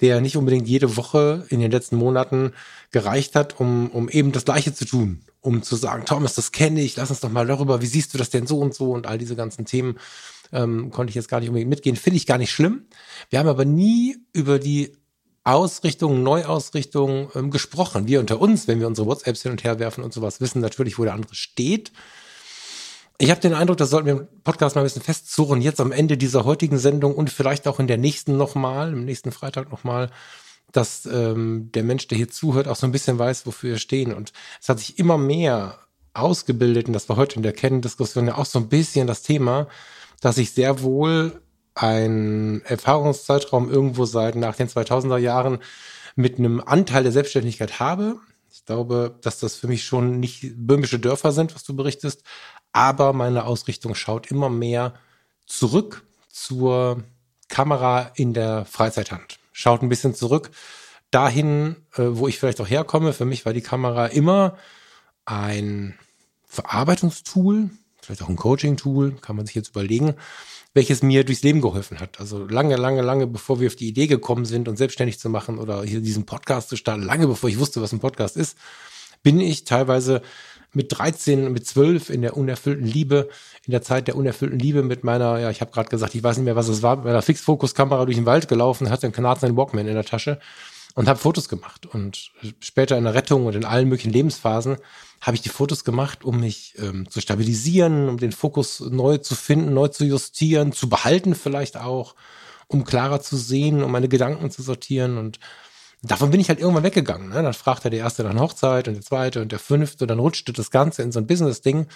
der 0.00 0.20
nicht 0.20 0.36
unbedingt 0.36 0.68
jede 0.68 0.96
Woche 0.96 1.44
in 1.48 1.60
den 1.60 1.70
letzten 1.70 1.96
Monaten 1.96 2.52
gereicht 2.92 3.34
hat, 3.34 3.60
um, 3.60 3.90
um 3.90 4.08
eben 4.08 4.32
das 4.32 4.44
Gleiche 4.44 4.72
zu 4.72 4.84
tun. 4.84 5.22
Um 5.40 5.62
zu 5.62 5.76
sagen, 5.76 6.04
Thomas, 6.04 6.34
das 6.34 6.52
kenne 6.52 6.80
ich, 6.80 6.96
lass 6.96 7.10
uns 7.10 7.20
doch 7.20 7.30
mal 7.30 7.46
darüber, 7.46 7.80
wie 7.80 7.86
siehst 7.86 8.12
du 8.14 8.18
das 8.18 8.30
denn 8.30 8.46
so 8.46 8.58
und 8.58 8.74
so 8.74 8.92
und 8.92 9.06
all 9.06 9.18
diese 9.18 9.36
ganzen 9.36 9.66
Themen 9.66 9.98
ähm, 10.52 10.90
konnte 10.90 11.10
ich 11.10 11.14
jetzt 11.14 11.28
gar 11.28 11.40
nicht 11.40 11.48
unbedingt 11.48 11.70
mitgehen. 11.70 11.96
Finde 11.96 12.16
ich 12.16 12.26
gar 12.26 12.38
nicht 12.38 12.50
schlimm. 12.50 12.86
Wir 13.30 13.38
haben 13.38 13.48
aber 13.48 13.64
nie 13.64 14.16
über 14.32 14.58
die 14.58 14.97
Ausrichtung, 15.48 16.22
Neuausrichtung 16.22 17.30
ähm, 17.34 17.50
gesprochen. 17.50 18.06
Wir 18.06 18.20
unter 18.20 18.38
uns, 18.38 18.68
wenn 18.68 18.80
wir 18.80 18.86
unsere 18.86 19.06
WhatsApps 19.06 19.42
hin 19.42 19.52
und 19.52 19.64
her 19.64 19.78
werfen 19.78 20.04
und 20.04 20.12
sowas, 20.12 20.42
wissen 20.42 20.60
natürlich, 20.60 20.98
wo 20.98 21.04
der 21.04 21.14
andere 21.14 21.34
steht. 21.34 21.90
Ich 23.16 23.30
habe 23.30 23.40
den 23.40 23.54
Eindruck, 23.54 23.78
das 23.78 23.88
sollten 23.88 24.06
wir 24.06 24.12
im 24.12 24.28
Podcast 24.44 24.76
mal 24.76 24.82
ein 24.82 24.84
bisschen 24.84 25.02
festzurren, 25.02 25.62
jetzt 25.62 25.80
am 25.80 25.90
Ende 25.90 26.18
dieser 26.18 26.44
heutigen 26.44 26.78
Sendung 26.78 27.14
und 27.14 27.30
vielleicht 27.30 27.66
auch 27.66 27.80
in 27.80 27.86
der 27.86 27.96
nächsten 27.96 28.36
nochmal, 28.36 28.92
im 28.92 29.06
nächsten 29.06 29.32
Freitag 29.32 29.72
nochmal, 29.72 30.10
dass 30.70 31.06
ähm, 31.06 31.70
der 31.72 31.82
Mensch, 31.82 32.06
der 32.08 32.18
hier 32.18 32.28
zuhört, 32.28 32.68
auch 32.68 32.76
so 32.76 32.86
ein 32.86 32.92
bisschen 32.92 33.18
weiß, 33.18 33.46
wofür 33.46 33.70
wir 33.70 33.78
stehen. 33.78 34.12
Und 34.12 34.34
es 34.60 34.68
hat 34.68 34.78
sich 34.78 34.98
immer 34.98 35.16
mehr 35.16 35.78
ausgebildet, 36.12 36.88
und 36.88 36.92
das 36.92 37.08
war 37.08 37.16
heute 37.16 37.36
in 37.36 37.42
der 37.42 37.54
Kenndiskussion 37.54 38.26
ja 38.26 38.36
auch 38.36 38.44
so 38.44 38.58
ein 38.58 38.68
bisschen 38.68 39.06
das 39.06 39.22
Thema, 39.22 39.66
dass 40.20 40.36
ich 40.36 40.52
sehr 40.52 40.82
wohl 40.82 41.40
ein 41.80 42.62
Erfahrungszeitraum 42.64 43.70
irgendwo 43.70 44.04
seit 44.04 44.34
nach 44.34 44.56
den 44.56 44.68
2000er 44.68 45.18
Jahren 45.18 45.58
mit 46.16 46.38
einem 46.38 46.60
Anteil 46.60 47.04
der 47.04 47.12
Selbstständigkeit 47.12 47.78
habe. 47.78 48.16
Ich 48.50 48.64
glaube, 48.64 49.16
dass 49.22 49.38
das 49.38 49.54
für 49.54 49.68
mich 49.68 49.84
schon 49.84 50.18
nicht 50.18 50.52
böhmische 50.56 50.98
Dörfer 50.98 51.30
sind, 51.30 51.54
was 51.54 51.62
du 51.64 51.76
berichtest, 51.76 52.22
aber 52.72 53.12
meine 53.12 53.44
Ausrichtung 53.44 53.94
schaut 53.94 54.30
immer 54.30 54.50
mehr 54.50 54.94
zurück 55.46 56.04
zur 56.28 57.04
Kamera 57.48 58.10
in 58.14 58.34
der 58.34 58.64
Freizeit-Hand. 58.64 59.38
Schaut 59.52 59.82
ein 59.82 59.88
bisschen 59.88 60.14
zurück 60.14 60.50
dahin, 61.10 61.76
äh, 61.94 62.02
wo 62.08 62.28
ich 62.28 62.38
vielleicht 62.38 62.60
auch 62.60 62.68
herkomme. 62.68 63.12
Für 63.12 63.24
mich 63.24 63.46
war 63.46 63.52
die 63.52 63.62
Kamera 63.62 64.06
immer 64.06 64.56
ein 65.24 65.94
Verarbeitungstool, 66.46 67.70
vielleicht 68.02 68.22
auch 68.22 68.28
ein 68.28 68.36
Coaching-Tool, 68.36 69.12
kann 69.20 69.36
man 69.36 69.46
sich 69.46 69.54
jetzt 69.54 69.70
überlegen, 69.70 70.14
welches 70.78 71.02
mir 71.02 71.24
durchs 71.24 71.42
Leben 71.42 71.60
geholfen 71.60 71.98
hat. 71.98 72.20
Also 72.20 72.46
lange, 72.46 72.76
lange, 72.76 73.02
lange 73.02 73.26
bevor 73.26 73.58
wir 73.58 73.66
auf 73.66 73.74
die 73.74 73.88
Idee 73.88 74.06
gekommen 74.06 74.44
sind, 74.44 74.68
uns 74.68 74.78
selbstständig 74.78 75.18
zu 75.18 75.28
machen 75.28 75.58
oder 75.58 75.82
hier 75.82 76.00
diesen 76.00 76.24
Podcast 76.24 76.68
zu 76.68 76.76
starten, 76.76 77.02
lange 77.02 77.26
bevor 77.26 77.50
ich 77.50 77.58
wusste, 77.58 77.82
was 77.82 77.92
ein 77.92 77.98
Podcast 77.98 78.36
ist, 78.36 78.56
bin 79.24 79.40
ich 79.40 79.64
teilweise 79.64 80.22
mit 80.72 80.96
13, 80.96 81.50
mit 81.52 81.66
12 81.66 82.10
in 82.10 82.22
der 82.22 82.36
unerfüllten 82.36 82.86
Liebe, 82.86 83.28
in 83.66 83.72
der 83.72 83.82
Zeit 83.82 84.06
der 84.06 84.14
unerfüllten 84.14 84.60
Liebe 84.60 84.84
mit 84.84 85.02
meiner, 85.02 85.40
ja, 85.40 85.50
ich 85.50 85.60
habe 85.60 85.72
gerade 85.72 85.88
gesagt, 85.88 86.14
ich 86.14 86.22
weiß 86.22 86.36
nicht 86.36 86.44
mehr, 86.44 86.54
was 86.54 86.68
es 86.68 86.80
war, 86.80 86.94
mit 86.94 87.06
meiner 87.06 87.22
Fixfokuskamera 87.22 88.04
durch 88.04 88.16
den 88.16 88.26
Wald 88.26 88.46
gelaufen, 88.46 88.88
hatte 88.88 89.08
einen 89.08 89.12
kanadischen 89.12 89.56
Walkman 89.56 89.88
in 89.88 89.94
der 89.94 90.04
Tasche 90.04 90.38
und 90.98 91.06
habe 91.08 91.20
Fotos 91.20 91.48
gemacht. 91.48 91.86
Und 91.86 92.32
später 92.58 92.98
in 92.98 93.04
der 93.04 93.14
Rettung 93.14 93.46
und 93.46 93.54
in 93.54 93.64
allen 93.64 93.88
möglichen 93.88 94.12
Lebensphasen 94.12 94.78
habe 95.20 95.36
ich 95.36 95.42
die 95.42 95.48
Fotos 95.48 95.84
gemacht, 95.84 96.24
um 96.24 96.40
mich 96.40 96.74
ähm, 96.76 97.08
zu 97.08 97.20
stabilisieren, 97.20 98.08
um 98.08 98.18
den 98.18 98.32
Fokus 98.32 98.80
neu 98.80 99.18
zu 99.18 99.36
finden, 99.36 99.74
neu 99.74 99.86
zu 99.86 100.04
justieren, 100.04 100.72
zu 100.72 100.88
behalten 100.88 101.36
vielleicht 101.36 101.76
auch, 101.76 102.16
um 102.66 102.82
klarer 102.82 103.20
zu 103.20 103.36
sehen, 103.36 103.84
um 103.84 103.92
meine 103.92 104.08
Gedanken 104.08 104.50
zu 104.50 104.60
sortieren 104.60 105.18
und 105.18 105.38
davon 106.02 106.32
bin 106.32 106.40
ich 106.40 106.48
halt 106.48 106.58
irgendwann 106.58 106.82
weggegangen. 106.82 107.28
Ne? 107.28 107.44
Dann 107.44 107.54
fragte 107.54 107.90
der 107.90 108.00
erste 108.00 108.24
nach 108.24 108.34
Hochzeit 108.34 108.88
und 108.88 108.94
der 108.94 109.04
zweite 109.04 109.40
und 109.40 109.52
der 109.52 109.60
fünfte 109.60 110.02
und 110.02 110.08
dann 110.08 110.18
rutschte 110.18 110.52
das 110.52 110.72
Ganze 110.72 111.02
in 111.02 111.12
so 111.12 111.20
ein 111.20 111.28
Business-Ding, 111.28 111.86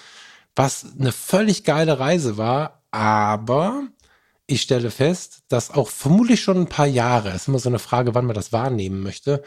was 0.54 0.86
eine 0.96 1.10
völlig 1.10 1.64
geile 1.64 1.98
Reise 1.98 2.36
war, 2.36 2.84
aber 2.92 3.82
ich 4.52 4.62
stelle 4.62 4.90
fest, 4.90 5.42
dass 5.48 5.70
auch 5.70 5.88
vermutlich 5.88 6.40
schon 6.42 6.58
ein 6.58 6.68
paar 6.68 6.86
Jahre, 6.86 7.30
ist 7.30 7.48
immer 7.48 7.58
so 7.58 7.68
eine 7.68 7.78
Frage, 7.78 8.14
wann 8.14 8.26
man 8.26 8.34
das 8.34 8.52
wahrnehmen 8.52 9.00
möchte, 9.02 9.42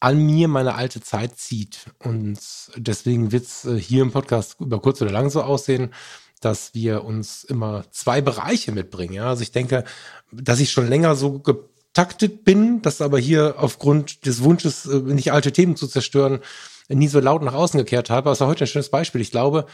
an 0.00 0.18
mir 0.18 0.48
meine 0.48 0.74
alte 0.74 1.00
Zeit 1.00 1.36
zieht. 1.36 1.86
Und 1.98 2.38
deswegen 2.76 3.32
wird 3.32 3.44
es 3.44 3.64
äh, 3.64 3.78
hier 3.78 4.02
im 4.02 4.12
Podcast 4.12 4.56
über 4.60 4.80
kurz 4.80 5.00
oder 5.02 5.10
lang 5.10 5.30
so 5.30 5.42
aussehen, 5.42 5.94
dass 6.40 6.74
wir 6.74 7.04
uns 7.04 7.44
immer 7.44 7.84
zwei 7.90 8.20
Bereiche 8.20 8.72
mitbringen. 8.72 9.14
Ja? 9.14 9.28
Also 9.28 9.42
ich 9.42 9.52
denke, 9.52 9.84
dass 10.32 10.60
ich 10.60 10.72
schon 10.72 10.88
länger 10.88 11.14
so 11.16 11.38
getaktet 11.38 12.44
bin, 12.44 12.82
dass 12.82 13.00
aber 13.00 13.18
hier 13.18 13.56
aufgrund 13.58 14.26
des 14.26 14.42
Wunsches, 14.42 14.86
äh, 14.86 14.98
nicht 14.98 15.32
alte 15.32 15.52
Themen 15.52 15.76
zu 15.76 15.86
zerstören, 15.86 16.40
nie 16.88 17.08
so 17.08 17.20
laut 17.20 17.42
nach 17.42 17.54
außen 17.54 17.78
gekehrt 17.78 18.10
habe. 18.10 18.28
Also 18.30 18.46
heute 18.46 18.64
ein 18.64 18.68
schönes 18.68 18.90
Beispiel. 18.90 19.20
Ich 19.20 19.30
glaube, 19.30 19.66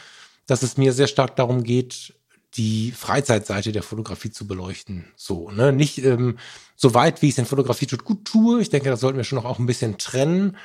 dass 0.45 0.63
es 0.63 0.77
mir 0.77 0.93
sehr 0.93 1.07
stark 1.07 1.35
darum 1.35 1.63
geht, 1.63 2.13
die 2.55 2.91
Freizeitseite 2.91 3.71
der 3.71 3.83
Fotografie 3.83 4.31
zu 4.31 4.45
beleuchten. 4.47 5.05
So, 5.15 5.49
ne? 5.51 5.71
Nicht 5.71 6.03
ähm, 6.03 6.37
so 6.75 6.93
weit, 6.93 7.21
wie 7.21 7.27
ich 7.27 7.33
es 7.33 7.37
in 7.37 7.45
Fotografie 7.45 7.85
tut, 7.85 8.03
gut 8.03 8.25
tue. 8.25 8.61
Ich 8.61 8.69
denke, 8.69 8.89
das 8.89 8.99
sollten 8.99 9.17
wir 9.17 9.23
schon 9.23 9.37
noch 9.37 9.45
auch 9.45 9.59
ein 9.59 9.65
bisschen 9.65 9.97
trennen. 9.97 10.57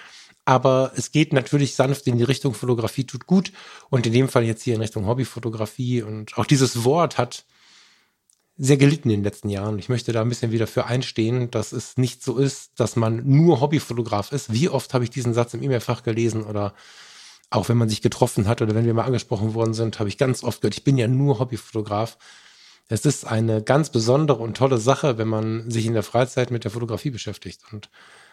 Aber 0.45 0.93
es 0.97 1.11
geht 1.11 1.32
natürlich 1.32 1.74
sanft 1.74 2.07
in 2.07 2.18
die 2.18 2.24
Richtung 2.24 2.55
Fotografie 2.55 3.05
tut 3.05 3.26
gut. 3.26 3.53
Und 3.91 4.07
in 4.07 4.12
dem 4.12 4.28
Fall 4.28 4.45
jetzt 4.45 4.62
hier 4.62 4.74
in 4.74 4.80
Richtung 4.80 5.07
Hobbyfotografie. 5.07 6.03
Und 6.03 6.37
auch 6.39 6.47
dieses 6.47 6.84
Wort 6.84 7.18
hat 7.18 7.45
sehr 8.57 8.76
gelitten 8.76 9.11
in 9.11 9.20
den 9.20 9.24
letzten 9.24 9.49
Jahren. 9.49 9.78
Ich 9.78 9.89
möchte 9.89 10.12
da 10.12 10.22
ein 10.22 10.28
bisschen 10.28 10.53
wieder 10.53 10.66
für 10.66 10.87
einstehen, 10.87 11.51
dass 11.51 11.72
es 11.72 11.99
nicht 11.99 12.22
so 12.22 12.39
ist, 12.39 12.80
dass 12.80 12.97
man 12.97 13.22
nur 13.26 13.61
Hobbyfotograf 13.61 14.32
ist. 14.32 14.53
Wie 14.53 14.68
oft 14.68 14.95
habe 14.95 15.05
ich 15.05 15.11
diesen 15.11 15.34
Satz 15.34 15.53
im 15.55 15.62
E-Mail-Fach 15.62 16.03
gelesen 16.03 16.45
oder 16.45 16.74
auch 17.51 17.68
wenn 17.68 17.76
man 17.76 17.88
sich 17.88 18.03
getroffen 18.03 18.49
hat 18.49 18.62
oder 18.62 18.74
wenn 18.74 18.86
wir 18.86 18.94
mal 18.94 19.05
angesprochen 19.05 19.55
worden 19.55 19.74
sind, 19.74 19.99
habe 19.99 20.09
ich 20.09 20.18
ganz 20.18 20.42
oft 20.42 20.61
gehört, 20.61 20.76
ich 20.76 20.84
bin 20.84 20.99
ja 20.99 21.09
nur 21.09 21.38
Hobbyfotograf. 21.38 22.18
Es 22.88 23.05
ist 23.05 23.24
eine 23.24 23.62
ganz 23.62 23.90
besondere 23.90 24.38
und 24.38 24.57
tolle 24.57 24.78
Sache, 24.78 25.18
wenn 25.18 25.28
man 25.28 25.70
sich 25.70 25.86
in 25.86 25.94
der 25.94 26.03
Freizeit 26.03 26.51
mit 26.51 26.64
der 26.64 26.70
Fotografie 26.70 27.11
beschäftigt. 27.11 27.62
Und 27.72 27.90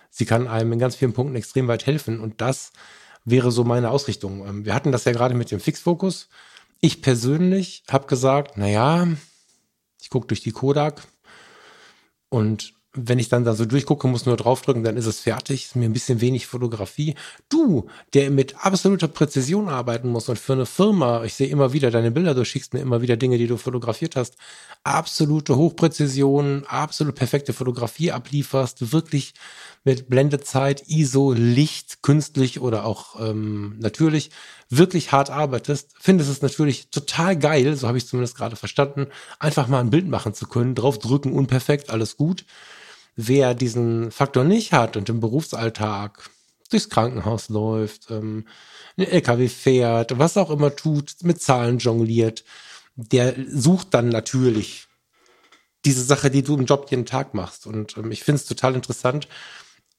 sie 0.09 0.25
kann 0.25 0.47
einem 0.47 0.73
in 0.73 0.79
ganz 0.79 0.95
vielen 0.95 1.13
Punkten 1.13 1.35
extrem 1.35 1.67
weit 1.67 1.85
helfen. 1.85 2.19
Und 2.19 2.41
das 2.41 2.71
wäre 3.25 3.51
so 3.51 3.63
meine 3.63 3.89
Ausrichtung. 3.89 4.47
Ähm, 4.47 4.65
wir 4.65 4.73
hatten 4.75 4.91
das 4.91 5.05
ja 5.05 5.11
gerade 5.11 5.33
mit 5.35 5.49
dem 5.51 5.59
Fixfokus. 5.59 6.29
Ich 6.81 7.01
persönlich 7.01 7.83
habe 7.89 8.07
gesagt, 8.07 8.53
na 8.57 8.67
ja, 8.67 9.07
ich 10.01 10.09
gucke 10.09 10.27
durch 10.27 10.41
die 10.41 10.51
Kodak 10.51 11.01
und 12.29 12.73
wenn 12.95 13.17
ich 13.17 13.27
dann 13.27 13.43
da 13.43 13.55
so 13.55 13.65
durchgucke, 13.65 14.07
muss 14.07 14.27
nur 14.27 14.37
draufdrücken, 14.37 14.83
dann 14.83 14.97
ist 14.97 15.07
es 15.07 15.19
fertig. 15.19 15.65
Ist 15.65 15.75
mir 15.75 15.85
ein 15.85 15.93
bisschen 15.93 16.21
wenig 16.21 16.45
Fotografie. 16.45 17.15
Du, 17.49 17.87
der 18.13 18.29
mit 18.29 18.63
absoluter 18.63 19.07
Präzision 19.07 19.67
arbeiten 19.67 20.09
muss 20.09 20.29
und 20.29 20.37
für 20.37 20.53
eine 20.53 20.67
Firma, 20.67 21.23
ich 21.23 21.33
sehe 21.33 21.47
immer 21.47 21.73
wieder 21.73 21.89
deine 21.89 22.11
Bilder, 22.11 22.35
du 22.35 22.45
schickst 22.45 22.73
mir 22.73 22.81
immer 22.81 23.01
wieder 23.01 23.17
Dinge, 23.17 23.39
die 23.39 23.47
du 23.47 23.57
fotografiert 23.57 24.15
hast, 24.15 24.35
absolute 24.83 25.55
Hochpräzision, 25.55 26.65
absolut 26.67 27.15
perfekte 27.15 27.51
Fotografie 27.51 28.11
ablieferst, 28.11 28.91
wirklich 28.93 29.33
mit 29.83 30.07
Blendezeit, 30.07 30.83
ISO, 30.87 31.33
Licht, 31.33 32.03
künstlich 32.03 32.61
oder 32.61 32.85
auch 32.85 33.19
ähm, 33.19 33.75
natürlich, 33.79 34.29
wirklich 34.69 35.11
hart 35.11 35.31
arbeitest, 35.31 35.91
findest 35.99 36.29
es 36.29 36.41
natürlich 36.43 36.89
total 36.89 37.37
geil, 37.37 37.75
so 37.75 37.87
habe 37.87 37.97
ich 37.97 38.07
zumindest 38.07 38.37
gerade 38.37 38.55
verstanden, 38.55 39.07
einfach 39.39 39.67
mal 39.67 39.79
ein 39.79 39.89
Bild 39.89 40.07
machen 40.07 40.35
zu 40.35 40.45
können, 40.45 40.75
draufdrücken, 40.75 41.33
unperfekt, 41.33 41.89
alles 41.89 42.17
gut 42.17 42.45
wer 43.15 43.53
diesen 43.53 44.11
Faktor 44.11 44.43
nicht 44.43 44.73
hat 44.73 44.97
und 44.97 45.09
im 45.09 45.19
Berufsalltag 45.19 46.29
durchs 46.69 46.89
Krankenhaus 46.89 47.49
läuft, 47.49 48.09
ähm, 48.09 48.47
einen 48.97 49.07
LKW 49.07 49.47
fährt, 49.47 50.17
was 50.17 50.37
auch 50.37 50.49
immer 50.49 50.75
tut, 50.75 51.15
mit 51.21 51.41
Zahlen 51.41 51.77
jongliert, 51.77 52.43
der 52.95 53.35
sucht 53.47 53.93
dann 53.93 54.09
natürlich 54.09 54.87
diese 55.85 56.03
Sache, 56.03 56.31
die 56.31 56.43
du 56.43 56.55
im 56.55 56.65
Job 56.65 56.87
jeden 56.89 57.05
Tag 57.05 57.33
machst. 57.33 57.67
Und 57.67 57.97
ähm, 57.97 58.11
ich 58.11 58.23
finde 58.23 58.41
es 58.41 58.45
total 58.45 58.75
interessant, 58.75 59.27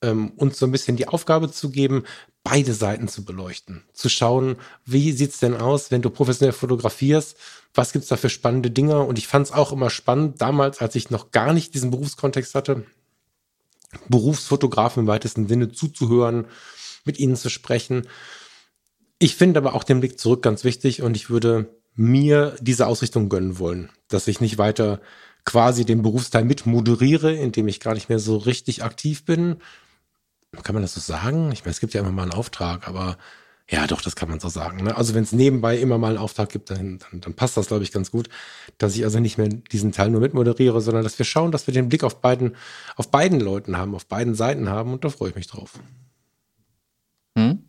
ähm, 0.03 0.33
uns 0.37 0.59
so 0.59 0.67
ein 0.67 0.73
bisschen 0.73 0.97
die 0.97 1.09
Aufgabe 1.09 1.51
zu 1.51 1.71
geben, 1.71 2.05
beide 2.43 2.75
Seiten 2.75 3.09
zu 3.09 3.25
beleuchten. 3.25 3.85
Zu 3.93 4.09
schauen, 4.09 4.57
wie 4.85 5.13
sieht's 5.13 5.41
denn 5.41 5.57
aus, 5.57 5.91
wenn 5.91 6.03
du 6.03 6.11
professionell 6.11 6.53
fotografierst? 6.53 7.37
Was 7.73 7.93
gibt's 7.93 8.09
da 8.09 8.17
für 8.17 8.31
spannende 8.31 8.71
Dinge? 8.71 9.01
Und 9.01 9.19
ich 9.19 9.27
fand 9.27 9.47
es 9.47 9.53
auch 9.53 9.73
immer 9.73 9.91
spannend, 9.91 10.41
damals, 10.41 10.81
als 10.81 10.95
ich 10.95 11.11
noch 11.11 11.31
gar 11.31 11.53
nicht 11.53 11.75
diesen 11.75 11.91
Berufskontext 11.91 12.55
hatte, 12.55 12.85
Berufsfotografen 14.09 15.01
im 15.01 15.07
weitesten 15.07 15.47
Sinne 15.47 15.73
zuzuhören, 15.73 16.47
mit 17.05 17.19
ihnen 17.19 17.37
zu 17.37 17.49
sprechen. 17.49 18.09
Ich 19.19 19.37
finde 19.37 19.59
aber 19.59 19.75
auch 19.75 19.85
den 19.85 20.01
Blick 20.01 20.19
zurück 20.19 20.43
ganz 20.43 20.65
wichtig 20.65 21.03
und 21.03 21.17
ich 21.17 21.31
würde 21.31 21.81
mir 21.95 22.57
diese 22.61 22.87
Ausrichtung 22.87 23.29
gönnen 23.29 23.59
wollen, 23.59 23.91
dass 24.09 24.29
ich 24.29 24.41
nicht 24.41 24.59
weiter 24.59 25.01
quasi 25.45 25.85
den 25.85 26.03
Berufsteil 26.03 26.45
mit 26.45 26.67
moderiere, 26.67 27.35
indem 27.35 27.69
ich 27.69 27.81
gar 27.81 27.95
nicht 27.95 28.09
mehr 28.09 28.19
so 28.19 28.37
richtig 28.37 28.83
aktiv 28.83 29.25
bin. 29.25 29.57
Kann 30.63 30.75
man 30.75 30.83
das 30.83 30.95
so 30.95 31.01
sagen? 31.01 31.53
Ich 31.53 31.63
meine, 31.65 31.73
es 31.73 31.81
gibt 31.81 31.95
ja 31.95 32.01
immer 32.01 32.13
mal 32.13 32.23
einen 32.23 32.33
Auftrag, 32.33 32.89
aber 32.89 33.19
ja, 33.71 33.87
doch, 33.87 34.03
das 34.03 34.15
kann 34.15 34.29
man 34.29 34.41
so 34.41 34.49
sagen. 34.49 34.85
Ne? 34.85 34.95
Also 34.95 35.15
wenn 35.15 35.23
es 35.23 35.33
nebenbei 35.33 35.79
immer 35.79 35.97
mal 35.97 36.09
einen 36.09 36.19
Auftrag 36.19 36.51
gibt, 36.51 36.71
dann, 36.71 36.99
dann, 36.99 37.21
dann 37.23 37.35
passt 37.35 37.57
das, 37.57 37.69
glaube 37.69 37.83
ich, 37.83 37.93
ganz 37.93 38.11
gut, 38.11 38.29
dass 38.77 38.95
ich 38.95 39.05
also 39.05 39.21
nicht 39.21 39.39
mehr 39.39 39.49
diesen 39.49 39.91
Teil 39.91 40.11
nur 40.11 40.21
mitmoderiere, 40.21 40.83
sondern 40.83 41.03
dass 41.03 41.19
wir 41.19 41.25
schauen, 41.25 41.51
dass 41.51 41.67
wir 41.67 41.73
den 41.73 41.89
Blick 41.89 42.05
auf 42.05 42.21
beiden, 42.21 42.57
auf 42.97 43.11
beiden 43.11 43.41
Leuten 43.41 43.79
haben, 43.79 43.95
auf 43.95 44.07
beiden 44.07 44.35
Seiten 44.35 44.69
haben 44.69 44.93
und 44.93 45.05
da 45.05 45.09
freue 45.09 45.31
ich 45.31 45.35
mich 45.35 45.47
drauf. 45.47 45.81
Hm? 47.39 47.65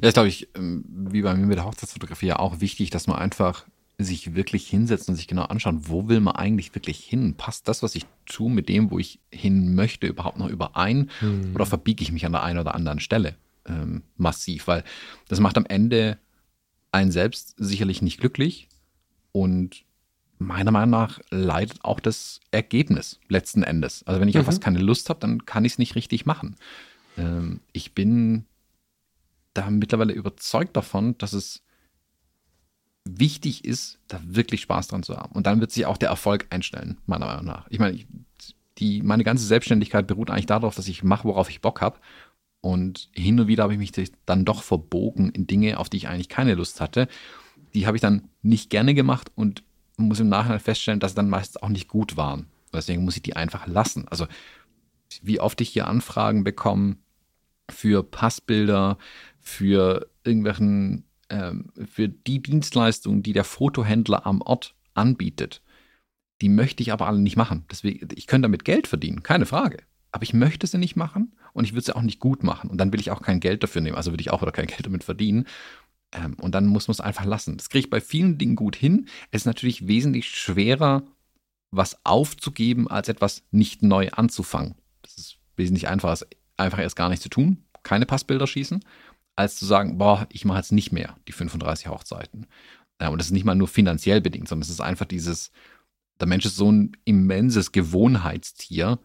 Ja, 0.00 0.08
ist, 0.08 0.14
glaube 0.14 0.28
ich, 0.28 0.48
ähm, 0.56 0.84
wie 0.88 1.22
bei 1.22 1.34
mir 1.34 1.46
mit 1.46 1.58
der 1.58 1.66
Hochzeitsfotografie 1.66 2.26
ja 2.26 2.38
auch 2.40 2.60
wichtig, 2.60 2.90
dass 2.90 3.06
man 3.06 3.16
einfach 3.16 3.64
sich 3.98 4.34
wirklich 4.34 4.66
hinsetzt 4.66 5.08
und 5.08 5.14
sich 5.14 5.28
genau 5.28 5.42
anschaut, 5.42 5.76
wo 5.82 6.08
will 6.08 6.18
man 6.18 6.34
eigentlich 6.34 6.74
wirklich 6.74 6.98
hin? 6.98 7.34
Passt 7.36 7.68
das, 7.68 7.84
was 7.84 7.94
ich 7.94 8.06
tue, 8.26 8.50
mit 8.50 8.68
dem, 8.68 8.90
wo 8.90 8.98
ich 8.98 9.20
hin 9.30 9.76
möchte, 9.76 10.08
überhaupt 10.08 10.38
noch 10.38 10.48
überein? 10.48 11.10
Hm. 11.20 11.54
Oder 11.54 11.66
verbiege 11.66 12.02
ich 12.02 12.10
mich 12.10 12.26
an 12.26 12.32
der 12.32 12.42
einen 12.42 12.58
oder 12.58 12.74
anderen 12.74 12.98
Stelle? 12.98 13.36
Ähm, 13.66 14.02
massiv, 14.16 14.66
weil 14.66 14.84
das 15.28 15.40
macht 15.40 15.56
am 15.56 15.66
Ende 15.66 16.18
einen 16.90 17.10
selbst 17.10 17.54
sicherlich 17.56 18.02
nicht 18.02 18.20
glücklich 18.20 18.68
und 19.32 19.84
meiner 20.38 20.70
Meinung 20.70 20.90
nach 20.90 21.20
leidet 21.30 21.84
auch 21.84 22.00
das 22.00 22.40
Ergebnis 22.50 23.20
letzten 23.28 23.62
Endes. 23.62 24.02
Also 24.06 24.20
wenn 24.20 24.28
ich 24.28 24.34
mhm. 24.34 24.42
auf 24.42 24.46
was 24.48 24.60
keine 24.60 24.80
Lust 24.80 25.08
habe, 25.08 25.20
dann 25.20 25.46
kann 25.46 25.64
ich 25.64 25.72
es 25.72 25.78
nicht 25.78 25.94
richtig 25.94 26.26
machen. 26.26 26.56
Ähm, 27.16 27.60
ich 27.72 27.94
bin 27.94 28.44
da 29.54 29.70
mittlerweile 29.70 30.12
überzeugt 30.12 30.76
davon, 30.76 31.16
dass 31.18 31.32
es 31.32 31.62
wichtig 33.04 33.64
ist, 33.64 33.98
da 34.08 34.20
wirklich 34.24 34.62
Spaß 34.62 34.88
dran 34.88 35.02
zu 35.02 35.16
haben. 35.16 35.32
Und 35.32 35.46
dann 35.46 35.60
wird 35.60 35.72
sich 35.72 35.86
auch 35.86 35.96
der 35.96 36.08
Erfolg 36.08 36.46
einstellen, 36.50 36.98
meiner 37.06 37.26
Meinung 37.26 37.46
nach. 37.46 37.66
Ich 37.68 37.78
meine, 37.78 37.98
die, 38.78 39.02
meine 39.02 39.24
ganze 39.24 39.44
Selbstständigkeit 39.44 40.06
beruht 40.06 40.30
eigentlich 40.30 40.46
darauf, 40.46 40.74
dass 40.74 40.88
ich 40.88 41.02
mache, 41.02 41.24
worauf 41.24 41.50
ich 41.50 41.60
Bock 41.60 41.80
habe. 41.80 41.98
Und 42.62 43.10
hin 43.12 43.38
und 43.40 43.48
wieder 43.48 43.64
habe 43.64 43.74
ich 43.74 43.78
mich 43.78 43.92
dann 44.24 44.44
doch 44.44 44.62
verbogen 44.62 45.30
in 45.30 45.46
Dinge, 45.46 45.78
auf 45.78 45.90
die 45.90 45.98
ich 45.98 46.08
eigentlich 46.08 46.28
keine 46.28 46.54
Lust 46.54 46.80
hatte. 46.80 47.08
Die 47.74 47.86
habe 47.86 47.96
ich 47.96 48.00
dann 48.00 48.28
nicht 48.40 48.70
gerne 48.70 48.94
gemacht 48.94 49.30
und 49.34 49.64
muss 49.96 50.20
im 50.20 50.28
Nachhinein 50.28 50.60
feststellen, 50.60 51.00
dass 51.00 51.12
sie 51.12 51.16
dann 51.16 51.28
meistens 51.28 51.62
auch 51.62 51.68
nicht 51.68 51.88
gut 51.88 52.16
waren. 52.16 52.46
Deswegen 52.72 53.04
muss 53.04 53.16
ich 53.16 53.22
die 53.22 53.36
einfach 53.36 53.66
lassen. 53.66 54.06
Also, 54.08 54.26
wie 55.22 55.40
oft 55.40 55.60
ich 55.60 55.70
hier 55.70 55.88
Anfragen 55.88 56.44
bekomme 56.44 56.96
für 57.68 58.02
Passbilder, 58.02 58.96
für 59.40 60.08
irgendwelchen, 60.24 61.04
ähm, 61.30 61.72
für 61.86 62.08
die 62.08 62.42
Dienstleistungen, 62.42 63.22
die 63.22 63.32
der 63.32 63.44
Fotohändler 63.44 64.24
am 64.24 64.40
Ort 64.40 64.74
anbietet. 64.94 65.62
Die 66.40 66.48
möchte 66.48 66.82
ich 66.82 66.92
aber 66.92 67.06
alle 67.06 67.18
nicht 67.18 67.36
machen. 67.36 67.64
Deswegen, 67.70 68.08
ich 68.14 68.26
könnte 68.26 68.46
damit 68.46 68.64
Geld 68.64 68.86
verdienen, 68.86 69.22
keine 69.22 69.46
Frage. 69.46 69.78
Aber 70.12 70.22
ich 70.22 70.34
möchte 70.34 70.66
sie 70.66 70.78
nicht 70.78 70.94
machen 70.94 71.34
und 71.54 71.64
ich 71.64 71.72
würde 71.72 71.86
sie 71.86 71.96
auch 71.96 72.02
nicht 72.02 72.20
gut 72.20 72.42
machen. 72.42 72.70
Und 72.70 72.78
dann 72.78 72.92
will 72.92 73.00
ich 73.00 73.10
auch 73.10 73.22
kein 73.22 73.40
Geld 73.40 73.62
dafür 73.62 73.80
nehmen. 73.80 73.96
Also 73.96 74.12
würde 74.12 74.20
ich 74.20 74.30
auch 74.30 74.42
wieder 74.42 74.52
kein 74.52 74.66
Geld 74.68 74.86
damit 74.86 75.04
verdienen. 75.04 75.46
Ähm, 76.12 76.34
und 76.34 76.54
dann 76.54 76.66
muss 76.66 76.86
man 76.86 76.92
es 76.92 77.00
einfach 77.00 77.24
lassen. 77.24 77.56
Das 77.56 77.70
kriege 77.70 77.86
ich 77.86 77.90
bei 77.90 78.00
vielen 78.00 78.38
Dingen 78.38 78.54
gut 78.54 78.76
hin. 78.76 79.08
Es 79.30 79.42
ist 79.42 79.46
natürlich 79.46 79.88
wesentlich 79.88 80.28
schwerer, 80.28 81.02
was 81.70 82.04
aufzugeben, 82.04 82.88
als 82.88 83.08
etwas 83.08 83.42
nicht 83.50 83.82
neu 83.82 84.10
anzufangen. 84.10 84.74
Das 85.00 85.16
ist 85.16 85.38
wesentlich 85.56 85.88
einfacher, 85.88 86.26
einfach 86.56 86.78
erst 86.78 86.96
gar 86.96 87.08
nicht 87.08 87.22
zu 87.22 87.30
tun, 87.30 87.64
keine 87.82 88.06
Passbilder 88.06 88.46
schießen, 88.46 88.84
als 89.36 89.56
zu 89.56 89.64
sagen, 89.64 89.96
boah, 89.96 90.26
ich 90.30 90.44
mache 90.44 90.58
jetzt 90.58 90.72
nicht 90.72 90.92
mehr 90.92 91.16
die 91.26 91.32
35 91.32 91.88
Hochzeiten. 91.88 92.46
Ja, 93.00 93.08
und 93.08 93.18
das 93.18 93.28
ist 93.28 93.32
nicht 93.32 93.44
mal 93.44 93.54
nur 93.54 93.68
finanziell 93.68 94.20
bedingt, 94.20 94.48
sondern 94.48 94.62
es 94.62 94.70
ist 94.70 94.80
einfach 94.80 95.06
dieses, 95.06 95.50
der 96.20 96.28
Mensch 96.28 96.44
ist 96.44 96.56
so 96.56 96.70
ein 96.70 96.92
immenses 97.04 97.72
Gewohnheitstier 97.72 98.98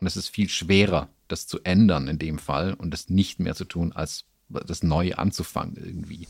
und 0.00 0.06
es 0.06 0.16
ist 0.16 0.28
viel 0.28 0.48
schwerer, 0.48 1.08
das 1.28 1.46
zu 1.46 1.60
ändern 1.62 2.08
in 2.08 2.18
dem 2.18 2.38
Fall 2.38 2.74
und 2.74 2.90
das 2.90 3.08
nicht 3.08 3.40
mehr 3.40 3.54
zu 3.54 3.64
tun, 3.64 3.92
als 3.92 4.24
das 4.48 4.82
neu 4.82 5.14
anzufangen 5.14 5.76
irgendwie. 5.76 6.28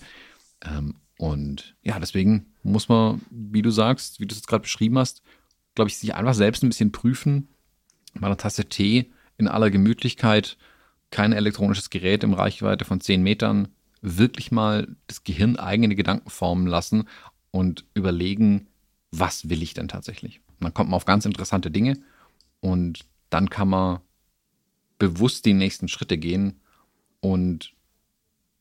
Ähm, 0.63 0.97
und 1.19 1.77
ja, 1.83 1.99
deswegen 1.99 2.47
muss 2.63 2.89
man, 2.89 3.23
wie 3.31 3.63
du 3.63 3.71
sagst, 3.71 4.21
wie 4.21 4.27
du 4.27 4.35
es 4.35 4.47
gerade 4.47 4.63
beschrieben 4.63 4.99
hast, 4.99 5.23
glaube 5.75 5.89
ich, 5.89 5.99
sich 5.99 6.15
einfach 6.15 6.35
selbst 6.35 6.63
ein 6.63 6.69
bisschen 6.69 6.93
prüfen. 6.93 7.49
Bei 8.15 8.27
einer 8.27 8.37
Tasse 8.37 8.67
Tee 8.67 9.11
in 9.39 9.49
aller 9.49 9.71
Gemütlichkeit, 9.71 10.57
kein 11.11 11.33
elektronisches 11.33 11.91
Gerät 11.91 12.25
im 12.25 12.35
Reichweite 12.35 12.85
von 12.85 13.01
10 13.01 13.23
Metern, 13.23 13.69
wirklich 14.01 14.53
mal 14.53 14.97
das 15.07 15.25
Gehirn 15.25 15.57
eigene 15.57 15.95
Gedanken 15.95 16.31
formen 16.31 16.67
lassen 16.67 17.09
und 17.51 17.85
überlegen, 17.95 18.69
was 19.11 19.49
will 19.49 19.63
ich 19.63 19.75
denn 19.75 19.89
tatsächlich? 19.89 20.41
Und 20.59 20.65
dann 20.65 20.75
kommt 20.75 20.91
man 20.91 20.97
auf 20.97 21.05
ganz 21.05 21.25
interessante 21.25 21.71
Dinge 21.71 21.99
und 22.61 23.01
dann 23.31 23.51
kann 23.51 23.69
man 23.69 24.01
bewusst 24.99 25.45
die 25.45 25.55
nächsten 25.55 25.89
Schritte 25.89 26.19
gehen 26.19 26.61
und 27.21 27.75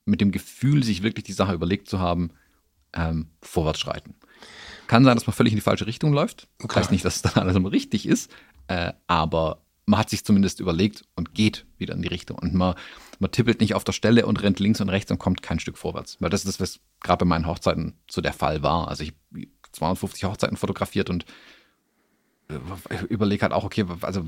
mit 0.06 0.22
dem 0.22 0.31
Gefühl, 0.31 0.84
sich 0.84 1.03
wirklich 1.03 1.26
die 1.26 1.34
Sache 1.34 1.53
überlegt 1.53 1.88
zu 1.88 1.99
haben, 1.99 2.31
ähm, 2.94 3.30
vorwärts 3.41 3.80
schreiten. 3.80 4.15
Kann 4.88 5.06
sein, 5.06 5.15
dass 5.15 5.27
man 5.27 5.34
völlig 5.34 5.53
in 5.53 5.57
die 5.57 5.61
falsche 5.61 5.88
Richtung 5.88 6.14
läuft. 6.14 6.48
Okay. 6.61 6.80
Heißt 6.80 6.91
nicht, 6.91 7.06
dass 7.06 7.18
es 7.18 7.22
dann 7.22 7.35
alles 7.35 7.56
immer 7.56 7.72
richtig 7.72 8.06
ist, 8.06 8.31
äh, 8.68 8.94
aber 9.07 9.64
man 9.85 9.99
hat 9.99 10.10
sich 10.10 10.23
zumindest 10.23 10.60
überlegt 10.60 11.06
und 11.15 11.34
geht 11.34 11.65
wieder 11.77 11.94
in 11.94 12.02
die 12.02 12.07
Richtung. 12.07 12.38
Und 12.40 12.53
man, 12.53 12.76
man 13.19 13.31
tippelt 13.31 13.60
nicht 13.60 13.76
auf 13.76 13.84
der 13.84 13.91
Stelle 13.91 14.26
und 14.26 14.41
rennt 14.41 14.60
links 14.60 14.81
und 14.81 14.90
rechts 14.90 15.11
und 15.11 15.19
kommt 15.19 15.41
kein 15.41 15.60
Stück 15.60 15.77
vorwärts. 15.77 16.18
Weil 16.19 16.30
das 16.30 16.45
ist 16.45 16.48
das, 16.48 16.60
was 16.60 16.80
gerade 17.02 17.19
bei 17.19 17.26
meinen 17.26 17.48
Hochzeiten 17.48 17.98
so 18.10 18.22
der 18.22 18.34
Fall 18.34 18.64
war. 18.64 18.88
Also 18.88 19.03
ich 19.03 19.14
250 19.73 20.23
Hochzeiten 20.26 20.57
fotografiert 20.57 21.10
und 21.10 21.26
überlege 23.09 23.43
halt 23.43 23.53
auch, 23.53 23.63
okay, 23.63 23.85
also 24.01 24.25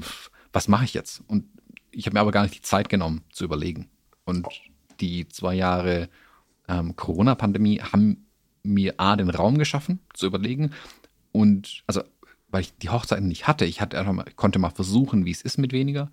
was 0.53 0.67
mache 0.67 0.85
ich 0.85 0.93
jetzt? 0.93 1.21
Und 1.27 1.45
ich 1.91 2.05
habe 2.05 2.15
mir 2.15 2.21
aber 2.21 2.31
gar 2.31 2.43
nicht 2.43 2.55
die 2.55 2.61
Zeit 2.61 2.89
genommen 2.89 3.21
zu 3.31 3.43
überlegen. 3.43 3.89
Und 4.25 4.47
die 4.99 5.27
zwei 5.27 5.55
Jahre 5.55 6.09
ähm, 6.67 6.95
Corona-Pandemie 6.95 7.79
haben 7.79 8.25
mir 8.63 8.95
A, 8.97 9.15
den 9.15 9.29
Raum 9.29 9.57
geschaffen, 9.57 9.99
zu 10.13 10.25
überlegen. 10.25 10.71
Und 11.31 11.83
also, 11.87 12.03
weil 12.49 12.61
ich 12.61 12.75
die 12.77 12.89
Hochzeiten 12.89 13.27
nicht 13.27 13.47
hatte, 13.47 13.65
ich 13.65 13.81
hatte 13.81 13.99
einfach 13.99 14.13
mal, 14.13 14.25
konnte 14.35 14.59
mal 14.59 14.69
versuchen, 14.71 15.25
wie 15.25 15.31
es 15.31 15.41
ist 15.41 15.57
mit 15.57 15.73
weniger. 15.73 16.11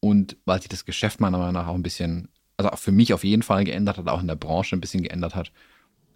Und 0.00 0.36
weil 0.44 0.60
sich 0.60 0.68
das 0.68 0.84
Geschäft 0.84 1.20
meiner 1.20 1.38
Meinung 1.38 1.54
nach 1.54 1.66
auch 1.66 1.74
ein 1.74 1.82
bisschen, 1.82 2.28
also 2.56 2.70
auch 2.70 2.78
für 2.78 2.92
mich 2.92 3.12
auf 3.12 3.24
jeden 3.24 3.42
Fall 3.42 3.64
geändert 3.64 3.98
hat, 3.98 4.08
auch 4.08 4.20
in 4.20 4.28
der 4.28 4.36
Branche 4.36 4.76
ein 4.76 4.80
bisschen 4.80 5.02
geändert 5.02 5.34
hat, 5.34 5.52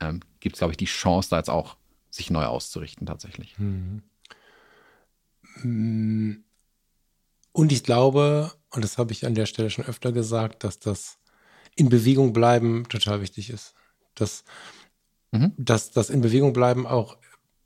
ähm, 0.01 0.21
gibt 0.41 0.57
es, 0.57 0.61
glaube 0.61 0.73
ich, 0.73 0.77
die 0.77 0.87
Chance, 0.87 1.31
da 1.31 1.37
jetzt 1.37 1.51
auch 1.51 1.77
sich 2.11 2.31
neu 2.31 2.45
auszurichten 2.45 3.07
tatsächlich. 3.07 3.59
Mhm. 3.59 4.03
Und 5.63 6.45
ich 7.71 7.85
glaube, 7.85 8.53
und 8.71 8.83
das 8.83 8.99
habe 8.99 9.13
ich 9.13 9.27
an 9.27 9.35
der 9.35 9.47
Stelle 9.47 9.71
schon 9.71 9.85
öfter 9.85 10.13
gesagt, 10.13 10.65
dass 10.65 10.79
das 10.79 11.19
in 11.75 11.89
Bewegung 11.89 12.33
bleiben 12.33 12.89
total 12.89 13.21
wichtig 13.21 13.51
ist. 13.51 13.75
Dass, 14.15 14.45
mhm. 15.31 15.53
dass 15.57 15.91
das 15.91 16.11
in 16.11 16.21
Bewegung 16.21 16.53
bleiben 16.53 16.87
auch 16.87 17.17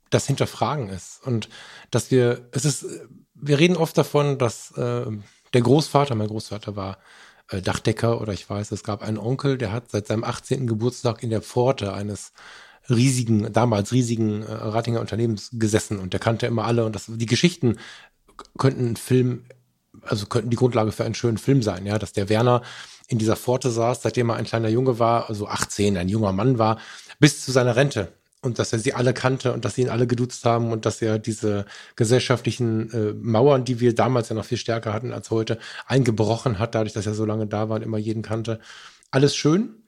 das 0.09 0.27
Hinterfragen 0.27 0.89
ist. 0.89 1.21
Und 1.25 1.49
dass 1.91 2.11
wir, 2.11 2.47
es 2.51 2.65
ist, 2.65 2.85
wir 3.33 3.59
reden 3.59 3.77
oft 3.77 3.97
davon, 3.97 4.37
dass 4.37 4.71
äh, 4.71 5.05
der 5.53 5.61
Großvater, 5.61 6.15
mein 6.15 6.27
Großvater 6.27 6.75
war 6.75 6.97
äh, 7.49 7.61
Dachdecker 7.61 8.21
oder 8.21 8.33
ich 8.33 8.49
weiß, 8.49 8.71
es 8.71 8.83
gab 8.83 9.01
einen 9.01 9.17
Onkel, 9.17 9.57
der 9.57 9.71
hat 9.71 9.91
seit 9.91 10.07
seinem 10.07 10.23
18. 10.23 10.67
Geburtstag 10.67 11.23
in 11.23 11.29
der 11.29 11.41
Pforte 11.41 11.93
eines 11.93 12.33
riesigen, 12.89 13.51
damals 13.51 13.91
riesigen 13.91 14.43
äh, 14.43 14.51
Ratinger 14.51 15.01
Unternehmens 15.01 15.49
gesessen 15.53 15.99
und 15.99 16.13
der 16.13 16.19
kannte 16.19 16.45
immer 16.45 16.65
alle 16.65 16.85
und 16.85 16.95
das, 16.95 17.05
die 17.07 17.25
Geschichten 17.25 17.77
könnten 18.57 18.95
Film, 18.95 19.45
also 20.01 20.25
könnten 20.25 20.49
die 20.49 20.57
Grundlage 20.57 20.91
für 20.91 21.05
einen 21.05 21.15
schönen 21.15 21.37
Film 21.37 21.61
sein, 21.61 21.85
ja, 21.85 21.97
dass 21.97 22.13
der 22.13 22.29
Werner 22.29 22.61
in 23.07 23.17
dieser 23.17 23.35
Pforte 23.35 23.71
saß, 23.71 24.01
seitdem 24.01 24.29
er 24.29 24.35
ein 24.35 24.45
kleiner 24.45 24.69
Junge 24.69 24.99
war, 24.99 25.29
also 25.29 25.47
18, 25.47 25.97
ein 25.97 26.09
junger 26.09 26.33
Mann 26.33 26.59
war, 26.59 26.79
bis 27.19 27.43
zu 27.43 27.51
seiner 27.51 27.75
Rente. 27.75 28.13
Und 28.41 28.59
dass 28.59 28.71
er 28.71 28.79
sie 28.79 28.93
alle 28.93 29.13
kannte 29.13 29.51
und 29.51 29.65
dass 29.65 29.75
sie 29.75 29.81
ihn 29.81 29.89
alle 29.89 30.05
geduzt 30.05 30.45
haben 30.45 30.71
und 30.71 30.85
dass 30.85 31.01
er 31.01 31.17
diese 31.17 31.65
gesellschaftlichen 31.95 32.91
äh, 32.91 33.13
Mauern, 33.13 33.65
die 33.65 33.79
wir 33.79 33.95
damals 33.95 34.29
ja 34.29 34.35
noch 34.35 34.45
viel 34.45 34.59
stärker 34.59 34.93
hatten 34.93 35.11
als 35.11 35.31
heute, 35.31 35.57
eingebrochen 35.87 36.59
hat, 36.59 36.75
dadurch, 36.75 36.93
dass 36.93 37.07
er 37.07 37.15
so 37.15 37.25
lange 37.25 37.47
da 37.47 37.67
war 37.67 37.77
und 37.77 37.81
immer 37.81 37.97
jeden 37.97 38.21
kannte. 38.21 38.59
Alles 39.09 39.35
schön. 39.35 39.86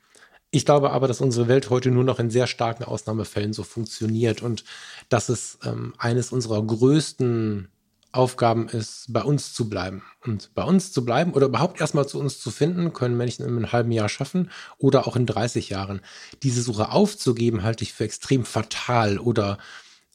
Ich 0.51 0.65
glaube 0.65 0.91
aber, 0.91 1.07
dass 1.07 1.21
unsere 1.21 1.47
Welt 1.47 1.69
heute 1.69 1.91
nur 1.91 2.03
noch 2.03 2.19
in 2.19 2.31
sehr 2.31 2.47
starken 2.47 2.83
Ausnahmefällen 2.83 3.53
so 3.53 3.63
funktioniert 3.63 4.41
und 4.41 4.63
dass 5.07 5.29
es 5.29 5.59
ähm, 5.63 5.93
eines 5.97 6.31
unserer 6.31 6.61
größten 6.63 7.67
Aufgaben 8.11 8.67
ist, 8.67 9.13
bei 9.13 9.21
uns 9.21 9.53
zu 9.53 9.69
bleiben. 9.69 10.01
Und 10.25 10.51
bei 10.55 10.63
uns 10.63 10.91
zu 10.91 11.05
bleiben 11.05 11.33
oder 11.33 11.45
überhaupt 11.45 11.79
erstmal 11.79 12.07
zu 12.07 12.19
uns 12.19 12.39
zu 12.39 12.49
finden, 12.49 12.93
können 12.93 13.15
Menschen 13.15 13.45
in 13.45 13.55
einem 13.55 13.71
halben 13.71 13.91
Jahr 13.91 14.09
schaffen 14.09 14.49
oder 14.79 15.07
auch 15.07 15.15
in 15.15 15.27
30 15.27 15.69
Jahren. 15.69 16.01
Diese 16.41 16.63
Suche 16.63 16.89
aufzugeben, 16.89 17.61
halte 17.61 17.83
ich 17.83 17.93
für 17.93 18.05
extrem 18.05 18.45
fatal 18.45 19.19
oder 19.19 19.59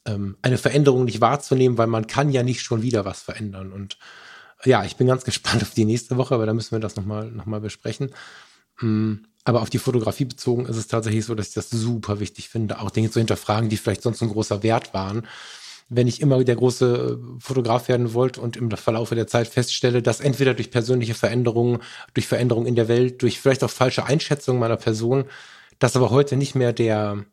ähm, 0.05 0.37
eine 0.41 0.57
Veränderung 0.57 1.05
nicht 1.05 1.21
wahrzunehmen, 1.21 1.77
weil 1.77 1.87
man 1.87 2.07
kann 2.07 2.29
ja 2.31 2.43
nicht 2.43 2.61
schon 2.61 2.81
wieder 2.81 3.05
was 3.05 3.21
verändern. 3.21 3.71
Und 3.71 3.97
ja, 4.65 4.83
ich 4.83 4.97
bin 4.97 5.07
ganz 5.07 5.23
gespannt 5.25 5.63
auf 5.63 5.71
die 5.71 5.85
nächste 5.85 6.17
Woche, 6.17 6.35
aber 6.35 6.45
da 6.45 6.53
müssen 6.53 6.71
wir 6.71 6.79
das 6.81 6.97
nochmal 6.97 7.31
noch 7.31 7.45
mal 7.45 7.61
besprechen. 7.61 8.11
Mm, 8.81 9.15
aber 9.45 9.61
auf 9.61 9.69
die 9.69 9.77
Fotografie 9.77 10.25
bezogen 10.25 10.65
ist 10.65 10.75
es 10.75 10.87
tatsächlich 10.87 11.23
so, 11.23 11.35
dass 11.35 11.49
ich 11.49 11.53
das 11.53 11.69
super 11.69 12.19
wichtig 12.19 12.49
finde, 12.49 12.79
auch 12.81 12.89
Dinge 12.89 13.11
zu 13.11 13.19
hinterfragen, 13.19 13.69
die 13.69 13.77
vielleicht 13.77 14.01
sonst 14.01 14.21
ein 14.21 14.29
großer 14.29 14.63
Wert 14.63 14.93
waren. 14.93 15.27
Wenn 15.87 16.07
ich 16.07 16.19
immer 16.19 16.43
der 16.43 16.55
große 16.55 17.19
äh, 17.19 17.39
Fotograf 17.39 17.87
werden 17.87 18.15
wollte 18.15 18.41
und 18.41 18.57
im 18.57 18.71
Verlaufe 18.71 19.13
der 19.13 19.27
Zeit 19.27 19.47
feststelle, 19.47 20.01
dass 20.01 20.19
entweder 20.19 20.55
durch 20.55 20.71
persönliche 20.71 21.13
Veränderungen, 21.13 21.79
durch 22.15 22.25
Veränderungen 22.25 22.65
in 22.65 22.75
der 22.75 22.87
Welt, 22.87 23.21
durch 23.21 23.39
vielleicht 23.39 23.63
auch 23.63 23.69
falsche 23.69 24.05
Einschätzungen 24.05 24.59
meiner 24.59 24.77
Person, 24.77 25.25
das 25.77 25.95
aber 25.95 26.09
heute 26.09 26.37
nicht 26.37 26.55
mehr 26.55 26.73
der 26.73 27.23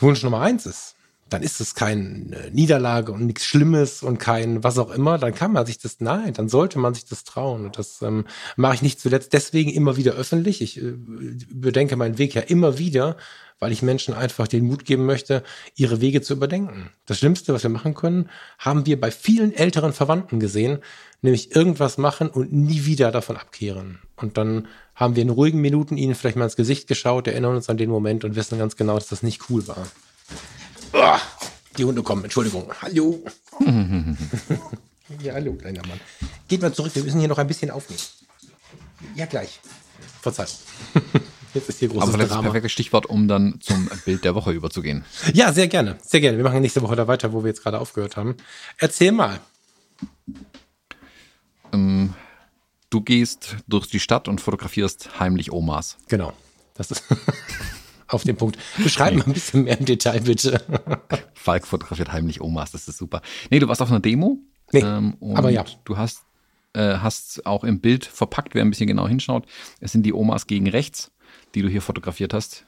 Wunsch 0.00 0.22
Nummer 0.22 0.40
eins 0.40 0.64
ist 0.64 0.96
dann 1.30 1.42
ist 1.42 1.60
es 1.60 1.74
keine 1.74 2.50
Niederlage 2.52 3.12
und 3.12 3.24
nichts 3.24 3.44
Schlimmes 3.44 4.02
und 4.02 4.18
kein 4.18 4.62
was 4.62 4.78
auch 4.78 4.90
immer, 4.90 5.18
dann 5.18 5.34
kann 5.34 5.52
man 5.52 5.64
sich 5.64 5.78
das, 5.78 6.00
nein, 6.00 6.34
dann 6.34 6.48
sollte 6.48 6.78
man 6.78 6.94
sich 6.94 7.06
das 7.06 7.24
trauen. 7.24 7.64
Und 7.64 7.78
das 7.78 8.02
ähm, 8.02 8.24
mache 8.56 8.74
ich 8.74 8.82
nicht 8.82 9.00
zuletzt 9.00 9.32
deswegen 9.32 9.70
immer 9.70 9.96
wieder 9.96 10.12
öffentlich. 10.12 10.60
Ich 10.60 10.78
äh, 10.78 10.94
überdenke 11.50 11.96
meinen 11.96 12.18
Weg 12.18 12.34
ja 12.34 12.42
immer 12.42 12.78
wieder, 12.78 13.16
weil 13.60 13.72
ich 13.72 13.82
Menschen 13.82 14.14
einfach 14.14 14.48
den 14.48 14.66
Mut 14.66 14.84
geben 14.84 15.06
möchte, 15.06 15.44
ihre 15.76 16.00
Wege 16.00 16.22
zu 16.22 16.32
überdenken. 16.32 16.90
Das 17.06 17.18
Schlimmste, 17.18 17.52
was 17.54 17.62
wir 17.62 17.70
machen 17.70 17.94
können, 17.94 18.28
haben 18.58 18.86
wir 18.86 18.98
bei 18.98 19.10
vielen 19.10 19.54
älteren 19.54 19.92
Verwandten 19.92 20.40
gesehen, 20.40 20.78
nämlich 21.22 21.54
irgendwas 21.54 21.98
machen 21.98 22.28
und 22.28 22.52
nie 22.52 22.86
wieder 22.86 23.12
davon 23.12 23.36
abkehren. 23.36 23.98
Und 24.16 24.36
dann 24.38 24.66
haben 24.94 25.14
wir 25.14 25.22
in 25.22 25.30
ruhigen 25.30 25.60
Minuten 25.60 25.96
ihnen 25.96 26.14
vielleicht 26.14 26.36
mal 26.36 26.44
ins 26.44 26.56
Gesicht 26.56 26.88
geschaut, 26.88 27.26
erinnern 27.26 27.54
uns 27.54 27.68
an 27.68 27.76
den 27.76 27.90
Moment 27.90 28.24
und 28.24 28.34
wissen 28.34 28.58
ganz 28.58 28.76
genau, 28.76 28.94
dass 28.94 29.08
das 29.08 29.22
nicht 29.22 29.50
cool 29.50 29.68
war. 29.68 29.86
Oh, 30.92 31.16
die 31.76 31.84
Hunde 31.84 32.02
kommen, 32.02 32.24
Entschuldigung. 32.24 32.72
Hallo. 32.82 33.22
ja, 35.22 35.34
hallo, 35.34 35.54
kleiner 35.54 35.86
Mann. 35.86 36.00
Geht 36.48 36.62
mal 36.62 36.72
zurück, 36.72 36.94
wir 36.94 37.04
müssen 37.04 37.20
hier 37.20 37.28
noch 37.28 37.38
ein 37.38 37.46
bisschen 37.46 37.70
aufnehmen. 37.70 38.00
Ja, 39.14 39.26
gleich. 39.26 39.60
Verzeihung. 40.20 40.50
Jetzt 41.54 41.68
ist 41.68 41.78
hier 41.80 41.88
großes 41.88 42.02
Aber 42.02 42.12
vielleicht 42.12 42.30
das 42.30 42.36
Drama. 42.36 42.48
perfekte 42.48 42.68
Stichwort, 42.68 43.06
um 43.06 43.26
dann 43.26 43.58
zum 43.60 43.90
Bild 44.04 44.24
der 44.24 44.36
Woche 44.36 44.52
überzugehen. 44.52 45.04
Ja, 45.34 45.52
sehr 45.52 45.66
gerne. 45.66 45.98
Sehr 46.00 46.20
gerne. 46.20 46.36
Wir 46.36 46.44
machen 46.44 46.60
nächste 46.60 46.80
Woche 46.82 46.94
da 46.94 47.08
weiter, 47.08 47.32
wo 47.32 47.42
wir 47.42 47.48
jetzt 47.48 47.62
gerade 47.62 47.80
aufgehört 47.80 48.16
haben. 48.16 48.36
Erzähl 48.78 49.10
mal. 49.10 49.40
Ähm, 51.72 52.14
du 52.90 53.00
gehst 53.00 53.56
durch 53.66 53.88
die 53.88 53.98
Stadt 53.98 54.28
und 54.28 54.40
fotografierst 54.40 55.18
heimlich 55.18 55.50
Omas. 55.50 55.96
Genau. 56.08 56.32
Das 56.74 56.92
ist 56.92 57.02
auf 58.10 58.24
den 58.24 58.36
Punkt. 58.36 58.58
Beschreib 58.78 59.14
mal 59.14 59.24
ein 59.26 59.32
bisschen 59.32 59.64
mehr 59.64 59.78
im 59.78 59.84
Detail, 59.84 60.20
bitte. 60.20 60.62
Falk 61.34 61.66
fotografiert 61.66 62.12
heimlich 62.12 62.40
Omas, 62.40 62.72
das 62.72 62.88
ist 62.88 62.98
super. 62.98 63.22
Nee, 63.50 63.58
du 63.58 63.68
warst 63.68 63.82
auf 63.82 63.90
einer 63.90 64.00
Demo. 64.00 64.38
Nee, 64.72 64.80
ähm, 64.80 65.14
und 65.20 65.36
aber 65.36 65.50
ja. 65.50 65.64
Du 65.84 65.96
hast, 65.96 66.24
äh, 66.74 66.98
hast 66.98 67.46
auch 67.46 67.64
im 67.64 67.80
Bild 67.80 68.04
verpackt, 68.04 68.54
wer 68.54 68.62
ein 68.62 68.70
bisschen 68.70 68.86
genau 68.86 69.08
hinschaut. 69.08 69.46
Es 69.80 69.92
sind 69.92 70.04
die 70.04 70.12
Omas 70.12 70.46
gegen 70.46 70.68
rechts, 70.68 71.12
die 71.54 71.62
du 71.62 71.68
hier 71.68 71.82
fotografiert 71.82 72.34
hast, 72.34 72.66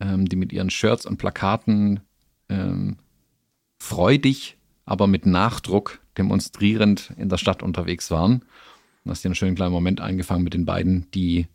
ähm, 0.00 0.28
die 0.28 0.36
mit 0.36 0.52
ihren 0.52 0.70
Shirts 0.70 1.06
und 1.06 1.16
Plakaten 1.16 2.00
ähm, 2.48 2.98
freudig, 3.78 4.56
aber 4.84 5.06
mit 5.06 5.26
Nachdruck 5.26 6.00
demonstrierend 6.18 7.12
in 7.16 7.28
der 7.28 7.38
Stadt 7.38 7.62
unterwegs 7.62 8.10
waren. 8.10 8.44
Du 9.04 9.10
hast 9.10 9.24
dir 9.24 9.28
einen 9.28 9.34
schönen 9.34 9.56
kleinen 9.56 9.72
Moment 9.72 10.00
eingefangen 10.00 10.44
mit 10.44 10.54
den 10.54 10.64
beiden, 10.64 11.10
die, 11.12 11.46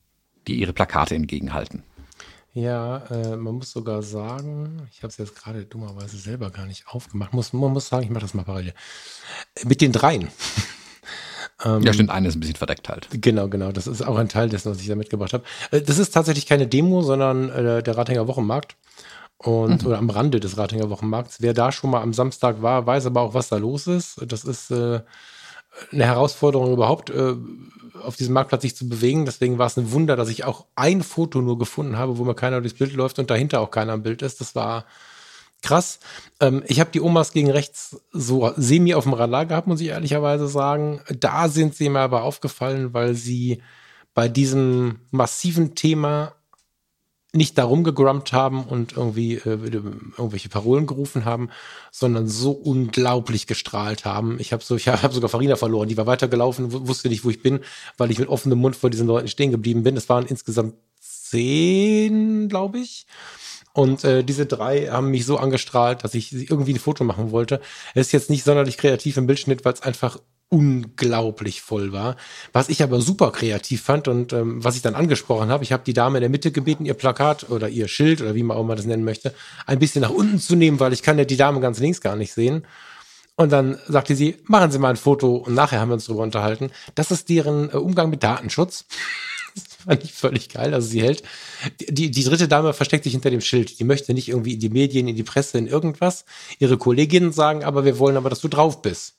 die 0.48 0.56
ihre 0.60 0.74
Plakate 0.74 1.16
entgegenhalten. 1.16 1.84
Ja, 2.58 3.04
äh, 3.12 3.36
man 3.36 3.54
muss 3.54 3.72
sogar 3.72 4.02
sagen, 4.02 4.88
ich 4.92 5.04
habe 5.04 5.10
es 5.10 5.18
jetzt 5.18 5.36
gerade 5.36 5.64
dummerweise 5.66 6.18
selber 6.18 6.50
gar 6.50 6.66
nicht 6.66 6.88
aufgemacht. 6.88 7.32
Muss, 7.32 7.54
man 7.54 7.72
muss 7.72 7.88
sagen, 7.88 8.04
ich 8.06 8.10
mache 8.10 8.24
das 8.24 8.34
mal 8.34 8.46
parallel. 8.46 8.74
Mit 9.64 9.80
den 9.82 9.92
dreien. 9.92 10.30
Ähm, 11.66 11.82
ja, 11.82 11.92
stimmt, 11.92 12.12
eine 12.12 12.28
ist 12.28 12.36
ein 12.36 12.40
bisschen 12.40 12.56
verdeckt 12.56 12.88
halt. 12.88 13.08
Genau, 13.12 13.48
genau. 13.48 13.72
Das 13.72 13.88
ist 13.88 14.04
auch 14.04 14.16
ein 14.18 14.30
Teil 14.30 14.48
dessen, 14.48 14.70
was 14.70 14.80
ich 14.80 14.86
da 14.86 14.94
mitgebracht 14.94 15.34
habe. 15.34 15.44
Äh, 15.72 15.82
Das 15.82 15.98
ist 15.98 16.12
tatsächlich 16.12 16.46
keine 16.46 16.68
Demo, 16.68 17.02
sondern 17.02 17.50
äh, 17.50 17.82
der 17.82 17.98
Ratinger 17.98 18.28
Wochenmarkt. 18.28 18.76
Und, 19.40 19.84
Oder 19.84 19.98
am 19.98 20.12
Rande 20.12 20.40
des 20.40 20.56
Ratinger 20.60 20.92
Wochenmarkts. 20.92 21.38
Wer 21.42 21.56
da 21.56 21.72
schon 21.72 21.90
mal 21.90 22.04
am 22.04 22.14
Samstag 22.14 22.62
war, 22.62 22.86
weiß 22.86 23.08
aber 23.08 23.22
auch, 23.22 23.34
was 23.34 23.50
da 23.50 23.58
los 23.58 23.88
ist. 23.88 24.22
Das 24.28 24.44
ist 24.44 24.70
äh, 24.70 25.00
eine 25.92 26.06
Herausforderung 26.06 26.74
überhaupt, 26.74 27.10
äh, 27.10 27.36
auf 28.04 28.16
diesem 28.16 28.34
Marktplatz 28.34 28.62
sich 28.62 28.76
zu 28.76 28.88
bewegen. 28.88 29.26
Deswegen 29.26 29.58
war 29.58 29.68
es 29.68 29.78
ein 29.78 29.92
Wunder, 29.92 30.16
dass 30.16 30.30
ich 30.30 30.46
auch 30.46 30.66
ein 30.76 31.04
Foto 31.04 31.42
nur 31.42 31.58
gefunden 31.58 31.98
habe, 31.98 32.18
wo 32.18 32.24
mir 32.24 32.36
keiner 32.36 32.62
durchs 32.62 32.78
Bild 32.78 32.94
läuft 32.94 33.20
und 33.20 33.30
dahinter 33.30 33.62
auch 33.62 33.72
keiner 33.72 33.94
am 33.94 34.04
Bild 34.04 34.22
ist. 34.22 34.40
Das 34.42 34.56
war 34.56 34.86
krass. 35.62 36.00
Ähm, 36.40 36.64
ich 36.68 36.80
habe 36.80 36.92
die 36.92 37.02
Omas 37.02 37.32
gegen 37.32 37.52
rechts 37.52 38.02
so 38.12 38.52
semi 38.56 38.94
auf 38.94 39.04
dem 39.04 39.14
Radar 39.14 39.46
gehabt, 39.46 39.68
muss 39.68 39.82
ich 39.82 39.88
ehrlicherweise 39.88 40.48
sagen. 40.48 41.02
Da 41.20 41.50
sind 41.50 41.76
sie 41.76 41.90
mir 41.90 42.00
aber 42.00 42.24
aufgefallen, 42.24 42.94
weil 42.94 43.16
sie 43.16 43.62
bei 44.14 44.28
diesem 44.28 45.02
massiven 45.12 45.76
Thema 45.76 46.34
nicht 47.34 47.58
darum 47.58 47.84
gegrumpt 47.84 48.32
haben 48.34 48.64
und 48.64 48.94
irgendwie 48.96 49.36
äh, 49.36 49.42
irgendwelche 49.50 50.50
Parolen 50.50 50.88
gerufen 50.88 51.26
haben, 51.26 51.50
sondern 51.92 52.28
so 52.28 52.52
unglaublich 52.52 53.48
gestrahlt 53.48 54.06
haben. 54.06 54.40
Ich 54.40 54.54
habe 54.54 54.64
so, 54.64 54.76
ich 54.76 54.88
habe 54.88 55.14
sogar 55.14 55.30
Farina 55.30 55.56
verloren. 55.56 55.90
Die 55.90 55.98
war 55.98 56.08
weitergelaufen, 56.08 56.72
wu- 56.72 56.88
wusste 56.88 57.10
nicht, 57.10 57.26
wo 57.26 57.30
ich 57.30 57.42
bin, 57.42 57.60
weil 57.98 58.12
ich 58.12 58.20
mit 58.20 58.30
offenem 58.30 58.60
Mund 58.60 58.76
vor 58.76 58.90
diesen 58.90 59.08
Leuten 59.08 59.28
stehen 59.28 59.52
geblieben 59.52 59.84
bin. 59.84 59.98
Es 59.98 60.10
waren 60.10 60.26
insgesamt 60.26 60.76
zehn, 61.00 62.48
glaube 62.50 62.80
ich. 62.80 63.06
Und 63.78 64.04
äh, 64.04 64.24
diese 64.24 64.48
drei 64.48 64.88
haben 64.88 65.12
mich 65.12 65.28
so 65.28 65.38
angestrahlt, 65.38 66.04
dass 66.04 66.16
ich 66.16 66.34
irgendwie 66.34 66.74
ein 66.74 66.80
Foto 66.80 67.04
machen 67.04 67.30
wollte. 67.30 67.62
Es 67.94 68.08
ist 68.08 68.12
jetzt 68.12 68.32
nicht 68.32 68.44
sonderlich 68.44 68.76
kreativ 68.76 69.18
im 69.18 69.28
Bildschnitt, 69.28 69.66
weil 69.66 69.74
es 69.74 69.84
einfach 69.84 70.18
unglaublich 70.50 71.62
voll 71.62 71.92
war. 71.92 72.16
Was 72.54 72.70
ich 72.70 72.82
aber 72.82 73.02
super 73.02 73.32
kreativ 73.32 73.84
fand 73.84 74.08
und 74.08 74.34
ähm, 74.34 74.64
was 74.64 74.78
ich 74.78 74.82
dann 74.82 74.96
angesprochen 74.96 75.50
habe, 75.50 75.64
ich 75.64 75.74
habe 75.74 75.84
die 75.86 75.94
Dame 75.94 76.18
in 76.18 76.22
der 76.22 76.32
Mitte 76.32 76.52
gebeten, 76.52 76.88
ihr 76.88 76.96
Plakat 76.96 77.52
oder 77.52 77.70
ihr 77.70 77.88
Schild 77.88 78.20
oder 78.20 78.34
wie 78.34 78.42
man 78.42 78.58
auch 78.58 78.62
immer 78.62 78.76
das 78.76 78.88
nennen 78.88 79.04
möchte, 79.04 79.32
ein 79.68 79.78
bisschen 79.78 80.02
nach 80.02 80.10
unten 80.10 80.40
zu 80.40 80.56
nehmen, 80.56 80.80
weil 80.80 80.92
ich 80.92 81.04
kann 81.04 81.20
ja 81.20 81.26
die 81.26 81.38
Dame 81.38 81.60
ganz 81.60 81.78
links 81.78 82.02
gar 82.02 82.16
nicht 82.16 82.34
sehen. 82.34 82.66
Und 83.36 83.52
dann 83.52 83.78
sagte 83.88 84.16
sie, 84.16 84.38
machen 84.46 84.72
Sie 84.72 84.80
mal 84.80 84.90
ein 84.90 84.98
Foto 84.98 85.36
und 85.36 85.54
nachher 85.54 85.80
haben 85.80 85.90
wir 85.90 85.94
uns 85.94 86.06
darüber 86.06 86.24
unterhalten. 86.24 86.72
Das 86.96 87.12
ist 87.12 87.30
deren 87.30 87.70
äh, 87.70 87.78
Umgang 87.78 88.10
mit 88.10 88.24
Datenschutz. 88.24 88.86
Fand 89.90 90.04
ich 90.04 90.14
völlig 90.14 90.50
geil. 90.50 90.74
Also 90.74 90.88
sie 90.90 91.02
hält, 91.02 91.24
die, 91.80 92.12
die 92.12 92.24
dritte 92.24 92.50
Dame 92.50 92.74
versteckt 92.74 93.06
sich 93.06 93.14
hinter 93.14 93.30
dem 93.30 93.42
Schild. 93.42 93.80
Die 93.80 93.86
möchte 93.86 94.14
nicht 94.14 94.28
irgendwie 94.28 94.54
in 94.54 94.60
die 94.60 94.70
Medien, 94.70 95.08
in 95.08 95.16
die 95.16 95.24
Presse, 95.24 95.58
in 95.58 95.68
irgendwas. 95.68 96.26
Ihre 96.60 96.78
Kolleginnen 96.78 97.32
sagen 97.32 97.64
aber, 97.64 97.86
wir 97.86 97.98
wollen 97.98 98.18
aber, 98.18 98.30
dass 98.30 98.42
du 98.42 98.50
drauf 98.50 98.82
bist. 98.82 99.16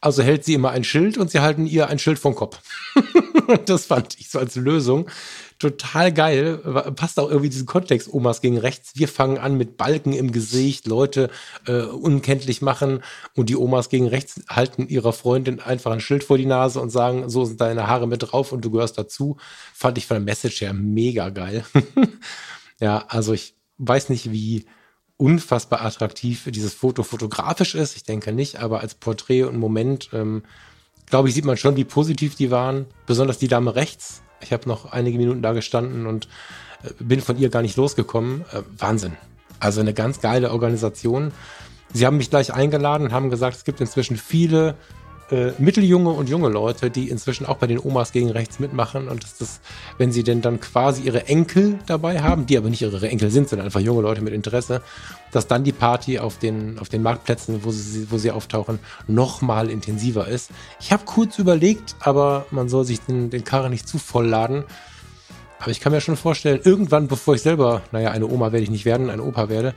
Also 0.00 0.22
hält 0.22 0.44
sie 0.44 0.54
immer 0.54 0.70
ein 0.70 0.84
Schild 0.84 1.18
und 1.18 1.30
sie 1.30 1.40
halten 1.40 1.66
ihr 1.66 1.88
ein 1.88 1.98
Schild 1.98 2.18
vom 2.18 2.34
Kopf. 2.34 2.60
das 3.66 3.86
fand 3.86 4.18
ich 4.18 4.30
so 4.30 4.38
als 4.38 4.56
Lösung 4.56 5.08
total 5.58 6.12
geil. 6.12 6.58
Passt 6.96 7.18
auch 7.18 7.28
irgendwie 7.28 7.48
diesen 7.48 7.66
Kontext 7.66 8.12
Omas 8.12 8.40
gegen 8.40 8.58
rechts. 8.58 8.92
Wir 8.94 9.08
fangen 9.08 9.38
an 9.38 9.56
mit 9.56 9.76
Balken 9.76 10.12
im 10.12 10.32
Gesicht, 10.32 10.86
Leute 10.86 11.30
äh, 11.66 11.82
unkenntlich 11.82 12.62
machen 12.62 13.02
und 13.34 13.48
die 13.48 13.56
Omas 13.56 13.88
gegen 13.88 14.06
rechts 14.06 14.40
halten 14.48 14.88
ihrer 14.88 15.12
Freundin 15.12 15.60
einfach 15.60 15.92
ein 15.92 16.00
Schild 16.00 16.24
vor 16.24 16.38
die 16.38 16.46
Nase 16.46 16.80
und 16.80 16.90
sagen, 16.90 17.28
so 17.30 17.44
sind 17.44 17.60
deine 17.60 17.86
Haare 17.86 18.06
mit 18.06 18.22
drauf 18.22 18.52
und 18.52 18.64
du 18.64 18.70
gehörst 18.70 18.98
dazu. 18.98 19.36
Fand 19.74 19.98
ich 19.98 20.06
von 20.06 20.16
der 20.16 20.24
Message 20.24 20.60
her 20.60 20.74
mega 20.74 21.30
geil. 21.30 21.64
ja, 22.80 23.04
also 23.08 23.32
ich 23.32 23.54
weiß 23.78 24.10
nicht, 24.10 24.30
wie 24.32 24.66
unfassbar 25.18 25.82
attraktiv 25.82 26.48
dieses 26.50 26.74
Foto 26.74 27.02
fotografisch 27.02 27.74
ist. 27.74 27.96
Ich 27.96 28.04
denke 28.04 28.32
nicht, 28.32 28.56
aber 28.56 28.80
als 28.80 28.94
Porträt 28.94 29.44
und 29.44 29.56
Moment, 29.56 30.10
ähm, 30.12 30.42
glaube 31.06 31.28
ich, 31.28 31.34
sieht 31.34 31.44
man 31.44 31.56
schon, 31.56 31.76
wie 31.76 31.84
positiv 31.84 32.34
die 32.34 32.50
waren. 32.50 32.86
Besonders 33.06 33.38
die 33.38 33.48
Dame 33.48 33.74
rechts. 33.74 34.22
Ich 34.40 34.52
habe 34.52 34.68
noch 34.68 34.92
einige 34.92 35.18
Minuten 35.18 35.42
da 35.42 35.52
gestanden 35.52 36.06
und 36.06 36.28
äh, 36.82 36.90
bin 36.98 37.20
von 37.20 37.38
ihr 37.38 37.48
gar 37.48 37.62
nicht 37.62 37.76
losgekommen. 37.76 38.42
Äh, 38.52 38.62
Wahnsinn. 38.78 39.16
Also 39.60 39.80
eine 39.80 39.94
ganz 39.94 40.20
geile 40.20 40.50
Organisation. 40.50 41.32
Sie 41.92 42.04
haben 42.04 42.18
mich 42.18 42.30
gleich 42.30 42.52
eingeladen 42.52 43.04
und 43.04 43.12
haben 43.12 43.30
gesagt, 43.30 43.56
es 43.56 43.64
gibt 43.64 43.80
inzwischen 43.80 44.16
viele 44.16 44.74
äh, 45.30 45.52
mitteljunge 45.58 46.10
und 46.10 46.28
junge 46.28 46.48
Leute, 46.48 46.90
die 46.90 47.08
inzwischen 47.08 47.46
auch 47.46 47.56
bei 47.56 47.66
den 47.66 47.78
Omas 47.78 48.12
gegen 48.12 48.30
rechts 48.30 48.58
mitmachen 48.58 49.08
und 49.08 49.22
dass 49.22 49.38
das, 49.38 49.60
wenn 49.98 50.12
sie 50.12 50.22
denn 50.22 50.40
dann 50.40 50.60
quasi 50.60 51.02
ihre 51.02 51.26
Enkel 51.26 51.78
dabei 51.86 52.20
haben, 52.20 52.46
die 52.46 52.56
aber 52.56 52.70
nicht 52.70 52.82
ihre 52.82 53.08
Enkel 53.08 53.30
sind, 53.30 53.48
sondern 53.48 53.66
einfach 53.66 53.80
junge 53.80 54.02
Leute 54.02 54.20
mit 54.20 54.32
Interesse, 54.32 54.82
dass 55.32 55.46
dann 55.46 55.64
die 55.64 55.72
Party 55.72 56.18
auf 56.18 56.38
den, 56.38 56.78
auf 56.78 56.88
den 56.88 57.02
Marktplätzen, 57.02 57.64
wo 57.64 57.70
sie, 57.70 58.10
wo 58.10 58.18
sie 58.18 58.30
auftauchen, 58.30 58.78
noch 59.08 59.42
mal 59.42 59.68
intensiver 59.70 60.28
ist. 60.28 60.50
Ich 60.80 60.92
habe 60.92 61.04
kurz 61.04 61.38
überlegt, 61.38 61.96
aber 62.00 62.46
man 62.50 62.68
soll 62.68 62.84
sich 62.84 63.00
den, 63.00 63.30
den 63.30 63.44
Karren 63.44 63.70
nicht 63.70 63.88
zu 63.88 63.98
voll 63.98 64.26
laden. 64.26 64.64
Aber 65.58 65.70
ich 65.70 65.80
kann 65.80 65.92
mir 65.92 66.00
schon 66.00 66.16
vorstellen, 66.16 66.60
irgendwann, 66.62 67.08
bevor 67.08 67.34
ich 67.34 67.42
selber, 67.42 67.82
naja, 67.90 68.10
eine 68.10 68.26
Oma 68.26 68.52
werde 68.52 68.64
ich 68.64 68.70
nicht 68.70 68.84
werden, 68.84 69.10
ein 69.10 69.20
Opa 69.20 69.48
werde, 69.48 69.74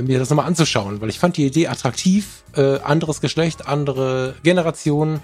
mir 0.00 0.18
das 0.18 0.30
nochmal 0.30 0.46
anzuschauen, 0.46 1.00
weil 1.00 1.08
ich 1.08 1.18
fand 1.18 1.36
die 1.36 1.46
Idee 1.46 1.68
attraktiv, 1.68 2.44
äh, 2.56 2.78
anderes 2.80 3.20
Geschlecht, 3.20 3.66
andere 3.66 4.34
Generation, 4.42 5.20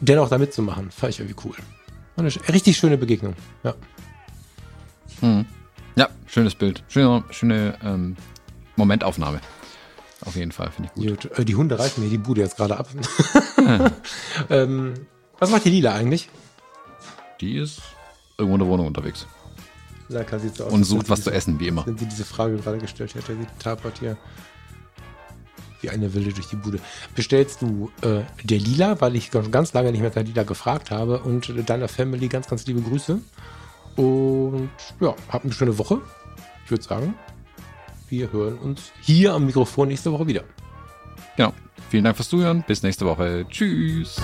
dennoch 0.00 0.28
da 0.28 0.38
mitzumachen. 0.38 0.90
Fand 0.90 1.14
ich 1.14 1.20
irgendwie 1.20 1.40
cool. 1.44 1.54
Eine 2.16 2.28
richtig 2.52 2.76
schöne 2.76 2.98
Begegnung. 2.98 3.34
Ja. 3.62 3.74
Ja, 5.96 6.08
schönes 6.26 6.54
Bild. 6.54 6.82
Schöne, 6.88 7.24
schöne 7.30 7.78
ähm, 7.82 8.16
Momentaufnahme. 8.76 9.40
Auf 10.24 10.36
jeden 10.36 10.52
Fall, 10.52 10.70
finde 10.70 10.90
ich 10.94 11.08
gut. 11.08 11.22
Gut. 11.22 11.38
Äh, 11.38 11.44
Die 11.44 11.54
Hunde 11.54 11.78
reißen 11.78 12.02
mir 12.02 12.10
die 12.10 12.18
Bude 12.18 12.40
jetzt 12.40 12.56
gerade 12.56 12.76
ab. 12.76 12.88
ähm, 14.50 14.94
was 15.38 15.50
macht 15.50 15.64
die 15.64 15.70
Lila 15.70 15.94
eigentlich? 15.94 16.28
Die 17.40 17.56
ist 17.56 17.80
irgendwo 18.38 18.54
in 18.56 18.60
der 18.60 18.68
Wohnung 18.68 18.86
unterwegs. 18.86 19.26
Laka 20.08 20.38
sieht 20.38 20.56
so 20.56 20.64
aus. 20.64 20.72
Und 20.72 20.84
sucht 20.84 21.08
was 21.08 21.20
sie 21.20 21.24
zu 21.24 21.30
essen, 21.30 21.58
wie 21.60 21.68
immer. 21.68 21.86
Wenn 21.86 21.98
sie 21.98 22.06
diese 22.06 22.24
Frage 22.24 22.56
gerade 22.56 22.78
gestellt 22.78 23.14
hätte, 23.14 23.36
sie 23.36 23.46
tapert 23.58 23.98
hier 23.98 24.16
wie 25.80 25.90
eine 25.90 26.12
Wilde 26.14 26.32
durch 26.32 26.48
die 26.48 26.56
Bude. 26.56 26.78
Bestellst 27.14 27.62
du 27.62 27.90
äh, 28.02 28.22
der 28.42 28.58
Lila, 28.58 29.00
weil 29.00 29.16
ich 29.16 29.30
schon 29.30 29.50
ganz 29.50 29.72
lange 29.74 29.92
nicht 29.92 30.00
mehr 30.00 30.12
nach 30.14 30.22
Lila 30.22 30.42
gefragt 30.42 30.90
habe 30.90 31.20
und 31.20 31.48
äh, 31.50 31.62
deiner 31.62 31.88
Family 31.88 32.28
ganz, 32.28 32.48
ganz 32.48 32.66
liebe 32.66 32.80
Grüße. 32.80 33.20
Und 33.96 34.70
ja, 35.00 35.14
habt 35.28 35.44
eine 35.44 35.52
schöne 35.52 35.76
Woche. 35.78 36.00
Ich 36.64 36.70
würde 36.70 36.82
sagen, 36.82 37.14
wir 38.08 38.32
hören 38.32 38.58
uns 38.58 38.92
hier 39.02 39.34
am 39.34 39.46
Mikrofon 39.46 39.88
nächste 39.88 40.10
Woche 40.10 40.26
wieder. 40.26 40.44
Genau. 41.36 41.52
Vielen 41.90 42.04
Dank 42.04 42.16
fürs 42.16 42.28
Zuhören. 42.28 42.64
Bis 42.66 42.82
nächste 42.82 43.04
Woche. 43.04 43.46
Tschüss. 43.48 44.16